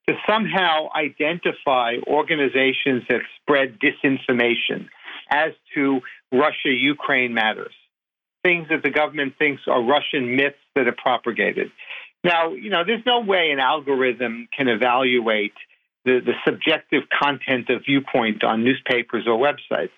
to 0.08 0.14
somehow 0.28 0.86
identify 0.94 1.96
organizations 2.06 3.02
that 3.08 3.22
spread 3.40 3.76
disinformation 3.80 4.86
as 5.28 5.50
to 5.74 6.00
Russia 6.30 6.70
Ukraine 6.70 7.34
matters, 7.34 7.74
things 8.44 8.68
that 8.70 8.84
the 8.84 8.90
government 8.90 9.34
thinks 9.40 9.62
are 9.66 9.82
Russian 9.82 10.36
myths 10.36 10.54
that 10.76 10.86
are 10.86 10.94
propagated. 10.96 11.72
Now, 12.22 12.52
you 12.52 12.70
know, 12.70 12.84
there's 12.86 13.04
no 13.04 13.22
way 13.22 13.50
an 13.50 13.58
algorithm 13.58 14.48
can 14.56 14.68
evaluate 14.68 15.54
the, 16.06 16.20
the 16.24 16.34
subjective 16.46 17.02
content 17.10 17.68
of 17.68 17.82
viewpoint 17.84 18.44
on 18.44 18.64
newspapers 18.64 19.26
or 19.26 19.36
websites. 19.36 19.90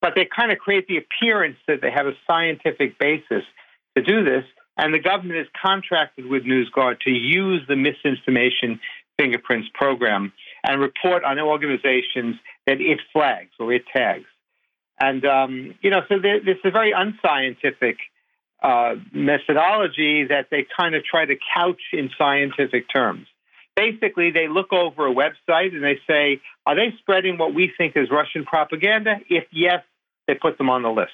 But 0.00 0.14
they 0.14 0.24
kind 0.24 0.52
of 0.52 0.58
create 0.58 0.86
the 0.86 0.96
appearance 0.96 1.56
that 1.66 1.82
they 1.82 1.90
have 1.90 2.06
a 2.06 2.12
scientific 2.26 2.98
basis 2.98 3.42
to 3.96 4.02
do 4.02 4.24
this. 4.24 4.44
And 4.78 4.94
the 4.94 5.00
government 5.00 5.40
is 5.40 5.48
contracted 5.60 6.26
with 6.26 6.44
NewsGuard 6.44 7.00
to 7.00 7.10
use 7.10 7.62
the 7.66 7.76
misinformation 7.76 8.78
fingerprints 9.18 9.68
program 9.74 10.32
and 10.62 10.80
report 10.80 11.24
on 11.24 11.38
organizations 11.40 12.36
that 12.66 12.80
it 12.80 13.00
flags 13.12 13.50
or 13.58 13.72
it 13.72 13.84
tags. 13.94 14.26
And, 15.00 15.24
um, 15.26 15.74
you 15.82 15.90
know, 15.90 16.02
so 16.08 16.18
this 16.20 16.42
is 16.46 16.64
a 16.64 16.70
very 16.70 16.92
unscientific 16.92 17.96
uh, 18.62 18.94
methodology 19.12 20.26
that 20.28 20.46
they 20.50 20.66
kind 20.78 20.94
of 20.94 21.04
try 21.04 21.24
to 21.24 21.34
couch 21.56 21.80
in 21.92 22.10
scientific 22.16 22.86
terms 22.94 23.26
basically 23.76 24.30
they 24.30 24.48
look 24.48 24.72
over 24.72 25.06
a 25.06 25.14
website 25.14 25.74
and 25.74 25.84
they 25.84 26.00
say, 26.08 26.40
are 26.64 26.74
they 26.74 26.94
spreading 26.98 27.38
what 27.38 27.54
we 27.54 27.70
think 27.76 27.92
is 27.96 28.10
Russian 28.10 28.44
propaganda? 28.44 29.16
If 29.28 29.44
yes, 29.52 29.84
they 30.26 30.34
put 30.34 30.58
them 30.58 30.70
on 30.70 30.82
the 30.82 30.90
list. 30.90 31.12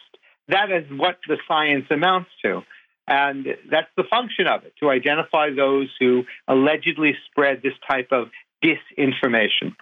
That 0.48 0.70
is 0.70 0.84
what 0.90 1.18
the 1.28 1.36
science 1.46 1.86
amounts 1.90 2.30
to. 2.44 2.62
And 3.06 3.46
that's 3.70 3.88
the 3.96 4.04
function 4.04 4.46
of 4.46 4.64
it, 4.64 4.74
to 4.80 4.88
identify 4.88 5.50
those 5.54 5.88
who 5.98 6.22
allegedly 6.48 7.14
spread 7.30 7.60
this 7.62 7.74
type 7.90 8.08
of 8.12 8.28
disinformation. 8.64 9.74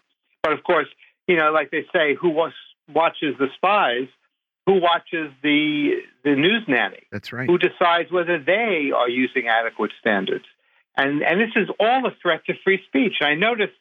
But 0.43 0.55
of 0.55 0.65
course, 0.65 0.89
you 1.29 1.37
know, 1.37 1.53
like 1.53 1.71
they 1.71 1.85
say, 1.95 2.15
who 2.15 2.31
was, 2.31 2.53
watches 2.89 3.37
the 3.39 3.49
spies? 3.57 4.09
Who 4.67 4.81
watches 4.81 5.33
the 5.43 6.03
the 6.23 6.35
news 6.37 6.63
nanny? 6.69 7.03
That's 7.11 7.33
right. 7.33 7.49
Who 7.49 7.59
decides 7.59 8.13
whether 8.13 8.39
they 8.39 8.91
are 8.95 9.09
using 9.09 9.49
adequate 9.49 9.91
standards? 10.01 10.45
And, 11.01 11.23
and 11.23 11.41
this 11.41 11.51
is 11.57 11.69
all 11.79 12.07
a 12.07 12.11
threat 12.23 12.45
to 12.47 12.55
free 12.63 12.81
speech. 12.87 13.15
And 13.21 13.29
I 13.29 13.35
noticed 13.35 13.79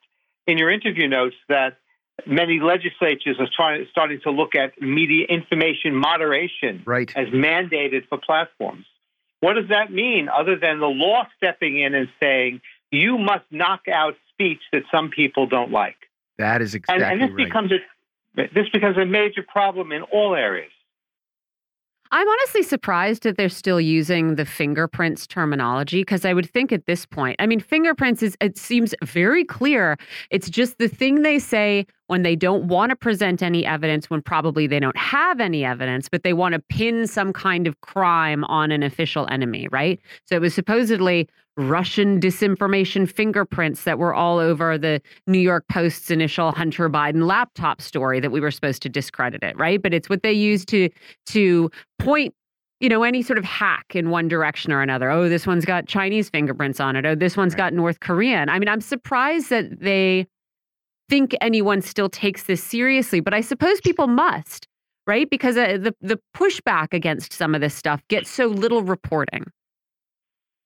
in 0.48 0.58
your 0.58 0.72
interview 0.72 1.08
notes 1.08 1.36
that 1.50 1.78
many 2.26 2.60
legislatures 2.60 3.38
are 3.40 3.50
trying, 3.56 3.86
starting 3.92 4.20
to 4.24 4.32
look 4.32 4.56
at 4.56 4.82
media 4.82 5.26
information 5.28 5.96
moderation 5.96 6.84
right. 6.86 7.12
as 7.16 7.28
mandated 7.28 8.08
for 8.08 8.18
platforms. 8.18 8.86
What 9.42 9.54
does 9.54 9.70
that 9.70 9.92
mean 9.92 10.28
other 10.30 10.58
than 10.58 10.80
the 10.80 10.88
law 10.88 11.28
stepping 11.38 11.80
in 11.80 11.94
and 11.94 12.10
saying 12.20 12.62
you 12.92 13.18
must 13.18 13.46
knock 13.52 13.88
out 13.92 14.16
speech 14.34 14.62
that 14.72 14.84
some 14.92 15.10
people 15.10 15.48
don't 15.48 15.72
like? 15.72 15.96
That 16.38 16.62
is 16.62 16.76
exactly 16.76 17.04
and, 17.04 17.14
and 17.14 17.22
this 17.22 17.36
right. 17.36 17.46
becomes 17.46 17.72
a 17.72 17.78
this 18.54 18.70
becomes 18.72 18.98
a 18.98 19.06
major 19.06 19.44
problem 19.46 19.92
in 19.92 20.04
all 20.04 20.36
areas. 20.36 20.72
I'm 22.12 22.28
honestly 22.28 22.64
surprised 22.64 23.22
that 23.24 23.38
they're 23.38 23.50
still 23.50 23.80
using 23.80 24.36
the 24.36 24.46
fingerprints 24.46 25.28
terminology 25.28 26.02
because 26.02 26.26
I 26.26 26.34
would 26.34 26.50
think 26.50 26.72
at 26.72 26.88
this 26.88 27.06
point, 27.06 27.36
I 27.38 27.46
mean, 27.46 27.60
fingerprints 27.60 28.24
is, 28.24 28.36
it 28.42 28.58
seems 28.58 28.96
very 29.04 29.46
clear. 29.46 29.96
It's 30.32 30.50
just 30.50 30.80
the 30.80 30.88
thing 30.88 31.22
they 31.22 31.38
say 31.38 31.86
when 32.10 32.24
they 32.24 32.36
don't 32.36 32.68
want 32.68 32.90
to 32.90 32.96
present 32.96 33.44
any 33.44 33.64
evidence, 33.64 34.10
when 34.10 34.20
probably 34.20 34.66
they 34.66 34.80
don't 34.80 34.98
have 34.98 35.40
any 35.40 35.64
evidence, 35.64 36.10
but 36.10 36.24
they 36.24 36.34
want 36.34 36.54
to 36.54 36.60
pin 36.60 37.06
some 37.06 37.32
kind 37.32 37.68
of 37.68 37.80
crime 37.82 38.44
on 38.46 38.72
an 38.72 38.82
official 38.82 39.28
enemy, 39.30 39.68
right? 39.72 40.00
So 40.26 40.36
it 40.36 40.42
was 40.42 40.56
supposedly 40.56 41.30
Russian 41.56 42.20
disinformation 42.20 43.08
fingerprints 43.08 43.84
that 43.84 44.00
were 44.00 44.12
all 44.12 44.40
over 44.40 44.76
the 44.76 45.00
New 45.28 45.38
York 45.38 45.66
Post's 45.70 46.10
initial 46.10 46.52
Hunter 46.52 46.90
Biden 46.90 47.28
laptop 47.28 47.80
story 47.80 48.20
that 48.20 48.32
we 48.32 48.40
were 48.40 48.50
supposed 48.50 48.82
to 48.82 48.90
discredit 48.90 49.44
it, 49.44 49.56
right? 49.56 49.80
But 49.80 49.94
it's 49.94 50.10
what 50.10 50.24
they 50.24 50.34
use 50.34 50.66
to 50.66 50.90
to 51.28 51.70
point 52.00 52.34
you 52.80 52.88
know, 52.88 53.04
any 53.04 53.22
sort 53.22 53.38
of 53.38 53.44
hack 53.44 53.94
in 53.94 54.10
one 54.10 54.30
direction 54.30 54.72
or 54.72 54.82
another. 54.82 55.10
Oh, 55.12 55.28
this 55.28 55.46
one's 55.46 55.66
got 55.66 55.86
Chinese 55.86 56.30
fingerprints 56.30 56.80
on 56.80 56.96
it. 56.96 57.06
Oh, 57.06 57.14
this 57.14 57.36
one's 57.36 57.54
right. 57.54 57.58
got 57.58 57.74
North 57.74 58.00
Korean. 58.00 58.48
I 58.48 58.58
mean, 58.58 58.70
I'm 58.70 58.80
surprised 58.80 59.50
that 59.50 59.82
they 59.82 60.28
think 61.10 61.36
anyone 61.42 61.82
still 61.82 62.10
takes 62.10 62.44
this 62.44 62.64
seriously, 62.64 63.20
but 63.20 63.34
I 63.34 63.42
suppose 63.42 63.82
people 63.82 64.08
must, 64.08 64.68
right? 65.08 65.30
Because 65.30 65.58
uh, 65.58 65.78
the 65.78 65.94
the 66.02 66.20
pushback 66.36 66.94
against 66.94 67.34
some 67.34 67.56
of 67.56 67.62
this 67.62 67.76
stuff 67.76 68.02
gets 68.08 68.30
so 68.30 68.48
little 68.48 68.84
reporting. 68.84 69.52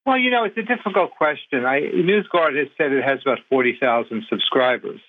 Well, 0.06 0.18
you 0.18 0.30
know, 0.30 0.44
it's 0.44 0.58
a 0.58 0.64
difficult 0.64 1.12
question. 1.18 1.66
I, 1.66 1.80
NewsGuard 1.80 2.58
has 2.58 2.68
said 2.78 2.92
it 2.92 3.04
has 3.04 3.20
about 3.26 3.40
40,000 3.50 4.26
subscribers. 4.30 5.00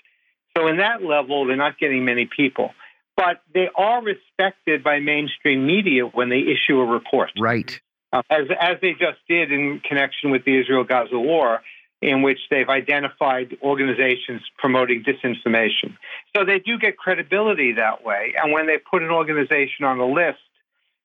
So, 0.57 0.69
in 0.69 0.77
that 0.77 1.03
level, 1.03 1.47
they're 1.47 1.57
not 1.57 1.79
getting 1.81 2.05
many 2.05 2.29
people. 2.37 2.71
But 3.17 3.43
they 3.53 3.69
are 3.77 4.03
respected 4.03 4.85
by 4.85 5.01
mainstream 5.01 5.67
media 5.67 6.05
when 6.05 6.29
they 6.29 6.41
issue 6.41 6.79
a 6.79 6.85
report. 6.85 7.31
Right. 7.39 7.81
Uh, 8.13 8.23
as, 8.31 8.47
as 8.61 8.77
they 8.81 8.93
just 8.93 9.19
did 9.29 9.51
in 9.51 9.81
connection 9.81 10.31
with 10.31 10.45
the 10.45 10.61
Israel 10.61 10.85
Gaza 10.85 11.19
war. 11.19 11.61
In 12.03 12.23
which 12.23 12.39
they've 12.51 12.69
identified 12.69 13.57
organizations 13.63 14.43
promoting 14.59 15.03
disinformation. 15.03 15.97
So 16.37 16.45
they 16.45 16.59
do 16.59 16.79
get 16.79 16.97
credibility 16.99 17.73
that 17.73 18.05
way. 18.05 18.35
And 18.37 18.53
when 18.53 18.67
they 18.67 18.79
put 18.79 19.03
an 19.03 19.11
organization 19.11 19.85
on 19.85 19.99
a 19.99 20.07
list, 20.07 20.39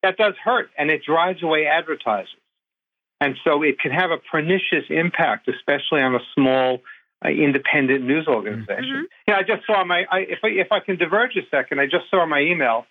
that 0.03 0.17
does 0.17 0.33
hurt 0.43 0.69
and 0.77 0.89
it 0.89 1.03
drives 1.03 1.41
away 1.43 1.67
advertisers. 1.67 2.29
And 3.21 3.35
so 3.43 3.63
it 3.63 3.79
can 3.79 3.91
have 3.91 4.11
a 4.11 4.17
pernicious 4.17 4.85
impact, 4.89 5.47
especially 5.49 6.01
on 6.01 6.15
a 6.15 6.19
small 6.35 6.79
uh, 7.23 7.29
independent 7.29 8.05
news 8.05 8.27
organization. 8.27 8.83
Mm-hmm. 8.83 9.03
Yeah, 9.27 9.35
I 9.35 9.43
just 9.43 9.65
saw 9.67 9.83
my, 9.83 10.05
I, 10.09 10.19
if, 10.19 10.39
I, 10.43 10.47
if 10.49 10.71
I 10.71 10.79
can 10.79 10.97
diverge 10.97 11.35
a 11.35 11.47
second, 11.51 11.79
I 11.79 11.85
just 11.85 12.09
saw 12.09 12.25
my 12.25 12.39
email. 12.39 12.85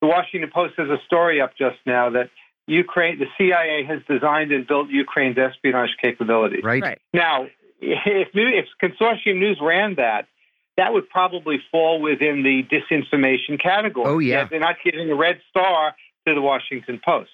The 0.00 0.06
Washington 0.06 0.50
Post 0.52 0.74
has 0.78 0.88
a 0.88 0.98
story 1.06 1.40
up 1.40 1.56
just 1.56 1.78
now 1.84 2.10
that 2.10 2.30
Ukraine, 2.66 3.18
the 3.18 3.26
CIA 3.36 3.84
has 3.84 4.00
designed 4.08 4.52
and 4.52 4.66
built 4.66 4.88
Ukraine's 4.88 5.38
espionage 5.38 5.96
capabilities. 6.00 6.62
Right. 6.62 6.82
right. 6.82 7.00
Now, 7.12 7.46
if, 7.80 8.28
if 8.34 8.66
Consortium 8.82 9.38
News 9.38 9.58
ran 9.60 9.96
that, 9.96 10.28
that 10.76 10.92
would 10.92 11.08
probably 11.08 11.60
fall 11.70 12.00
within 12.00 12.42
the 12.42 12.62
disinformation 12.62 13.60
category. 13.60 14.06
Oh, 14.08 14.18
yeah. 14.18 14.46
They're 14.48 14.60
not 14.60 14.76
giving 14.82 15.10
a 15.10 15.14
red 15.14 15.40
star 15.50 15.94
to 16.26 16.34
the 16.34 16.40
Washington 16.40 17.00
Post. 17.04 17.30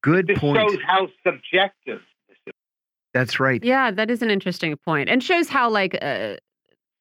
Good 0.00 0.26
this 0.26 0.38
point. 0.38 0.58
shows 0.58 0.78
how 0.86 1.08
subjective 1.24 2.00
That's 3.14 3.38
right. 3.38 3.62
Yeah, 3.62 3.90
that 3.90 4.10
is 4.10 4.22
an 4.22 4.30
interesting 4.30 4.76
point, 4.76 5.08
and 5.08 5.22
shows 5.22 5.48
how 5.48 5.68
like 5.68 5.96
uh, 6.00 6.36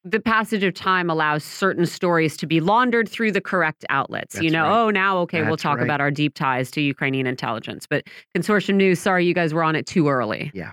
the 0.03 0.19
passage 0.19 0.63
of 0.63 0.73
time 0.73 1.09
allows 1.09 1.43
certain 1.43 1.85
stories 1.85 2.35
to 2.37 2.47
be 2.47 2.59
laundered 2.59 3.07
through 3.07 3.31
the 3.31 3.41
correct 3.41 3.85
outlets. 3.89 4.35
That's 4.35 4.43
you 4.43 4.49
know, 4.49 4.63
right. 4.63 4.81
oh, 4.81 4.89
now 4.89 5.17
okay, 5.19 5.39
That's 5.39 5.47
we'll 5.47 5.57
talk 5.57 5.77
right. 5.77 5.83
about 5.83 6.01
our 6.01 6.11
deep 6.11 6.33
ties 6.33 6.71
to 6.71 6.81
Ukrainian 6.81 7.27
intelligence, 7.27 7.85
but 7.87 8.05
Consortium 8.35 8.75
News, 8.75 8.99
sorry, 8.99 9.25
you 9.25 9.33
guys 9.33 9.53
were 9.53 9.63
on 9.63 9.75
it 9.75 9.85
too 9.85 10.09
early. 10.09 10.51
Yeah. 10.53 10.71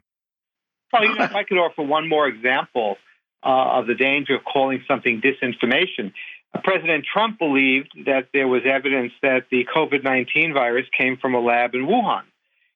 Well, 0.92 1.04
you 1.04 1.14
know, 1.14 1.24
if 1.24 1.34
I 1.34 1.44
could 1.44 1.58
offer 1.58 1.82
one 1.82 2.08
more 2.08 2.26
example 2.26 2.96
uh, 3.44 3.78
of 3.78 3.86
the 3.86 3.94
danger 3.94 4.36
of 4.36 4.44
calling 4.44 4.82
something 4.88 5.20
disinformation. 5.20 6.12
Uh, 6.54 6.60
President 6.64 7.04
Trump 7.10 7.38
believed 7.38 7.92
that 8.06 8.28
there 8.32 8.48
was 8.48 8.62
evidence 8.64 9.12
that 9.22 9.44
the 9.50 9.66
COVID 9.74 10.02
19 10.02 10.54
virus 10.54 10.86
came 10.96 11.16
from 11.16 11.34
a 11.34 11.40
lab 11.40 11.74
in 11.74 11.86
Wuhan. 11.86 12.22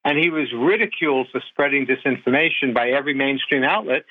And 0.04 0.18
he 0.18 0.30
was 0.30 0.52
ridiculed 0.52 1.28
for 1.30 1.40
spreading 1.50 1.86
disinformation 1.86 2.74
by 2.74 2.90
every 2.90 3.14
mainstream 3.14 3.62
outlet. 3.62 4.04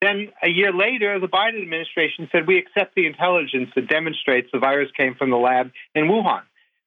Then 0.00 0.28
a 0.42 0.48
year 0.48 0.72
later, 0.72 1.18
the 1.18 1.28
Biden 1.28 1.62
administration 1.62 2.28
said, 2.30 2.46
We 2.46 2.58
accept 2.58 2.94
the 2.94 3.06
intelligence 3.06 3.70
that 3.74 3.88
demonstrates 3.88 4.48
the 4.52 4.58
virus 4.58 4.90
came 4.96 5.14
from 5.14 5.30
the 5.30 5.36
lab 5.36 5.70
in 5.94 6.04
Wuhan. 6.04 6.42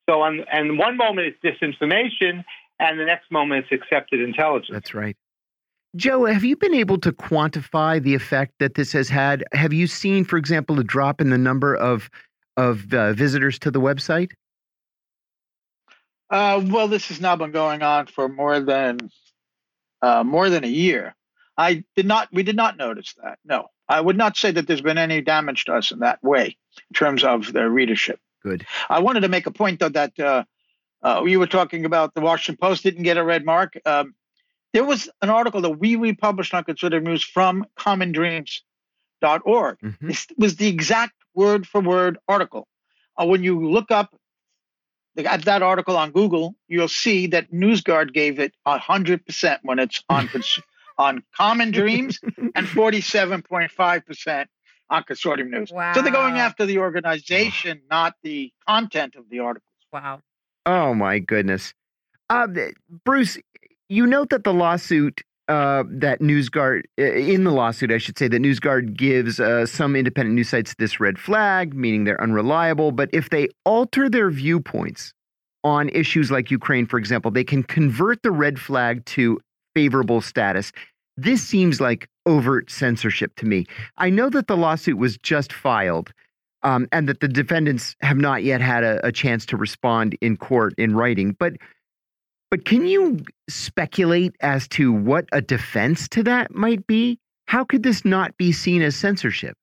So, 0.10 0.22
on, 0.22 0.46
and 0.52 0.78
one 0.78 0.98
moment 0.98 1.28
it's 1.28 1.38
disinformation, 1.44 2.44
and 2.80 3.00
the 3.00 3.06
next 3.06 3.32
moment 3.32 3.66
it's 3.70 3.82
accepted 3.82 4.22
intelligence. 4.22 4.70
That's 4.72 4.94
right. 4.94 5.18
Joe, 5.96 6.26
have 6.26 6.44
you 6.44 6.56
been 6.56 6.76
able 6.76 7.00
to 7.00 7.12
quantify 7.12 8.02
the 8.02 8.14
effect 8.14 8.54
that 8.60 8.76
this 8.76 8.92
has 8.92 9.10
had? 9.10 9.44
Have 9.54 9.74
you 9.74 9.88
seen, 9.88 10.24
for 10.26 10.38
example, 10.38 10.80
a 10.80 10.84
drop 10.84 11.22
in 11.22 11.30
the 11.30 11.38
number 11.38 11.76
of 11.76 12.10
of 12.56 12.94
uh, 12.94 13.14
visitors 13.14 13.60
to 13.60 13.72
the 13.72 13.80
website? 13.80 14.32
Uh, 16.30 16.62
well, 16.66 16.88
this 16.88 17.08
has 17.08 17.22
now 17.22 17.36
been 17.36 17.52
going 17.52 17.82
on 17.82 18.08
for 18.08 18.28
more 18.28 18.60
than 18.60 18.98
uh, 20.02 20.24
more 20.24 20.50
than 20.50 20.64
a 20.64 20.70
year. 20.70 21.16
I 21.58 21.84
did 21.96 22.06
not. 22.06 22.30
We 22.32 22.44
did 22.44 22.56
not 22.56 22.78
notice 22.78 23.14
that. 23.24 23.40
No, 23.44 23.68
I 23.90 24.00
would 24.00 24.18
not 24.18 24.38
say 24.38 24.52
that 24.52 24.68
there's 24.68 24.82
been 24.82 24.98
any 24.98 25.22
damage 25.22 25.66
to 25.66 25.76
us 25.76 25.92
in 25.92 26.00
that 26.00 26.24
way 26.24 26.58
in 26.90 26.94
terms 26.94 27.24
of 27.24 27.52
their 27.54 27.70
readership. 27.70 28.20
Good. 28.44 28.66
I 28.90 29.00
wanted 29.00 29.22
to 29.22 29.30
make 29.30 29.48
a 29.48 29.52
point 29.52 29.80
though 29.80 29.90
that 29.90 30.20
uh, 30.20 30.44
uh, 31.02 31.24
you 31.26 31.40
were 31.40 31.48
talking 31.48 31.86
about 31.86 32.14
the 32.14 32.22
Washington 32.22 32.60
Post 32.62 32.84
didn't 32.84 33.04
get 33.04 33.18
a 33.18 33.24
red 33.24 33.46
mark. 33.46 33.78
Um, 33.86 34.14
there 34.74 34.84
was 34.84 35.10
an 35.22 35.30
article 35.30 35.62
that 35.62 35.72
we 35.72 35.96
republished 35.96 36.54
on 36.54 36.64
Consortium 36.64 37.04
News 37.04 37.24
from 37.24 37.66
CommonDreams.org. 37.80 39.80
Mhm. 39.80 39.98
This 40.02 40.28
was 40.38 40.56
the 40.58 40.68
exact 40.68 41.14
word 41.34 41.68
for 41.68 41.82
word 41.82 42.18
article. 42.28 42.68
Uh, 43.20 43.26
when 43.26 43.44
you 43.44 43.70
look 43.70 43.92
up 43.92 44.16
the, 45.16 45.32
at 45.32 45.46
that 45.46 45.64
article 45.64 45.98
on 45.98 46.12
Google, 46.12 46.56
you'll 46.68 46.88
see 46.88 47.28
that 47.28 47.52
NewsGuard 47.52 48.14
gave 48.14 48.40
it 48.40 48.54
100% 48.68 49.60
when 49.64 49.80
it's 49.80 50.04
on 50.10 50.28
on 50.98 51.24
Common 51.36 51.72
Dreams 51.72 52.20
and 52.56 52.68
47.5% 52.68 54.46
on 54.90 55.04
Consortium 55.04 55.50
News. 55.50 55.70
So 55.70 56.02
they're 56.02 56.12
going 56.12 56.38
after 56.38 56.66
the 56.66 56.80
organization, 56.80 57.82
not 57.90 58.16
the 58.24 58.52
content 58.68 59.16
of 59.16 59.30
the 59.30 59.40
articles. 59.40 59.64
Wow. 59.92 60.22
Oh 60.66 60.94
my 60.94 61.20
goodness, 61.20 61.74
uh, 62.30 62.48
Bruce. 63.06 63.38
You 63.90 64.06
note 64.06 64.32
that 64.32 64.44
the 64.44 64.54
lawsuit 64.54 65.22
uh, 65.48 65.84
that 65.90 66.20
NewsGuard 66.20 66.84
uh, 67.00 67.04
in 67.04 67.46
the 67.46 67.52
lawsuit, 67.52 67.92
I 67.92 68.00
should 68.00 68.18
say, 68.18 68.28
that 68.28 68.42
NewsGuard 68.42 68.98
gives 68.98 69.40
uh, 69.40 69.66
some 69.66 69.96
independent 69.96 70.36
news 70.36 70.50
sites 70.50 70.76
this 70.78 71.00
red 71.00 71.18
flag, 71.18 71.74
meaning 71.74 72.04
they're 72.04 72.22
unreliable. 72.22 72.92
But 72.92 73.10
if 73.14 73.30
they 73.30 73.48
alter 73.66 74.10
their 74.10 74.30
viewpoints 74.30 75.14
on 75.64 75.88
issues 75.90 76.32
like 76.32 76.52
Ukraine, 76.52 76.86
for 76.86 76.98
example, 77.00 77.32
they 77.32 77.46
can 77.46 77.64
convert 77.64 78.24
the 78.24 78.32
red 78.32 78.60
flag 78.60 79.06
to 79.06 79.40
favorable 79.78 80.22
status. 80.22 80.72
This 81.18 81.44
seems 81.44 81.80
like 81.80 82.10
overt 82.26 82.72
censorship 82.72 83.36
to 83.36 83.46
me. 83.46 83.68
I 83.98 84.10
know 84.10 84.28
that 84.32 84.48
the 84.48 84.58
lawsuit 84.58 84.98
was 84.98 85.20
just 85.20 85.54
filed. 85.54 86.12
Um, 86.64 86.88
and 86.92 87.08
that 87.08 87.20
the 87.20 87.28
defendants 87.28 87.96
have 88.02 88.18
not 88.18 88.44
yet 88.44 88.62
had 88.62 88.84
a, 88.84 89.06
a 89.06 89.12
chance 89.12 89.46
to 89.46 89.56
respond 89.56 90.18
in 90.22 90.36
court 90.36 90.74
in 90.80 90.96
writing. 90.96 91.36
But 91.38 91.54
but 92.50 92.66
can 92.66 92.88
you 92.88 93.20
speculate 93.48 94.36
as 94.42 94.68
to 94.70 94.92
what 94.92 95.26
a 95.32 95.40
defense 95.40 96.08
to 96.10 96.24
that 96.24 96.56
might 96.56 96.88
be? 96.88 97.20
How 97.46 97.64
could 97.64 97.84
this 97.84 98.04
not 98.04 98.36
be 98.38 98.52
seen 98.52 98.82
as 98.82 98.96
censorship? 98.96 99.56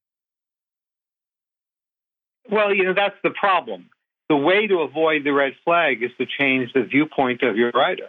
Well, 2.49 2.73
you 2.73 2.85
know, 2.85 2.95
that's 2.95 3.19
the 3.25 3.31
problem. 3.31 3.91
The 4.29 4.37
way 4.37 4.69
to 4.69 4.79
avoid 4.81 5.25
the 5.25 5.33
red 5.33 5.55
flag 5.65 6.01
is 6.01 6.13
to 6.19 6.27
change 6.27 6.73
the 6.73 6.85
viewpoint 6.85 7.43
of 7.43 7.57
your 7.57 7.73
writer. 7.73 8.09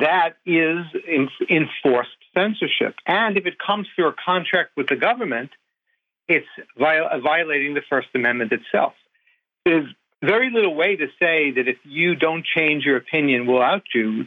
That 0.00 0.36
is 0.46 0.84
in, 1.06 1.28
enforced 1.48 2.10
censorship. 2.36 2.94
And 3.06 3.36
if 3.36 3.46
it 3.46 3.54
comes 3.58 3.86
through 3.94 4.08
a 4.08 4.14
contract 4.24 4.70
with 4.76 4.88
the 4.88 4.96
government, 4.96 5.50
it's 6.28 6.46
viol- 6.78 7.08
violating 7.20 7.74
the 7.74 7.82
First 7.88 8.08
Amendment 8.14 8.52
itself. 8.52 8.94
There's 9.64 9.86
very 10.22 10.50
little 10.50 10.74
way 10.74 10.96
to 10.96 11.06
say 11.18 11.52
that 11.52 11.68
if 11.68 11.78
you 11.84 12.14
don't 12.14 12.44
change 12.44 12.84
your 12.84 12.96
opinion, 12.96 13.46
we'll 13.46 13.62
out 13.62 13.82
you, 13.94 14.24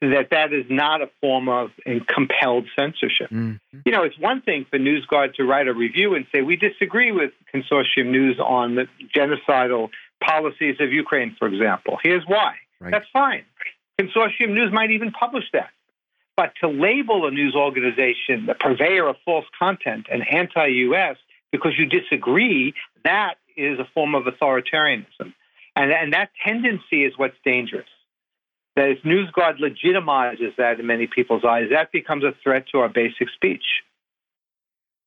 that 0.00 0.28
that 0.30 0.52
is 0.52 0.64
not 0.70 1.02
a 1.02 1.10
form 1.20 1.48
of 1.48 1.70
uh, 1.86 1.90
compelled 2.08 2.66
censorship. 2.78 3.30
Mhm. 3.30 3.60
You 3.84 3.92
know, 3.92 4.02
it's 4.02 4.18
one 4.18 4.40
thing 4.40 4.64
for 4.70 4.78
NewsGuard 4.78 5.34
to 5.34 5.44
write 5.44 5.68
a 5.68 5.74
review 5.74 6.14
and 6.14 6.26
say, 6.32 6.40
we 6.40 6.56
disagree 6.56 7.12
with 7.12 7.32
Consortium 7.54 8.06
News 8.06 8.38
on 8.40 8.76
the 8.76 8.88
genocidal 9.14 9.90
policies 10.22 10.76
of 10.80 10.92
Ukraine, 10.92 11.36
for 11.38 11.48
example. 11.48 11.98
Here's 12.02 12.24
why. 12.26 12.54
Right. 12.80 12.92
That's 12.92 13.08
fine. 13.12 13.44
Consortium 14.00 14.54
News 14.54 14.72
might 14.72 14.90
even 14.90 15.10
publish 15.10 15.44
that. 15.52 15.70
But 16.36 16.54
to 16.62 16.68
label 16.68 17.26
a 17.26 17.30
news 17.30 17.54
organization 17.54 18.46
the 18.46 18.54
purveyor 18.54 19.06
of 19.06 19.16
false 19.26 19.44
content 19.58 20.06
and 20.10 20.26
anti 20.26 20.66
US 20.68 21.16
because 21.52 21.72
you 21.78 21.84
disagree, 21.86 22.74
that 23.04 23.34
is 23.56 23.78
a 23.78 23.86
form 23.92 24.14
of 24.14 24.24
authoritarianism. 24.24 25.34
And, 25.76 25.92
and 25.92 26.12
that 26.14 26.30
tendency 26.44 27.04
is 27.04 27.12
what's 27.18 27.36
dangerous. 27.44 27.88
That 28.76 28.90
if 28.90 29.02
NewsGuard 29.02 29.58
legitimizes 29.58 30.56
that 30.56 30.80
in 30.80 30.86
many 30.86 31.06
people's 31.06 31.44
eyes, 31.44 31.68
that 31.70 31.92
becomes 31.92 32.24
a 32.24 32.32
threat 32.42 32.66
to 32.72 32.78
our 32.78 32.88
basic 32.88 33.28
speech. 33.30 33.64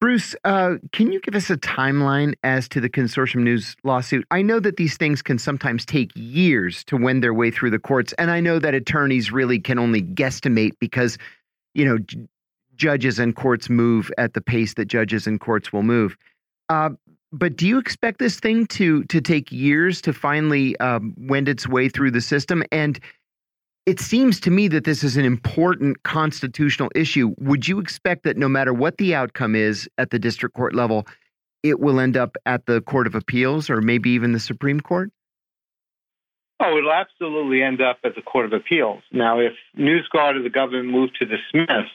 Bruce, 0.04 0.36
uh, 0.44 0.76
can 0.92 1.14
you 1.14 1.22
give 1.22 1.34
us 1.34 1.50
a 1.50 1.56
timeline 1.56 2.34
as 2.44 2.68
to 2.68 2.82
the 2.82 2.90
Consortium 2.90 3.44
News 3.44 3.78
lawsuit? 3.86 4.26
I 4.32 4.42
know 4.42 4.60
that 4.60 4.76
these 4.76 4.98
things 4.98 5.22
can 5.22 5.40
sometimes 5.40 5.86
take 5.86 6.12
years 6.14 6.84
to 6.88 6.98
wend 6.98 7.24
their 7.24 7.34
way 7.34 7.52
through 7.52 7.70
the 7.70 7.80
courts, 7.80 8.12
and 8.18 8.30
I 8.30 8.42
know 8.42 8.60
that 8.60 8.74
attorneys 8.74 9.32
really 9.32 9.62
can 9.62 9.80
only 9.80 10.02
guesstimate 10.02 10.74
because, 10.78 11.18
you 11.74 11.86
know, 11.86 12.00
judges 12.76 13.18
and 13.18 13.34
courts 13.34 13.70
move 13.70 14.12
at 14.18 14.34
the 14.34 14.42
pace 14.42 14.74
that 14.74 14.90
judges 14.90 15.26
and 15.26 15.40
courts 15.40 15.72
will 15.72 15.84
move. 15.84 16.18
Uh, 16.68 16.90
but 17.32 17.56
do 17.56 17.66
you 17.66 17.78
expect 17.78 18.20
this 18.20 18.42
thing 18.42 18.68
to 18.68 19.06
to 19.06 19.22
take 19.22 19.54
years 19.54 20.02
to 20.02 20.12
finally 20.12 20.78
um, 20.82 21.14
wend 21.18 21.48
its 21.48 21.66
way 21.66 21.88
through 21.88 22.12
the 22.12 22.20
system? 22.20 22.62
And 22.74 23.00
it 23.86 24.00
seems 24.00 24.40
to 24.42 24.52
me 24.52 24.68
that 24.70 24.86
this 24.86 25.04
is 25.04 25.18
an 25.18 25.26
important 25.26 26.04
constitutional 26.04 26.90
issue. 26.96 27.36
Would 27.40 27.68
you 27.68 27.80
expect 27.80 28.24
that 28.24 28.38
no 28.38 28.48
matter 28.48 28.74
what 28.74 28.98
the 28.98 29.14
outcome 29.14 29.56
is 29.56 29.90
at 29.98 30.10
the 30.10 30.20
district 30.20 30.56
court 30.56 30.74
level, 30.74 31.06
it 31.64 31.80
will 31.80 32.00
end 32.00 32.18
up 32.18 32.36
at 32.46 32.66
the 32.66 32.82
Court 32.82 33.08
of 33.08 33.16
Appeals 33.16 33.70
or 33.70 33.82
maybe 33.82 34.12
even 34.12 34.32
the 34.32 34.40
Supreme 34.40 34.80
Court? 34.80 35.12
Oh, 36.60 36.78
it'll 36.78 36.94
absolutely 36.94 37.62
end 37.62 37.82
up 37.82 38.00
at 38.04 38.16
the 38.16 38.22
Court 38.22 38.46
of 38.46 38.54
Appeals. 38.54 39.02
Now, 39.12 39.40
if 39.40 39.54
NewsGuard 39.78 40.38
or 40.38 40.44
the 40.44 40.50
government 40.50 40.88
move 40.88 41.10
to 41.20 41.26
dismiss, 41.26 41.90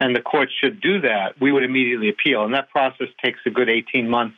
and 0.00 0.14
the 0.14 0.20
court 0.20 0.48
should 0.62 0.80
do 0.80 1.00
that, 1.00 1.40
we 1.40 1.50
would 1.50 1.64
immediately 1.64 2.08
appeal. 2.08 2.44
And 2.44 2.54
that 2.54 2.70
process 2.70 3.08
takes 3.24 3.40
a 3.46 3.50
good 3.50 3.68
18 3.68 4.08
months. 4.08 4.36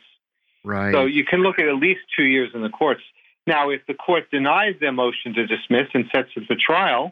Right. 0.63 0.91
So 0.91 1.05
you 1.05 1.23
can 1.25 1.41
look 1.41 1.59
at 1.59 1.67
at 1.67 1.75
least 1.75 2.01
two 2.15 2.23
years 2.23 2.49
in 2.55 2.61
the 2.61 2.69
courts. 2.69 3.01
Now, 3.47 3.69
if 3.69 3.81
the 3.87 3.93
court 3.93 4.29
denies 4.31 4.75
their 4.79 4.91
motion 4.91 5.33
to 5.33 5.47
dismiss 5.47 5.87
and 5.93 6.05
sets 6.13 6.29
it 6.35 6.45
for 6.47 6.55
trial, 6.55 7.11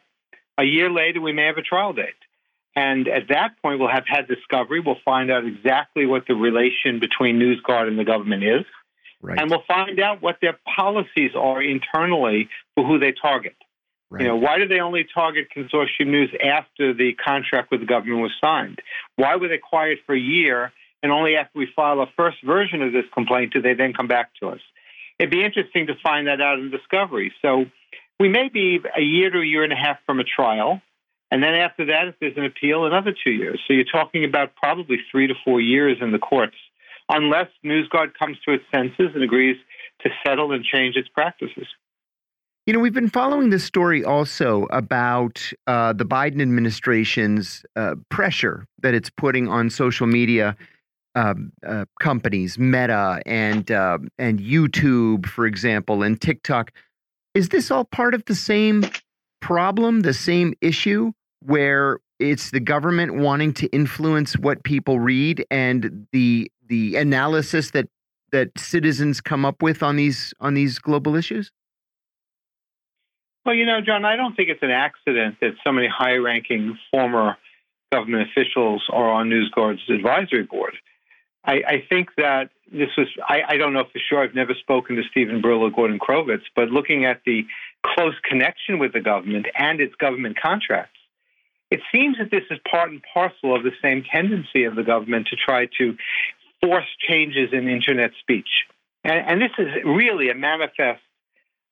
a 0.58 0.64
year 0.64 0.90
later 0.90 1.22
we 1.22 1.34
may 1.34 1.46
have 1.46 1.58
a 1.58 1.62
trial 1.62 1.94
date. 1.94 2.14
And 2.76 3.08
at 3.08 3.30
that 3.30 3.62
point, 3.62 3.80
we'll 3.80 3.90
have 3.90 4.06
had 4.08 4.28
discovery. 4.28 4.80
We'll 4.80 5.00
find 5.04 5.32
out 5.32 5.44
exactly 5.46 6.06
what 6.06 6.28
the 6.28 6.36
relation 6.36 7.00
between 7.00 7.40
NewsGuard 7.40 7.88
and 7.88 7.98
the 7.98 8.04
government 8.04 8.44
is. 8.44 8.66
Right. 9.22 9.38
And 9.40 9.50
we'll 9.50 9.64
find 9.68 10.00
out 10.00 10.22
what 10.22 10.38
their 10.42 10.58
policies 10.76 11.32
are 11.36 11.62
internally 11.62 12.48
for 12.76 12.86
who 12.86 13.00
they 13.00 13.12
target. 13.12 13.56
right. 14.10 14.22
You 14.22 14.28
know, 14.30 14.38
why 14.38 14.60
did 14.60 14.70
they 14.70 14.80
only 14.80 15.06
target 15.14 15.48
Consortium 15.56 16.08
News 16.08 16.30
after 16.42 16.94
the 16.94 17.14
contract 17.14 17.72
with 17.72 17.82
the 17.82 17.86
government 17.86 18.22
was 18.22 18.32
signed? 18.40 18.82
Why 19.16 19.36
were 19.36 19.50
they 19.50 19.58
quiet 19.58 20.00
for 20.06 20.16
a 20.16 20.20
year 20.20 20.72
and 21.02 21.12
only 21.12 21.36
after 21.36 21.60
we 21.60 21.68
file 21.76 22.00
a 22.02 22.08
first 22.16 22.38
version 22.46 22.82
of 22.82 22.94
this 22.94 23.06
complaint 23.14 23.54
do 23.54 23.62
they 23.62 23.74
then 23.74 23.94
come 23.94 24.08
back 24.08 24.32
to 24.42 24.50
us? 24.50 24.62
It'd 25.20 25.32
be 25.32 25.44
interesting 25.44 25.88
to 25.88 25.94
find 26.02 26.28
that 26.28 26.42
out 26.42 26.60
in 26.60 26.72
discovery. 26.72 27.34
So 27.42 27.66
we 28.20 28.30
may 28.30 28.50
be 28.50 28.80
a 28.98 29.02
year 29.02 29.30
to 29.30 29.40
a 29.40 29.46
year 29.46 29.64
and 29.64 29.74
a 29.74 29.76
half 29.76 29.98
from 30.06 30.20
a 30.20 30.24
trial. 30.24 30.82
And 31.32 31.44
then 31.44 31.54
after 31.54 31.86
that, 31.86 32.08
if 32.08 32.16
there's 32.20 32.38
an 32.38 32.46
appeal, 32.46 32.86
another 32.86 33.14
two 33.24 33.32
years. 33.32 33.60
So 33.68 33.74
you're 33.74 33.84
talking 33.84 34.24
about 34.24 34.56
probably 34.56 34.98
three 35.12 35.28
to 35.28 35.36
four 35.46 35.62
years 35.62 35.98
in 36.02 36.12
the 36.12 36.18
courts, 36.18 36.56
unless 37.08 37.48
NewsGuard 37.64 38.14
comes 38.18 38.38
to 38.48 38.54
its 38.54 38.64
senses 38.74 39.12
and 39.14 39.24
agrees 39.24 39.58
to 40.02 40.10
settle 40.26 40.54
and 40.54 40.64
change 40.64 40.96
its 40.96 41.10
practices. 41.10 41.68
You 42.66 42.74
know, 42.74 42.80
we've 42.80 42.94
been 42.94 43.10
following 43.10 43.50
this 43.50 43.64
story 43.64 44.04
also 44.04 44.68
about 44.72 45.52
uh, 45.66 45.94
the 45.94 46.06
Biden 46.06 46.42
administration's 46.42 47.64
uh, 47.76 47.96
pressure 48.10 48.66
that 48.82 48.94
it's 48.94 49.10
putting 49.10 49.48
on 49.48 49.70
social 49.70 50.08
media 50.08 50.56
um, 51.16 51.52
uh, 51.66 51.86
companies, 52.00 52.58
Meta 52.58 53.22
and 53.26 53.70
uh, 53.72 53.98
and 54.18 54.40
YouTube, 54.40 55.26
for 55.26 55.46
example, 55.46 56.04
and 56.04 56.20
TikTok. 56.20 56.72
Is 57.34 57.50
this 57.50 57.72
all 57.72 57.86
part 57.86 58.14
of 58.14 58.26
the 58.26 58.36
same 58.36 58.86
problem, 59.42 60.02
the 60.02 60.14
same 60.14 60.54
issue, 60.62 61.12
where 61.42 62.00
it's 62.20 62.52
the 62.52 62.60
government 62.60 63.16
wanting 63.16 63.54
to 63.54 63.68
influence 63.68 64.38
what 64.38 64.64
people 64.64 65.00
read 65.00 65.46
and 65.50 66.08
the 66.12 66.52
the 66.68 66.96
analysis 66.96 67.72
that 67.72 67.88
that 68.32 68.52
citizens 68.58 69.22
come 69.22 69.46
up 69.46 69.62
with 69.62 69.82
on 69.82 69.96
these 69.96 70.34
on 70.40 70.54
these 70.54 70.80
global 70.80 71.16
issues? 71.16 71.52
Well, 73.46 73.56
you 73.56 73.66
know, 73.66 73.80
John, 73.82 74.06
I 74.06 74.16
don't 74.16 74.36
think 74.36 74.50
it's 74.50 74.62
an 74.62 74.70
accident 74.70 75.38
that 75.42 75.52
so 75.66 75.72
many 75.72 75.88
high 75.88 76.16
ranking 76.16 76.78
former 76.92 77.38
government 77.92 78.30
officials 78.30 78.84
are 78.92 79.10
on 79.10 79.30
NewsGuard's 79.30 79.90
advisory 79.90 80.44
board. 80.44 80.76
I, 81.44 81.54
I 81.68 81.84
think 81.90 82.10
that 82.18 82.50
this 82.72 82.90
was, 82.98 83.08
I, 83.28 83.42
I, 83.48 83.58
don't 83.58 83.74
know 83.74 83.86
for 83.86 84.00
sure, 84.10 84.24
I've 84.24 84.36
never 84.36 84.54
spoken 84.54 84.96
to 84.98 85.04
Stephen 85.10 85.42
Brill 85.42 85.62
or 85.62 85.72
Gordon 85.72 86.00
Crovitz, 86.00 86.44
but 86.56 86.70
looking 86.70 87.06
at 87.06 87.22
the 87.26 87.46
close 87.84 88.16
connection 88.30 88.78
with 88.78 88.94
the 88.94 89.00
government 89.00 89.48
and 89.58 89.80
its 89.80 89.96
government 89.96 90.38
contracts, 90.40 91.00
it 91.72 91.80
seems 91.94 92.18
that 92.18 92.32
this 92.32 92.44
is 92.52 92.60
part 92.70 92.90
and 92.90 93.02
parcel 93.14 93.56
of 93.56 93.64
the 93.64 93.72
same 93.82 94.04
tendency 94.12 94.66
of 94.66 94.76
the 94.76 94.84
government 94.84 95.28
to 95.28 95.36
try 95.36 95.68
to 95.78 95.96
force 96.62 96.88
changes 97.08 97.50
in 97.54 97.68
internet 97.68 98.12
speech. 98.20 98.50
And, 99.04 99.20
and 99.28 99.42
this 99.42 99.52
is 99.58 99.68
really 99.86 100.30
a 100.30 100.36
manifest 100.36 101.02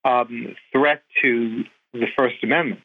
um, 0.06 0.56
threat 0.72 1.04
to 1.22 1.64
the 1.94 2.08
First 2.18 2.36
Amendment. 2.44 2.84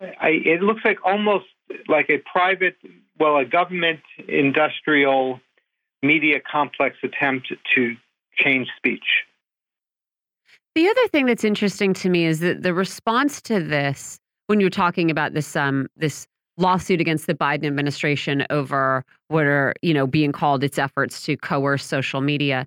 I, 0.00 0.30
it 0.30 0.62
looks 0.62 0.80
like 0.84 0.98
almost 1.04 1.46
like 1.88 2.08
a 2.08 2.18
private, 2.18 2.76
well, 3.18 3.36
a 3.36 3.44
government 3.44 4.00
industrial 4.26 5.40
media 6.02 6.40
complex 6.40 6.96
attempt 7.02 7.52
to 7.74 7.96
change 8.36 8.68
speech. 8.76 9.04
The 10.74 10.88
other 10.88 11.08
thing 11.08 11.26
that's 11.26 11.44
interesting 11.44 11.92
to 11.94 12.08
me 12.08 12.26
is 12.26 12.40
that 12.40 12.62
the 12.62 12.72
response 12.72 13.42
to 13.42 13.60
this, 13.60 14.18
when 14.46 14.60
you're 14.60 14.70
talking 14.70 15.10
about 15.10 15.34
this 15.34 15.56
um, 15.56 15.88
this 15.96 16.26
lawsuit 16.56 17.00
against 17.00 17.26
the 17.26 17.34
Biden 17.34 17.66
administration 17.66 18.46
over 18.50 19.04
what 19.28 19.44
are 19.44 19.74
you 19.82 19.92
know 19.92 20.06
being 20.06 20.32
called 20.32 20.62
its 20.62 20.78
efforts 20.78 21.22
to 21.24 21.36
coerce 21.36 21.84
social 21.84 22.20
media, 22.20 22.66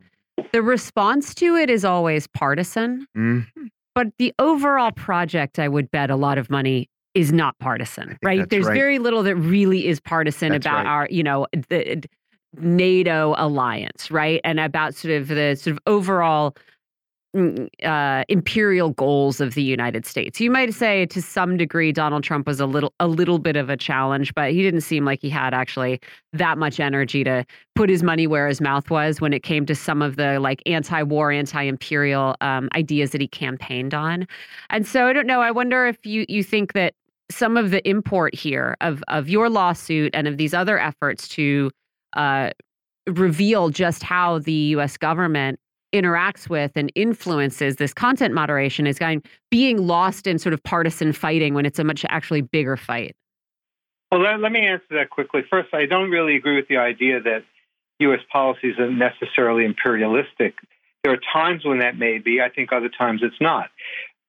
the 0.52 0.62
response 0.62 1.34
to 1.36 1.56
it 1.56 1.70
is 1.70 1.86
always 1.86 2.28
partisan. 2.28 3.08
Mm. 3.16 3.48
But 3.96 4.08
the 4.18 4.34
overall 4.40 4.92
project, 4.92 5.60
I 5.60 5.68
would 5.68 5.90
bet 5.92 6.10
a 6.10 6.16
lot 6.16 6.38
of 6.38 6.50
money 6.50 6.90
is 7.14 7.32
not 7.32 7.58
partisan, 7.60 8.18
right? 8.24 8.50
There's 8.50 8.66
right. 8.66 8.74
very 8.74 8.98
little 8.98 9.22
that 9.24 9.36
really 9.36 9.88
is 9.88 10.00
partisan 10.00 10.50
That's 10.50 10.66
about 10.66 10.78
right. 10.78 10.86
our, 10.88 11.08
you 11.12 11.22
know, 11.22 11.46
the 11.70 12.04
NATO 12.60 13.36
alliance, 13.38 14.12
right? 14.12 14.40
And 14.44 14.60
about 14.60 14.96
sort 14.96 15.14
of 15.14 15.28
the 15.28 15.56
sort 15.56 15.74
of 15.74 15.80
overall 15.88 16.56
mm, 17.36 17.68
uh, 17.84 18.24
imperial 18.30 18.92
goals 18.92 19.42
of 19.42 19.56
the 19.56 19.64
United 19.64 20.06
States. 20.06 20.40
You 20.40 20.52
might 20.52 20.74
say 20.74 21.06
to 21.08 21.22
some 21.22 21.58
degree 21.58 21.92
Donald 21.92 22.24
Trump 22.24 22.48
was 22.48 22.60
a 22.60 22.66
little 22.66 22.94
a 23.00 23.08
little 23.08 23.40
bit 23.40 23.56
of 23.56 23.70
a 23.70 23.78
challenge, 23.78 24.34
but 24.36 24.52
he 24.52 24.62
didn't 24.62 24.82
seem 24.82 25.06
like 25.06 25.22
he 25.22 25.30
had 25.30 25.54
actually 25.54 26.00
that 26.32 26.58
much 26.58 26.80
energy 26.80 27.24
to 27.24 27.46
put 27.76 27.90
his 27.90 28.04
money 28.04 28.28
where 28.28 28.48
his 28.48 28.62
mouth 28.62 28.90
was 28.90 29.20
when 29.20 29.34
it 29.34 29.44
came 29.44 29.66
to 29.66 29.76
some 29.76 30.02
of 30.02 30.16
the 30.16 30.40
like 30.40 30.62
anti-war, 30.66 31.32
anti-imperial 31.32 32.36
um, 32.42 32.70
ideas 32.76 33.12
that 33.12 33.22
he 33.22 33.28
campaigned 33.28 33.94
on. 33.94 34.28
And 34.70 34.86
so 34.88 35.08
I 35.08 35.14
don't 35.14 35.28
know. 35.28 35.42
I 35.42 35.52
wonder 35.52 35.88
if 35.88 36.06
you 36.06 36.26
you 36.30 36.44
think 36.44 36.74
that 36.74 36.94
some 37.32 37.58
of 37.58 37.72
the 37.72 37.88
import 37.90 38.36
here 38.36 38.76
of 38.82 39.04
of 39.08 39.28
your 39.28 39.50
lawsuit 39.50 40.12
and 40.14 40.28
of 40.28 40.38
these 40.38 40.54
other 40.54 40.78
efforts 40.78 41.28
to 41.30 41.72
uh, 42.16 42.52
reveal 43.08 43.70
just 43.70 44.04
how 44.04 44.40
the 44.40 44.54
U.S. 44.54 44.98
government 44.98 45.60
interacts 45.94 46.50
with 46.50 46.72
and 46.76 46.92
influences 46.96 47.76
this 47.76 47.94
content 47.94 48.34
moderation 48.34 48.88
is 48.88 48.98
going 48.98 49.22
being 49.52 49.86
lost 49.86 50.26
in 50.26 50.40
sort 50.40 50.54
of 50.54 50.64
partisan 50.64 51.14
fighting 51.14 51.54
when 51.54 51.66
it's 51.66 51.78
a 51.78 51.84
much 51.84 52.04
actually 52.10 52.42
bigger 52.42 52.76
fight. 52.76 53.16
Well, 54.12 54.22
let, 54.22 54.40
let 54.40 54.52
me 54.52 54.66
answer 54.66 54.86
that 54.92 55.10
quickly. 55.10 55.42
First, 55.50 55.74
I 55.74 55.86
don't 55.86 56.10
really 56.10 56.36
agree 56.36 56.56
with 56.56 56.68
the 56.68 56.78
idea 56.78 57.22
that 57.22 57.44
U.S. 58.00 58.20
policies 58.32 58.78
are 58.80 58.92
necessarily 58.92 59.66
imperialistic. 59.66 60.56
There 61.04 61.14
are 61.14 61.20
times 61.32 61.64
when 61.66 61.80
that 61.80 61.98
may 61.98 62.18
be. 62.18 62.42
I 62.42 62.50
think 62.50 62.72
other 62.72 62.90
times 62.90 63.22
it's 63.24 63.40
not. 63.40 63.70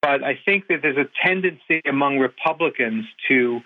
But 0.03 0.23
I 0.23 0.39
think 0.45 0.69
that 0.69 0.83
there's 0.83 0.99
a 0.99 1.09
tendency 1.27 1.81
among 1.89 2.19
Republicans 2.19 3.07
to 3.29 3.61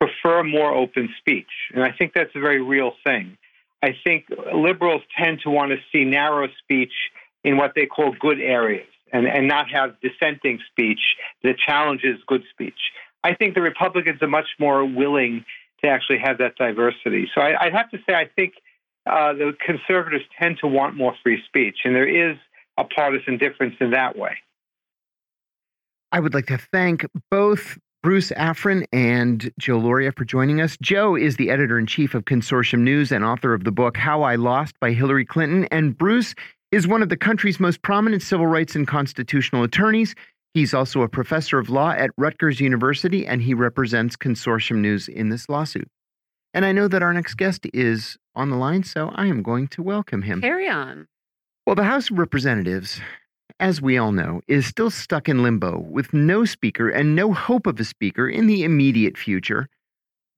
prefer 0.00 0.42
more 0.42 0.74
open 0.74 1.08
speech. 1.18 1.46
And 1.74 1.84
I 1.84 1.92
think 1.92 2.12
that's 2.14 2.34
a 2.34 2.40
very 2.40 2.60
real 2.60 2.92
thing. 3.04 3.38
I 3.82 3.94
think 4.04 4.26
liberals 4.54 5.02
tend 5.18 5.40
to 5.42 5.50
want 5.50 5.72
to 5.72 5.78
see 5.92 6.04
narrow 6.04 6.48
speech 6.62 6.92
in 7.44 7.56
what 7.56 7.72
they 7.74 7.86
call 7.86 8.14
good 8.18 8.40
areas 8.40 8.88
and, 9.12 9.26
and 9.26 9.46
not 9.46 9.70
have 9.70 9.96
dissenting 10.00 10.58
speech 10.70 11.00
that 11.42 11.56
challenges 11.58 12.18
good 12.26 12.42
speech. 12.50 12.78
I 13.22 13.34
think 13.34 13.54
the 13.54 13.62
Republicans 13.62 14.22
are 14.22 14.28
much 14.28 14.48
more 14.58 14.84
willing 14.84 15.44
to 15.82 15.90
actually 15.90 16.18
have 16.18 16.38
that 16.38 16.56
diversity. 16.56 17.28
So 17.34 17.40
I, 17.40 17.64
would 17.64 17.74
have 17.74 17.90
to 17.90 17.98
say, 18.08 18.14
I 18.14 18.28
think 18.34 18.54
uh, 19.06 19.32
the 19.34 19.52
conservatives 19.64 20.24
tend 20.40 20.58
to 20.60 20.66
want 20.66 20.96
more 20.96 21.14
free 21.22 21.42
speech, 21.46 21.78
and 21.84 21.94
there 21.94 22.08
is 22.08 22.36
a 22.76 22.84
partisan 22.84 23.38
difference 23.38 23.76
in 23.80 23.90
that 23.90 24.16
way. 24.16 24.36
I 26.12 26.20
would 26.20 26.34
like 26.34 26.46
to 26.46 26.58
thank 26.58 27.04
both 27.30 27.78
Bruce 28.06 28.30
Afran 28.36 28.86
and 28.92 29.50
Joe 29.58 29.80
Lauria 29.80 30.16
for 30.16 30.24
joining 30.24 30.60
us. 30.60 30.78
Joe 30.80 31.16
is 31.16 31.38
the 31.38 31.50
editor 31.50 31.76
in 31.76 31.88
chief 31.88 32.14
of 32.14 32.24
Consortium 32.24 32.82
News 32.82 33.10
and 33.10 33.24
author 33.24 33.52
of 33.52 33.64
the 33.64 33.72
book 33.72 33.96
How 33.96 34.22
I 34.22 34.36
Lost 34.36 34.78
by 34.78 34.92
Hillary 34.92 35.24
Clinton. 35.24 35.64
And 35.72 35.98
Bruce 35.98 36.32
is 36.70 36.86
one 36.86 37.02
of 37.02 37.08
the 37.08 37.16
country's 37.16 37.58
most 37.58 37.82
prominent 37.82 38.22
civil 38.22 38.46
rights 38.46 38.76
and 38.76 38.86
constitutional 38.86 39.64
attorneys. 39.64 40.14
He's 40.54 40.72
also 40.72 41.02
a 41.02 41.08
professor 41.08 41.58
of 41.58 41.68
law 41.68 41.90
at 41.90 42.10
Rutgers 42.16 42.60
University, 42.60 43.26
and 43.26 43.42
he 43.42 43.54
represents 43.54 44.14
Consortium 44.14 44.76
News 44.76 45.08
in 45.08 45.30
this 45.30 45.48
lawsuit. 45.48 45.88
And 46.54 46.64
I 46.64 46.70
know 46.70 46.86
that 46.86 47.02
our 47.02 47.12
next 47.12 47.34
guest 47.34 47.66
is 47.74 48.16
on 48.36 48.50
the 48.50 48.56
line, 48.56 48.84
so 48.84 49.10
I 49.16 49.26
am 49.26 49.42
going 49.42 49.66
to 49.66 49.82
welcome 49.82 50.22
him. 50.22 50.42
Carry 50.42 50.68
on. 50.68 51.08
Well, 51.66 51.74
the 51.74 51.82
House 51.82 52.08
of 52.08 52.20
Representatives 52.20 53.00
as 53.60 53.80
we 53.80 53.98
all 53.98 54.12
know, 54.12 54.40
is 54.48 54.66
still 54.66 54.90
stuck 54.90 55.28
in 55.28 55.42
limbo 55.42 55.78
with 55.78 56.12
no 56.12 56.44
speaker 56.44 56.88
and 56.88 57.16
no 57.16 57.32
hope 57.32 57.66
of 57.66 57.80
a 57.80 57.84
speaker 57.84 58.28
in 58.28 58.46
the 58.46 58.64
immediate 58.64 59.16
future. 59.16 59.68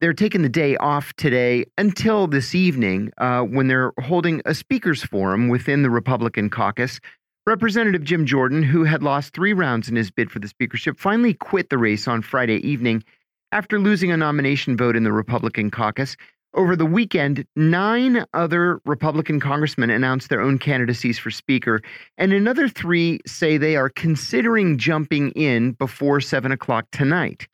They're 0.00 0.12
taking 0.12 0.42
the 0.42 0.48
day 0.48 0.76
off 0.76 1.12
today 1.14 1.64
until 1.76 2.28
this 2.28 2.54
evening 2.54 3.10
uh, 3.18 3.42
when 3.42 3.66
they're 3.66 3.92
holding 4.00 4.40
a 4.44 4.54
speakers 4.54 5.02
forum 5.02 5.48
within 5.48 5.82
the 5.82 5.90
Republican 5.90 6.50
caucus. 6.50 7.00
Representative 7.46 8.04
Jim 8.04 8.24
Jordan, 8.24 8.62
who 8.62 8.84
had 8.84 9.02
lost 9.02 9.34
three 9.34 9.52
rounds 9.52 9.88
in 9.88 9.96
his 9.96 10.10
bid 10.10 10.30
for 10.30 10.38
the 10.38 10.46
speakership, 10.46 10.98
finally 10.98 11.34
quit 11.34 11.70
the 11.70 11.78
race 11.78 12.06
on 12.06 12.22
Friday 12.22 12.56
evening 12.58 13.02
after 13.50 13.80
losing 13.80 14.12
a 14.12 14.16
nomination 14.16 14.76
vote 14.76 14.94
in 14.94 15.02
the 15.02 15.12
Republican 15.12 15.70
caucus. 15.70 16.16
Over 16.54 16.76
the 16.76 16.86
weekend, 16.86 17.44
nine 17.56 18.24
other 18.32 18.80
Republican 18.86 19.38
congressmen 19.38 19.90
announced 19.90 20.30
their 20.30 20.40
own 20.40 20.58
candidacies 20.58 21.18
for 21.18 21.30
Speaker, 21.30 21.82
and 22.16 22.32
another 22.32 22.68
three 22.68 23.20
say 23.26 23.58
they 23.58 23.76
are 23.76 23.90
considering 23.90 24.78
jumping 24.78 25.30
in 25.32 25.72
before 25.72 26.20
7 26.20 26.50
o'clock 26.50 26.86
tonight. 26.90 27.46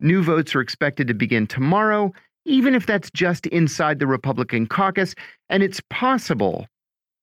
New 0.00 0.22
votes 0.22 0.54
are 0.54 0.60
expected 0.60 1.08
to 1.08 1.14
begin 1.14 1.46
tomorrow, 1.46 2.12
even 2.44 2.74
if 2.74 2.84
that's 2.84 3.10
just 3.10 3.46
inside 3.46 3.98
the 3.98 4.06
Republican 4.06 4.66
caucus, 4.66 5.14
and 5.48 5.62
it's 5.62 5.80
possible. 5.88 6.66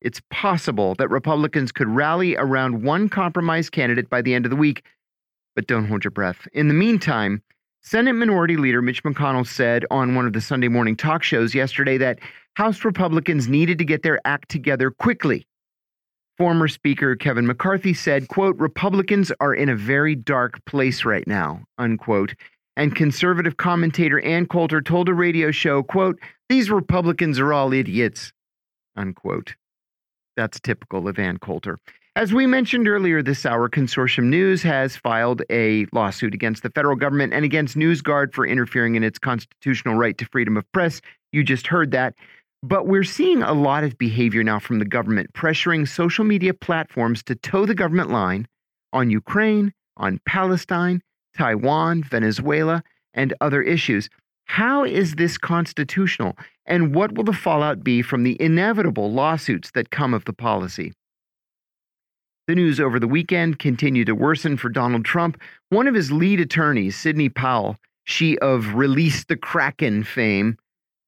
It's 0.02 0.22
possible 0.32 0.96
that 0.96 1.10
Republicans 1.10 1.72
could 1.72 1.88
rally 1.88 2.36
around 2.36 2.84
one 2.84 3.08
compromise 3.08 3.70
candidate 3.70 4.10
by 4.10 4.24
the 4.24 4.34
end 4.34 4.46
of 4.46 4.50
the 4.50 4.58
week, 4.58 4.84
but 5.56 5.68
don't 5.68 5.86
hold 5.86 6.04
your 6.04 6.12
breath. 6.12 6.48
In 6.54 6.68
the 6.68 6.74
meantime, 6.74 7.44
Senate 7.86 8.14
Minority 8.14 8.56
Leader 8.56 8.82
Mitch 8.82 9.04
McConnell 9.04 9.46
said 9.46 9.86
on 9.92 10.16
one 10.16 10.26
of 10.26 10.32
the 10.32 10.40
Sunday 10.40 10.70
morning 10.70 10.96
talk 10.96 11.22
shows 11.22 11.54
yesterday 11.54 11.98
that 11.98 12.18
House 12.54 12.86
Republicans 12.86 13.50
needed 13.50 13.78
to 13.78 13.84
get 13.84 14.04
their 14.04 14.22
act 14.24 14.48
together 14.48 14.90
quickly. 14.90 15.46
Former 16.38 16.70
Speaker 16.70 17.18
Kevin 17.18 17.46
McCarthy 17.46 17.94
said, 17.94 18.30
quote, 18.30 18.56
Republicans 18.58 19.34
are 19.42 19.54
in 19.54 19.68
a 19.68 19.76
very 19.76 20.16
dark 20.16 20.64
place 20.64 21.04
right 21.04 21.28
now, 21.28 21.62
unquote. 21.78 22.34
And 22.78 22.96
conservative 22.96 23.58
commentator 23.58 24.22
Ann 24.22 24.46
Coulter 24.46 24.82
told 24.82 25.10
a 25.10 25.14
radio 25.14 25.52
show, 25.52 25.84
quote, 25.84 26.20
these 26.48 26.72
Republicans 26.72 27.38
are 27.38 27.52
all 27.52 27.74
idiots, 27.74 28.32
unquote. 28.96 29.56
That's 30.38 30.60
typical 30.62 31.10
of 31.10 31.20
Ann 31.20 31.38
Coulter. 31.38 31.78
As 32.16 32.32
we 32.32 32.46
mentioned 32.46 32.88
earlier 32.88 33.24
this 33.24 33.44
hour, 33.44 33.68
Consortium 33.68 34.26
News 34.26 34.62
has 34.62 34.96
filed 34.96 35.42
a 35.50 35.88
lawsuit 35.94 36.36
against 36.36 36.62
the 36.62 36.70
federal 36.70 36.96
government 36.96 37.34
and 37.34 37.44
against 37.44 37.76
NewsGuard 37.76 38.36
for 38.36 38.46
interfering 38.46 38.94
in 38.94 39.04
its 39.04 39.18
constitutional 39.18 39.96
right 39.96 40.16
to 40.20 40.26
freedom 40.26 40.56
of 40.56 40.72
press. 40.74 41.02
You 41.32 41.44
just 41.44 41.66
heard 41.66 41.90
that. 41.90 42.14
But 42.62 42.86
we're 42.86 43.04
seeing 43.04 43.42
a 43.42 43.54
lot 43.54 43.84
of 43.84 43.98
behavior 43.98 44.44
now 44.44 44.60
from 44.60 44.78
the 44.78 44.86
government 44.86 45.34
pressuring 45.34 45.88
social 45.88 46.24
media 46.24 46.54
platforms 46.54 47.24
to 47.24 47.34
toe 47.34 47.66
the 47.66 47.74
government 47.74 48.12
line 48.12 48.48
on 48.94 49.10
Ukraine, 49.10 49.74
on 49.98 50.20
Palestine, 50.28 51.02
Taiwan, 51.36 52.04
Venezuela, 52.04 52.84
and 53.16 53.34
other 53.42 53.64
issues. 53.64 54.08
How 54.46 54.86
is 54.86 55.16
this 55.16 55.40
constitutional? 55.40 56.38
And 56.68 56.94
what 56.94 57.14
will 57.14 57.24
the 57.24 57.34
fallout 57.34 57.84
be 57.84 58.04
from 58.04 58.22
the 58.22 58.40
inevitable 58.40 59.12
lawsuits 59.12 59.72
that 59.72 59.90
come 59.90 60.14
of 60.14 60.26
the 60.26 60.34
policy? 60.34 60.94
The 62.46 62.56
news 62.56 62.82
over 62.82 63.00
the 63.00 63.08
weekend 63.08 63.60
continued 63.60 64.08
to 64.08 64.16
worsen 64.16 64.58
for 64.58 64.68
Donald 64.68 65.06
Trump. 65.06 65.40
One 65.70 65.88
of 65.88 65.96
his 65.96 66.12
lead 66.12 66.42
attorneys, 66.42 66.98
Sidney 66.98 67.30
Powell, 67.30 67.78
she 68.04 68.38
of 68.40 68.74
Release 68.74 69.24
the 69.24 69.38
Kraken 69.38 70.04
fame, 70.04 70.58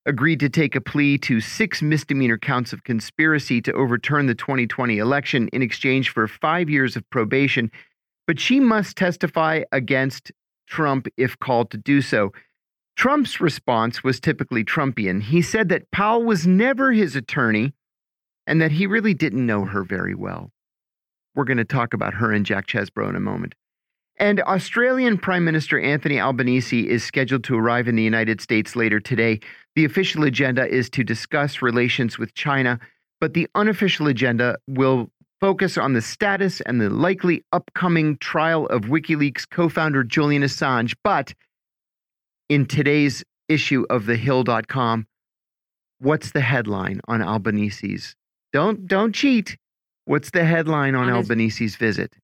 agreed 0.05 0.39
to 0.39 0.47
take 0.47 0.75
a 0.75 0.81
plea 0.81 1.17
to 1.17 1.41
six 1.41 1.81
misdemeanor 1.81 2.37
counts 2.37 2.71
of 2.71 2.85
conspiracy 2.85 3.61
to 3.63 3.73
overturn 3.73 4.27
the 4.27 4.35
2020 4.35 4.97
election 4.97 5.49
in 5.49 5.61
exchange 5.61 6.09
for 6.11 6.25
five 6.25 6.69
years 6.69 6.95
of 6.95 7.09
probation. 7.09 7.69
But 8.27 8.39
she 8.39 8.61
must 8.61 8.95
testify 8.95 9.63
against 9.73 10.31
Trump 10.67 11.05
if 11.17 11.37
called 11.39 11.69
to 11.71 11.77
do 11.77 12.01
so. 12.01 12.31
Trump's 12.95 13.41
response 13.41 14.05
was 14.05 14.21
typically 14.21 14.63
Trumpian. 14.63 15.21
He 15.21 15.41
said 15.41 15.67
that 15.67 15.91
Powell 15.91 16.23
was 16.23 16.47
never 16.47 16.93
his 16.93 17.17
attorney 17.17 17.73
and 18.47 18.61
that 18.61 18.71
he 18.71 18.87
really 18.87 19.13
didn't 19.13 19.45
know 19.45 19.65
her 19.65 19.83
very 19.83 20.15
well. 20.15 20.53
We're 21.35 21.43
going 21.43 21.57
to 21.57 21.65
talk 21.65 21.93
about 21.93 22.13
her 22.13 22.31
and 22.31 22.45
Jack 22.45 22.67
Chesebro 22.67 23.09
in 23.09 23.15
a 23.15 23.19
moment. 23.19 23.55
And 24.17 24.39
Australian 24.41 25.17
Prime 25.17 25.43
Minister 25.43 25.79
Anthony 25.79 26.19
Albanese 26.19 26.87
is 26.89 27.03
scheduled 27.03 27.43
to 27.45 27.57
arrive 27.57 27.87
in 27.87 27.95
the 27.95 28.03
United 28.03 28.39
States 28.39 28.75
later 28.75 28.99
today. 28.99 29.41
The 29.75 29.83
official 29.83 30.23
agenda 30.23 30.65
is 30.65 30.89
to 30.91 31.03
discuss 31.03 31.61
relations 31.61 32.17
with 32.17 32.33
China, 32.33 32.79
but 33.19 33.33
the 33.33 33.47
unofficial 33.55 34.07
agenda 34.07 34.57
will 34.67 35.09
focus 35.41 35.77
on 35.77 35.93
the 35.93 36.01
status 36.01 36.61
and 36.61 36.79
the 36.79 36.89
likely 36.89 37.43
upcoming 37.51 38.17
trial 38.17 38.67
of 38.67 38.83
WikiLeaks 38.83 39.49
co 39.49 39.67
founder 39.67 40.03
Julian 40.03 40.43
Assange. 40.43 40.95
But 41.03 41.33
in 42.47 42.65
today's 42.65 43.23
issue 43.49 43.85
of 43.89 44.03
thehill.com, 44.03 45.07
what's 45.99 46.31
the 46.31 46.41
headline 46.41 47.01
on 47.09 47.21
Albanese's? 47.21 48.15
Don't 48.53 48.87
don't 48.87 49.13
cheat. 49.13 49.57
What's 50.05 50.31
the 50.31 50.45
headline 50.45 50.95
on, 50.95 51.09
on 51.09 51.15
Albanese's 51.15 51.75
visit? 51.75 52.15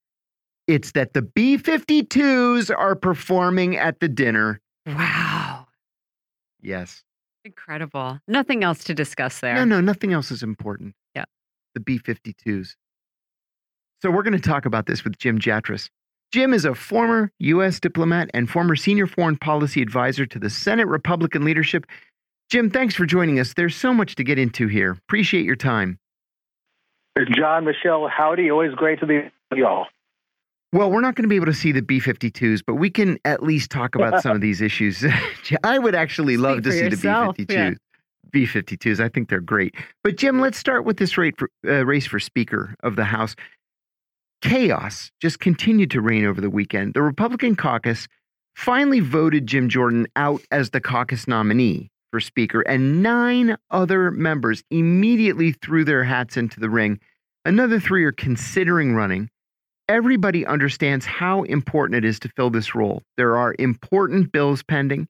It's 0.68 0.92
that 0.92 1.14
the 1.14 1.22
B 1.22 1.58
52s 1.58 2.74
are 2.76 2.96
performing 2.96 3.76
at 3.76 4.00
the 4.00 4.08
dinner. 4.08 4.62
Wow. 4.86 5.68
Yes. 6.62 7.04
Incredible. 7.44 8.20
Nothing 8.28 8.64
else 8.64 8.84
to 8.86 8.94
discuss 8.94 9.40
there. 9.40 9.56
No, 9.56 9.66
no, 9.66 9.82
nothing 9.82 10.14
else 10.14 10.32
is 10.32 10.44
important. 10.44 10.94
Yeah. 11.16 11.26
The 11.74 11.80
B 11.80 11.98
52s. 11.98 12.76
So 14.02 14.12
we're 14.12 14.24
going 14.24 14.34
to 14.34 14.40
talk 14.40 14.66
about 14.66 14.86
this 14.86 15.04
with 15.04 15.18
Jim 15.18 15.40
Jatras. 15.40 15.90
Jim 16.32 16.54
is 16.54 16.66
a 16.66 16.74
former 16.74 17.32
U.S. 17.40 17.80
diplomat 17.80 18.30
and 18.34 18.50
former 18.50 18.76
senior 18.76 19.06
foreign 19.06 19.36
policy 19.38 19.82
advisor 19.82 20.26
to 20.26 20.40
the 20.40 20.50
Senate 20.50 20.88
Republican 20.88 21.44
leadership. 21.44 21.86
Jim, 22.50 22.70
thanks 22.70 22.96
for 22.96 23.06
joining 23.06 23.40
us. 23.40 23.54
There's 23.54 23.76
so 23.76 23.94
much 23.94 24.16
to 24.16 24.24
get 24.24 24.40
into 24.40 24.68
here. 24.68 24.92
Appreciate 24.92 25.46
your 25.46 25.56
time. 25.56 26.00
John, 27.36 27.66
Michelle, 27.66 28.08
howdy. 28.08 28.50
Always 28.50 28.74
great 28.74 29.00
to 29.00 29.06
be 29.06 29.20
with 29.50 29.60
y'all. 29.60 29.88
Well, 30.74 30.90
we're 30.90 31.02
not 31.02 31.16
going 31.16 31.24
to 31.24 31.30
be 31.30 31.36
able 31.36 31.48
to 31.48 31.54
see 31.54 31.74
the 31.74 31.82
B 31.82 32.00
52s, 32.00 32.62
but 32.66 32.76
we 32.76 32.90
can 32.90 33.20
at 33.26 33.44
least 33.44 33.70
talk 33.72 33.96
about 33.96 34.24
some 34.24 34.36
of 34.36 34.42
these 34.42 34.62
issues. 34.62 35.04
I 35.64 35.78
would 35.80 35.96
actually 35.96 36.38
love 36.38 36.64
to 36.64 36.72
see 36.72 36.80
yourself. 36.80 37.36
the 37.36 37.46
B 37.46 37.54
52s. 37.54 37.72
Yeah. 37.72 37.74
B 38.32 38.46
52s. 38.46 39.00
I 39.02 39.10
think 39.10 39.28
they're 39.28 39.42
great. 39.42 39.76
But, 40.04 40.16
Jim, 40.16 40.40
let's 40.40 40.58
start 40.58 40.86
with 40.86 40.98
this 40.98 41.18
rate 41.18 41.36
for, 41.38 41.50
uh, 41.68 41.86
race 41.86 42.08
for 42.08 42.20
Speaker 42.20 42.76
of 42.82 42.96
the 42.96 43.04
House. 43.04 43.36
Chaos 44.42 45.12
just 45.22 45.40
continued 45.40 45.92
to 45.92 46.02
reign 46.02 46.26
over 46.26 46.40
the 46.40 46.50
weekend. 46.50 46.94
The 46.94 47.02
Republican 47.02 47.58
caucus 47.58 48.08
finally 48.56 49.02
voted 49.02 49.46
Jim 49.46 49.68
Jordan 49.68 50.08
out 50.16 50.42
as 50.52 50.70
the 50.70 50.80
caucus 50.80 51.28
nominee 51.28 51.91
for 52.12 52.20
Speaker, 52.20 52.62
and 52.62 53.02
nine 53.02 53.58
other 53.72 54.12
members 54.12 54.64
immediately 54.70 55.54
threw 55.54 55.84
their 55.84 56.04
hats 56.04 56.38
into 56.38 56.60
the 56.60 56.70
ring. 56.70 57.00
Another 57.46 57.80
three 57.80 58.04
are 58.04 58.12
considering 58.12 58.94
running. 58.94 59.30
Everybody 59.90 60.46
understands 60.46 61.06
how 61.06 61.44
important 61.44 61.98
it 61.98 62.08
is 62.08 62.20
to 62.20 62.30
fill 62.30 62.50
this 62.50 62.76
role. 62.76 63.02
There 63.18 63.38
are 63.38 63.56
important 63.58 64.32
bills 64.32 64.62
pending. 64.64 65.08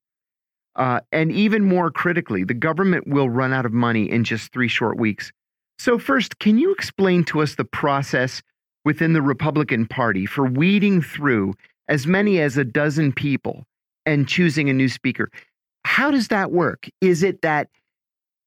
Uh, 0.75 1.01
and 1.11 1.31
even 1.31 1.65
more 1.65 1.91
critically, 1.91 2.45
the 2.45 2.53
government 2.53 3.05
will 3.05 3.29
run 3.29 3.51
out 3.51 3.65
of 3.65 3.73
money 3.73 4.09
in 4.09 4.23
just 4.23 4.53
three 4.53 4.69
short 4.69 4.97
weeks. 4.97 5.31
So, 5.77 5.99
first, 5.99 6.39
can 6.39 6.57
you 6.57 6.71
explain 6.71 7.23
to 7.25 7.41
us 7.41 7.55
the 7.55 7.65
process 7.65 8.41
within 8.85 9.13
the 9.13 9.21
Republican 9.21 9.85
Party 9.85 10.25
for 10.25 10.45
weeding 10.45 11.01
through 11.01 11.55
as 11.89 12.07
many 12.07 12.39
as 12.39 12.57
a 12.57 12.63
dozen 12.63 13.11
people 13.11 13.65
and 14.05 14.27
choosing 14.27 14.69
a 14.69 14.73
new 14.73 14.87
speaker? 14.87 15.29
How 15.91 16.09
does 16.09 16.29
that 16.29 16.53
work? 16.53 16.89
Is 17.01 17.21
it 17.21 17.41
that 17.41 17.67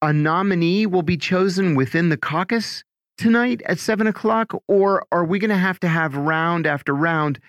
a 0.01 0.11
nominee 0.11 0.87
will 0.87 1.03
be 1.03 1.15
chosen 1.15 1.75
within 1.75 2.09
the 2.09 2.17
caucus 2.17 2.83
tonight 3.19 3.61
at 3.67 3.77
seven 3.77 4.07
o'clock, 4.07 4.59
or 4.67 5.05
are 5.11 5.23
we 5.23 5.37
going 5.37 5.51
to 5.51 5.55
have 5.55 5.79
to 5.81 5.87
have 5.87 6.15
round 6.15 6.65
after 6.65 6.91
round 6.95 7.39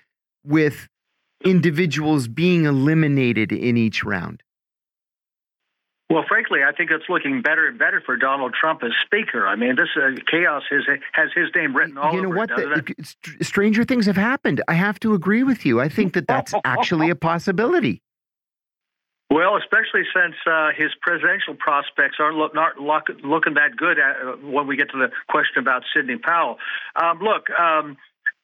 with 0.45 0.87
individuals 1.47 2.29
being 2.29 2.67
eliminated 2.67 3.53
in 3.53 3.79
each 3.79 4.05
round? 4.05 4.43
Well, 6.11 6.27
frankly, 6.29 6.61
I 6.63 6.73
think 6.73 6.91
it's 6.91 7.09
looking 7.09 7.41
better 7.41 7.67
and 7.67 7.79
better 7.79 8.03
for 8.05 8.19
Donald 8.19 8.53
Trump 8.53 8.83
as 8.85 8.93
Speaker. 9.03 9.49
I 9.49 9.57
mean, 9.57 9.77
this 9.77 9.89
uh, 9.97 10.11
chaos 10.31 10.65
has, 10.71 10.83
has 11.13 11.31
his 11.35 11.47
name 11.55 11.75
written 11.75 11.97
all 11.97 12.13
you 12.13 12.21
know 12.21 12.29
over 12.29 12.37
what? 12.37 12.51
it, 12.51 12.69
doesn't 12.69 12.91
it? 12.91 13.47
Stranger 13.47 13.83
things 13.83 14.05
have 14.05 14.19
happened. 14.19 14.63
I 14.69 14.75
have 14.75 15.01
to 15.01 15.15
agree 15.15 15.43
with 15.43 15.65
you. 15.65 15.81
I 15.81 15.89
think 15.89 16.13
that 16.13 16.29
that's 16.29 16.53
actually 16.67 17.09
a 17.09 17.17
possibility. 17.17 18.03
Well, 19.29 19.57
especially 19.57 20.03
since 20.15 20.37
uh, 20.47 20.71
his 20.77 20.95
presidential 21.01 21.55
prospects 21.59 22.17
aren't 22.21 22.37
look, 22.37 22.55
not 22.55 22.79
look, 22.79 23.09
looking 23.25 23.55
that 23.55 23.77
good 23.77 23.99
at, 23.99 24.17
uh, 24.23 24.37
when 24.47 24.67
we 24.67 24.77
get 24.77 24.91
to 24.91 24.99
the 24.99 25.11
question 25.29 25.59
about 25.59 25.83
Sidney 25.95 26.17
Powell. 26.17 26.59
Um, 26.95 27.19
look, 27.19 27.51
um, 27.51 27.97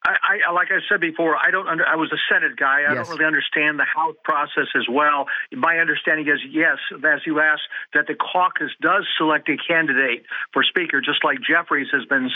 I, 0.05 0.39
I, 0.49 0.53
like 0.53 0.69
I 0.73 0.81
said 0.91 1.01
before, 1.01 1.37
I 1.37 1.53
don't. 1.53 1.69
Under, 1.69 1.87
I 1.87 1.95
was 1.95 2.11
a 2.13 2.19
Senate 2.29 2.57
guy. 2.57 2.81
I 2.83 2.93
Yes. 2.93 3.07
don't 3.07 3.15
really 3.15 3.25
understand 3.25 3.79
the 3.79 3.85
House 3.85 4.17
process 4.25 4.67
as 4.75 4.87
well. 4.91 5.27
My 5.53 5.79
understanding 5.79 6.27
is 6.27 6.41
yes, 6.51 6.79
as 7.07 7.21
you 7.25 7.39
asked, 7.39 7.69
that 7.95 8.09
the 8.09 8.15
caucus 8.15 8.73
does 8.81 9.07
select 9.17 9.49
a 9.49 9.57
candidate 9.57 10.25
for 10.53 10.65
Speaker, 10.65 11.01
just 11.01 11.23
like 11.23 11.39
Jeffries 11.41 11.87
has 11.93 12.05
been 12.07 12.29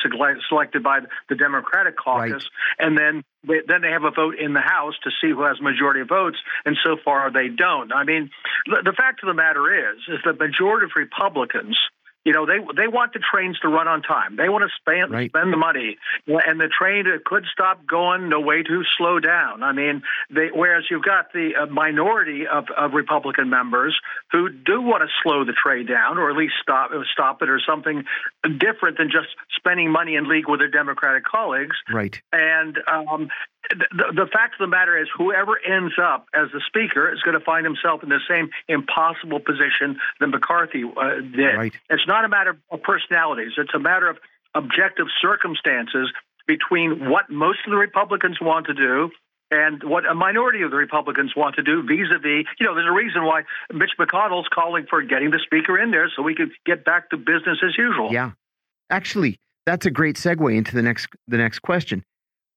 selected 0.48 0.84
by 0.84 1.00
the 1.28 1.34
Democratic 1.34 1.96
caucus, 1.98 2.48
and 2.78 2.96
then 2.96 3.24
then 3.46 3.82
they 3.82 3.90
have 3.90 4.04
a 4.04 4.10
vote 4.10 4.34
in 4.38 4.52
the 4.52 4.60
House 4.60 4.94
to 5.04 5.10
see 5.20 5.30
who 5.30 5.42
has 5.42 5.60
majority 5.60 6.00
of 6.00 6.08
votes. 6.08 6.38
And 6.64 6.76
so 6.84 6.96
far, 7.04 7.30
they 7.30 7.48
don't. 7.48 7.92
I 7.92 8.04
mean, 8.04 8.30
the, 8.66 8.92
fact 8.96 9.22
of 9.22 9.28
the 9.28 9.34
matter 9.34 9.92
is, 9.92 9.98
is 10.08 10.18
the 10.24 10.32
majority 10.32 10.86
of 10.86 10.90
Republicans. 10.96 11.78
You 12.26 12.32
know, 12.32 12.44
they 12.44 12.58
they 12.76 12.88
want 12.88 13.12
the 13.12 13.20
trains 13.20 13.56
to 13.60 13.68
run 13.68 13.86
on 13.86 14.02
time. 14.02 14.34
They 14.34 14.48
want 14.48 14.64
to 14.64 14.70
spend 14.80 15.12
Right. 15.12 15.30
spend 15.30 15.52
the 15.52 15.56
money, 15.56 15.96
and 16.26 16.58
the 16.58 16.66
train 16.66 17.04
could 17.24 17.44
stop 17.52 17.86
going. 17.86 18.28
No 18.28 18.40
way 18.40 18.64
to 18.64 18.82
slow 18.98 19.20
down. 19.20 19.62
I 19.62 19.70
mean, 19.70 20.02
they, 20.28 20.48
whereas 20.52 20.84
you've 20.90 21.04
got 21.04 21.32
the 21.32 21.54
uh, 21.54 21.66
minority 21.66 22.48
of, 22.48 22.64
of 22.76 22.94
Republican 22.94 23.48
members 23.48 23.96
who 24.32 24.48
do 24.48 24.82
want 24.82 25.04
to 25.04 25.08
slow 25.22 25.44
the 25.44 25.52
train 25.52 25.86
down, 25.86 26.18
or 26.18 26.28
at 26.28 26.36
least 26.36 26.54
stop 26.60 26.90
stop 27.12 27.42
it, 27.42 27.48
or 27.48 27.60
something 27.60 28.04
different 28.58 28.98
than 28.98 29.08
just 29.08 29.28
spending 29.56 29.92
money 29.92 30.16
in 30.16 30.28
league 30.28 30.48
with 30.48 30.58
their 30.58 30.68
Democratic 30.68 31.22
colleagues. 31.24 31.76
Right. 31.92 32.20
And 32.32 32.76
um, 32.88 33.28
the, 33.70 34.12
the 34.14 34.26
fact 34.32 34.54
of 34.54 34.58
the 34.60 34.66
matter 34.66 34.96
is, 34.98 35.08
whoever 35.16 35.58
ends 35.58 35.94
up 36.00 36.26
as 36.34 36.48
the 36.52 36.60
speaker 36.66 37.12
is 37.12 37.20
going 37.22 37.38
to 37.38 37.44
find 37.44 37.64
himself 37.64 38.02
in 38.02 38.08
the 38.08 38.20
same 38.28 38.50
impossible 38.68 39.40
position 39.40 39.98
that 40.20 40.28
McCarthy 40.28 40.84
uh, 40.84 41.20
did. 41.20 41.56
Right. 41.56 41.74
It's 41.90 42.06
not 42.06 42.24
a 42.24 42.28
matter 42.28 42.56
of 42.70 42.82
personalities; 42.82 43.52
it's 43.56 43.74
a 43.74 43.78
matter 43.78 44.08
of 44.08 44.18
objective 44.54 45.06
circumstances 45.20 46.12
between 46.46 47.10
what 47.10 47.28
most 47.28 47.58
of 47.66 47.70
the 47.70 47.76
Republicans 47.76 48.38
want 48.40 48.66
to 48.66 48.74
do 48.74 49.10
and 49.50 49.82
what 49.84 50.04
a 50.06 50.14
minority 50.14 50.62
of 50.62 50.70
the 50.70 50.76
Republicans 50.76 51.34
want 51.36 51.54
to 51.56 51.62
do 51.62 51.82
vis-a-vis, 51.82 52.46
you 52.58 52.66
know, 52.66 52.74
there's 52.74 52.88
a 52.88 52.92
reason 52.92 53.24
why 53.24 53.42
Mitch 53.72 53.92
McConnell's 53.98 54.48
calling 54.52 54.86
for 54.88 55.02
getting 55.02 55.30
the 55.30 55.38
speaker 55.44 55.78
in 55.78 55.90
there 55.90 56.10
so 56.14 56.22
we 56.22 56.34
could 56.34 56.50
get 56.64 56.84
back 56.84 57.10
to 57.10 57.16
business 57.16 57.58
as 57.64 57.76
usual. 57.78 58.12
Yeah, 58.12 58.32
actually, 58.90 59.38
that's 59.64 59.86
a 59.86 59.90
great 59.90 60.16
segue 60.16 60.56
into 60.56 60.74
the 60.74 60.82
next 60.82 61.08
the 61.28 61.36
next 61.36 61.60
question. 61.60 62.02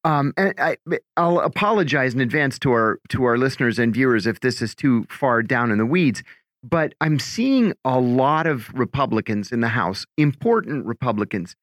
Um, 0.04 0.34
and 0.38 0.54
I, 0.58 0.78
I'll 1.18 1.40
apologize 1.40 2.14
in 2.14 2.22
advance 2.22 2.58
to 2.60 2.72
our 2.72 3.00
to 3.10 3.26
our 3.26 3.38
listeners 3.38 3.80
and 3.80 3.94
viewers 3.94 4.26
if 4.26 4.40
this 4.40 4.62
is 4.62 4.74
too 4.74 5.06
far 5.10 5.44
down 5.44 5.72
in 5.72 5.78
the 5.78 5.86
weeds. 5.86 6.24
But 6.64 6.94
I'm 7.02 7.20
seeing 7.20 7.74
a 7.86 8.00
lot 8.00 8.48
of 8.48 8.70
Republicans 8.74 9.52
in 9.52 9.62
the 9.62 9.70
House, 9.70 10.06
important 10.18 10.86
Republicans, 10.86 11.56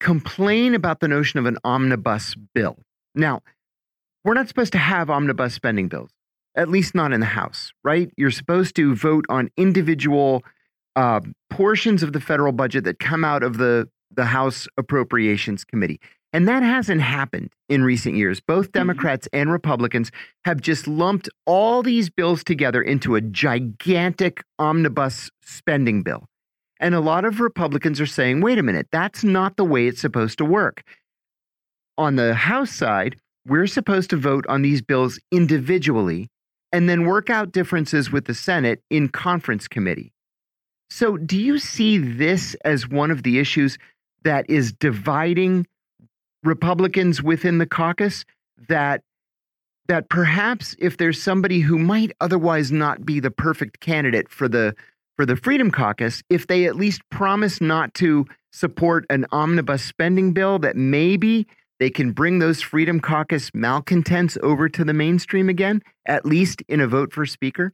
complain 0.00 0.74
about 0.74 1.00
the 1.00 1.08
notion 1.08 1.38
of 1.38 1.46
an 1.46 1.58
omnibus 1.64 2.34
bill. 2.54 2.76
Now, 3.14 3.42
we're 4.24 4.34
not 4.34 4.48
supposed 4.48 4.72
to 4.72 4.78
have 4.78 5.10
omnibus 5.10 5.54
spending 5.54 5.88
bills, 5.88 6.10
at 6.56 6.68
least 6.68 6.94
not 6.94 7.12
in 7.12 7.20
the 7.20 7.26
House, 7.26 7.72
right? 7.82 8.10
You're 8.16 8.30
supposed 8.30 8.76
to 8.76 8.94
vote 8.94 9.24
on 9.28 9.50
individual 9.56 10.44
uh, 10.94 11.20
portions 11.50 12.02
of 12.02 12.12
the 12.12 12.20
federal 12.20 12.52
budget 12.52 12.84
that 12.84 12.98
come 12.98 13.24
out 13.24 13.42
of 13.42 13.58
the, 13.58 13.88
the 14.14 14.24
House 14.24 14.66
Appropriations 14.76 15.64
Committee. 15.64 16.00
And 16.32 16.48
that 16.48 16.62
hasn't 16.62 17.00
happened 17.00 17.52
in 17.68 17.84
recent 17.84 18.16
years. 18.16 18.40
Both 18.40 18.66
mm-hmm. 18.66 18.78
Democrats 18.78 19.28
and 19.32 19.50
Republicans 19.50 20.10
have 20.44 20.60
just 20.60 20.86
lumped 20.86 21.28
all 21.46 21.82
these 21.82 22.10
bills 22.10 22.44
together 22.44 22.82
into 22.82 23.14
a 23.14 23.20
gigantic 23.20 24.42
omnibus 24.58 25.30
spending 25.42 26.02
bill. 26.02 26.24
And 26.78 26.94
a 26.94 27.00
lot 27.00 27.24
of 27.24 27.40
Republicans 27.40 28.00
are 28.00 28.06
saying, 28.06 28.42
wait 28.42 28.58
a 28.58 28.62
minute, 28.62 28.88
that's 28.92 29.24
not 29.24 29.56
the 29.56 29.64
way 29.64 29.86
it's 29.86 30.00
supposed 30.00 30.38
to 30.38 30.44
work. 30.44 30.82
On 31.96 32.16
the 32.16 32.34
House 32.34 32.70
side, 32.70 33.16
we're 33.46 33.66
supposed 33.66 34.10
to 34.10 34.16
vote 34.16 34.44
on 34.48 34.62
these 34.62 34.82
bills 34.82 35.18
individually 35.32 36.28
and 36.72 36.88
then 36.88 37.06
work 37.06 37.30
out 37.30 37.52
differences 37.52 38.10
with 38.10 38.26
the 38.26 38.34
Senate 38.34 38.82
in 38.90 39.08
conference 39.08 39.68
committee. 39.68 40.12
So, 40.90 41.16
do 41.16 41.38
you 41.38 41.58
see 41.58 41.98
this 41.98 42.54
as 42.64 42.88
one 42.88 43.10
of 43.10 43.22
the 43.22 43.38
issues 43.38 43.78
that 44.24 44.48
is 44.50 44.72
dividing 44.72 45.66
Republicans 46.46 47.22
within 47.22 47.58
the 47.58 47.66
caucus? 47.66 48.24
That 48.68 49.02
that 49.88 50.08
perhaps 50.08 50.74
if 50.78 50.96
there's 50.96 51.22
somebody 51.22 51.60
who 51.60 51.78
might 51.78 52.12
otherwise 52.20 52.72
not 52.72 53.06
be 53.06 53.20
the 53.20 53.30
perfect 53.30 53.80
candidate 53.80 54.28
for 54.28 54.48
the 54.48 54.74
for 55.16 55.24
the 55.24 55.36
Freedom 55.36 55.70
Caucus, 55.70 56.22
if 56.28 56.46
they 56.46 56.66
at 56.66 56.76
least 56.76 57.00
promise 57.10 57.60
not 57.60 57.94
to 57.94 58.26
support 58.52 59.06
an 59.08 59.24
omnibus 59.32 59.82
spending 59.82 60.32
bill, 60.32 60.58
that 60.58 60.76
maybe 60.76 61.46
they 61.78 61.88
can 61.90 62.12
bring 62.12 62.38
those 62.38 62.60
Freedom 62.60 63.00
Caucus 63.00 63.50
malcontents 63.54 64.36
over 64.42 64.68
to 64.68 64.84
the 64.84 64.92
mainstream 64.92 65.48
again, 65.48 65.82
at 66.06 66.26
least 66.26 66.62
in 66.68 66.80
a 66.80 66.86
vote 66.86 67.12
for 67.12 67.24
Speaker? 67.24 67.72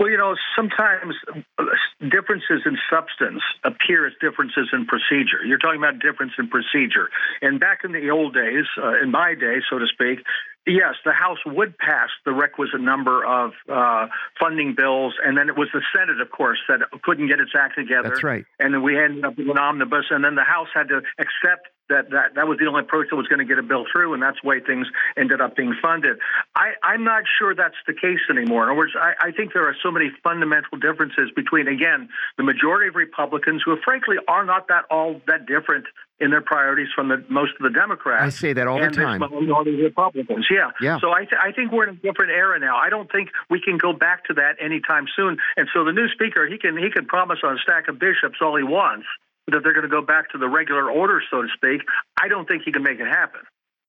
Well, 0.00 0.08
you 0.08 0.16
know, 0.16 0.34
sometimes 0.56 1.14
uh, 1.58 1.64
differences 2.08 2.62
in 2.64 2.78
substance 2.88 3.42
appear 3.64 4.06
as 4.06 4.14
differences 4.18 4.70
in 4.72 4.86
procedure. 4.86 5.44
You're 5.44 5.58
talking 5.58 5.78
about 5.78 5.98
difference 6.00 6.32
in 6.38 6.48
procedure. 6.48 7.10
And 7.42 7.60
back 7.60 7.80
in 7.84 7.92
the 7.92 8.08
old 8.08 8.32
days, 8.32 8.64
uh, 8.82 9.02
in 9.02 9.10
my 9.10 9.34
day, 9.34 9.60
so 9.68 9.78
to 9.78 9.84
speak, 9.92 10.24
yes, 10.66 10.94
the 11.04 11.12
House 11.12 11.36
would 11.44 11.76
pass 11.76 12.08
the 12.24 12.32
requisite 12.32 12.80
number 12.80 13.22
of 13.26 13.52
uh, 13.70 14.06
funding 14.40 14.74
bills, 14.74 15.12
and 15.22 15.36
then 15.36 15.50
it 15.50 15.58
was 15.58 15.68
the 15.74 15.82
Senate, 15.94 16.18
of 16.18 16.30
course, 16.30 16.58
that 16.68 16.80
couldn't 17.02 17.28
get 17.28 17.38
its 17.38 17.52
act 17.54 17.76
together. 17.76 18.08
That's 18.08 18.24
right. 18.24 18.46
And 18.58 18.72
then 18.72 18.82
we 18.82 18.98
ended 18.98 19.26
up 19.26 19.36
with 19.36 19.50
an 19.50 19.58
omnibus, 19.58 20.06
and 20.08 20.24
then 20.24 20.34
the 20.34 20.44
House 20.44 20.68
had 20.72 20.88
to 20.88 21.02
accept 21.18 21.68
that 21.90 22.10
that, 22.10 22.34
that 22.34 22.48
was 22.48 22.58
the 22.58 22.66
only 22.66 22.80
approach 22.80 23.08
that 23.10 23.16
was 23.16 23.26
going 23.26 23.40
to 23.40 23.44
get 23.44 23.58
a 23.58 23.62
bill 23.62 23.84
through, 23.92 24.14
and 24.14 24.22
that's 24.22 24.38
the 24.42 24.48
way 24.48 24.60
things 24.60 24.86
ended 25.16 25.40
up 25.40 25.56
being 25.56 25.74
funded. 25.82 26.16
I, 26.54 26.72
I'm 26.82 27.04
not 27.04 27.24
sure 27.38 27.54
that's 27.54 27.76
the 27.86 27.92
case 27.92 28.20
anymore. 28.30 28.64
In 28.64 28.70
other 28.70 28.78
words, 28.78 28.92
I, 28.96 29.28
I 29.28 29.30
think 29.32 29.52
there 29.52 29.68
are 29.68 29.76
so 29.82 29.90
many 29.90 30.10
fundamental 30.22 30.78
differences 30.78 31.30
between, 31.36 31.68
again, 31.68 32.08
the 32.38 32.44
majority 32.44 32.88
of 32.88 32.94
Republicans 32.94 33.62
who, 33.64 33.76
frankly, 33.84 34.16
are 34.26 34.44
not 34.44 34.68
that 34.68 34.84
all 34.90 35.20
that 35.26 35.46
different 35.46 35.84
in 36.20 36.30
their 36.30 36.42
priorities 36.42 36.88
from 36.94 37.08
the 37.08 37.24
most 37.28 37.52
of 37.58 37.62
the 37.62 37.70
Democrats. 37.70 38.22
I 38.22 38.28
say 38.28 38.52
that 38.52 38.66
all 38.66 38.78
the 38.78 38.90
time. 38.90 39.20
Minority 39.20 39.82
Republicans, 39.82 40.46
yeah. 40.50 40.70
yeah. 40.80 40.98
So 41.00 41.12
I, 41.12 41.20
th- 41.20 41.40
I 41.42 41.50
think 41.52 41.72
we're 41.72 41.88
in 41.88 41.96
a 41.96 41.98
different 41.98 42.30
era 42.30 42.58
now. 42.58 42.76
I 42.76 42.90
don't 42.90 43.10
think 43.10 43.30
we 43.48 43.60
can 43.60 43.78
go 43.78 43.92
back 43.92 44.26
to 44.26 44.34
that 44.34 44.56
anytime 44.60 45.06
soon. 45.16 45.38
And 45.56 45.66
so 45.72 45.84
the 45.84 45.92
new 45.92 46.08
speaker, 46.08 46.46
he 46.46 46.58
can 46.58 46.76
he 46.76 46.90
can 46.90 47.06
promise 47.06 47.38
on 47.42 47.56
a 47.56 47.58
stack 47.58 47.88
of 47.88 47.98
bishops 47.98 48.38
all 48.42 48.56
he 48.56 48.62
wants 48.62 49.06
that 49.48 49.60
they're 49.62 49.72
going 49.72 49.84
to 49.84 49.88
go 49.88 50.02
back 50.02 50.30
to 50.30 50.38
the 50.38 50.48
regular 50.48 50.90
order, 50.90 51.22
so 51.30 51.42
to 51.42 51.48
speak. 51.54 51.82
I 52.20 52.28
don't 52.28 52.46
think 52.46 52.62
he 52.64 52.72
can 52.72 52.82
make 52.82 53.00
it 53.00 53.06
happen. 53.06 53.40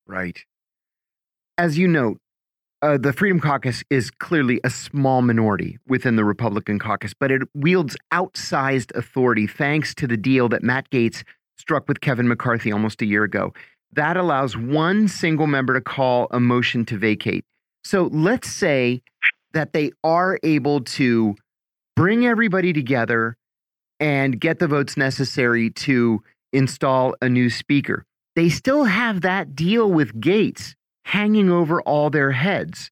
Right. 0.08 0.44
As 1.58 1.78
you 1.78 1.88
note, 1.88 2.18
uh, 2.82 2.98
the 2.98 3.14
Freedom 3.14 3.40
Caucus 3.40 3.84
is 3.92 4.10
clearly 4.10 4.60
a 4.64 4.70
small 4.70 5.22
minority 5.22 5.78
within 5.88 6.16
the 6.16 6.26
Republican 6.26 6.80
caucus, 6.80 7.14
but 7.14 7.32
it 7.32 7.44
wields 7.54 7.96
outsized 8.12 8.96
authority 8.96 9.46
thanks 9.46 9.94
to 9.96 10.08
the 10.08 10.18
deal 10.18 10.50
that 10.50 10.64
Matt 10.64 10.90
Gaetz 10.90 11.24
struck 11.60 11.88
with 11.88 12.02
Kevin 12.02 12.28
McCarthy 12.28 12.72
almost 12.72 13.02
a 13.04 13.06
year 13.06 13.24
ago. 13.24 13.54
That 13.94 14.18
allows 14.18 14.58
one 14.58 15.08
single 15.08 15.48
member 15.48 15.74
to 15.74 15.82
call 15.82 16.28
a 16.32 16.40
motion 16.40 16.86
to 16.86 16.98
vacate. 16.98 17.46
So 17.84 18.10
let's 18.12 18.50
say 18.50 19.04
that 19.54 19.74
they 19.74 19.92
are 20.04 20.40
able 20.44 20.82
to 20.82 21.36
bring 21.96 22.26
everybody 22.26 22.74
together 22.74 23.38
and 24.02 24.42
get 24.42 24.60
the 24.60 24.68
votes 24.68 24.98
necessary 24.98 25.70
to 25.70 26.22
install 26.52 27.16
a 27.22 27.30
new 27.30 27.50
speaker. 27.50 28.04
They 28.36 28.50
still 28.50 28.86
have 28.86 29.22
that 29.22 29.56
deal 29.56 29.90
with 29.90 30.20
Gaetz 30.20 30.74
hanging 31.06 31.50
over 31.50 31.82
all 31.84 32.10
their 32.10 32.32
heads. 32.32 32.92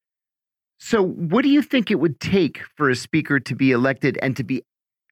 So, 0.80 1.04
what 1.04 1.42
do 1.42 1.50
you 1.50 1.62
think 1.62 1.92
it 1.92 2.00
would 2.00 2.20
take 2.20 2.62
for 2.78 2.90
a 2.90 2.96
speaker 2.96 3.40
to 3.40 3.56
be 3.56 3.72
elected 3.72 4.18
and 4.22 4.38
to 4.38 4.44
be 4.44 4.64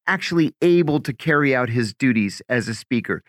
actually 0.06 0.54
able 0.62 1.02
to 1.02 1.12
carry 1.12 1.54
out 1.54 1.70
his 1.70 1.94
duties 1.94 2.42
as 2.48 2.68
a 2.70 2.76
speaker? 2.76 3.24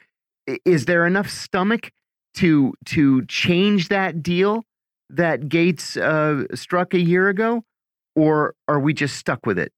Is 0.65 0.85
there 0.85 1.07
enough 1.07 1.29
stomach 1.29 1.91
to 2.35 2.75
to 2.87 3.25
change 3.27 3.89
that 3.89 4.23
deal 4.23 4.65
that 5.11 5.49
Gaetz 5.49 5.97
uh, 5.97 6.55
struck 6.55 6.95
a 6.95 7.01
year 7.01 7.29
ago, 7.29 7.65
or 8.15 8.55
are 8.69 8.79
we 8.79 8.93
just 8.93 9.17
stuck 9.17 9.47
with 9.47 9.59
it? 9.59 9.73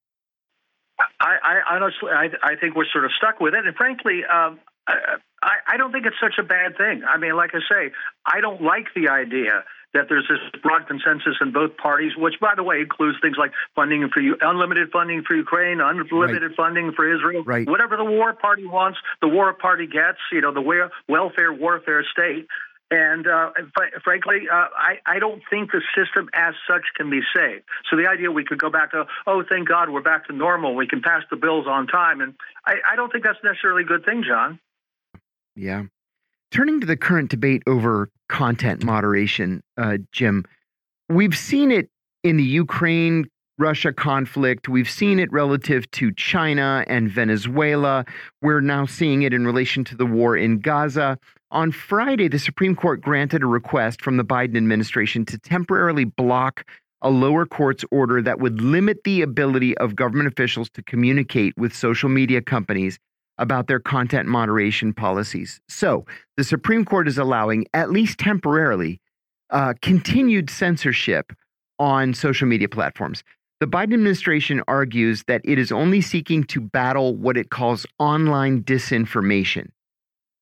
I, 1.21 1.37
I 1.43 1.77
honestly, 1.77 2.11
I, 2.11 2.29
I 2.43 2.57
think 2.57 2.77
we're 2.77 2.91
sort 2.93 3.05
of 3.05 3.13
stuck 3.17 3.41
with 3.41 3.55
it, 3.55 3.67
and 3.67 3.75
frankly, 3.77 4.21
um, 4.25 4.59
I, 4.87 5.75
I 5.75 5.77
don't 5.77 5.93
think 5.93 6.07
it's 6.07 6.21
such 6.21 6.39
a 6.39 6.43
bad 6.43 6.77
thing. 6.77 7.03
I 7.09 7.19
mean, 7.19 7.37
like 7.37 7.51
I 7.55 7.61
say, 7.71 7.93
I 8.27 8.41
don't 8.41 8.63
like 8.63 8.87
the 8.95 9.09
idea 9.09 9.65
that 9.93 10.07
there's 10.09 10.27
this 10.29 10.39
broad 10.63 10.87
consensus 10.87 11.35
in 11.41 11.53
both 11.53 11.77
parties, 11.77 12.13
which, 12.17 12.35
by 12.41 12.55
the 12.55 12.63
way, 12.63 12.81
includes 12.81 13.19
things 13.21 13.37
like 13.37 13.51
funding 13.75 14.09
for 14.13 14.21
you, 14.21 14.37
unlimited 14.41 14.91
funding 14.93 15.25
for 15.27 15.35
Ukraine, 15.35 15.81
unlimited 15.81 16.43
right. 16.43 16.57
funding 16.57 16.93
for 16.95 17.13
Israel, 17.13 17.43
right. 17.45 17.69
whatever 17.69 17.97
the 17.97 18.05
war 18.05 18.33
party 18.33 18.67
wants, 18.67 18.99
the 19.21 19.29
war 19.29 19.53
party 19.53 19.87
gets. 19.87 20.19
You 20.31 20.43
know, 20.43 20.53
the 20.53 20.89
welfare 21.09 21.53
warfare 21.53 22.05
state. 22.13 22.47
And 22.91 23.27
uh, 23.29 23.51
frankly, 24.03 24.49
uh, 24.53 24.67
I, 24.77 24.99
I 25.07 25.19
don't 25.21 25.43
think 25.49 25.71
the 25.71 25.81
system 25.97 26.29
as 26.35 26.55
such 26.69 26.83
can 26.97 27.09
be 27.09 27.21
saved. 27.35 27.63
So 27.89 27.97
the 27.97 28.09
idea 28.09 28.33
we 28.33 28.45
could 28.45 28.59
go 28.59 28.69
back 28.69 28.91
to, 28.91 29.07
oh, 29.29 29.45
thank 29.49 29.69
God 29.69 29.91
we're 29.91 30.03
back 30.03 30.27
to 30.27 30.33
normal, 30.33 30.75
we 30.75 30.89
can 30.89 31.01
pass 31.01 31.23
the 31.31 31.37
bills 31.37 31.67
on 31.69 31.87
time, 31.87 32.21
and 32.21 32.35
I, 32.67 32.75
I 32.93 32.97
don't 32.97 33.13
think 33.13 33.23
that's 33.23 33.39
necessarily 33.45 33.83
a 33.83 33.87
good 33.87 34.05
thing, 34.05 34.25
John. 34.27 34.59
Yeah. 35.55 35.85
Turning 36.51 36.81
to 36.81 36.87
the 36.87 36.97
current 36.97 37.31
debate 37.31 37.63
over 37.69 38.11
content 38.29 38.83
moderation, 38.83 39.63
uh, 39.77 39.99
Jim, 40.11 40.45
we've 41.09 41.37
seen 41.37 41.71
it 41.71 41.91
in 42.25 42.37
the 42.37 42.43
Ukraine 42.45 43.31
Russia 43.61 43.93
conflict. 43.93 44.69
We've 44.69 44.91
seen 44.91 45.19
it 45.19 45.31
relative 45.31 45.89
to 45.93 46.13
China 46.13 46.85
and 46.89 47.11
Venezuela. 47.11 48.07
We're 48.41 48.63
now 48.63 48.87
seeing 48.87 49.23
it 49.23 49.35
in 49.35 49.47
relation 49.47 49.85
to 49.85 49.97
the 49.97 50.07
war 50.07 50.37
in 50.37 50.61
Gaza. 50.61 51.19
On 51.51 51.71
Friday, 51.71 52.29
the 52.29 52.39
Supreme 52.39 52.75
Court 52.75 53.01
granted 53.01 53.43
a 53.43 53.47
request 53.47 54.03
from 54.03 54.17
the 54.17 54.25
Biden 54.25 54.57
administration 54.57 55.25
to 55.27 55.39
temporarily 55.39 56.05
block 56.05 56.65
a 57.03 57.11
lower 57.11 57.45
court's 57.45 57.85
order 57.91 58.23
that 58.23 58.41
would 58.41 58.61
limit 58.61 59.05
the 59.05 59.23
ability 59.23 59.77
of 59.79 59.95
government 59.95 60.29
officials 60.29 60.71
to 60.71 60.83
communicate 60.83 61.53
with 61.57 61.75
social 61.75 62.09
media 62.09 62.41
companies 62.41 62.99
about 63.39 63.67
their 63.67 63.81
content 63.81 64.29
moderation 64.29 64.93
policies. 64.93 65.61
So, 65.69 66.05
the 66.37 66.45
Supreme 66.45 66.85
Court 66.85 67.09
is 67.09 67.19
allowing, 67.19 67.67
at 67.73 67.91
least 67.91 68.19
temporarily, 68.19 69.01
uh, 69.51 69.75
continued 69.83 70.51
censorship 70.51 71.33
on 71.79 72.13
social 72.13 72.47
media 72.47 72.69
platforms. 72.69 73.25
The 73.61 73.67
Biden 73.67 73.93
administration 73.93 74.63
argues 74.67 75.25
that 75.25 75.43
it 75.45 75.59
is 75.59 75.71
only 75.71 76.01
seeking 76.01 76.45
to 76.45 76.63
battle 76.63 77.15
what 77.15 77.37
it 77.37 77.51
calls 77.51 77.85
online 77.99 78.63
disinformation. 78.63 79.69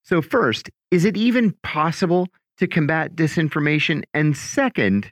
So, 0.04 0.22
first, 0.22 0.70
is 0.92 1.04
it 1.04 1.16
even 1.16 1.52
possible 1.64 2.28
to 2.58 2.68
combat 2.68 3.16
disinformation? 3.16 4.04
And 4.14 4.36
second, 4.36 5.10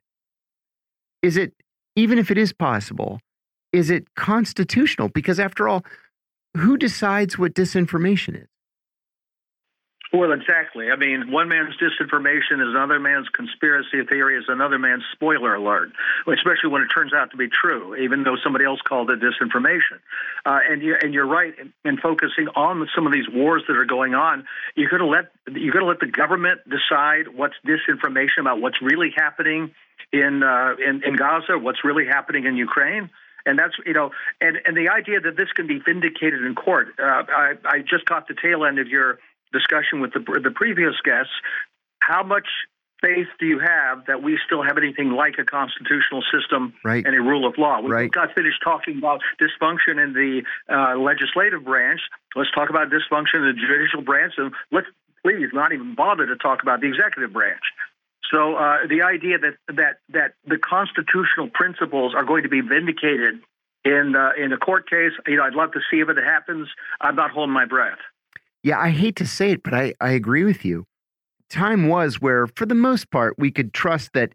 is 1.23 1.37
it, 1.37 1.53
even 1.97 2.19
if 2.19 2.31
it 2.31 2.39
is 2.39 2.53
possible, 2.53 3.19
is 3.73 3.91
it 3.91 4.15
constitutional? 4.15 5.09
Because 5.09 5.41
after 5.41 5.69
all, 5.69 5.85
who 6.57 6.77
decides 6.77 7.37
what 7.37 7.55
disinformation 7.55 8.41
is? 8.41 8.49
Well, 10.13 10.33
exactly. 10.33 10.91
I 10.91 10.97
mean, 10.97 11.33
one 11.33 11.49
man's 11.49 11.75
disinformation 11.77 12.63
is 12.63 12.69
another 12.69 13.01
man's 13.01 13.29
conspiracy 13.29 14.05
theory, 14.09 14.39
is 14.39 14.45
another 14.49 14.79
man's 14.79 15.03
spoiler 15.13 15.55
alert, 15.55 15.91
especially 16.29 16.71
when 16.71 16.83
it 16.83 16.89
turns 16.95 17.13
out 17.13 17.33
to 17.33 17.37
be 17.37 17.49
true, 17.49 17.97
even 17.97 18.23
though 18.23 18.37
somebody 18.43 18.65
else 18.65 18.81
called 18.83 19.11
it 19.11 19.21
disinformation. 19.21 19.99
Uh, 20.45 20.61
and 20.71 20.83
you 20.83 20.97
and 21.03 21.13
you're 21.13 21.27
right 21.27 21.55
in, 21.59 21.73
in 21.85 21.97
focusing 21.99 22.47
on 22.55 22.89
some 22.95 23.07
of 23.07 23.13
these 23.13 23.29
wars 23.29 23.65
that 23.67 23.77
are 23.77 23.85
going 23.85 24.15
on. 24.15 24.47
You're 24.77 24.91
going 24.91 25.03
to 25.03 25.07
let 25.07 25.33
you're 25.49 25.73
going 25.73 25.85
to 25.85 25.89
let 25.89 26.01
the 26.01 26.07
government 26.07 26.61
decide 26.69 27.27
what's 27.35 27.57
disinformation 27.67 28.41
about 28.41 28.61
what's 28.61 28.81
really 28.81 29.13
happening 29.15 29.75
in 30.13 30.43
uh, 30.45 30.77
in, 30.79 31.03
in 31.03 31.17
Gaza, 31.17 31.59
what's 31.59 31.85
really 31.85 32.07
happening 32.07 32.47
in 32.47 32.57
Ukraine 32.57 33.11
and 33.45 33.59
that's 33.59 33.75
you 33.87 33.93
know, 33.93 34.11
and 34.41 34.59
and 34.65 34.77
the 34.77 34.89
idea 34.89 35.21
that 35.21 35.37
this 35.37 35.51
can 35.53 35.67
be 35.67 35.79
vindicated 35.79 36.45
in 36.45 36.55
court. 36.55 36.89
Uh, 36.99 37.23
I 37.29 37.55
I 37.65 37.79
just 37.79 38.05
caught 38.05 38.29
the 38.29 38.35
tail 38.35 38.65
end 38.65 38.79
of 38.79 38.89
your 38.89 39.19
discussion 39.53 40.01
with 40.01 40.13
the, 40.13 40.21
the 40.43 40.51
previous 40.51 40.95
guests, 41.05 41.33
how 42.01 42.23
much 42.23 42.47
faith 43.01 43.29
do 43.39 43.47
you 43.47 43.59
have 43.59 44.07
that 44.07 44.23
we 44.23 44.39
still 44.47 44.63
have 44.63 44.79
anything 44.79 45.11
like 45.11 45.35
a 45.39 45.45
constitutional 45.45 46.23
system 46.33 46.73
right. 46.85 47.05
and 47.05 47.15
a 47.15 47.21
rule 47.21 47.47
of 47.47 47.59
law? 47.59 47.81
We 47.81 47.91
right. 47.91 48.11
got 48.11 48.35
finished 48.35 48.61
talking 48.63 48.99
about 48.99 49.21
dysfunction 49.41 50.03
in 50.03 50.13
the 50.13 50.43
uh, 50.73 50.99
legislative 50.99 51.65
branch. 51.65 52.01
Let's 52.35 52.51
talk 52.53 52.71
about 52.71 52.89
dysfunction 52.89 53.37
in 53.37 53.47
the 53.47 53.59
judicial 53.59 54.03
branch, 54.03 54.35
and 54.39 54.53
let's 54.73 54.87
please 55.23 55.49
not 55.53 55.73
even 55.73 55.95
bother 55.95 56.27
to 56.27 56.37
talk 56.37 56.63
about 56.63 56.81
the 56.81 56.89
executive 56.89 57.33
branch. 57.33 57.63
So 58.33 58.57
uh, 58.57 58.87
the 58.89 59.03
idea 59.03 59.39
that 59.39 59.55
that 59.69 59.99
that 60.11 60.33
the 60.47 60.59
constitutional 60.59 61.49
principles 61.49 62.15
are 62.15 62.25
going 62.25 62.43
to 62.43 62.49
be 62.49 62.61
vindicated 62.61 63.41
in 63.85 64.15
uh, 64.17 64.31
in 64.37 64.53
a 64.53 64.57
court 64.57 64.89
case, 64.91 65.13
you 65.27 65.37
know, 65.37 65.45
I'd 65.45 65.55
love 65.55 65.73
to 65.73 65.81
see 65.91 66.01
if 66.01 66.09
it 66.09 66.17
happens. 66.17 66.69
I'm 67.01 67.15
not 67.15 67.31
holding 67.31 67.55
my 67.55 67.67
breath. 67.67 67.99
Yeah, 68.67 68.81
I 68.81 68.91
hate 68.91 69.15
to 69.17 69.27
say 69.29 69.53
it, 69.53 69.63
but 69.63 69.75
I, 69.75 69.95
I 70.01 70.11
agree 70.11 70.43
with 70.43 70.65
you. 70.65 70.87
Time 71.51 71.87
was 71.87 72.21
where, 72.21 72.49
for 72.49 72.67
the 72.67 72.75
most 72.75 73.13
part, 73.13 73.37
we 73.39 73.53
could 73.53 73.73
trust 73.73 74.13
that 74.15 74.33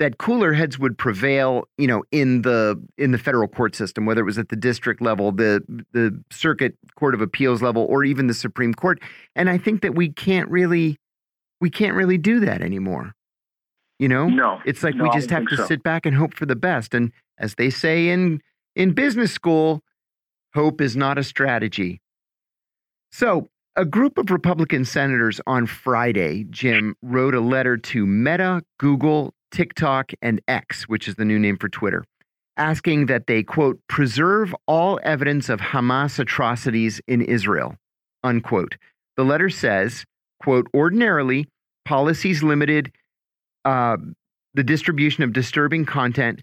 that 0.00 0.18
cooler 0.18 0.52
heads 0.52 0.80
would 0.80 0.98
prevail, 0.98 1.62
you 1.76 1.86
know, 1.86 2.02
in 2.10 2.42
the 2.42 2.84
in 2.96 3.12
the 3.12 3.18
federal 3.18 3.46
court 3.46 3.76
system, 3.76 4.04
whether 4.04 4.20
it 4.20 4.24
was 4.24 4.36
at 4.36 4.48
the 4.48 4.56
district 4.56 5.00
level, 5.00 5.30
the 5.30 5.62
the 5.92 6.20
circuit 6.32 6.76
court 6.96 7.14
of 7.14 7.20
appeals 7.20 7.62
level, 7.62 7.86
or 7.88 8.02
even 8.02 8.26
the 8.26 8.34
Supreme 8.34 8.74
Court. 8.74 9.00
And 9.36 9.48
I 9.48 9.58
think 9.58 9.82
that 9.82 9.94
we 9.94 10.08
can't 10.08 10.50
really 10.50 10.98
we 11.60 11.70
can't 11.70 11.94
really 11.94 12.18
do 12.18 12.40
that 12.40 12.62
anymore. 12.62 13.12
You 14.00 14.08
know? 14.08 14.28
No. 14.28 14.58
It's 14.66 14.82
like 14.82 14.96
no, 14.96 15.04
we 15.04 15.10
just 15.10 15.30
have 15.30 15.46
to 15.46 15.56
so. 15.56 15.66
sit 15.66 15.84
back 15.84 16.04
and 16.04 16.16
hope 16.16 16.34
for 16.34 16.46
the 16.46 16.56
best. 16.56 16.94
And 16.94 17.12
as 17.38 17.54
they 17.54 17.70
say 17.70 18.08
in 18.08 18.42
in 18.74 18.90
business 18.90 19.30
school, 19.30 19.84
hope 20.52 20.80
is 20.80 20.96
not 20.96 21.16
a 21.16 21.22
strategy. 21.22 22.00
So 23.12 23.48
a 23.78 23.84
group 23.84 24.18
of 24.18 24.32
Republican 24.32 24.84
senators 24.84 25.40
on 25.46 25.64
Friday, 25.64 26.44
Jim, 26.50 26.96
wrote 27.00 27.32
a 27.32 27.40
letter 27.40 27.76
to 27.76 28.04
Meta, 28.04 28.60
Google, 28.80 29.32
TikTok, 29.52 30.10
and 30.20 30.40
X, 30.48 30.88
which 30.88 31.06
is 31.06 31.14
the 31.14 31.24
new 31.24 31.38
name 31.38 31.56
for 31.56 31.68
Twitter, 31.68 32.04
asking 32.56 33.06
that 33.06 33.28
they, 33.28 33.44
quote, 33.44 33.78
preserve 33.88 34.52
all 34.66 34.98
evidence 35.04 35.48
of 35.48 35.60
Hamas 35.60 36.18
atrocities 36.18 37.00
in 37.06 37.22
Israel, 37.22 37.76
unquote. 38.24 38.76
The 39.16 39.24
letter 39.24 39.48
says, 39.48 40.04
quote, 40.42 40.66
ordinarily, 40.74 41.46
policies 41.84 42.42
limited 42.42 42.90
uh, 43.64 43.96
the 44.54 44.64
distribution 44.64 45.22
of 45.22 45.32
disturbing 45.32 45.84
content. 45.84 46.42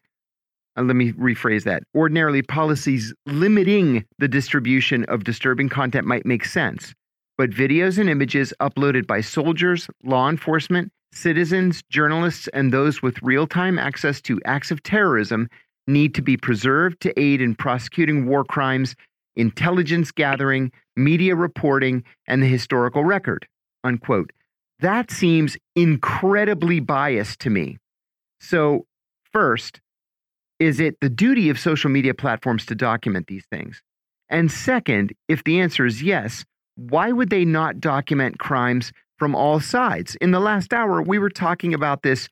Uh, 0.77 0.83
let 0.83 0.95
me 0.95 1.11
rephrase 1.11 1.65
that. 1.65 1.83
Ordinarily, 1.93 2.43
policies 2.43 3.13
limiting 3.25 4.05
the 4.19 4.29
distribution 4.29 5.03
of 5.05 5.25
disturbing 5.25 5.67
content 5.67 6.07
might 6.07 6.25
make 6.25 6.45
sense 6.45 6.95
but 7.37 7.49
videos 7.49 7.97
and 7.97 8.09
images 8.09 8.53
uploaded 8.59 9.07
by 9.07 9.21
soldiers, 9.21 9.87
law 10.03 10.29
enforcement, 10.29 10.91
citizens, 11.13 11.83
journalists, 11.89 12.47
and 12.53 12.71
those 12.71 13.01
with 13.01 13.21
real 13.21 13.47
time 13.47 13.79
access 13.79 14.21
to 14.21 14.39
acts 14.45 14.71
of 14.71 14.83
terrorism 14.83 15.49
need 15.87 16.15
to 16.15 16.21
be 16.21 16.37
preserved 16.37 16.99
to 17.01 17.19
aid 17.19 17.41
in 17.41 17.55
prosecuting 17.55 18.25
war 18.25 18.43
crimes, 18.43 18.95
intelligence 19.35 20.11
gathering, 20.11 20.71
media 20.95 21.35
reporting, 21.35 22.03
and 22.27 22.41
the 22.41 22.47
historical 22.47 23.03
record. 23.03 23.47
Unquote. 23.83 24.31
That 24.79 25.11
seems 25.11 25.57
incredibly 25.75 26.79
biased 26.79 27.39
to 27.41 27.49
me. 27.49 27.77
So, 28.41 28.85
first, 29.31 29.79
is 30.59 30.79
it 30.79 30.97
the 31.01 31.09
duty 31.09 31.49
of 31.49 31.59
social 31.59 31.89
media 31.89 32.13
platforms 32.13 32.65
to 32.67 32.75
document 32.75 33.27
these 33.27 33.45
things? 33.49 33.81
And 34.29 34.51
second, 34.51 35.13
if 35.27 35.43
the 35.43 35.59
answer 35.59 35.85
is 35.85 36.01
yes, 36.01 36.45
why 36.76 37.11
would 37.11 37.30
they 37.30 37.45
not 37.45 37.80
document 37.80 38.39
crimes 38.39 38.91
from 39.18 39.35
all 39.35 39.60
sides? 39.60 40.15
In 40.15 40.31
the 40.31 40.39
last 40.39 40.73
hour, 40.73 41.02
we 41.02 41.19
were 41.19 41.30
talking 41.30 41.73
about 41.73 42.03
this 42.03 42.30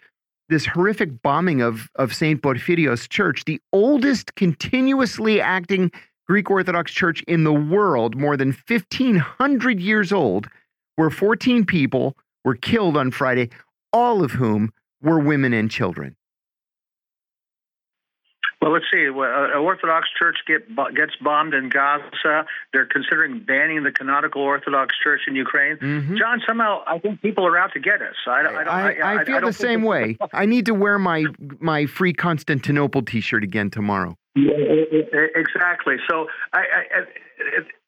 this 0.50 0.66
horrific 0.66 1.22
bombing 1.22 1.62
of 1.62 1.90
of 1.96 2.14
Saint 2.14 2.42
Porphyrios 2.42 3.08
Church, 3.10 3.46
the 3.46 3.62
oldest 3.72 4.36
continuously 4.36 5.40
acting 5.40 5.92
Greek 6.28 6.50
Orthodox 6.50 6.92
church 6.92 7.22
in 7.28 7.44
the 7.44 7.54
world, 7.54 8.16
more 8.16 8.38
than 8.38 8.56
1500 8.68 9.80
years 9.80 10.14
old, 10.14 10.48
where 10.96 11.10
14 11.10 11.66
people 11.66 12.16
were 12.46 12.56
killed 12.56 12.96
on 12.96 13.12
Friday, 13.12 13.50
all 13.92 14.24
of 14.24 14.32
whom 14.32 14.72
were 15.02 15.20
women 15.20 15.54
and 15.54 15.70
children. 15.70 16.16
Well, 18.64 18.72
let's 18.72 18.86
see. 18.94 19.04
An 19.04 19.14
Orthodox 19.60 20.08
church 20.18 20.38
get, 20.48 20.74
gets 20.96 21.12
bombed 21.22 21.54
in 21.54 21.68
Gaza. 21.68 22.46
They're 22.72 22.86
considering 22.86 23.44
banning 23.44 23.84
the 23.84 23.92
canonical 23.92 24.42
Orthodox 24.42 24.96
Church 25.04 25.20
in 25.28 25.36
Ukraine. 25.36 25.78
Mm 25.82 26.02
-hmm. 26.08 26.18
John, 26.18 26.42
somehow 26.48 26.82
I 26.88 26.98
think 27.00 27.22
people 27.22 27.44
are 27.50 27.58
out 27.62 27.74
to 27.74 27.80
get 27.80 28.00
us. 28.02 28.16
I, 28.26 28.40
I, 28.40 28.92
I, 29.10 29.22
I 29.22 29.26
feel 29.26 29.42
the 29.42 29.60
same 29.68 29.82
way. 29.94 30.16
I 30.44 30.46
need 30.46 30.66
to 30.66 30.76
wear 30.84 30.98
my 30.98 31.26
my 31.60 31.88
free 31.88 32.14
Constantinople 32.14 33.02
T-shirt 33.12 33.44
again 33.44 33.70
tomorrow. 33.70 34.12
Yeah, 34.36 35.42
exactly. 35.44 35.98
So 36.10 36.16
I, 36.54 36.62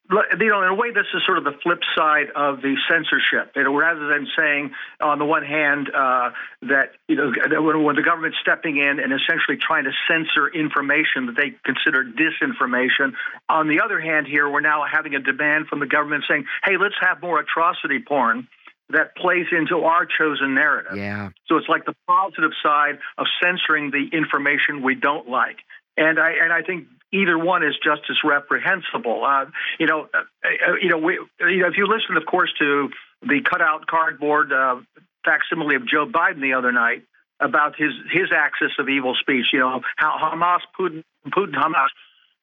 you 0.09 0.49
know, 0.49 0.61
in 0.61 0.69
a 0.69 0.75
way, 0.75 0.91
this 0.91 1.05
is 1.13 1.23
sort 1.25 1.37
of 1.37 1.43
the 1.43 1.55
flip 1.63 1.79
side 1.97 2.27
of 2.35 2.61
the 2.61 2.75
censorship. 2.89 3.51
You 3.55 3.63
know, 3.63 3.75
rather 3.75 4.07
than 4.07 4.27
saying, 4.37 4.71
on 5.01 5.17
the 5.17 5.25
one 5.25 5.43
hand, 5.43 5.89
uh, 5.89 6.31
that 6.63 6.91
you 7.07 7.15
know, 7.15 7.31
when, 7.61 7.83
when 7.83 7.95
the 7.95 8.03
government's 8.03 8.37
stepping 8.41 8.77
in 8.77 8.99
and 8.99 9.11
essentially 9.11 9.57
trying 9.57 9.85
to 9.85 9.91
censor 10.07 10.47
information 10.47 11.25
that 11.27 11.35
they 11.35 11.55
consider 11.65 12.05
disinformation, 12.05 13.13
on 13.49 13.67
the 13.67 13.81
other 13.81 13.99
hand, 13.99 14.27
here 14.27 14.49
we're 14.49 14.61
now 14.61 14.85
having 14.89 15.15
a 15.15 15.19
demand 15.19 15.67
from 15.67 15.79
the 15.79 15.87
government 15.87 16.23
saying, 16.29 16.45
"Hey, 16.63 16.77
let's 16.77 16.95
have 17.01 17.21
more 17.21 17.39
atrocity 17.39 17.99
porn." 17.99 18.47
That 18.91 19.15
plays 19.15 19.47
into 19.51 19.79
our 19.79 20.05
chosen 20.05 20.53
narrative. 20.53 20.95
Yeah. 20.95 21.29
So 21.47 21.57
it's 21.57 21.67
like 21.67 21.85
the 21.85 21.95
positive 22.05 22.51
side 22.61 22.99
of 23.17 23.25
censoring 23.43 23.89
the 23.89 24.15
information 24.15 24.83
we 24.83 24.93
don't 24.93 25.27
like. 25.27 25.57
And 25.97 26.19
I 26.19 26.33
and 26.33 26.53
I 26.53 26.61
think 26.61 26.85
either 27.15 27.37
one 27.37 27.63
is 27.63 27.75
just 27.83 28.01
as 28.09 28.17
reprehensible. 28.23 29.23
Uh, 29.23 29.45
you 29.79 29.87
know, 29.87 30.07
uh, 30.13 30.19
uh, 30.43 30.73
you 30.81 30.89
know, 30.89 30.97
we, 30.97 31.13
you 31.39 31.59
know, 31.59 31.67
if 31.67 31.77
you 31.77 31.87
listen, 31.87 32.17
of 32.17 32.25
course, 32.25 32.51
to 32.59 32.89
the 33.21 33.41
cutout 33.41 33.87
cardboard 33.87 34.51
uh, 34.51 34.77
facsimile 35.23 35.75
of 35.75 35.87
Joe 35.87 36.05
Biden 36.05 36.41
the 36.41 36.53
other 36.53 36.71
night 36.71 37.03
about 37.39 37.75
his 37.75 37.91
his 38.11 38.31
axis 38.35 38.71
of 38.79 38.89
evil 38.89 39.15
speech. 39.19 39.47
You 39.53 39.59
know, 39.59 39.81
how 39.97 40.17
Hamas, 40.17 40.61
Putin, 40.79 41.03
Putin, 41.27 41.53
Hamas. 41.53 41.89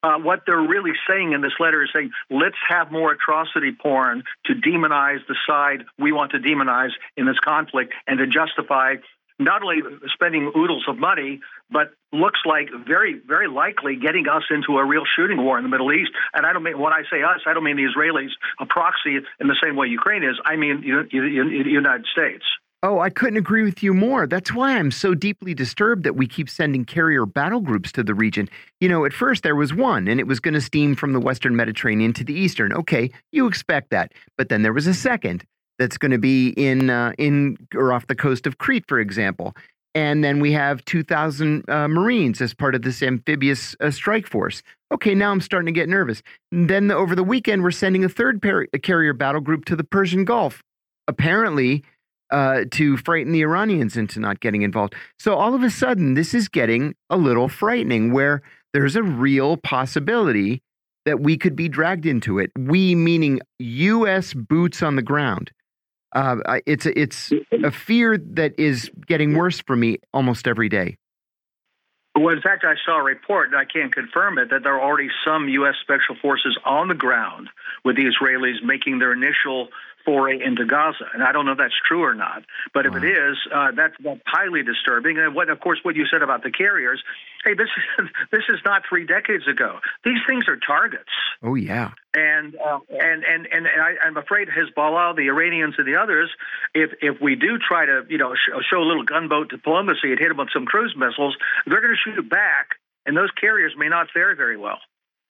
Uh, 0.05 0.19
what 0.19 0.41
they're 0.47 0.59
really 0.59 0.91
saying 1.09 1.33
in 1.33 1.43
this 1.43 1.53
letter 1.61 1.85
is 1.85 1.91
saying, 1.95 2.11
let's 2.29 2.57
have 2.69 2.91
more 2.91 3.13
atrocity 3.13 3.71
porn 3.71 4.25
to 4.45 4.53
demonize 4.53 5.25
the 5.29 5.37
side 5.47 5.85
we 5.97 6.11
want 6.11 6.33
to 6.33 6.39
demonize 6.39 6.91
in 7.17 7.25
this 7.25 7.39
conflict 7.39 7.93
and 8.09 8.19
to 8.19 8.27
justify 8.27 8.97
not 9.39 9.63
only 9.63 9.79
spending 10.13 10.53
oodles 10.57 10.85
of 10.89 10.99
money, 10.99 11.41
but 11.71 11.93
looks 12.13 12.41
like 12.45 12.69
very, 12.87 13.21
very 13.27 13.49
likely 13.49 13.97
getting 13.97 14.29
us 14.29 14.43
into 14.51 14.79
a 14.79 14.85
real 14.85 15.05
shooting 15.17 15.43
war 15.43 15.59
in 15.59 15.65
the 15.65 15.71
Middle 15.71 15.93
East. 15.93 16.11
And 16.35 16.45
I 16.47 16.53
don't 16.53 16.63
mean 16.63 16.79
when 16.79 16.93
I 16.93 17.03
say 17.11 17.23
us, 17.23 17.41
I 17.47 17.55
don't 17.55 17.65
mean 17.65 17.77
the 17.77 17.89
Israelis, 17.89 18.31
a 18.61 18.67
proxy 18.67 19.17
in 19.41 19.49
the 19.49 19.57
same 19.63 19.77
way 19.77 19.89
Ukraine 19.89 20.23
is. 20.23 20.39
I 20.45 20.57
mean 20.57 20.81
the 20.83 21.71
United 21.71 22.07
States. 22.13 22.45
Oh, 22.85 22.99
I 22.99 23.11
couldn't 23.11 23.37
agree 23.37 23.63
with 23.63 23.81
you 23.85 23.95
more. 23.95 24.27
That's 24.27 24.53
why 24.53 24.77
I'm 24.77 24.91
so 24.91 25.15
deeply 25.15 25.55
disturbed 25.55 26.03
that 26.03 26.17
we 26.17 26.27
keep 26.27 26.51
sending 26.51 26.85
carrier 26.85 27.25
battle 27.25 27.61
groups 27.61 27.93
to 27.93 28.03
the 28.03 28.13
region. 28.13 28.49
You 28.81 28.89
know, 28.89 29.05
at 29.05 29.13
first 29.13 29.45
there 29.45 29.55
was 29.55 29.73
one, 29.73 30.09
and 30.09 30.19
it 30.19 30.27
was 30.27 30.41
going 30.41 30.55
to 30.55 30.61
steam 30.61 30.97
from 30.97 31.13
the 31.13 31.21
Western 31.21 31.55
Mediterranean 31.55 32.13
to 32.15 32.25
the 32.25 32.35
Eastern. 32.35 32.73
Okay, 32.73 33.13
you 33.31 33.47
expect 33.47 33.91
that. 33.91 34.11
But 34.37 34.49
then 34.49 34.63
there 34.63 34.73
was 34.73 34.89
a 34.89 34.95
second 34.95 35.45
that's 35.79 35.99
going 35.99 36.13
to 36.13 36.19
be 36.19 36.49
in 36.51 36.91
uh, 36.91 37.13
in 37.19 37.57
or 37.75 37.93
off 37.93 38.07
the 38.07 38.15
coast 38.15 38.47
of 38.47 38.59
Crete, 38.59 38.85
for 38.87 39.01
example. 39.01 39.55
And 39.95 40.25
then 40.25 40.41
we 40.41 40.53
have 40.53 40.85
2,000 40.87 41.69
uh, 41.69 41.87
Marines 41.87 42.41
as 42.41 42.55
part 42.55 42.75
of 42.75 42.83
this 42.83 43.03
amphibious 43.03 43.77
uh, 43.81 43.91
strike 43.91 44.27
force. 44.27 44.63
Okay, 44.91 45.15
now 45.15 45.31
I'm 45.31 45.41
starting 45.41 45.67
to 45.67 45.79
get 45.79 45.89
nervous. 45.89 46.23
And 46.51 46.71
then 46.71 46.89
the, 46.89 46.95
over 46.97 47.15
the 47.15 47.25
weekend, 47.25 47.63
we're 47.63 47.73
sending 47.73 48.05
a 48.05 48.09
third 48.09 48.43
carrier 48.83 49.13
battle 49.13 49.43
group 49.43 49.67
to 49.67 49.77
the 49.77 49.85
Persian 49.85 50.25
Gulf, 50.25 50.63
apparently 51.09 51.85
uh, 52.31 52.65
to 52.71 52.97
frighten 52.97 53.33
the 53.33 53.43
Iranians 53.43 53.97
into 53.97 54.19
not 54.19 54.41
getting 54.41 54.63
involved. 54.63 54.95
So 55.19 55.35
all 55.35 55.55
of 55.55 55.63
a 55.63 55.71
sudden, 55.71 56.15
this 56.15 56.33
is 56.33 56.49
getting 56.49 56.95
a 57.11 57.19
little 57.19 57.49
frightening 57.49 58.13
where 58.13 58.41
there's 58.73 58.97
a 58.97 59.03
real 59.03 59.59
possibility 59.59 60.63
that 61.05 61.21
we 61.21 61.37
could 61.37 61.55
be 61.55 61.69
dragged 61.69 62.07
into 62.07 62.39
it. 62.39 62.51
We, 62.57 62.95
meaning 62.95 63.41
U.S. 63.59 64.33
boots 64.33 64.83
on 64.83 64.97
the 64.97 65.03
ground 65.03 65.51
Uh, 66.15 66.37
it's 66.67 66.87
it's 66.87 67.33
a 67.65 67.71
fear 67.71 68.19
that 68.19 68.59
is 68.59 68.91
getting 69.07 69.35
worse 69.35 69.61
for 69.61 69.77
me 69.77 69.99
almost 70.13 70.47
every 70.47 70.69
day. 70.69 70.97
Well, 72.15 72.35
in 72.35 72.43
fact, 72.43 72.65
I 72.65 72.75
saw 72.85 73.01
a 73.01 73.03
report, 73.03 73.49
and 73.49 73.57
I 73.57 73.65
can't 73.65 73.93
confirm 73.93 74.37
it, 74.37 74.51
that 74.51 74.63
there 74.65 74.75
are 74.75 74.83
already 74.83 75.09
some 75.25 75.49
U.S. 75.49 75.75
Special 75.81 76.15
Forces 76.21 76.59
on 76.65 76.89
the 76.89 76.95
ground 76.95 77.49
with 77.85 77.97
the 77.97 78.05
Israelis 78.05 78.63
making 78.63 78.99
their 78.99 79.13
initial 79.13 79.69
foray 80.05 80.43
into 80.43 80.65
Gaza. 80.65 81.07
And 81.15 81.23
I 81.23 81.33
don't 81.33 81.47
know 81.47 81.53
if 81.53 81.59
that's 81.59 81.79
true 81.87 82.03
or 82.03 82.15
not. 82.15 82.45
But 82.75 82.87
if 82.87 82.93
wow. 82.93 82.99
it 82.99 83.05
is, 83.05 83.37
uh, 83.55 83.71
that's, 83.77 83.95
that's 84.03 84.21
highly 84.27 84.63
disturbing. 84.63 85.19
And 85.19 85.35
what, 85.35 85.49
of 85.49 85.61
course, 85.61 85.79
what 85.83 85.97
you 85.97 86.07
said 86.11 86.23
about 86.23 86.43
the 86.43 86.51
carriers, 86.51 87.03
hey, 87.45 87.55
this 87.55 87.69
is 87.99 88.09
this 88.31 88.43
is 88.49 88.61
not 88.65 88.83
three 88.89 89.07
decades 89.07 89.47
ago. 89.49 89.79
These 90.05 90.21
things 90.27 90.49
are 90.49 90.57
targets. 90.57 91.11
Oh 91.43 91.55
yeah. 91.55 91.93
And 92.15 92.55
uh, 92.57 92.79
and 92.91 93.25
and 93.25 93.47
and 93.47 93.67
I, 93.67 94.07
am 94.07 94.17
afraid 94.17 94.49
Hezbollah, 94.49 95.17
the 95.17 95.29
Iranians, 95.29 95.75
and 95.79 95.87
the 95.87 95.97
others, 95.97 96.31
if 96.75 96.91
if 97.01 97.21
we 97.21 97.35
do 97.35 97.59
try 97.59 97.87
to 97.87 98.03
you 98.09 98.19
know 98.19 98.35
sh- 98.35 98.63
show 98.71 98.79
a 98.79 98.87
little 98.87 99.05
gunboat 99.05 99.51
diplomacy 99.51 100.11
and 100.11 100.19
hit 100.19 100.29
them 100.29 100.39
with 100.39 100.49
some 100.53 100.67
cruise 100.67 100.95
missiles, 100.97 101.37
they're 101.67 101.81
going 101.81 101.95
to 101.95 102.11
shoot 102.11 102.19
it 102.19 102.29
back, 102.29 102.77
and 103.07 103.17
those 103.17 103.31
carriers 103.31 103.73
may 103.77 103.89
not 103.89 104.09
fare 104.13 104.35
very 104.35 104.57
well. 104.57 104.79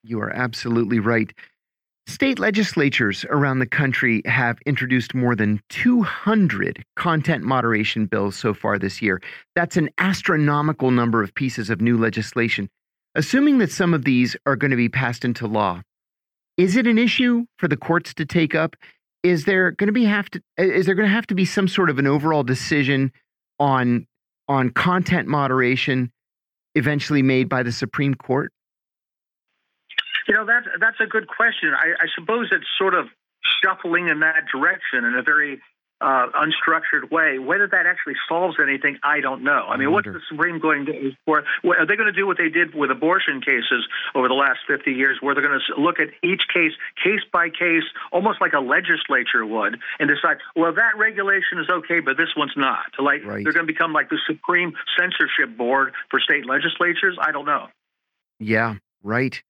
You 0.04 0.20
are 0.20 0.30
absolutely 0.30 0.98
right. 0.98 1.32
State 2.06 2.40
legislatures 2.40 3.24
around 3.30 3.60
the 3.60 3.66
country 3.66 4.22
have 4.26 4.58
introduced 4.66 5.14
more 5.14 5.36
than 5.36 5.60
200 5.68 6.84
content 6.96 7.44
moderation 7.44 8.06
bills 8.06 8.34
so 8.34 8.52
far 8.52 8.78
this 8.78 9.00
year. 9.00 9.22
That's 9.54 9.76
an 9.76 9.88
astronomical 9.98 10.90
number 10.90 11.22
of 11.22 11.34
pieces 11.34 11.70
of 11.70 11.80
new 11.80 11.96
legislation. 11.96 12.68
Assuming 13.14 13.58
that 13.58 13.70
some 13.70 13.94
of 13.94 14.04
these 14.04 14.36
are 14.46 14.56
going 14.56 14.72
to 14.72 14.76
be 14.76 14.88
passed 14.88 15.24
into 15.24 15.46
law, 15.46 15.82
is 16.56 16.76
it 16.76 16.86
an 16.86 16.98
issue 16.98 17.44
for 17.58 17.68
the 17.68 17.76
courts 17.76 18.14
to 18.14 18.26
take 18.26 18.54
up? 18.54 18.74
Is 19.22 19.44
there 19.44 19.70
going 19.70 19.86
to 19.86 19.92
be 19.92 20.04
have 20.04 20.28
to 20.30 20.42
is 20.58 20.86
there 20.86 20.96
going 20.96 21.08
to 21.08 21.14
have 21.14 21.26
to 21.28 21.34
be 21.34 21.44
some 21.44 21.68
sort 21.68 21.88
of 21.88 21.98
an 21.98 22.08
overall 22.08 22.42
decision 22.42 23.12
on 23.60 24.06
on 24.48 24.70
content 24.70 25.28
moderation 25.28 26.10
eventually 26.74 27.22
made 27.22 27.48
by 27.48 27.62
the 27.62 27.70
Supreme 27.70 28.14
Court? 28.14 28.52
You 30.28 30.34
know, 30.34 30.46
that, 30.46 30.64
that's 30.80 31.00
a 31.00 31.06
good 31.06 31.28
question. 31.28 31.72
I, 31.74 31.92
I 32.02 32.06
suppose 32.14 32.48
it's 32.52 32.66
sort 32.78 32.94
of 32.94 33.06
shuffling 33.62 34.08
in 34.08 34.20
that 34.20 34.44
direction 34.52 35.04
in 35.04 35.14
a 35.14 35.22
very 35.22 35.60
uh, 36.02 36.26
unstructured 36.34 37.10
way. 37.10 37.38
Whether 37.38 37.68
that 37.68 37.86
actually 37.86 38.14
solves 38.28 38.56
anything, 38.60 38.98
I 39.02 39.20
don't 39.20 39.44
know. 39.44 39.66
I 39.68 39.76
mean, 39.76 39.88
I 39.88 39.90
what's 39.92 40.06
the 40.06 40.20
Supreme 40.28 40.58
going 40.58 40.86
to 40.86 40.92
do 40.92 41.12
for? 41.24 41.44
Are 41.64 41.86
they 41.86 41.96
going 41.96 42.12
to 42.12 42.12
do 42.12 42.26
what 42.26 42.38
they 42.38 42.48
did 42.48 42.74
with 42.74 42.90
abortion 42.90 43.40
cases 43.40 43.86
over 44.14 44.26
the 44.26 44.34
last 44.34 44.60
50 44.66 44.90
years, 44.90 45.18
where 45.20 45.34
they're 45.34 45.46
going 45.46 45.60
to 45.60 45.80
look 45.80 46.00
at 46.00 46.08
each 46.22 46.42
case, 46.52 46.72
case 47.02 47.20
by 47.32 47.48
case, 47.48 47.84
almost 48.10 48.40
like 48.40 48.52
a 48.52 48.60
legislature 48.60 49.46
would, 49.46 49.78
and 50.00 50.10
decide, 50.10 50.38
well, 50.56 50.74
that 50.74 50.98
regulation 50.98 51.58
is 51.58 51.68
okay, 51.70 52.00
but 52.00 52.16
this 52.16 52.34
one's 52.36 52.56
not. 52.56 52.86
Like 52.98 53.24
right. 53.24 53.44
they're 53.44 53.52
going 53.52 53.66
to 53.66 53.72
become 53.72 53.92
like 53.92 54.10
the 54.10 54.18
Supreme 54.26 54.72
Censorship 54.98 55.56
Board 55.56 55.92
for 56.10 56.18
state 56.18 56.46
legislatures. 56.46 57.16
I 57.20 57.30
don't 57.30 57.46
know. 57.46 57.68
Yeah, 58.40 58.74
right. 59.04 59.40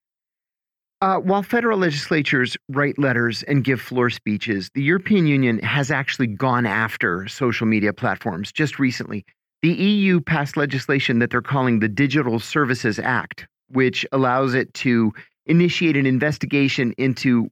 Uh, 1.03 1.19
while 1.19 1.43
federal 1.43 1.79
legislatures 1.79 2.57
write 2.69 2.97
letters 2.97 3.43
and 3.43 3.65
give 3.65 3.81
floor 3.81 4.09
speeches, 4.09 4.70
the 4.74 4.85
European 4.85 5.27
Union 5.27 5.59
has 5.59 5.91
actually 5.91 6.29
gone 6.29 6.65
after 6.65 7.27
social 7.27 7.66
media 7.66 7.93
platforms. 7.93 8.53
Just 8.53 8.79
recently, 8.79 9.24
the 9.62 9.73
EU 9.73 10.20
passed 10.20 10.57
legislation 10.57 11.19
that 11.19 11.31
they're 11.31 11.43
calling 11.43 11.81
the 11.81 11.89
Digital 11.89 12.39
Services 12.39 13.01
Act, 13.01 13.49
which 13.66 14.07
allows 14.12 14.55
it 14.55 14.73
to 14.74 15.12
initiate 15.47 15.97
an 15.97 16.07
investigation 16.07 16.95
into, 16.99 17.51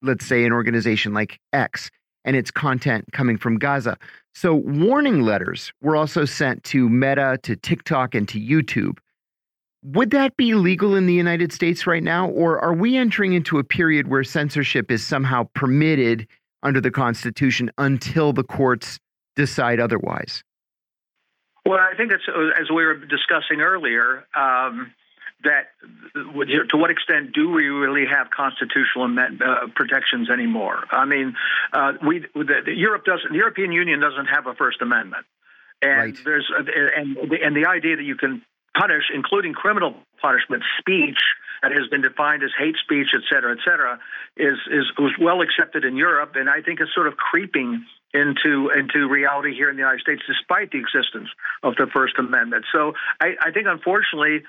let's 0.00 0.24
say, 0.24 0.44
an 0.44 0.52
organization 0.52 1.12
like 1.12 1.40
X 1.52 1.90
and 2.24 2.36
its 2.36 2.52
content 2.52 3.06
coming 3.10 3.36
from 3.36 3.58
Gaza. 3.58 3.98
So, 4.32 4.54
warning 4.54 5.22
letters 5.22 5.72
were 5.82 5.96
also 5.96 6.24
sent 6.24 6.62
to 6.64 6.88
Meta, 6.88 7.36
to 7.42 7.56
TikTok, 7.56 8.14
and 8.14 8.28
to 8.28 8.40
YouTube. 8.40 8.98
Would 9.94 10.10
that 10.10 10.36
be 10.36 10.54
legal 10.54 10.96
in 10.96 11.06
the 11.06 11.14
United 11.14 11.52
States 11.52 11.86
right 11.86 12.02
now? 12.02 12.28
Or 12.28 12.58
are 12.58 12.74
we 12.74 12.96
entering 12.96 13.34
into 13.34 13.58
a 13.58 13.64
period 13.64 14.08
where 14.08 14.24
censorship 14.24 14.90
is 14.90 15.06
somehow 15.06 15.44
permitted 15.54 16.26
under 16.64 16.80
the 16.80 16.90
Constitution 16.90 17.70
until 17.78 18.32
the 18.32 18.42
courts 18.42 18.98
decide 19.36 19.78
otherwise? 19.78 20.42
Well, 21.64 21.78
I 21.78 21.96
think 21.96 22.10
it's 22.10 22.24
as 22.60 22.68
we 22.68 22.84
were 22.84 22.94
discussing 22.94 23.60
earlier. 23.60 24.26
Um, 24.34 24.92
that 25.44 25.68
to 26.14 26.76
what 26.76 26.90
extent 26.90 27.32
do 27.32 27.50
we 27.50 27.66
really 27.66 28.06
have 28.10 28.30
constitutional 28.30 29.14
uh, 29.18 29.68
protections 29.76 30.30
anymore? 30.30 30.84
I 30.90 31.04
mean, 31.04 31.36
uh, 31.72 31.92
we 32.04 32.20
the, 32.34 32.62
the 32.64 32.74
Europe 32.74 33.04
doesn't. 33.04 33.30
The 33.30 33.38
European 33.38 33.70
Union 33.70 34.00
doesn't 34.00 34.26
have 34.26 34.46
a 34.46 34.54
First 34.54 34.80
Amendment, 34.80 35.26
and 35.82 35.98
right. 35.98 36.18
there's 36.24 36.50
and 36.56 37.16
and 37.16 37.54
the 37.54 37.66
idea 37.68 37.96
that 37.96 38.02
you 38.02 38.16
can 38.16 38.42
punish, 38.78 39.04
including 39.14 39.52
criminal 39.54 39.94
punishment, 40.20 40.62
speech 40.78 41.18
that 41.62 41.72
has 41.72 41.88
been 41.88 42.02
defined 42.02 42.42
as 42.42 42.50
hate 42.58 42.76
speech, 42.82 43.08
et 43.14 43.22
cetera, 43.30 43.52
et 43.52 43.58
cetera, 43.64 43.98
is 44.36 44.58
is 44.70 44.84
was 44.98 45.12
well 45.20 45.40
accepted 45.40 45.84
in 45.84 45.96
Europe, 45.96 46.32
and 46.36 46.48
I 46.48 46.60
think 46.62 46.80
it's 46.80 46.94
sort 46.94 47.08
of 47.08 47.16
creeping 47.16 47.84
into 48.12 48.70
into 48.70 49.08
reality 49.08 49.54
here 49.54 49.70
in 49.70 49.76
the 49.76 49.80
United 49.80 50.00
States, 50.00 50.22
despite 50.26 50.70
the 50.70 50.78
existence 50.78 51.28
of 51.62 51.74
the 51.76 51.86
First 51.92 52.14
Amendment. 52.18 52.64
So 52.72 52.92
I, 53.20 53.34
I 53.40 53.50
think, 53.50 53.66
unfortunately. 53.68 54.44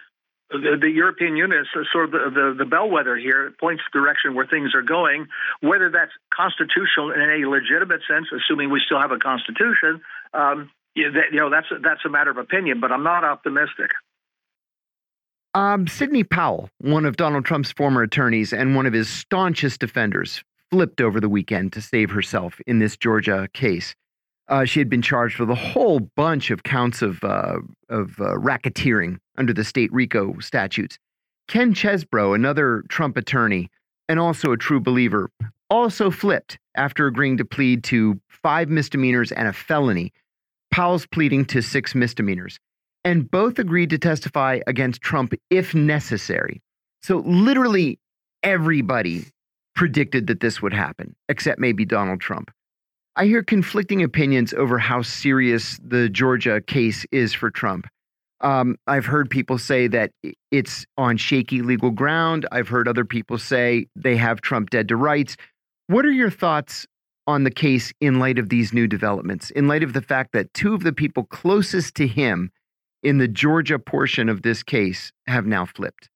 The, 0.50 0.78
the, 0.80 0.90
European 0.90 1.36
Union 1.36 1.60
is 1.60 1.68
sort 1.92 2.06
of 2.06 2.12
the, 2.12 2.32
the, 2.32 2.56
the 2.60 2.64
bellwether 2.64 3.18
here. 3.18 3.48
It 3.48 3.60
points 3.60 3.84
the 3.92 4.00
direction 4.00 4.34
where 4.34 4.48
things 4.48 4.74
are 4.76 4.82
going. 4.82 5.28
Whether 5.60 5.90
that's 5.90 6.14
constitutional 6.32 7.12
in 7.12 7.20
a 7.20 7.50
legitimate 7.50 8.00
sense, 8.08 8.28
assuming 8.32 8.72
we 8.72 8.80
still 8.86 9.02
have 9.02 9.12
a 9.12 9.20
constitution, 9.20 10.00
um, 10.34 10.72
you 10.96 11.12
know, 11.34 11.50
that's 11.50 11.68
that's 11.84 12.00
a 12.06 12.10
matter 12.10 12.32
of 12.32 12.38
opinion. 12.38 12.80
But 12.80 12.94
I'm 12.94 13.04
not 13.04 13.26
optimistic. 13.26 13.92
Um, 15.58 15.88
Sidney 15.88 16.24
Powell, 16.24 16.70
one 16.82 17.04
of 17.04 17.18
Donald 17.18 17.44
Trump's 17.44 17.72
former 17.72 18.04
attorneys 18.04 18.54
and 18.54 18.76
one 18.76 18.86
of 18.86 18.94
his 18.94 19.10
staunchest 19.10 19.80
defenders, 19.80 20.44
flipped 20.70 21.02
over 21.02 21.20
the 21.20 21.30
weekend 21.30 21.74
to 21.74 21.82
save 21.82 22.12
herself 22.12 22.62
in 22.68 22.78
this 22.78 22.96
Georgia 22.96 23.48
case. 23.54 23.96
Uh, 24.50 24.66
she 24.66 24.80
had 24.80 24.88
been 24.88 25.02
charged 25.02 25.40
with 25.40 25.50
a 25.50 25.56
whole 25.56 26.00
bunch 26.00 26.52
of 26.52 26.62
counts 26.62 27.02
of 27.02 27.24
uh, 27.24 27.58
of 27.90 28.22
uh, 28.22 28.36
racketeering 28.36 29.18
under 29.40 29.52
the 29.52 29.64
state 29.64 29.92
RICO 29.92 30.38
statutes. 30.42 31.00
Ken 31.48 31.74
Chesebro, 31.74 32.36
another 32.36 32.84
Trump 32.88 33.18
attorney 33.18 33.72
and 34.08 34.20
also 34.20 34.52
a 34.52 34.58
true 34.58 34.80
believer, 34.80 35.32
also 35.72 36.12
flipped 36.12 36.60
after 36.76 37.08
agreeing 37.08 37.38
to 37.38 37.46
plead 37.46 37.84
to 37.86 38.22
five 38.30 38.70
misdemeanors 38.70 39.32
and 39.32 39.48
a 39.48 39.54
felony. 39.54 40.14
Powell's 40.70 41.08
pleading 41.08 41.46
to 41.46 41.64
six 41.64 41.96
misdemeanors 41.96 42.60
and 43.04 43.30
both 43.30 43.60
agreed 43.60 43.90
to 43.92 43.98
testify 43.98 44.60
against 44.68 45.02
Trump 45.02 45.34
if 45.50 45.74
necessary. 45.74 46.62
So, 47.02 47.18
literally, 47.26 48.00
everybody 48.44 49.26
predicted 49.76 50.28
that 50.28 50.40
this 50.40 50.62
would 50.62 50.74
happen, 50.74 51.16
except 51.30 51.60
maybe 51.60 51.86
Donald 51.86 52.20
Trump. 52.20 52.52
I 53.16 53.26
hear 53.26 53.44
conflicting 53.44 54.04
opinions 54.04 54.54
over 54.54 54.78
how 54.78 55.02
serious 55.02 55.80
the 55.84 56.10
Georgia 56.10 56.62
case 56.62 57.06
is 57.12 57.34
for 57.34 57.50
Trump. 57.50 57.88
Um, 58.42 58.76
I've 58.86 59.06
heard 59.06 59.30
people 59.30 59.58
say 59.58 59.88
that 59.88 60.12
it's 60.52 60.86
on 60.98 61.18
shaky 61.18 61.62
legal 61.64 61.90
ground. 61.90 62.46
I've 62.52 62.68
heard 62.68 62.88
other 62.88 63.06
people 63.06 63.40
say 63.40 63.88
they 63.96 64.16
have 64.18 64.42
Trump 64.42 64.70
dead 64.70 64.88
to 64.90 64.96
rights. 64.96 65.36
What 65.88 66.06
are 66.06 66.12
your 66.12 66.30
thoughts 66.30 66.86
on 67.26 67.44
the 67.44 67.52
case 67.52 67.92
in 68.00 68.20
light 68.20 68.38
of 68.38 68.50
these 68.50 68.74
new 68.74 68.88
developments, 68.88 69.50
in 69.52 69.68
light 69.68 69.84
of 69.84 69.94
the 69.94 70.02
fact 70.02 70.34
that 70.34 70.54
two 70.54 70.74
of 70.74 70.84
the 70.84 70.94
people 70.94 71.24
closest 71.24 71.96
to 71.96 72.08
him 72.08 72.52
in 73.04 73.18
the 73.18 73.28
Georgia 73.28 73.80
portion 73.80 74.30
of 74.30 74.42
this 74.42 74.64
case 74.64 75.12
have 75.28 75.46
now 75.46 75.66
flipped? 75.66 76.10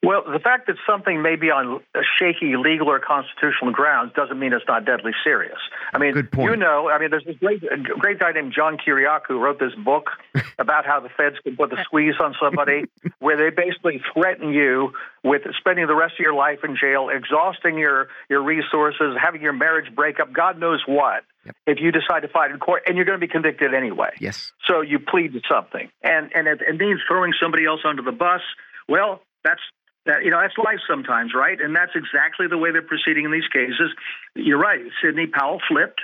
Well, 0.00 0.22
the 0.32 0.38
fact 0.38 0.68
that 0.68 0.76
something 0.86 1.22
may 1.22 1.34
be 1.34 1.50
on 1.50 1.80
shaky 2.18 2.56
legal 2.56 2.88
or 2.88 3.00
constitutional 3.00 3.72
grounds 3.72 4.12
doesn't 4.14 4.38
mean 4.38 4.52
it's 4.52 4.64
not 4.68 4.84
deadly 4.84 5.10
serious. 5.24 5.58
I 5.92 5.96
oh, 5.96 6.00
mean, 6.00 6.28
you 6.36 6.54
know, 6.54 6.88
I 6.88 7.00
mean, 7.00 7.10
there's 7.10 7.24
this 7.24 7.36
great, 7.38 7.62
great 7.98 8.20
guy 8.20 8.30
named 8.30 8.52
John 8.54 8.76
Kiriakou 8.76 9.26
who 9.26 9.40
wrote 9.40 9.58
this 9.58 9.74
book 9.74 10.10
about 10.60 10.86
how 10.86 11.00
the 11.00 11.08
feds 11.08 11.36
can 11.42 11.56
put 11.56 11.70
the 11.70 11.82
squeeze 11.82 12.14
on 12.20 12.36
somebody, 12.40 12.84
where 13.18 13.36
they 13.36 13.50
basically 13.50 14.00
threaten 14.14 14.52
you 14.52 14.92
with 15.24 15.42
spending 15.58 15.88
the 15.88 15.96
rest 15.96 16.14
of 16.14 16.20
your 16.20 16.34
life 16.34 16.60
in 16.62 16.76
jail, 16.76 17.08
exhausting 17.08 17.76
your 17.76 18.06
your 18.30 18.42
resources, 18.42 19.16
having 19.20 19.42
your 19.42 19.52
marriage 19.52 19.92
break 19.92 20.20
up, 20.20 20.32
God 20.32 20.60
knows 20.60 20.80
what. 20.86 21.24
Yep. 21.48 21.56
If 21.66 21.78
you 21.80 21.92
decide 21.92 22.20
to 22.20 22.28
fight 22.28 22.50
in 22.50 22.58
court, 22.58 22.82
and 22.86 22.96
you're 22.96 23.06
going 23.06 23.18
to 23.18 23.26
be 23.26 23.30
convicted 23.30 23.72
anyway. 23.72 24.10
Yes. 24.20 24.52
So 24.66 24.82
you 24.82 24.98
plead 24.98 25.32
to 25.32 25.40
something, 25.48 25.88
and 26.02 26.30
and 26.34 26.46
it, 26.46 26.60
it 26.60 26.76
means 26.76 27.00
throwing 27.08 27.32
somebody 27.40 27.64
else 27.64 27.80
under 27.88 28.02
the 28.02 28.12
bus. 28.12 28.42
Well, 28.88 29.22
that's 29.44 29.60
that 30.04 30.24
you 30.24 30.30
know 30.30 30.40
that's 30.40 30.58
life 30.58 30.80
sometimes, 30.88 31.32
right? 31.34 31.58
And 31.60 31.74
that's 31.74 31.92
exactly 31.94 32.46
the 32.48 32.58
way 32.58 32.70
they're 32.70 32.82
proceeding 32.82 33.24
in 33.24 33.32
these 33.32 33.48
cases. 33.52 33.92
You're 34.34 34.58
right. 34.58 34.80
Sidney 35.02 35.26
Powell 35.26 35.60
flipped. 35.68 36.00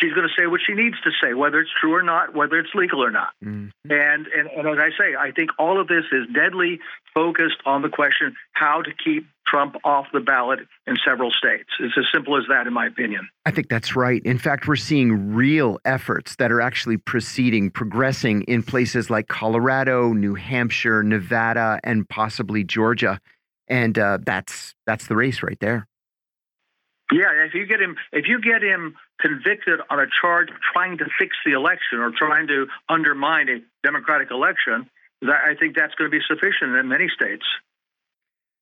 She's 0.00 0.12
going 0.12 0.26
to 0.28 0.34
say 0.40 0.46
what 0.46 0.60
she 0.66 0.74
needs 0.74 0.96
to 1.02 1.10
say, 1.22 1.34
whether 1.34 1.60
it's 1.60 1.70
true 1.80 1.94
or 1.94 2.02
not, 2.02 2.34
whether 2.34 2.58
it's 2.58 2.74
legal 2.74 3.02
or 3.02 3.10
not. 3.10 3.32
Mm. 3.44 3.70
And, 3.88 4.26
and 4.26 4.48
and 4.56 4.68
as 4.68 4.78
I 4.78 4.90
say, 4.98 5.14
I 5.18 5.30
think 5.30 5.50
all 5.58 5.80
of 5.80 5.88
this 5.88 6.04
is 6.12 6.26
deadly 6.34 6.80
focused 7.12 7.58
on 7.64 7.82
the 7.82 7.88
question 7.88 8.34
how 8.52 8.82
to 8.82 8.90
keep 8.92 9.26
Trump 9.46 9.76
off 9.84 10.06
the 10.12 10.20
ballot 10.20 10.60
in 10.86 10.96
several 11.06 11.30
states. 11.30 11.68
It's 11.78 11.96
as 11.96 12.04
simple 12.12 12.36
as 12.36 12.44
that, 12.48 12.66
in 12.66 12.72
my 12.72 12.86
opinion. 12.86 13.28
I 13.46 13.50
think 13.50 13.68
that's 13.68 13.94
right. 13.94 14.22
In 14.24 14.38
fact, 14.38 14.66
we're 14.66 14.76
seeing 14.76 15.34
real 15.34 15.78
efforts 15.84 16.36
that 16.36 16.50
are 16.50 16.60
actually 16.60 16.96
proceeding, 16.96 17.70
progressing 17.70 18.42
in 18.42 18.62
places 18.62 19.10
like 19.10 19.28
Colorado, 19.28 20.12
New 20.12 20.34
Hampshire, 20.34 21.02
Nevada, 21.02 21.78
and 21.84 22.08
possibly 22.08 22.64
Georgia. 22.64 23.20
And 23.68 23.98
uh, 23.98 24.18
that's 24.24 24.74
that's 24.86 25.06
the 25.06 25.16
race 25.16 25.42
right 25.42 25.58
there. 25.60 25.86
Yeah, 27.12 27.30
if 27.46 27.54
you 27.54 27.66
get 27.66 27.80
him, 27.80 27.96
if 28.12 28.26
you 28.28 28.40
get 28.40 28.62
him 28.62 28.96
convicted 29.20 29.80
on 29.90 30.00
a 30.00 30.06
charge 30.20 30.50
of 30.50 30.56
trying 30.72 30.98
to 30.98 31.04
fix 31.18 31.36
the 31.44 31.52
election 31.52 31.98
or 31.98 32.10
trying 32.10 32.46
to 32.48 32.66
undermine 32.88 33.48
a 33.48 33.58
democratic 33.82 34.30
election, 34.30 34.88
I 35.22 35.54
think 35.58 35.76
that's 35.76 35.94
going 35.94 36.10
to 36.10 36.16
be 36.16 36.22
sufficient 36.26 36.76
in 36.76 36.88
many 36.88 37.08
states. 37.08 37.44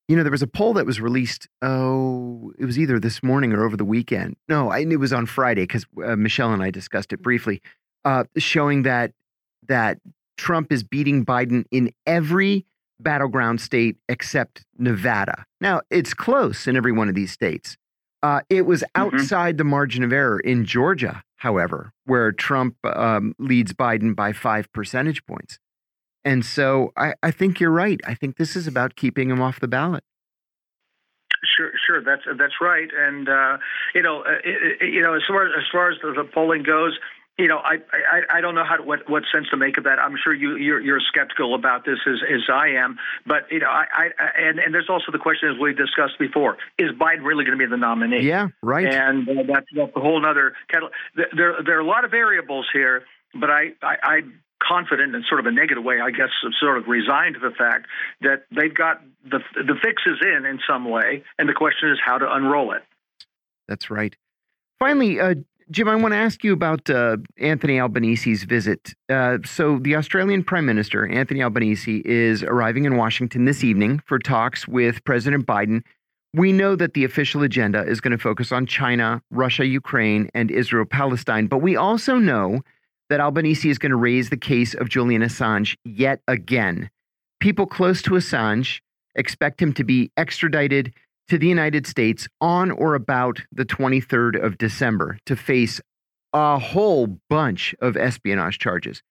You 0.08 0.16
know, 0.16 0.22
there 0.22 0.32
was 0.32 0.42
a 0.42 0.46
poll 0.46 0.74
that 0.74 0.84
was 0.84 1.00
released. 1.00 1.48
Oh, 1.62 2.52
it 2.58 2.64
was 2.64 2.78
either 2.78 3.00
this 3.00 3.22
morning 3.22 3.52
or 3.52 3.64
over 3.64 3.76
the 3.76 3.84
weekend. 3.84 4.36
No, 4.48 4.70
I, 4.70 4.80
it 4.80 5.00
was 5.00 5.12
on 5.12 5.26
Friday 5.26 5.62
because 5.62 5.86
uh, 6.04 6.16
Michelle 6.16 6.52
and 6.52 6.62
I 6.62 6.70
discussed 6.70 7.12
it 7.12 7.22
briefly, 7.22 7.62
uh, 8.04 8.24
showing 8.36 8.82
that 8.82 9.12
that 9.68 9.98
Trump 10.36 10.72
is 10.72 10.82
beating 10.82 11.24
Biden 11.24 11.64
in 11.70 11.92
every 12.04 12.66
battleground 13.00 13.60
state 13.60 13.96
except 14.08 14.64
Nevada. 14.76 15.46
Now, 15.60 15.82
it's 15.90 16.14
close 16.14 16.66
in 16.66 16.76
every 16.76 16.92
one 16.92 17.08
of 17.08 17.14
these 17.14 17.32
states. 17.32 17.76
Uh, 18.22 18.40
it 18.48 18.62
was 18.66 18.82
Mm-hmm. 18.96 19.16
outside 19.16 19.58
the 19.58 19.64
margin 19.64 20.04
of 20.04 20.12
error 20.12 20.38
in 20.38 20.64
Georgia, 20.64 21.22
however, 21.36 21.92
where 22.04 22.30
Trump 22.32 22.76
um, 22.84 23.34
leads 23.38 23.72
Biden 23.72 24.14
by 24.14 24.32
five 24.32 24.70
percentage 24.72 25.24
points. 25.26 25.58
And 26.24 26.44
so 26.44 26.92
I, 26.96 27.14
I 27.22 27.32
think 27.32 27.58
you're 27.58 27.70
right. 27.72 28.00
I 28.06 28.14
think 28.14 28.36
this 28.36 28.54
is 28.54 28.66
about 28.68 28.94
keeping 28.94 29.28
him 29.30 29.40
off 29.42 29.58
the 29.58 29.66
ballot. 29.68 30.04
Sure, 31.56 31.72
sure, 31.84 32.02
that's 32.04 32.22
that's 32.38 32.54
right. 32.60 32.88
And 32.96 33.28
uh, 33.28 33.58
you 33.94 34.02
know, 34.02 34.20
uh, 34.22 34.38
it, 34.44 34.82
it- 34.82 34.92
you 34.94 35.02
know, 35.02 35.14
as 35.14 35.22
far 35.26 35.46
as 35.46 35.64
far 35.72 35.90
as 35.90 35.98
the, 36.00 36.12
the 36.12 36.24
polling 36.32 36.62
goes, 36.62 36.96
you 37.38 37.48
know, 37.48 37.58
I, 37.58 37.76
I 37.92 38.38
I 38.38 38.40
don't 38.40 38.54
know 38.54 38.64
how 38.64 38.76
to, 38.76 38.82
what 38.82 39.08
what 39.08 39.22
sense 39.32 39.48
to 39.50 39.56
make 39.56 39.78
of 39.78 39.84
that. 39.84 39.98
I'm 39.98 40.16
sure 40.22 40.34
you 40.34 40.56
you're, 40.56 40.80
you're 40.80 41.00
skeptical 41.00 41.54
about 41.54 41.84
this 41.84 41.98
as 42.06 42.20
as 42.30 42.42
I 42.52 42.68
am. 42.68 42.98
But 43.26 43.50
you 43.50 43.58
know, 43.60 43.68
I, 43.68 43.86
I 43.90 44.26
and 44.38 44.58
and 44.58 44.74
there's 44.74 44.90
also 44.90 45.10
the 45.10 45.18
question 45.18 45.48
as 45.48 45.58
we 45.58 45.72
discussed 45.72 46.18
before: 46.18 46.58
Is 46.78 46.90
Biden 46.90 47.24
really 47.24 47.44
going 47.44 47.58
to 47.58 47.64
be 47.64 47.68
the 47.68 47.78
nominee? 47.78 48.20
Yeah, 48.20 48.48
right. 48.62 48.86
And 48.86 49.28
uh, 49.28 49.42
that's, 49.46 49.66
that's 49.74 49.92
a 49.96 50.00
whole 50.00 50.24
other 50.24 50.54
kettle. 50.68 50.90
There, 51.16 51.56
there 51.64 51.76
are 51.78 51.80
a 51.80 51.86
lot 51.86 52.04
of 52.04 52.10
variables 52.10 52.66
here, 52.72 53.04
but 53.34 53.50
I, 53.50 53.72
I, 53.82 53.96
I'm 54.02 54.42
confident 54.62 55.14
in 55.14 55.24
sort 55.28 55.40
of 55.40 55.46
a 55.46 55.52
negative 55.52 55.82
way, 55.82 56.00
I 56.00 56.10
guess, 56.10 56.28
sort 56.60 56.78
of 56.78 56.86
resigned 56.86 57.34
to 57.34 57.40
the 57.40 57.54
fact 57.56 57.86
that 58.20 58.44
they've 58.54 58.74
got 58.74 59.02
the 59.24 59.40
the 59.54 59.74
fixes 59.82 60.20
in 60.20 60.44
in 60.44 60.60
some 60.68 60.84
way, 60.84 61.24
and 61.38 61.48
the 61.48 61.54
question 61.54 61.90
is 61.90 61.98
how 62.04 62.18
to 62.18 62.30
unroll 62.30 62.72
it. 62.72 62.82
That's 63.68 63.90
right. 63.90 64.14
Finally, 64.78 65.20
uh, 65.20 65.34
Jim, 65.70 65.88
I 65.88 65.96
want 65.96 66.12
to 66.12 66.18
ask 66.18 66.44
you 66.44 66.52
about 66.52 66.88
uh, 66.90 67.16
Anthony 67.38 67.78
Albanese's 67.78 68.44
visit. 68.44 68.94
Uh, 69.08 69.38
so, 69.44 69.78
the 69.78 69.96
Australian 69.96 70.44
Prime 70.44 70.66
Minister, 70.66 71.06
Anthony 71.06 71.42
Albanese, 71.42 72.02
is 72.04 72.42
arriving 72.42 72.84
in 72.84 72.96
Washington 72.96 73.44
this 73.44 73.64
evening 73.64 74.00
for 74.06 74.18
talks 74.18 74.66
with 74.66 75.04
President 75.04 75.46
Biden. 75.46 75.82
We 76.34 76.52
know 76.52 76.76
that 76.76 76.94
the 76.94 77.04
official 77.04 77.42
agenda 77.42 77.84
is 77.84 78.00
going 78.00 78.12
to 78.12 78.18
focus 78.18 78.52
on 78.52 78.66
China, 78.66 79.22
Russia, 79.30 79.66
Ukraine, 79.66 80.30
and 80.34 80.50
Israel 80.50 80.86
Palestine. 80.86 81.46
But 81.46 81.58
we 81.58 81.76
also 81.76 82.16
know 82.16 82.62
that 83.10 83.20
Albanese 83.20 83.68
is 83.68 83.78
going 83.78 83.90
to 83.90 83.96
raise 83.96 84.30
the 84.30 84.36
case 84.38 84.74
of 84.74 84.88
Julian 84.88 85.22
Assange 85.22 85.76
yet 85.84 86.20
again. 86.28 86.90
People 87.40 87.66
close 87.66 88.00
to 88.02 88.12
Assange 88.12 88.80
expect 89.14 89.60
him 89.60 89.72
to 89.74 89.84
be 89.84 90.10
extradited 90.16 90.92
to 91.32 91.38
the 91.38 91.46
United 91.48 91.86
States 91.86 92.28
on 92.42 92.70
or 92.70 92.94
about 92.94 93.40
the 93.50 93.64
23rd 93.64 94.38
of 94.44 94.58
December 94.58 95.16
to 95.24 95.34
face 95.34 95.80
a 96.34 96.58
whole 96.58 97.18
bunch 97.30 97.74
of 97.80 97.96
espionage 97.96 98.58
charges. 98.58 99.02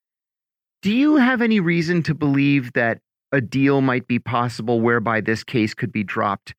Do 0.84 0.92
you 0.94 1.16
have 1.16 1.42
any 1.42 1.60
reason 1.60 2.04
to 2.04 2.14
believe 2.14 2.74
that 2.74 3.00
a 3.32 3.42
deal 3.42 3.82
might 3.82 4.06
be 4.06 4.20
possible 4.20 4.82
whereby 4.82 5.22
this 5.22 5.44
case 5.44 5.74
could 5.74 5.92
be 5.92 6.04
dropped? 6.04 6.54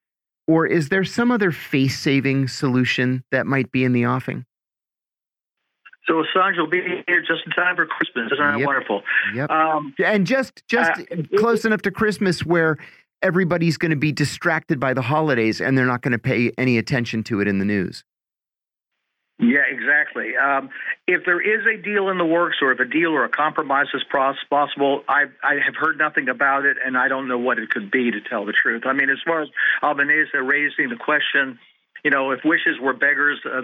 Or 0.49 0.67
is 0.67 0.89
there 0.89 1.05
some 1.05 1.31
other 1.31 1.53
face 1.53 1.97
saving 1.97 2.49
solution 2.49 3.23
that 3.31 3.47
might 3.47 3.71
be 3.71 3.85
in 3.85 3.93
the 3.93 4.07
offing? 4.07 4.45
So 6.09 6.25
Assange 6.25 6.59
will 6.59 6.67
be 6.67 6.81
here 7.07 7.21
just 7.21 7.47
in 7.47 7.53
time 7.53 7.77
for 7.77 7.87
Christmas. 7.87 8.33
Isn't 8.33 8.45
that 8.45 8.59
Yep. 8.59 8.67
wonderful? 8.67 9.03
Yep. 9.35 9.49
Um, 9.49 9.95
and 10.05 10.27
just 10.27 10.67
just 10.67 10.91
uh, 10.91 11.23
close 11.39 11.65
enough 11.65 11.83
to 11.83 11.93
Christmas 11.93 12.45
where 12.45 12.79
everybody's 13.23 13.77
going 13.77 13.91
to 13.91 13.97
be 13.97 14.13
distracted 14.13 14.79
by 14.79 14.95
the 14.95 15.03
holidays 15.03 15.61
and 15.61 15.77
they're 15.77 15.87
not 15.87 16.03
going 16.03 16.13
to 16.13 16.19
pay 16.19 16.53
any 16.59 16.79
attention 16.79 17.23
to 17.25 17.41
it 17.41 17.49
in 17.49 17.59
the 17.59 17.65
news. 17.65 18.05
Yeah, 19.39 19.63
exactly. 19.69 20.37
Um, 20.37 20.71
if 21.09 21.25
there 21.25 21.41
is 21.41 21.67
a 21.67 21.83
deal 21.83 22.11
in 22.11 22.19
the 22.19 22.25
works, 22.25 22.59
or 22.63 22.71
if 22.71 22.79
a 22.79 22.85
deal 22.85 23.11
or 23.11 23.25
a 23.25 23.29
compromise 23.29 23.87
is 23.93 24.05
possible, 24.05 25.03
I 25.09 25.25
I 25.43 25.55
have 25.55 25.75
heard 25.75 25.99
nothing 25.99 26.29
about 26.29 26.65
it, 26.65 26.77
and 26.85 26.97
I 26.97 27.09
don't 27.09 27.27
know 27.27 27.39
what 27.39 27.59
it 27.59 27.71
could 27.71 27.91
be. 27.91 28.13
To 28.13 28.21
tell 28.21 28.45
the 28.45 28.53
truth, 28.53 28.83
I 28.87 28.93
mean, 28.93 29.11
as 29.11 29.19
far 29.27 29.43
as 29.43 29.49
Albanese 29.83 30.31
raising 30.37 30.91
the 30.91 30.97
question, 30.97 31.59
you 32.05 32.11
know, 32.11 32.33
if 32.33 32.41
wishes 32.45 32.81
were 32.81 32.93
beggars, 32.93 33.41
uh, 33.45 33.61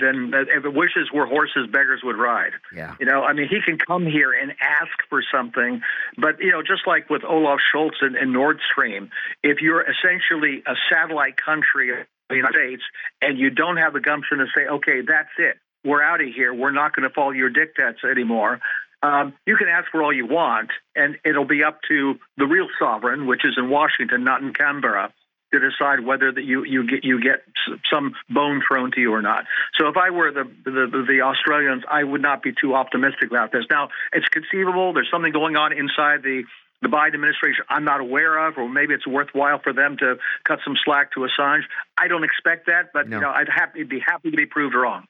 then 0.00 0.32
uh, 0.34 0.44
if 0.48 0.64
wishes 0.74 1.10
were 1.12 1.26
horses, 1.26 1.68
beggars 1.70 2.00
would 2.02 2.16
ride. 2.16 2.52
Yeah. 2.74 2.94
You 2.98 3.06
know, 3.06 3.22
I 3.22 3.34
mean, 3.34 3.48
he 3.48 3.60
can 3.60 3.78
come 3.78 4.06
here 4.06 4.32
and 4.32 4.52
ask 4.60 4.92
for 5.10 5.22
something, 5.32 5.82
but 6.16 6.40
you 6.40 6.52
know, 6.52 6.62
just 6.62 6.86
like 6.86 7.10
with 7.10 7.22
Olaf 7.24 7.60
Scholz 7.60 8.00
and, 8.00 8.16
and 8.16 8.32
Nord 8.32 8.60
Stream, 8.70 9.10
if 9.42 9.60
you're 9.60 9.82
essentially 9.82 10.62
a 10.66 10.74
satellite 10.90 11.36
country 11.36 11.90
of 11.90 12.06
the 12.30 12.36
United 12.36 12.54
States 12.54 12.82
and 13.20 13.38
you 13.38 13.50
don't 13.50 13.76
have 13.76 13.92
the 13.92 14.00
gumption 14.00 14.38
to 14.38 14.46
say, 14.56 14.66
okay, 14.66 15.02
that's 15.06 15.32
it, 15.38 15.58
we're 15.84 16.02
out 16.02 16.22
of 16.22 16.28
here, 16.34 16.54
we're 16.54 16.72
not 16.72 16.96
going 16.96 17.06
to 17.06 17.14
follow 17.14 17.32
your 17.32 17.50
dictats 17.50 18.04
anymore. 18.10 18.60
Um, 19.02 19.34
you 19.46 19.56
can 19.56 19.66
ask 19.68 19.90
for 19.90 20.02
all 20.02 20.12
you 20.12 20.26
want, 20.26 20.70
and 20.94 21.18
it'll 21.24 21.44
be 21.44 21.64
up 21.64 21.80
to 21.88 22.20
the 22.36 22.46
real 22.46 22.68
sovereign, 22.78 23.26
which 23.26 23.44
is 23.44 23.54
in 23.58 23.68
Washington, 23.68 24.22
not 24.22 24.42
in 24.42 24.52
Canberra, 24.54 25.12
to 25.52 25.60
decide 25.60 26.00
whether 26.00 26.32
that 26.32 26.44
you 26.44 26.64
you 26.64 26.86
get 26.88 27.04
you 27.04 27.20
get 27.20 27.44
some 27.92 28.14
bone 28.30 28.62
thrown 28.66 28.90
to 28.92 29.00
you 29.00 29.12
or 29.12 29.22
not. 29.22 29.44
So 29.78 29.88
if 29.88 29.96
I 29.96 30.10
were 30.10 30.32
the 30.32 30.44
the, 30.64 31.04
the 31.06 31.20
Australians, 31.22 31.84
I 31.90 32.02
would 32.04 32.22
not 32.22 32.42
be 32.42 32.52
too 32.52 32.74
optimistic 32.74 33.30
about 33.30 33.52
this. 33.52 33.64
Now 33.70 33.88
it's 34.12 34.26
conceivable 34.28 34.92
there's 34.92 35.10
something 35.10 35.32
going 35.32 35.56
on 35.56 35.72
inside 35.72 36.22
the 36.22 36.44
the 36.80 36.88
Biden 36.88 37.14
administration 37.14 37.64
I'm 37.68 37.84
not 37.84 38.00
aware 38.00 38.48
of, 38.48 38.58
or 38.58 38.68
maybe 38.68 38.92
it's 38.94 39.06
worthwhile 39.06 39.60
for 39.62 39.72
them 39.72 39.96
to 39.98 40.16
cut 40.44 40.58
some 40.64 40.74
slack 40.84 41.12
to 41.12 41.20
Assange. 41.20 41.62
I 41.96 42.08
don't 42.08 42.24
expect 42.24 42.66
that, 42.66 42.92
but 42.92 43.08
No. 43.08 43.16
you 43.16 43.22
know 43.22 43.30
I'd 43.30 43.48
happy 43.48 43.84
be 43.84 44.00
happy 44.00 44.30
to 44.30 44.36
be 44.36 44.46
proved 44.46 44.74
wrong. 44.74 45.06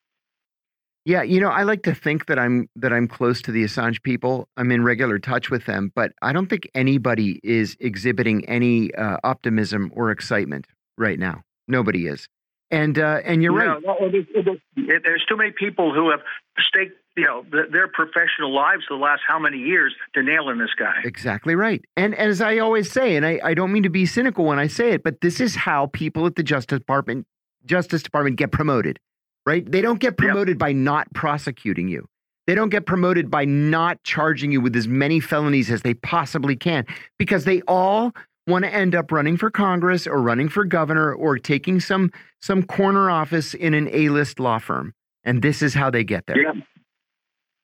Yeah, 1.04 1.22
you 1.22 1.40
know, 1.40 1.48
I 1.48 1.64
like 1.64 1.82
to 1.82 1.94
think 1.94 2.26
that 2.26 2.38
I'm 2.38 2.68
that 2.76 2.92
I'm 2.92 3.08
close 3.08 3.42
to 3.42 3.52
the 3.52 3.64
Assange 3.64 4.02
people. 4.02 4.48
I'm 4.56 4.70
in 4.70 4.84
regular 4.84 5.18
touch 5.18 5.50
with 5.50 5.66
them, 5.66 5.90
but 5.96 6.12
I 6.22 6.32
don't 6.32 6.46
think 6.48 6.68
anybody 6.74 7.40
is 7.42 7.76
exhibiting 7.80 8.48
any 8.48 8.94
uh, 8.94 9.16
optimism 9.24 9.90
or 9.96 10.10
excitement 10.12 10.66
right 10.96 11.18
now. 11.18 11.42
Nobody 11.66 12.06
is. 12.06 12.28
And 12.70 12.98
uh, 12.98 13.20
and 13.24 13.42
you're 13.42 13.52
right. 13.52 13.66
No, 13.66 13.94
no, 13.98 14.06
it 14.06 14.14
is- 14.14 14.26
it 14.34 14.48
is- 14.48 14.60
it- 14.76 15.02
there's 15.04 15.24
too 15.28 15.36
many 15.36 15.50
people 15.50 15.92
who 15.92 16.10
have 16.10 16.20
staked, 16.60 16.94
you 17.16 17.24
know, 17.24 17.44
their 17.50 17.88
professional 17.88 18.54
lives 18.54 18.84
for 18.88 18.96
the 18.96 19.02
last 19.02 19.22
how 19.26 19.38
many 19.38 19.58
years 19.58 19.94
to 20.14 20.22
nail 20.22 20.48
in 20.50 20.58
this 20.58 20.70
guy. 20.78 20.94
Exactly 21.04 21.54
right. 21.54 21.82
And 21.96 22.14
as 22.14 22.40
I 22.40 22.58
always 22.58 22.90
say, 22.90 23.16
and 23.16 23.26
I, 23.26 23.40
I 23.44 23.54
don't 23.54 23.72
mean 23.72 23.82
to 23.82 23.90
be 23.90 24.06
cynical 24.06 24.44
when 24.46 24.58
I 24.58 24.68
say 24.68 24.92
it, 24.92 25.02
but 25.02 25.20
this 25.20 25.40
is 25.40 25.54
how 25.56 25.86
people 25.88 26.24
at 26.26 26.36
the 26.36 26.42
Justice 26.42 26.78
Department 26.78 27.26
Justice 27.66 28.02
Department 28.02 28.36
get 28.36 28.52
promoted, 28.52 28.98
right? 29.46 29.70
They 29.70 29.80
don't 29.80 30.00
get 30.00 30.16
promoted 30.16 30.58
by 30.58 30.72
not 30.72 31.12
prosecuting 31.14 31.88
you. 31.88 32.06
They 32.46 32.54
don't 32.54 32.70
get 32.70 32.86
promoted 32.86 33.30
by 33.30 33.44
not 33.44 34.02
charging 34.02 34.50
you 34.50 34.60
with 34.60 34.74
as 34.74 34.88
many 34.88 35.20
felonies 35.20 35.70
as 35.70 35.82
they 35.82 35.94
possibly 35.94 36.56
can 36.56 36.86
because 37.18 37.44
they 37.44 37.62
all 37.68 38.12
want 38.48 38.64
to 38.64 38.74
end 38.74 38.94
up 38.94 39.12
running 39.12 39.36
for 39.36 39.50
Congress 39.50 40.06
or 40.06 40.20
running 40.20 40.48
for 40.48 40.64
governor 40.64 41.14
or 41.14 41.38
taking 41.38 41.78
some 41.78 42.10
some 42.40 42.64
corner 42.64 43.10
office 43.10 43.54
in 43.54 43.74
an 43.74 43.88
A-list 43.92 44.40
law 44.40 44.58
firm. 44.58 44.92
And 45.24 45.40
this 45.40 45.62
is 45.62 45.74
how 45.74 45.90
they 45.90 46.02
get 46.02 46.26
there. 46.26 46.40
Yeah. 46.40 46.52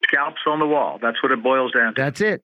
Scalps 0.05 0.43
on 0.47 0.61
the 0.61 0.67
wall. 0.67 0.99
That's 1.03 1.21
what 1.23 1.33
it 1.33 1.43
boils 1.43 1.73
down 1.73 1.95
to. 1.95 2.01
That's 2.01 2.21
it. 2.21 2.43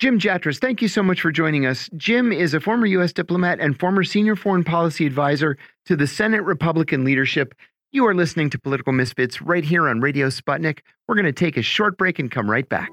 Jim 0.00 0.18
Jatras, 0.18 0.60
thank 0.60 0.82
you 0.82 0.88
so 0.88 1.02
much 1.02 1.20
for 1.20 1.32
joining 1.32 1.66
us. 1.66 1.88
Jim 1.96 2.32
is 2.32 2.54
a 2.54 2.60
former 2.60 2.86
U.S. 2.86 3.12
diplomat 3.12 3.58
and 3.60 3.78
former 3.78 4.04
senior 4.04 4.36
foreign 4.36 4.62
policy 4.62 5.06
advisor 5.06 5.56
to 5.86 5.96
the 5.96 6.06
Senate 6.06 6.42
Republican 6.42 7.04
leadership. 7.04 7.54
You 7.90 8.06
are 8.06 8.14
listening 8.14 8.50
to 8.50 8.58
Political 8.58 8.92
Misfits 8.92 9.40
right 9.40 9.64
here 9.64 9.88
on 9.88 10.02
Radio 10.02 10.26
Sputnik. 10.26 10.80
We're 11.06 11.14
going 11.14 11.24
to 11.24 11.32
take 11.32 11.56
a 11.56 11.62
short 11.62 11.96
break 11.96 12.18
and 12.18 12.30
come 12.30 12.50
right 12.50 12.68
back. 12.68 12.92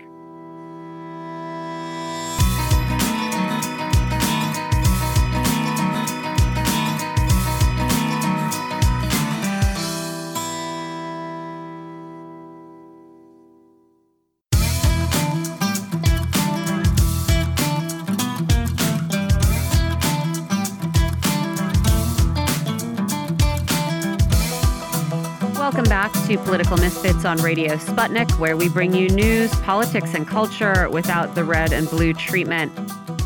To 26.27 26.37
Political 26.39 26.77
Misfits 26.77 27.23
on 27.23 27.37
Radio 27.37 27.75
Sputnik, 27.75 28.39
where 28.39 28.57
we 28.57 28.67
bring 28.67 28.95
you 28.95 29.07
news, 29.09 29.53
politics, 29.57 30.15
and 30.15 30.27
culture 30.27 30.89
without 30.89 31.35
the 31.35 31.43
red 31.43 31.71
and 31.71 31.87
blue 31.87 32.13
treatment. 32.13 32.71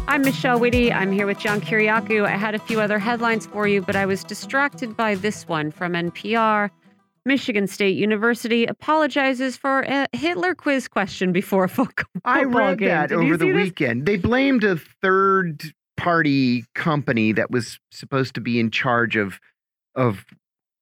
I'm 0.10 0.22
Michelle 0.22 0.60
Witte. 0.60 0.92
I'm 0.92 1.14
here 1.14 1.26
with 1.26 1.40
John 1.40 1.62
Kiriakou. 1.62 2.26
I 2.26 2.32
had 2.36 2.56
a 2.56 2.60
few 2.60 2.82
other 2.82 3.00
headlines 3.00 3.46
for 3.46 3.70
you, 3.70 3.82
but 3.82 3.96
I 3.96 4.06
was 4.06 4.26
distracted 4.26 4.98
by 4.98 5.16
this 5.16 5.48
one 5.48 5.72
from 5.72 5.94
NPR. 5.94 6.72
Michigan 7.26 7.68
State 7.68 7.96
University 7.96 8.66
apologizes 8.66 9.56
for 9.56 9.84
a 9.84 10.06
Hitler 10.12 10.54
quiz 10.54 10.90
question 10.90 11.32
before 11.32 11.64
a 11.64 11.70
football 11.70 12.06
I 12.26 12.44
read 12.44 12.80
game. 12.80 12.90
that 12.90 13.10
Did 13.10 13.20
over 13.20 13.38
the 13.38 13.46
this? 13.48 13.56
weekend. 13.56 14.08
They 14.08 14.18
blamed 14.18 14.66
a 14.66 14.76
third 15.02 15.74
party 15.96 16.66
company 16.76 17.32
that 17.32 17.50
was 17.50 17.80
supposed 17.92 18.34
to 18.34 18.42
be 18.42 18.60
in 18.60 18.72
charge 18.72 19.16
of 19.16 19.40
of 19.96 20.26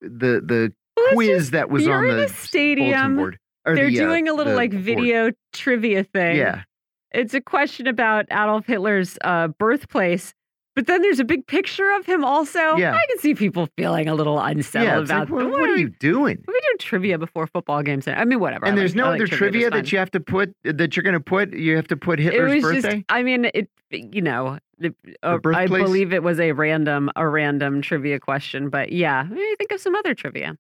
the 0.02 0.42
the 0.44 0.74
quiz 1.14 1.38
just- 1.44 1.52
that 1.54 1.70
was 1.70 1.88
on 1.88 2.08
the 2.08 2.28
stadium. 2.30 3.16
board. 3.18 3.40
They're 3.66 3.90
the, 3.90 4.00
uh, 4.00 4.08
doing 4.08 4.30
a 4.30 4.34
little 4.34 4.56
like 4.56 4.72
board. 4.72 4.84
video 4.84 5.32
trivia 5.54 6.04
thing. 6.04 6.38
Yeah. 6.38 6.64
It's 7.12 7.34
a 7.34 7.42
question 7.42 7.88
about 7.88 8.26
Adolf 8.32 8.66
Hitler's 8.66 9.18
uh, 9.24 9.48
birthplace, 9.50 10.34
but 10.76 10.88
then 10.88 11.02
there's 11.02 11.20
a 11.20 11.24
big 11.26 11.48
picture 11.48 11.90
of 11.98 12.06
him 12.06 12.24
also. 12.24 12.60
Yeah. 12.78 12.94
I 12.94 13.06
can 13.10 13.20
see 13.20 13.34
people 13.36 13.68
feeling 13.78 14.08
a 14.08 14.14
little 14.16 14.40
unsettled 14.40 14.88
Yeah, 14.90 15.02
it's 15.02 15.10
like, 15.10 15.24
about 15.24 15.36
what, 15.36 15.50
what 15.50 15.70
are 15.70 15.76
you 15.78 15.90
doing? 15.90 16.42
We 16.48 16.54
do 16.54 16.78
trivia 16.80 17.18
before 17.18 17.48
football 17.48 17.82
games. 17.84 18.08
I 18.08 18.24
mean, 18.26 18.40
whatever. 18.40 18.66
I 18.66 18.70
And 18.70 18.78
there's 18.78 18.96
like- 18.96 19.04
I 19.04 19.06
no 19.08 19.12
like 19.12 19.22
other 19.22 19.28
trivia 19.28 19.62
just 19.70 19.74
that 19.74 19.92
you 19.92 19.98
have 20.00 20.12
to 20.12 20.20
put 20.22 20.54
that 20.64 20.96
you're 20.96 21.04
going 21.04 21.14
to 21.14 21.20
put. 21.20 21.54
You 21.54 21.76
have 21.76 21.88
to 21.88 21.98
put 21.98 22.20
It 22.20 22.24
Hitler's 22.24 22.62
birthday. 22.62 22.82
just. 22.98 23.06
I 23.10 23.24
mean, 23.24 23.50
it. 23.54 23.70
You 23.90 24.22
know, 24.22 24.60
the, 24.80 24.94
uh, 25.24 25.40
I 25.46 25.66
believe 25.68 26.12
it 26.12 26.22
was 26.22 26.42
a 26.42 26.52
random, 26.52 27.10
a 27.16 27.26
random 27.28 27.82
trivia 27.82 28.20
question. 28.20 28.70
But 28.70 28.92
yeah, 28.92 29.24
maybe 29.30 29.56
think 29.58 29.72
of 29.72 29.80
some 29.80 29.96
other 29.96 30.14
trivia. 30.14 30.58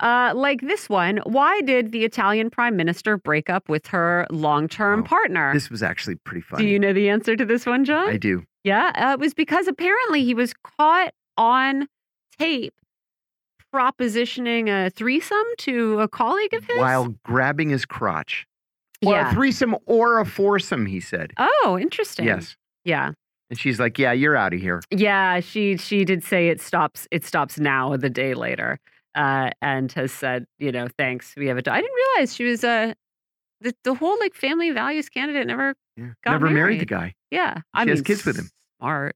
Uh, 0.00 0.32
like 0.34 0.60
this 0.60 0.88
one, 0.88 1.18
why 1.24 1.60
did 1.60 1.92
the 1.92 2.04
Italian 2.04 2.50
prime 2.50 2.76
minister 2.76 3.16
break 3.16 3.48
up 3.48 3.68
with 3.68 3.86
her 3.88 4.26
long-term 4.30 5.00
Oh, 5.00 5.04
partner? 5.04 5.52
This 5.54 5.70
was 5.70 5.82
actually 5.82 6.16
pretty 6.16 6.40
funny. 6.40 6.64
Do 6.64 6.70
you 6.70 6.78
know 6.78 6.92
the 6.92 7.08
answer 7.08 7.36
to 7.36 7.44
this 7.44 7.64
one, 7.64 7.84
John? 7.84 8.08
I 8.08 8.16
do. 8.16 8.44
Yeah, 8.64 8.90
uh, 8.96 9.12
it 9.12 9.20
was 9.20 9.34
because 9.34 9.68
apparently 9.68 10.24
he 10.24 10.34
was 10.34 10.52
caught 10.78 11.12
on 11.36 11.86
tape 12.38 12.74
propositioning 13.74 14.68
a 14.68 14.90
threesome 14.90 15.44
to 15.58 15.98
a 16.00 16.08
colleague 16.08 16.54
of 16.54 16.64
his. 16.64 16.78
While 16.78 17.14
grabbing 17.24 17.70
his 17.70 17.84
crotch. 17.84 18.46
Or 19.04 19.12
yeah. 19.12 19.30
a 19.30 19.34
threesome 19.34 19.76
or 19.86 20.20
a 20.20 20.24
foursome, 20.24 20.86
he 20.86 21.00
said. 21.00 21.32
oh, 21.38 21.76
interesting. 21.80 22.26
Yes. 22.26 22.56
Yeah. 22.84 23.12
And 23.50 23.58
she's 23.58 23.78
like, 23.78 23.98
"Yeah, 23.98 24.12
you're 24.12 24.36
out 24.36 24.54
of 24.54 24.60
here." 24.60 24.80
Yeah. 24.90 25.40
She 25.40 25.76
she 25.76 26.04
did 26.06 26.24
say 26.24 26.48
it 26.48 26.60
stops. 26.60 27.06
It 27.10 27.24
stops 27.24 27.58
now. 27.58 27.94
The 27.96 28.08
day 28.08 28.32
later, 28.32 28.78
uh, 29.14 29.50
and 29.62 29.90
has 29.92 30.12
said, 30.12 30.46
you 30.58 30.72
know, 30.72 30.88
thanks. 30.98 31.34
We 31.36 31.46
have 31.48 31.56
a. 31.56 31.62
do- 31.62 31.70
I 31.70 31.80
didn't 31.80 31.94
realize 31.94 32.34
she 32.34 32.44
was 32.44 32.64
a. 32.64 32.94
The, 33.60 33.74
the 33.84 33.94
whole 33.94 34.18
like 34.20 34.34
family 34.34 34.70
values 34.70 35.08
candidate 35.08 35.46
never. 35.46 35.74
Yeah. 35.96 36.08
Got 36.24 36.32
Never 36.32 36.50
married 36.50 36.80
the 36.80 36.86
guy. 36.86 37.14
Yeah. 37.30 37.60
I 37.72 37.82
She 37.82 37.86
mean, 37.86 37.96
has 37.96 38.02
kids 38.02 38.24
with 38.24 38.36
him. 38.36 38.48
Smart. 38.80 39.14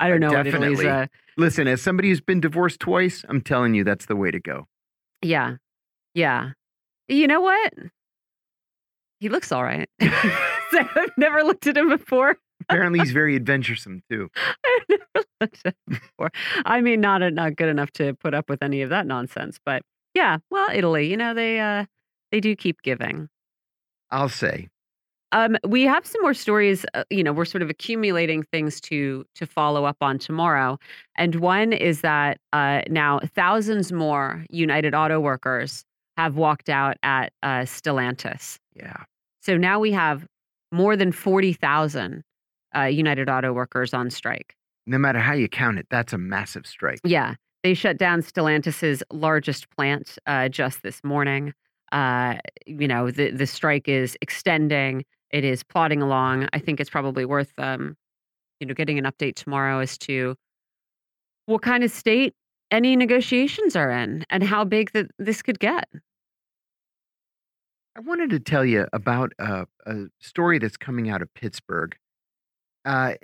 I 0.00 0.08
don't 0.08 0.20
know. 0.20 0.30
Definitely. 0.30 0.88
Uh, 0.88 1.06
Listen, 1.36 1.68
as 1.68 1.82
somebody 1.82 2.08
who's 2.08 2.20
been 2.20 2.40
divorced 2.40 2.80
twice, 2.80 3.24
I'm 3.28 3.40
telling 3.40 3.74
you, 3.74 3.84
that's 3.84 4.06
the 4.06 4.16
way 4.16 4.30
to 4.30 4.40
go. 4.40 4.66
Yeah. 5.22 5.56
Yeah. 6.14 6.50
You 7.08 7.26
know 7.26 7.40
what? 7.40 7.72
He 9.20 9.28
looks 9.28 9.52
all 9.52 9.62
right. 9.62 9.88
I've 10.00 11.10
never 11.16 11.42
looked 11.44 11.66
at 11.66 11.76
him 11.76 11.88
before. 11.90 12.36
Apparently, 12.68 12.98
he's 13.00 13.12
very 13.12 13.36
adventuresome 13.36 14.02
too. 14.10 14.28
I've 14.36 14.82
never 14.88 15.26
looked 15.40 15.62
at 15.64 15.74
him 15.86 16.00
before. 16.00 16.30
I 16.64 16.80
mean, 16.80 17.00
not 17.00 17.20
not 17.32 17.56
good 17.56 17.68
enough 17.68 17.90
to 17.92 18.14
put 18.14 18.34
up 18.34 18.48
with 18.48 18.62
any 18.62 18.82
of 18.82 18.90
that 18.90 19.06
nonsense. 19.06 19.58
But 19.64 19.82
yeah, 20.14 20.38
well, 20.50 20.68
Italy, 20.72 21.10
you 21.10 21.16
know, 21.16 21.34
they 21.34 21.60
uh 21.60 21.84
they 22.32 22.40
do 22.40 22.56
keep 22.56 22.82
giving. 22.82 23.28
I'll 24.10 24.28
say. 24.28 24.68
Um, 25.34 25.56
we 25.66 25.82
have 25.82 26.06
some 26.06 26.22
more 26.22 26.32
stories. 26.32 26.86
Uh, 26.94 27.02
you 27.10 27.24
know, 27.24 27.32
we're 27.32 27.44
sort 27.44 27.62
of 27.62 27.68
accumulating 27.68 28.44
things 28.44 28.80
to 28.82 29.24
to 29.34 29.46
follow 29.46 29.84
up 29.84 29.96
on 30.00 30.16
tomorrow, 30.16 30.78
and 31.16 31.34
one 31.36 31.72
is 31.72 32.02
that 32.02 32.38
uh, 32.52 32.82
now 32.88 33.18
thousands 33.34 33.90
more 33.90 34.46
United 34.48 34.94
Auto 34.94 35.18
Workers 35.18 35.84
have 36.16 36.36
walked 36.36 36.68
out 36.68 36.96
at 37.02 37.32
uh, 37.42 37.62
Stellantis. 37.62 38.58
Yeah. 38.76 39.02
So 39.42 39.56
now 39.56 39.80
we 39.80 39.90
have 39.90 40.24
more 40.70 40.96
than 40.96 41.10
forty 41.10 41.52
thousand 41.52 42.22
uh, 42.76 42.82
United 42.82 43.28
Auto 43.28 43.52
Workers 43.52 43.94
on 43.94 44.10
strike. 44.10 44.56
No 44.86 44.98
matter 44.98 45.18
how 45.18 45.32
you 45.32 45.48
count 45.48 45.78
it, 45.78 45.86
that's 45.90 46.12
a 46.12 46.18
massive 46.18 46.66
strike. 46.66 47.00
Yeah, 47.04 47.34
they 47.62 47.74
shut 47.74 47.96
down 47.96 48.20
Stellantis's 48.20 49.02
largest 49.10 49.70
plant 49.70 50.18
uh, 50.26 50.48
just 50.48 50.82
this 50.82 51.02
morning. 51.02 51.54
Uh, 51.92 52.36
you 52.66 52.88
know, 52.88 53.10
the 53.10 53.30
the 53.30 53.46
strike 53.46 53.88
is 53.88 54.16
extending. 54.20 55.04
It 55.30 55.44
is 55.44 55.62
plodding 55.62 56.02
along. 56.02 56.48
I 56.52 56.58
think 56.58 56.80
it's 56.80 56.90
probably 56.90 57.24
worth, 57.24 57.52
um, 57.58 57.96
you 58.60 58.66
know, 58.66 58.74
getting 58.74 58.98
an 58.98 59.04
update 59.04 59.34
tomorrow 59.34 59.80
as 59.80 59.96
to 59.98 60.36
what 61.46 61.62
kind 61.62 61.82
of 61.82 61.90
state 61.90 62.34
any 62.70 62.96
negotiations 62.96 63.76
are 63.76 63.90
in 63.90 64.24
and 64.30 64.42
how 64.42 64.64
big 64.64 64.92
that 64.92 65.06
this 65.18 65.42
could 65.42 65.58
get. 65.58 65.88
I 67.96 68.00
wanted 68.00 68.30
to 68.30 68.40
tell 68.40 68.64
you 68.64 68.86
about 68.92 69.32
a, 69.38 69.66
a 69.86 70.06
story 70.20 70.58
that's 70.58 70.76
coming 70.76 71.08
out 71.08 71.22
of 71.22 71.32
Pittsburgh. 71.34 71.96
Uh, 72.84 73.14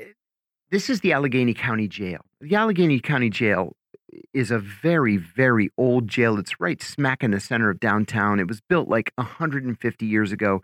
this 0.70 0.88
is 0.88 1.00
the 1.00 1.12
Allegheny 1.12 1.54
County 1.54 1.88
Jail. 1.88 2.20
The 2.40 2.54
Allegheny 2.54 3.00
County 3.00 3.30
Jail 3.30 3.76
is 4.32 4.50
a 4.50 4.58
very, 4.58 5.16
very 5.16 5.70
old 5.76 6.08
jail. 6.08 6.38
It's 6.38 6.60
right 6.60 6.80
smack 6.82 7.22
in 7.22 7.30
the 7.30 7.40
center 7.40 7.70
of 7.70 7.80
downtown. 7.80 8.40
It 8.40 8.48
was 8.48 8.60
built 8.60 8.88
like 8.88 9.12
150 9.16 10.06
years 10.06 10.32
ago, 10.32 10.62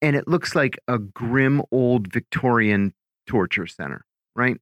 and 0.00 0.16
it 0.16 0.28
looks 0.28 0.54
like 0.54 0.78
a 0.88 0.98
grim 0.98 1.62
old 1.70 2.12
Victorian 2.12 2.94
torture 3.26 3.66
center, 3.66 4.04
right? 4.34 4.58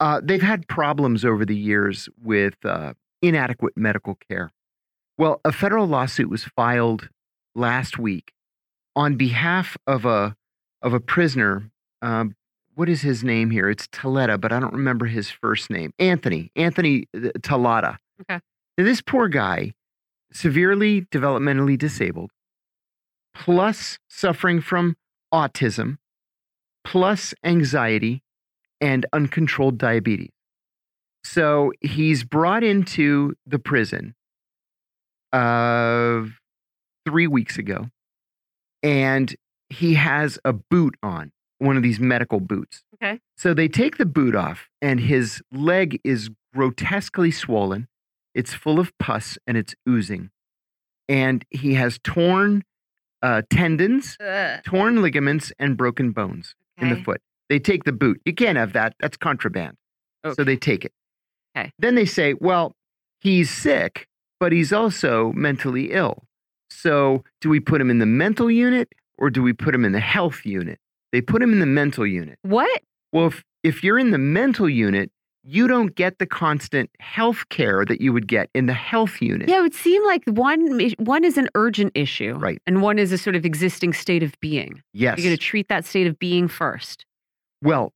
Uh, 0.00 0.20
they've 0.22 0.42
had 0.42 0.66
problems 0.66 1.24
over 1.24 1.44
the 1.44 1.56
years 1.56 2.08
with 2.22 2.54
uh, 2.64 2.94
inadequate 3.22 3.74
medical 3.76 4.16
care. 4.28 4.50
Well, 5.18 5.40
a 5.44 5.52
federal 5.52 5.86
lawsuit 5.86 6.30
was 6.30 6.44
filed 6.44 7.10
last 7.54 7.98
week 7.98 8.32
on 8.96 9.16
behalf 9.16 9.76
of 9.86 10.06
a 10.06 10.36
of 10.82 10.94
a 10.94 11.00
prisoner. 11.00 11.70
Um, 12.00 12.34
what 12.74 12.88
is 12.88 13.02
his 13.02 13.22
name 13.24 13.50
here? 13.50 13.68
It's 13.68 13.86
Taletta, 13.88 14.38
but 14.40 14.52
I 14.52 14.60
don't 14.60 14.72
remember 14.72 15.06
his 15.06 15.30
first 15.30 15.70
name. 15.70 15.92
Anthony 15.98 16.50
Anthony 16.56 17.06
uh, 17.14 17.30
Talata. 17.38 17.98
Okay. 18.22 18.40
Now, 18.78 18.84
this 18.84 19.00
poor 19.00 19.28
guy, 19.28 19.74
severely 20.32 21.02
developmentally 21.02 21.76
disabled, 21.76 22.30
plus 23.34 23.98
suffering 24.08 24.60
from 24.60 24.96
autism, 25.32 25.98
plus 26.84 27.34
anxiety 27.44 28.22
and 28.80 29.06
uncontrolled 29.12 29.78
diabetes. 29.78 30.30
So 31.24 31.72
he's 31.80 32.24
brought 32.24 32.64
into 32.64 33.34
the 33.46 33.58
prison 33.58 34.14
uh, 35.32 36.22
three 37.06 37.26
weeks 37.26 37.58
ago, 37.58 37.88
and 38.82 39.34
he 39.68 39.94
has 39.94 40.38
a 40.44 40.52
boot 40.52 40.96
on, 41.02 41.32
one 41.60 41.76
of 41.76 41.82
these 41.82 42.00
medical 42.00 42.40
boots. 42.40 42.82
Okay. 42.94 43.20
So 43.36 43.54
they 43.54 43.68
take 43.68 43.98
the 43.98 44.06
boot 44.06 44.34
off, 44.34 44.68
and 44.82 45.00
his 45.00 45.42
leg 45.52 46.00
is 46.04 46.30
grotesquely 46.54 47.30
swollen. 47.30 47.86
It's 48.34 48.54
full 48.54 48.78
of 48.78 48.96
pus 48.98 49.38
and 49.46 49.56
it's 49.56 49.74
oozing. 49.88 50.30
And 51.08 51.44
he 51.50 51.74
has 51.74 51.98
torn 52.02 52.62
uh, 53.22 53.42
tendons, 53.50 54.16
torn 54.64 55.02
ligaments, 55.02 55.52
and 55.58 55.76
broken 55.76 56.12
bones 56.12 56.54
in 56.78 56.88
the 56.90 56.96
foot. 57.02 57.20
They 57.48 57.58
take 57.58 57.84
the 57.84 57.92
boot. 57.92 58.20
You 58.24 58.32
can't 58.32 58.56
have 58.56 58.72
that. 58.74 58.94
That's 59.00 59.16
contraband. 59.16 59.76
Okay. 60.24 60.34
So 60.34 60.44
they 60.44 60.56
take 60.56 60.84
it. 60.84 60.92
Okay. 61.56 61.72
Then 61.78 61.96
they 61.96 62.04
say, 62.04 62.34
well, 62.40 62.74
he's 63.20 63.50
sick, 63.50 64.06
but 64.38 64.52
he's 64.52 64.72
also 64.72 65.32
mentally 65.32 65.92
ill. 65.92 66.22
So 66.70 67.24
do 67.40 67.48
we 67.50 67.58
put 67.58 67.80
him 67.80 67.90
in 67.90 67.98
the 67.98 68.06
mental 68.06 68.50
unit 68.50 68.88
or 69.18 69.30
do 69.30 69.42
we 69.42 69.52
put 69.52 69.74
him 69.74 69.84
in 69.84 69.92
the 69.92 70.00
health 70.00 70.46
unit? 70.46 70.78
They 71.12 71.20
put 71.20 71.42
him 71.42 71.52
in 71.52 71.58
the 71.60 71.66
mental 71.66 72.06
unit. 72.06 72.38
What? 72.42 72.82
Well, 73.12 73.26
if, 73.28 73.42
if 73.62 73.82
you're 73.84 73.98
in 73.98 74.10
the 74.10 74.18
mental 74.18 74.68
unit, 74.68 75.10
you 75.42 75.66
don't 75.66 75.94
get 75.94 76.18
the 76.18 76.26
constant 76.26 76.90
health 77.00 77.48
care 77.48 77.84
that 77.86 78.00
you 78.00 78.12
would 78.12 78.28
get 78.28 78.50
in 78.54 78.66
the 78.66 78.74
health 78.74 79.20
unit. 79.22 79.48
Yeah, 79.48 79.58
it 79.58 79.62
would 79.62 79.74
seem 79.74 80.04
like 80.04 80.22
one 80.26 80.80
is- 80.80 80.94
one 80.98 81.24
is 81.24 81.38
an 81.38 81.48
urgent 81.54 81.92
issue, 81.94 82.34
Right. 82.34 82.60
and 82.66 82.82
one 82.82 82.98
is 82.98 83.10
a 83.10 83.18
sort 83.18 83.34
of 83.36 83.44
existing 83.46 83.94
state 83.94 84.22
of 84.22 84.34
being. 84.40 84.82
Yes. 84.92 85.18
You're 85.18 85.24
going 85.24 85.36
to 85.36 85.42
treat 85.42 85.68
that 85.68 85.84
state 85.86 86.06
of 86.06 86.18
being 86.18 86.46
first. 86.46 87.06
Well, 87.62 87.92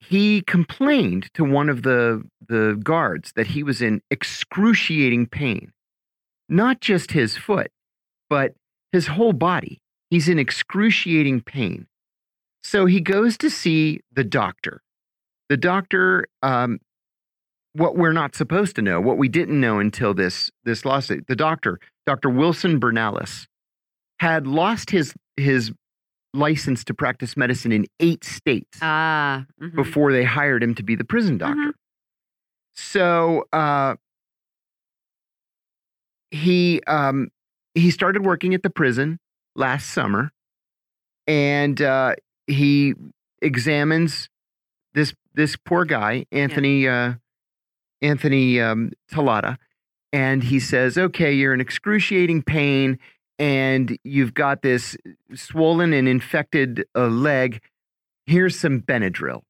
he 0.00 0.42
complained 0.42 1.30
to 1.34 1.44
one 1.44 1.68
of 1.68 1.82
the 1.82 2.22
the 2.48 2.78
guards 2.82 3.32
that 3.36 3.46
he 3.48 3.62
was 3.62 3.80
in 3.80 4.02
excruciating 4.10 5.26
pain. 5.26 5.72
Not 6.48 6.80
just 6.80 7.12
his 7.12 7.36
foot, 7.36 7.70
but 8.28 8.54
his 8.92 9.06
whole 9.06 9.32
body. 9.32 9.80
He's 10.10 10.28
in 10.28 10.38
excruciating 10.38 11.40
pain. 11.42 11.86
So 12.62 12.86
he 12.86 13.00
goes 13.00 13.36
to 13.38 13.50
see 13.50 14.00
the 14.12 14.24
doctor. 14.24 14.82
The 15.48 15.56
doctor, 15.56 16.26
um, 16.42 16.78
what 17.74 17.96
we're 17.96 18.12
not 18.12 18.34
supposed 18.34 18.76
to 18.76 18.82
know, 18.82 19.00
what 19.00 19.18
we 19.18 19.28
didn't 19.28 19.60
know 19.60 19.78
until 19.78 20.14
this 20.14 20.50
this 20.64 20.84
lawsuit, 20.84 21.26
the 21.26 21.36
doctor 21.36 21.78
Dr. 22.06 22.30
Wilson 22.30 22.80
Bernalis, 22.80 23.46
had 24.20 24.46
lost 24.46 24.90
his 24.90 25.14
his 25.36 25.72
license 26.34 26.82
to 26.84 26.94
practice 26.94 27.36
medicine 27.36 27.72
in 27.72 27.84
eight 28.00 28.24
states 28.24 28.78
Ah. 28.80 29.44
mhm. 29.60 29.74
before 29.74 30.12
they 30.12 30.24
hired 30.24 30.62
him 30.62 30.74
to 30.76 30.82
be 30.82 30.94
the 30.94 31.04
prison 31.04 31.36
doctor. 31.36 31.60
Mhm. 31.60 31.72
So 32.74 33.44
uh, 33.52 33.96
he 36.30 36.80
um, 36.86 37.28
he 37.74 37.90
started 37.90 38.24
working 38.24 38.54
at 38.54 38.62
the 38.62 38.70
prison 38.70 39.18
last 39.54 39.90
summer, 39.90 40.30
and 41.26 41.80
uh, 41.82 42.14
he 42.52 42.94
examines 43.40 44.28
this 44.94 45.14
this 45.34 45.56
poor 45.56 45.84
guy, 45.84 46.26
Anthony 46.30 46.86
uh, 46.88 47.14
Anthony 48.00 48.60
um, 48.60 48.92
Talata, 49.10 49.56
and 50.12 50.44
he 50.44 50.60
says, 50.60 50.98
"Okay, 50.98 51.32
you're 51.32 51.54
in 51.54 51.60
excruciating 51.60 52.42
pain." 52.42 52.98
And 53.38 53.98
you've 54.04 54.34
got 54.34 54.62
this 54.62 54.96
swollen 55.34 55.92
and 55.92 56.06
infected 56.06 56.84
uh, 56.94 57.08
leg. 57.08 57.60
Here's 58.26 58.56
some 58.56 58.80
Benadryl. 58.80 59.42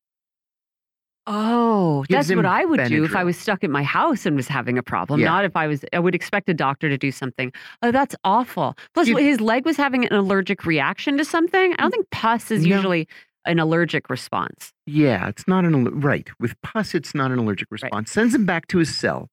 Oh, 1.26 2.04
Gives 2.08 2.28
that's 2.28 2.36
what 2.36 2.46
I 2.46 2.64
would 2.64 2.84
do 2.88 3.04
if 3.04 3.14
I 3.14 3.22
was 3.22 3.38
stuck 3.38 3.62
at 3.62 3.70
my 3.70 3.82
house 3.84 4.26
and 4.26 4.34
was 4.34 4.48
having 4.48 4.76
a 4.76 4.82
problem. 4.82 5.20
Yeah. 5.20 5.26
Not 5.26 5.44
if 5.44 5.56
I 5.56 5.68
was, 5.68 5.84
I 5.92 6.00
would 6.00 6.14
expect 6.16 6.48
a 6.48 6.54
doctor 6.54 6.88
to 6.88 6.98
do 6.98 7.12
something. 7.12 7.52
Oh, 7.82 7.92
that's 7.92 8.16
awful. 8.24 8.76
Plus, 8.94 9.06
You- 9.08 9.16
his 9.18 9.40
leg 9.40 9.64
was 9.64 9.76
having 9.76 10.04
an 10.04 10.12
allergic 10.14 10.66
reaction 10.66 11.16
to 11.18 11.24
something. 11.24 11.74
I 11.74 11.76
don't 11.82 11.92
think 11.92 12.10
pus 12.10 12.50
is 12.50 12.66
No. 12.66 12.74
usually 12.74 13.06
an 13.44 13.58
allergic 13.60 14.10
response. 14.10 14.72
Yeah, 14.86 15.28
it's 15.28 15.46
not 15.46 15.64
an 15.64 16.00
right. 16.00 16.28
With 16.40 16.60
pus, 16.62 16.94
it's 16.94 17.14
not 17.14 17.30
an 17.30 17.38
allergic 17.38 17.68
response. 17.70 18.10
Sends 18.10 18.34
him 18.34 18.44
back 18.44 18.66
to 18.68 18.78
his 18.78 18.96
cell. 18.96 19.28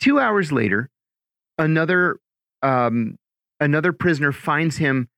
Two 0.00 0.18
hours 0.18 0.50
later, 0.50 0.88
another 1.58 2.18
um, 2.62 3.16
another 3.60 3.92
prisoner 3.92 4.32
finds 4.32 4.76
him 4.78 5.08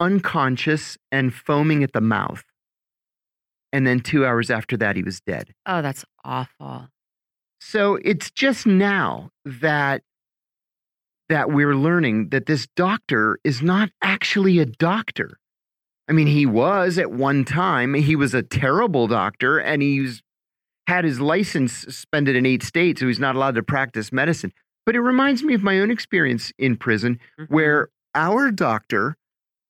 unconscious 0.00 0.96
and 1.12 1.32
foaming 1.34 1.82
at 1.82 1.92
the 1.92 2.00
mouth. 2.00 2.44
And 3.72 3.86
then 3.86 4.00
two 4.00 4.26
hours 4.26 4.50
after 4.50 4.76
that, 4.78 4.96
he 4.96 5.02
was 5.02 5.20
dead. 5.20 5.54
Oh, 5.66 5.80
that's 5.82 6.04
awful. 6.24 6.88
So 7.60 7.96
it's 7.96 8.30
just 8.30 8.66
now 8.66 9.30
that 9.44 10.02
that 11.28 11.50
we're 11.50 11.76
learning 11.76 12.30
that 12.30 12.46
this 12.46 12.66
doctor 12.74 13.38
is 13.44 13.62
not 13.62 13.90
actually 14.02 14.58
a 14.58 14.66
doctor. 14.66 15.38
I 16.08 16.12
mean, 16.12 16.26
he 16.26 16.44
was 16.44 16.98
at 16.98 17.12
one 17.12 17.44
time. 17.44 17.94
He 17.94 18.16
was 18.16 18.34
a 18.34 18.42
terrible 18.42 19.06
doctor, 19.06 19.58
and 19.58 19.80
he's 19.80 20.22
had 20.88 21.04
his 21.04 21.20
license 21.20 21.72
suspended 21.72 22.34
in 22.34 22.44
eight 22.46 22.64
states, 22.64 23.00
so 23.00 23.06
he's 23.06 23.20
not 23.20 23.36
allowed 23.36 23.54
to 23.54 23.62
practice 23.62 24.10
medicine. 24.10 24.52
But 24.84 24.96
it 24.96 25.00
reminds 25.02 25.44
me 25.44 25.54
of 25.54 25.62
my 25.62 25.78
own 25.78 25.92
experience 25.92 26.52
in 26.58 26.76
prison, 26.76 27.20
Mhm. 27.38 27.48
where 27.48 27.90
our 28.16 28.50
doctor 28.50 29.16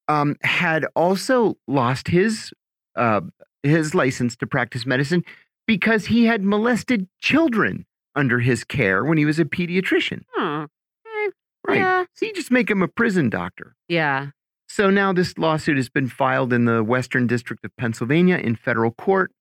um, 0.09 0.37
had 0.43 0.87
also 0.97 1.57
lost 1.69 2.09
his 2.09 2.53
uh, 2.97 3.21
his 3.63 3.95
license 3.95 4.37
to 4.37 4.47
practice 4.47 4.87
medicine 4.87 5.25
because 5.67 6.07
he 6.07 6.25
had 6.27 6.43
molested 6.43 7.09
children 7.21 7.87
under 8.15 8.41
his 8.41 8.65
care 8.65 9.05
when 9.05 9.19
he 9.19 9.25
was 9.25 9.39
a 9.39 9.45
pediatrician. 9.45 10.23
Oh, 10.37 10.67
eh, 11.07 11.31
Right. 11.67 11.79
Yeah. 11.79 12.05
So 12.15 12.27
you 12.27 12.33
just 12.33 12.51
make 12.51 12.71
him 12.71 12.83
a 12.83 12.89
prison 12.89 13.31
doctor. 13.31 13.75
yeah. 13.89 14.29
So 14.69 14.89
now 14.89 15.13
this 15.13 15.37
lawsuit 15.37 15.77
has 15.79 15.89
been 15.89 16.07
filed 16.07 16.53
in 16.53 16.65
the 16.65 16.85
Western 16.85 17.27
District 17.27 17.65
of 17.65 17.77
Pennsylvania 17.77 18.37
in 18.37 18.55
federal 18.55 18.93
court. 18.93 19.33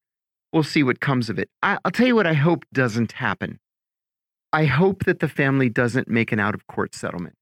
We'll 0.52 0.64
see 0.64 0.82
what 0.82 1.02
comes 1.02 1.30
of 1.30 1.38
it. 1.38 1.50
I, 1.62 1.78
I'll 1.86 1.92
tell 1.92 2.08
you 2.08 2.16
what 2.16 2.26
I 2.26 2.34
hope 2.34 2.66
doesn't 2.74 3.12
happen. 3.12 3.60
I 4.52 4.66
hope 4.66 5.06
that 5.06 5.20
the 5.20 5.28
family 5.28 5.70
doesn't 5.70 6.08
make 6.08 6.32
an 6.32 6.40
out 6.40 6.56
of 6.56 6.66
court 6.66 6.96
settlement 6.96 7.36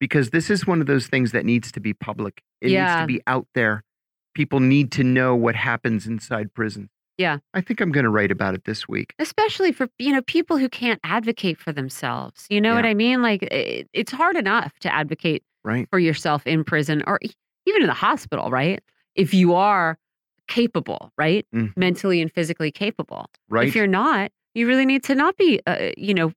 because 0.00 0.30
this 0.30 0.50
is 0.50 0.66
one 0.66 0.80
of 0.80 0.88
those 0.88 1.06
things 1.06 1.30
that 1.30 1.44
needs 1.44 1.70
to 1.70 1.78
be 1.78 1.94
public. 1.94 2.42
It 2.60 2.72
needs 2.90 3.02
to 3.02 3.06
be 3.06 3.20
out 3.28 3.46
there. 3.54 3.84
People 4.38 4.60
need 4.60 4.92
to 4.92 5.02
know 5.02 5.34
what 5.34 5.56
happens 5.56 6.06
inside 6.06 6.54
prison. 6.54 6.88
Yeah. 7.16 7.38
I 7.54 7.60
think 7.60 7.80
I'm 7.80 7.90
going 7.90 8.04
to 8.04 8.08
write 8.10 8.30
about 8.30 8.54
it 8.54 8.66
this 8.66 8.86
week. 8.86 9.12
Especially 9.18 9.72
for, 9.72 9.88
you 9.98 10.12
know, 10.12 10.22
people 10.22 10.58
who 10.58 10.68
can't 10.68 11.00
advocate 11.02 11.58
for 11.58 11.72
themselves. 11.72 12.46
You 12.48 12.60
know 12.60 12.76
what 12.76 12.86
I 12.86 12.94
mean? 12.94 13.20
Like, 13.20 13.42
it, 13.42 13.88
it's 13.92 14.12
hard 14.12 14.36
enough 14.36 14.78
to 14.78 14.94
advocate 14.94 15.42
Right. 15.64 15.88
for 15.90 15.98
yourself 15.98 16.46
in 16.46 16.62
prison 16.62 17.02
or 17.08 17.18
even 17.66 17.80
in 17.82 17.88
the 17.88 17.94
hospital, 17.94 18.48
right? 18.48 18.80
If 19.16 19.34
you 19.34 19.54
are 19.56 19.98
capable, 20.46 21.10
right? 21.18 21.44
Mhm. 21.52 21.76
Mentally 21.76 22.22
and 22.22 22.32
physically 22.32 22.70
capable. 22.70 23.26
Right. 23.48 23.66
If 23.66 23.74
you're 23.74 23.88
not, 23.88 24.30
you 24.54 24.68
really 24.68 24.86
need 24.86 25.02
to 25.04 25.16
not 25.16 25.36
be, 25.36 25.60
uh, 25.66 25.90
you 25.96 26.14
know, 26.14 26.32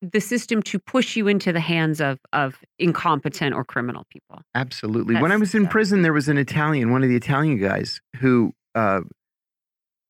the 0.00 0.20
system 0.20 0.62
to 0.62 0.78
push 0.78 1.16
you 1.16 1.26
into 1.28 1.52
the 1.52 1.60
hands 1.60 2.00
of 2.00 2.18
of 2.32 2.58
incompetent 2.78 3.54
or 3.54 3.64
criminal 3.64 4.06
people. 4.10 4.40
Absolutely. 4.54 5.16
when 5.16 5.32
I 5.32 5.36
was 5.36 5.54
in 5.54 5.66
prison, 5.66 6.02
there 6.02 6.12
was 6.12 6.28
an 6.28 6.38
Italian, 6.38 6.92
one 6.92 7.02
of 7.02 7.08
the 7.08 7.16
Italian 7.16 7.58
guys 7.58 8.00
who 8.16 8.54
uh, 8.74 9.00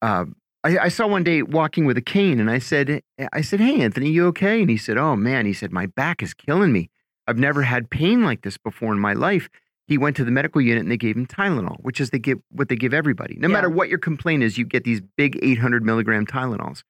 uh, 0.02 0.24
I, 0.64 0.78
I 0.78 0.88
saw 0.88 1.06
one 1.06 1.24
day 1.24 1.42
walking 1.42 1.84
with 1.86 1.96
a 1.96 2.02
cane, 2.02 2.40
and 2.40 2.50
I 2.50 2.58
said, 2.58 3.02
I 3.32 3.40
said, 3.40 3.60
"Hey, 3.60 3.80
Anthony, 3.80 4.10
you 4.10 4.26
okay?" 4.28 4.60
And 4.60 4.70
he 4.70 4.76
said, 4.76 4.98
"Oh 4.98 5.16
man," 5.16 5.46
he 5.46 5.52
said, 5.52 5.72
"My 5.72 5.86
back 5.86 6.22
is 6.22 6.34
killing 6.34 6.72
me. 6.72 6.90
I've 7.26 7.38
never 7.38 7.62
had 7.62 7.90
pain 7.90 8.24
like 8.24 8.42
this 8.42 8.58
before 8.58 8.92
in 8.92 8.98
my 8.98 9.12
life." 9.14 9.48
He 9.86 9.96
went 9.96 10.16
to 10.16 10.24
the 10.24 10.30
medical 10.30 10.60
unit 10.60 10.82
and 10.82 10.90
they 10.90 10.98
gave 10.98 11.16
him 11.16 11.24
Tylenol, 11.26 11.76
which 11.80 11.98
is 11.98 12.10
they 12.10 12.18
give 12.18 12.38
what 12.50 12.68
they 12.68 12.76
give 12.76 12.92
everybody. 12.92 13.36
No 13.38 13.48
Yeah. 13.48 13.54
matter 13.54 13.70
what 13.70 13.88
your 13.88 13.98
complaint 13.98 14.42
is, 14.42 14.58
you 14.58 14.66
get 14.66 14.84
these 14.84 15.00
big 15.16 15.38
800 15.42 15.82
milligram 15.82 16.26
Tylenols. 16.26 16.82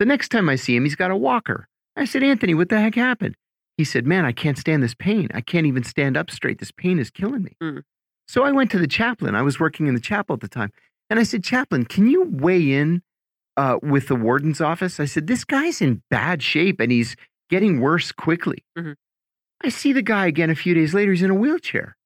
The 0.00 0.04
next 0.04 0.30
time 0.30 0.48
I 0.48 0.56
see 0.56 0.74
him, 0.74 0.82
he's 0.82 0.96
got 0.96 1.12
a 1.12 1.16
walker. 1.16 1.68
I 1.96 2.04
said, 2.04 2.22
Anthony, 2.22 2.54
what 2.54 2.68
the 2.68 2.80
heck 2.80 2.94
happened? 2.94 3.36
He 3.76 3.84
said, 3.84 4.06
Man, 4.06 4.24
I 4.24 4.32
can't 4.32 4.58
stand 4.58 4.82
this 4.82 4.94
pain. 4.94 5.28
I 5.34 5.40
can't 5.40 5.66
even 5.66 5.82
stand 5.84 6.16
up 6.16 6.30
straight. 6.30 6.58
This 6.58 6.70
pain 6.72 6.98
is 6.98 7.10
killing 7.10 7.42
me. 7.42 7.56
Mm. 7.62 7.82
So 8.28 8.42
I 8.44 8.52
went 8.52 8.70
to 8.70 8.78
the 8.78 8.86
chaplain. 8.86 9.34
I 9.34 9.42
was 9.42 9.60
working 9.60 9.86
in 9.86 9.94
the 9.94 10.00
chapel 10.00 10.34
at 10.34 10.40
the 10.40 10.48
time. 10.48 10.70
And 11.10 11.18
I 11.18 11.22
said, 11.24 11.44
Chaplain, 11.44 11.84
can 11.84 12.06
you 12.06 12.24
weigh 12.24 12.72
in 12.72 13.02
uh, 13.56 13.78
with 13.82 14.08
the 14.08 14.14
warden's 14.16 14.60
office? 14.60 14.98
I 14.98 15.04
said, 15.04 15.26
This 15.26 15.44
guy's 15.44 15.80
in 15.82 16.02
bad 16.10 16.42
shape 16.42 16.80
and 16.80 16.90
he's 16.90 17.16
getting 17.50 17.80
worse 17.80 18.12
quickly. 18.12 18.64
Mhm. 18.78 18.94
I 19.62 19.68
see 19.68 19.92
the 19.92 20.02
guy 20.02 20.26
again 20.26 20.50
a 20.50 20.54
few 20.54 20.74
days 20.74 20.94
later. 20.94 21.12
He's 21.12 21.22
in 21.22 21.30
a 21.30 21.34
wheelchair. 21.34 21.96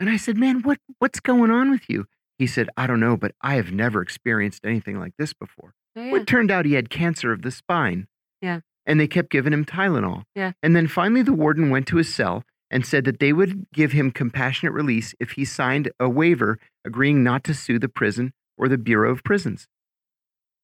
And 0.00 0.08
I 0.10 0.16
said, 0.16 0.36
Man, 0.36 0.62
what, 0.62 0.78
what's 0.98 1.20
going 1.20 1.50
on 1.50 1.70
with 1.70 1.88
you? 1.88 2.06
He 2.38 2.46
said, 2.46 2.68
I 2.76 2.86
don't 2.86 3.00
know, 3.00 3.16
but 3.16 3.32
I 3.42 3.54
have 3.54 3.72
never 3.72 4.00
experienced 4.00 4.64
anything 4.64 4.98
like 4.98 5.12
this 5.18 5.32
before. 5.32 5.74
Oh, 5.96 6.10
Well, 6.12 6.20
it 6.22 6.26
turned 6.26 6.50
out 6.50 6.64
he 6.66 6.74
had 6.74 6.88
cancer 6.90 7.32
of 7.32 7.42
the 7.42 7.50
spine. 7.50 8.06
Yeah. 8.40 8.60
And 8.88 8.98
they 8.98 9.06
kept 9.06 9.30
giving 9.30 9.52
him 9.52 9.64
Tylenol. 9.64 10.24
Yeah. 10.34 10.52
And 10.62 10.74
then 10.74 10.88
finally, 10.88 11.22
the 11.22 11.32
warden 11.32 11.68
went 11.68 11.86
to 11.88 11.98
his 11.98 12.12
cell 12.12 12.42
and 12.70 12.84
said 12.84 13.04
that 13.04 13.20
they 13.20 13.32
would 13.32 13.66
give 13.72 13.92
him 13.92 14.10
compassionate 14.10 14.72
release 14.72 15.14
if 15.20 15.32
he 15.32 15.44
signed 15.44 15.90
a 16.00 16.08
waiver 16.08 16.58
agreeing 16.84 17.22
not 17.22 17.44
to 17.44 17.54
sue 17.54 17.78
the 17.78 17.88
prison 17.88 18.32
or 18.56 18.66
the 18.66 18.78
Bureau 18.78 19.12
of 19.12 19.22
Prisons. 19.22 19.68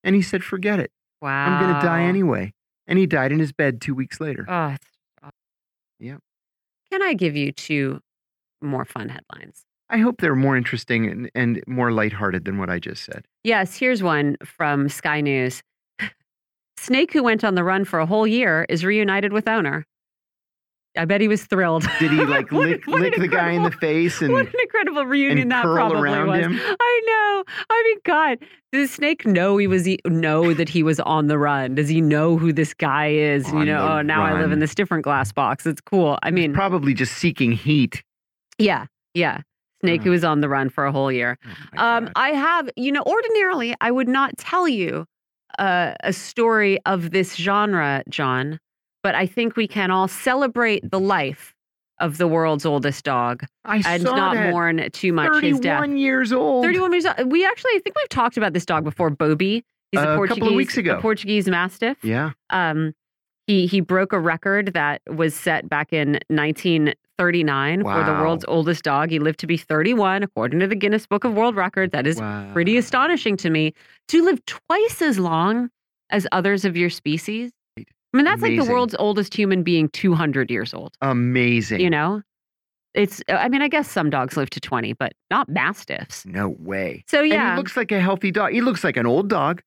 And 0.02 0.16
he 0.16 0.22
said, 0.22 0.42
forget 0.42 0.80
it. 0.80 0.90
Wow. 1.22 1.46
I'm 1.46 1.62
going 1.62 1.74
to 1.74 1.86
die 1.86 2.02
anyway. 2.02 2.52
And 2.86 2.98
he 2.98 3.06
died 3.06 3.30
in 3.30 3.38
his 3.38 3.52
bed 3.52 3.80
two 3.80 3.94
weeks 3.94 4.20
later. 4.20 4.46
Oh. 4.48 4.74
Yep. 6.00 6.18
Can 6.90 7.02
I 7.02 7.14
give 7.14 7.36
you 7.36 7.52
two 7.52 8.00
more 8.60 8.84
fun 8.84 9.10
headlines? 9.10 9.64
I 9.90 9.98
hope 9.98 10.20
they're 10.20 10.34
more 10.34 10.56
interesting 10.56 11.06
and, 11.10 11.30
and 11.34 11.62
more 11.66 11.92
lighthearted 11.92 12.46
than 12.46 12.58
what 12.58 12.70
I 12.70 12.78
just 12.78 13.04
said. 13.04 13.26
Yes, 13.44 13.76
here's 13.76 14.02
one 14.02 14.36
from 14.44 14.88
Sky 14.88 15.20
News. 15.20 15.62
Snake 16.84 17.12
who 17.12 17.22
went 17.22 17.44
on 17.44 17.54
the 17.54 17.64
run 17.64 17.84
for 17.84 17.98
a 17.98 18.06
whole 18.06 18.26
year 18.26 18.66
is 18.68 18.84
reunited 18.84 19.32
with 19.32 19.48
owner. 19.48 19.84
I 20.96 21.06
bet 21.06 21.20
he 21.20 21.26
was 21.26 21.44
thrilled. 21.44 21.84
Did 21.98 22.12
he 22.12 22.24
like 22.24 22.52
What- 22.52 22.68
lick, 22.68 22.86
what 22.86 23.00
lick 23.00 23.16
the 23.16 23.26
guy 23.26 23.50
in 23.50 23.64
the 23.64 23.70
face 23.72 24.22
and 24.22 24.32
what 24.32 24.46
an 24.46 24.52
incredible 24.62 25.04
reunion 25.06 25.38
and 25.38 25.50
that 25.50 25.62
curl 25.64 25.74
probably 25.90 26.00
around 26.08 26.28
was. 26.28 26.40
him? 26.46 26.52
I 26.80 27.00
know. 27.06 27.44
I 27.68 27.82
mean, 27.84 27.98
God, 28.04 28.38
does 28.72 28.92
Snake 28.92 29.26
know 29.26 29.56
he 29.56 29.66
was 29.66 29.88
know 30.06 30.54
that 30.54 30.68
he 30.68 30.84
was 30.84 31.00
on 31.00 31.26
the 31.26 31.36
run? 31.38 31.74
Does 31.74 31.88
he 31.88 32.00
know 32.00 32.36
who 32.38 32.52
this 32.52 32.74
guy 32.74 33.08
is? 33.08 33.50
you 33.52 33.64
know, 33.64 33.88
oh, 33.88 34.02
now 34.02 34.22
I 34.22 34.38
live 34.40 34.52
in 34.52 34.60
this 34.60 34.74
different 34.74 35.02
glass 35.02 35.32
box. 35.32 35.66
It's 35.66 35.80
cool. 35.80 36.16
I 36.22 36.30
mean, 36.30 36.52
probably 36.54 36.94
just 36.94 37.14
seeking 37.14 37.50
heat? 37.52 38.02
yeah, 38.58 38.86
yeah. 39.14 39.40
Snake 39.80 40.02
Uh. 40.02 40.04
who 40.04 40.10
was 40.12 40.22
on 40.24 40.40
the 40.42 40.48
run 40.48 40.68
for 40.70 40.86
a 40.86 40.92
whole 40.92 41.10
year. 41.10 41.38
Oh 41.76 41.84
Um, 41.84 42.10
I 42.14 42.30
have, 42.30 42.70
you 42.76 42.92
know, 42.92 43.02
ordinarily 43.04 43.74
I 43.80 43.90
would 43.90 44.08
not 44.08 44.38
tell 44.38 44.66
you 44.68 45.06
uh, 45.58 45.94
a 46.02 46.12
story 46.12 46.78
of 46.86 47.10
this 47.10 47.34
genre, 47.36 48.02
John, 48.08 48.58
but 49.02 49.14
I 49.14 49.26
think 49.26 49.56
we 49.56 49.66
can 49.68 49.90
all 49.90 50.08
celebrate 50.08 50.88
the 50.90 51.00
life 51.00 51.54
of 52.00 52.18
the 52.18 52.26
world's 52.26 52.66
oldest 52.66 53.04
dog 53.04 53.44
I 53.64 53.80
and 53.86 54.02
not 54.02 54.36
mourn 54.50 54.88
too 54.92 55.12
much 55.12 55.42
his 55.42 55.60
death. 55.60 55.78
31 55.80 55.96
years 55.96 56.32
old. 56.32 56.64
31 56.64 56.92
years 56.92 57.06
old. 57.06 57.30
We 57.30 57.44
actually, 57.46 57.70
I 57.76 57.80
think 57.84 57.94
we've 57.96 58.08
talked 58.08 58.36
about 58.36 58.52
this 58.52 58.66
dog 58.66 58.82
before, 58.84 59.10
Bobby. 59.10 59.64
He's 59.92 60.00
Uh, 60.00 60.08
a 60.08 60.12
a 60.12 60.16
Portuguese, 60.16 60.38
couple 60.40 60.48
of 60.48 60.56
weeks 60.56 60.76
ago. 60.76 60.96
a 60.98 61.00
Portuguese 61.00 61.46
Mastiff. 61.48 61.98
Yeah. 62.02 62.32
Um, 62.50 62.94
he 63.46 63.66
he 63.66 63.80
broke 63.80 64.12
a 64.12 64.18
record 64.18 64.72
that 64.74 65.02
was 65.08 65.34
set 65.34 65.68
back 65.68 65.92
in 65.92 66.12
1939 66.28 67.82
for 67.82 68.04
the 68.04 68.12
world's 68.12 68.44
oldest 68.48 68.84
dog. 68.84 69.10
He 69.10 69.18
lived 69.18 69.40
to 69.40 69.46
be 69.46 69.56
31, 69.56 70.22
according 70.22 70.60
to 70.60 70.66
the 70.66 70.76
Guinness 70.76 71.06
Book 71.06 71.24
of 71.24 71.34
World 71.34 71.56
Record. 71.56 71.92
That 71.92 72.06
is 72.06 72.20
pretty 72.52 72.76
astonishing 72.76 73.36
to 73.38 73.50
me. 73.50 73.74
To 74.08 74.24
live 74.24 74.44
twice 74.46 75.02
as 75.02 75.18
long 75.18 75.70
as 76.10 76.26
others 76.32 76.64
of 76.64 76.76
your 76.76 76.90
species, 76.90 77.50
I 77.78 78.16
mean, 78.16 78.24
that's 78.24 78.42
like 78.42 78.56
the 78.56 78.64
world's 78.64 78.94
oldest 78.98 79.34
human 79.34 79.62
being 79.62 79.88
200 79.88 80.50
years 80.50 80.72
old. 80.72 80.94
Amazing. 81.02 81.80
You 81.80 81.90
know? 81.90 82.22
It's 82.94 83.20
uh, 83.28 83.32
I 83.32 83.48
mean, 83.48 83.60
I 83.60 83.66
guess 83.66 83.90
some 83.90 84.08
dogs 84.08 84.36
live 84.36 84.50
to 84.50 84.60
20, 84.60 84.92
but 84.92 85.12
not 85.30 85.48
mastiffs. 85.48 86.24
No 86.24 86.54
way. 86.60 87.04
So 87.08 87.22
And 87.22 87.32
yeah. 87.32 87.52
he 87.52 87.56
looks 87.56 87.76
like 87.76 87.90
a 87.90 88.00
healthy 88.00 88.30
dog. 88.30 88.52
He 88.52 88.60
looks 88.60 88.84
like 88.84 88.96
an 88.96 89.04
old 89.04 89.28
dog 89.28 89.62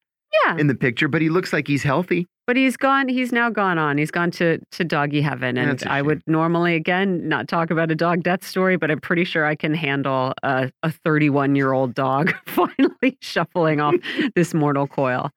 yeah. 0.46 0.58
in 0.58 0.68
the 0.68 0.76
picture, 0.76 1.08
but 1.08 1.22
he 1.22 1.30
looks 1.30 1.54
like 1.54 1.68
he's 1.68 1.84
healthy. 1.84 2.28
But 2.46 2.56
he's 2.56 2.78
gone. 2.78 3.10
He's 3.10 3.34
now 3.34 3.50
gone 3.50 3.78
on. 3.78 3.98
He's 3.98 4.12
gone 4.12 4.32
to 4.32 4.60
to 4.72 4.84
doggy 4.86 5.22
heaven, 5.22 5.58
and 5.58 5.84
I 5.84 6.02
would 6.02 6.22
normally 6.28 6.76
again 6.76 7.28
not 7.28 7.50
talk 7.50 7.72
about 7.72 7.92
a 7.92 7.96
dog 7.96 8.24
death 8.24 8.46
story, 8.46 8.78
but 8.78 8.90
I'm 8.90 9.02
pretty 9.02 9.26
sure 9.26 9.46
I 9.46 9.56
can 9.56 9.74
handle 9.74 10.34
a 10.44 10.72
a 10.82 10.92
31 10.92 11.56
year 11.56 11.74
old 11.74 11.94
dog 11.94 12.34
finally 12.46 13.18
shuffling 13.20 13.82
off 13.82 13.96
this 14.36 14.54
mortal 14.54 14.88
coil. 14.88 15.30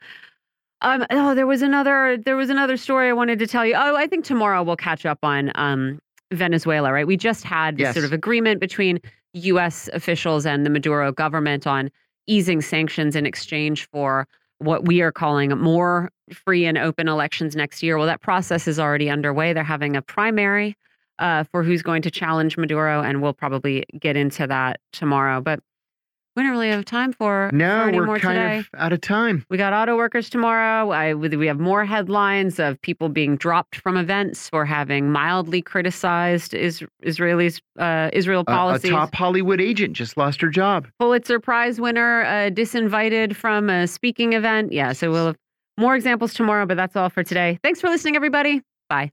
Um. 0.83 1.05
Oh, 1.11 1.35
there 1.35 1.49
was 1.49 1.63
another. 1.63 2.17
There 2.17 2.37
was 2.37 2.49
another 2.49 2.77
story 2.77 3.09
I 3.09 3.13
wanted 3.13 3.41
to 3.41 3.47
tell 3.49 3.67
you. 3.67 3.75
Oh, 3.75 3.97
I 3.97 4.07
think 4.07 4.25
tomorrow 4.25 4.63
we'll 4.63 4.77
catch 4.77 5.05
up 5.05 5.19
on 5.25 5.51
um 5.57 5.99
Venezuela. 6.33 6.93
Right. 6.93 7.09
We 7.09 7.17
just 7.17 7.43
had 7.43 7.77
this 7.77 7.93
sort 7.93 8.05
of 8.05 8.13
agreement 8.13 8.61
between 8.61 9.01
U.S. 9.35 9.89
officials 9.93 10.47
and 10.47 10.65
the 10.65 10.71
Maduro 10.71 11.11
government 11.11 11.67
on 11.67 11.91
easing 12.29 12.61
sanctions 12.61 13.17
in 13.17 13.27
exchange 13.27 13.89
for 13.91 14.29
what 14.61 14.87
we 14.87 15.01
are 15.01 15.11
calling 15.11 15.51
more 15.59 16.11
free 16.33 16.67
and 16.67 16.79
open 16.79 17.09
elections 17.09 17.57
next 17.57 17.83
year. 17.83 17.97
Well, 17.97 18.07
that 18.07 18.21
process 18.21 18.69
is 18.69 18.79
already 18.79 19.11
underway. 19.11 19.53
They're 19.53 19.65
having 19.65 19.97
a 19.97 20.03
primary 20.03 20.77
uh, 21.19 21.45
for 21.45 21.63
who's 21.63 21.83
going 21.83 22.03
to 22.03 22.11
challenge 22.11 22.57
Maduro, 22.57 23.03
and 23.03 23.21
we'll 23.23 23.35
probably 23.35 23.85
get 23.99 24.17
into 24.17 24.47
that 24.47 24.81
tomorrow. 24.93 25.41
But 25.41 25.61
we 26.37 26.43
don't 26.43 26.53
really 26.53 26.69
have 26.71 26.85
time 26.85 27.13
for, 27.13 27.51
No, 27.53 27.91
we're 27.93 28.07
more 28.07 28.19
kind 28.19 28.37
today. 28.37 28.59
of 28.59 28.69
out 28.77 28.93
of 28.93 29.01
time. 29.01 29.45
We 29.51 29.57
got 29.57 29.73
auto 29.73 29.97
workers 29.97 30.31
tomorrow. 30.31 30.91
I, 30.91 31.15
we 31.15 31.47
have 31.47 31.59
more 31.59 31.85
headlines 31.85 32.59
of 32.59 32.81
people 32.83 33.09
being 33.09 33.37
dropped 33.37 33.77
from 33.77 33.97
events 33.97 34.49
for 34.49 34.65
having 34.65 35.11
mildly 35.11 35.63
criticized 35.63 36.55
is, 36.55 36.85
Israelis 37.05 37.61
uh, 37.79 38.11
Israel 38.13 38.45
A, 38.47 38.75
a 38.75 38.79
top 38.79 39.15
Hollywood 39.15 39.61
agent 39.61 39.95
just 39.95 40.17
lost 40.17 40.41
her 40.41 40.49
job. 40.49 40.87
Pulitzer 40.99 41.41
Prize 41.41 41.81
winner 41.81 42.23
uh, 42.23 42.51
disinvited 42.51 43.35
from 43.35 43.69
a 43.69 43.87
speaking 43.87 44.35
event. 44.35 44.73
Yeah, 44.73 44.93
so 44.93 45.11
we'll 45.11 45.27
have 45.29 45.37
more 45.79 45.97
examples 45.97 46.35
tomorrow, 46.35 46.67
but 46.67 46.77
that's 46.77 46.95
all 46.97 47.09
for 47.09 47.25
today. 47.25 47.59
Thanks 47.63 47.81
for 47.81 47.89
listening, 47.89 48.17
everybody. 48.17 48.63
Bye. 48.89 49.11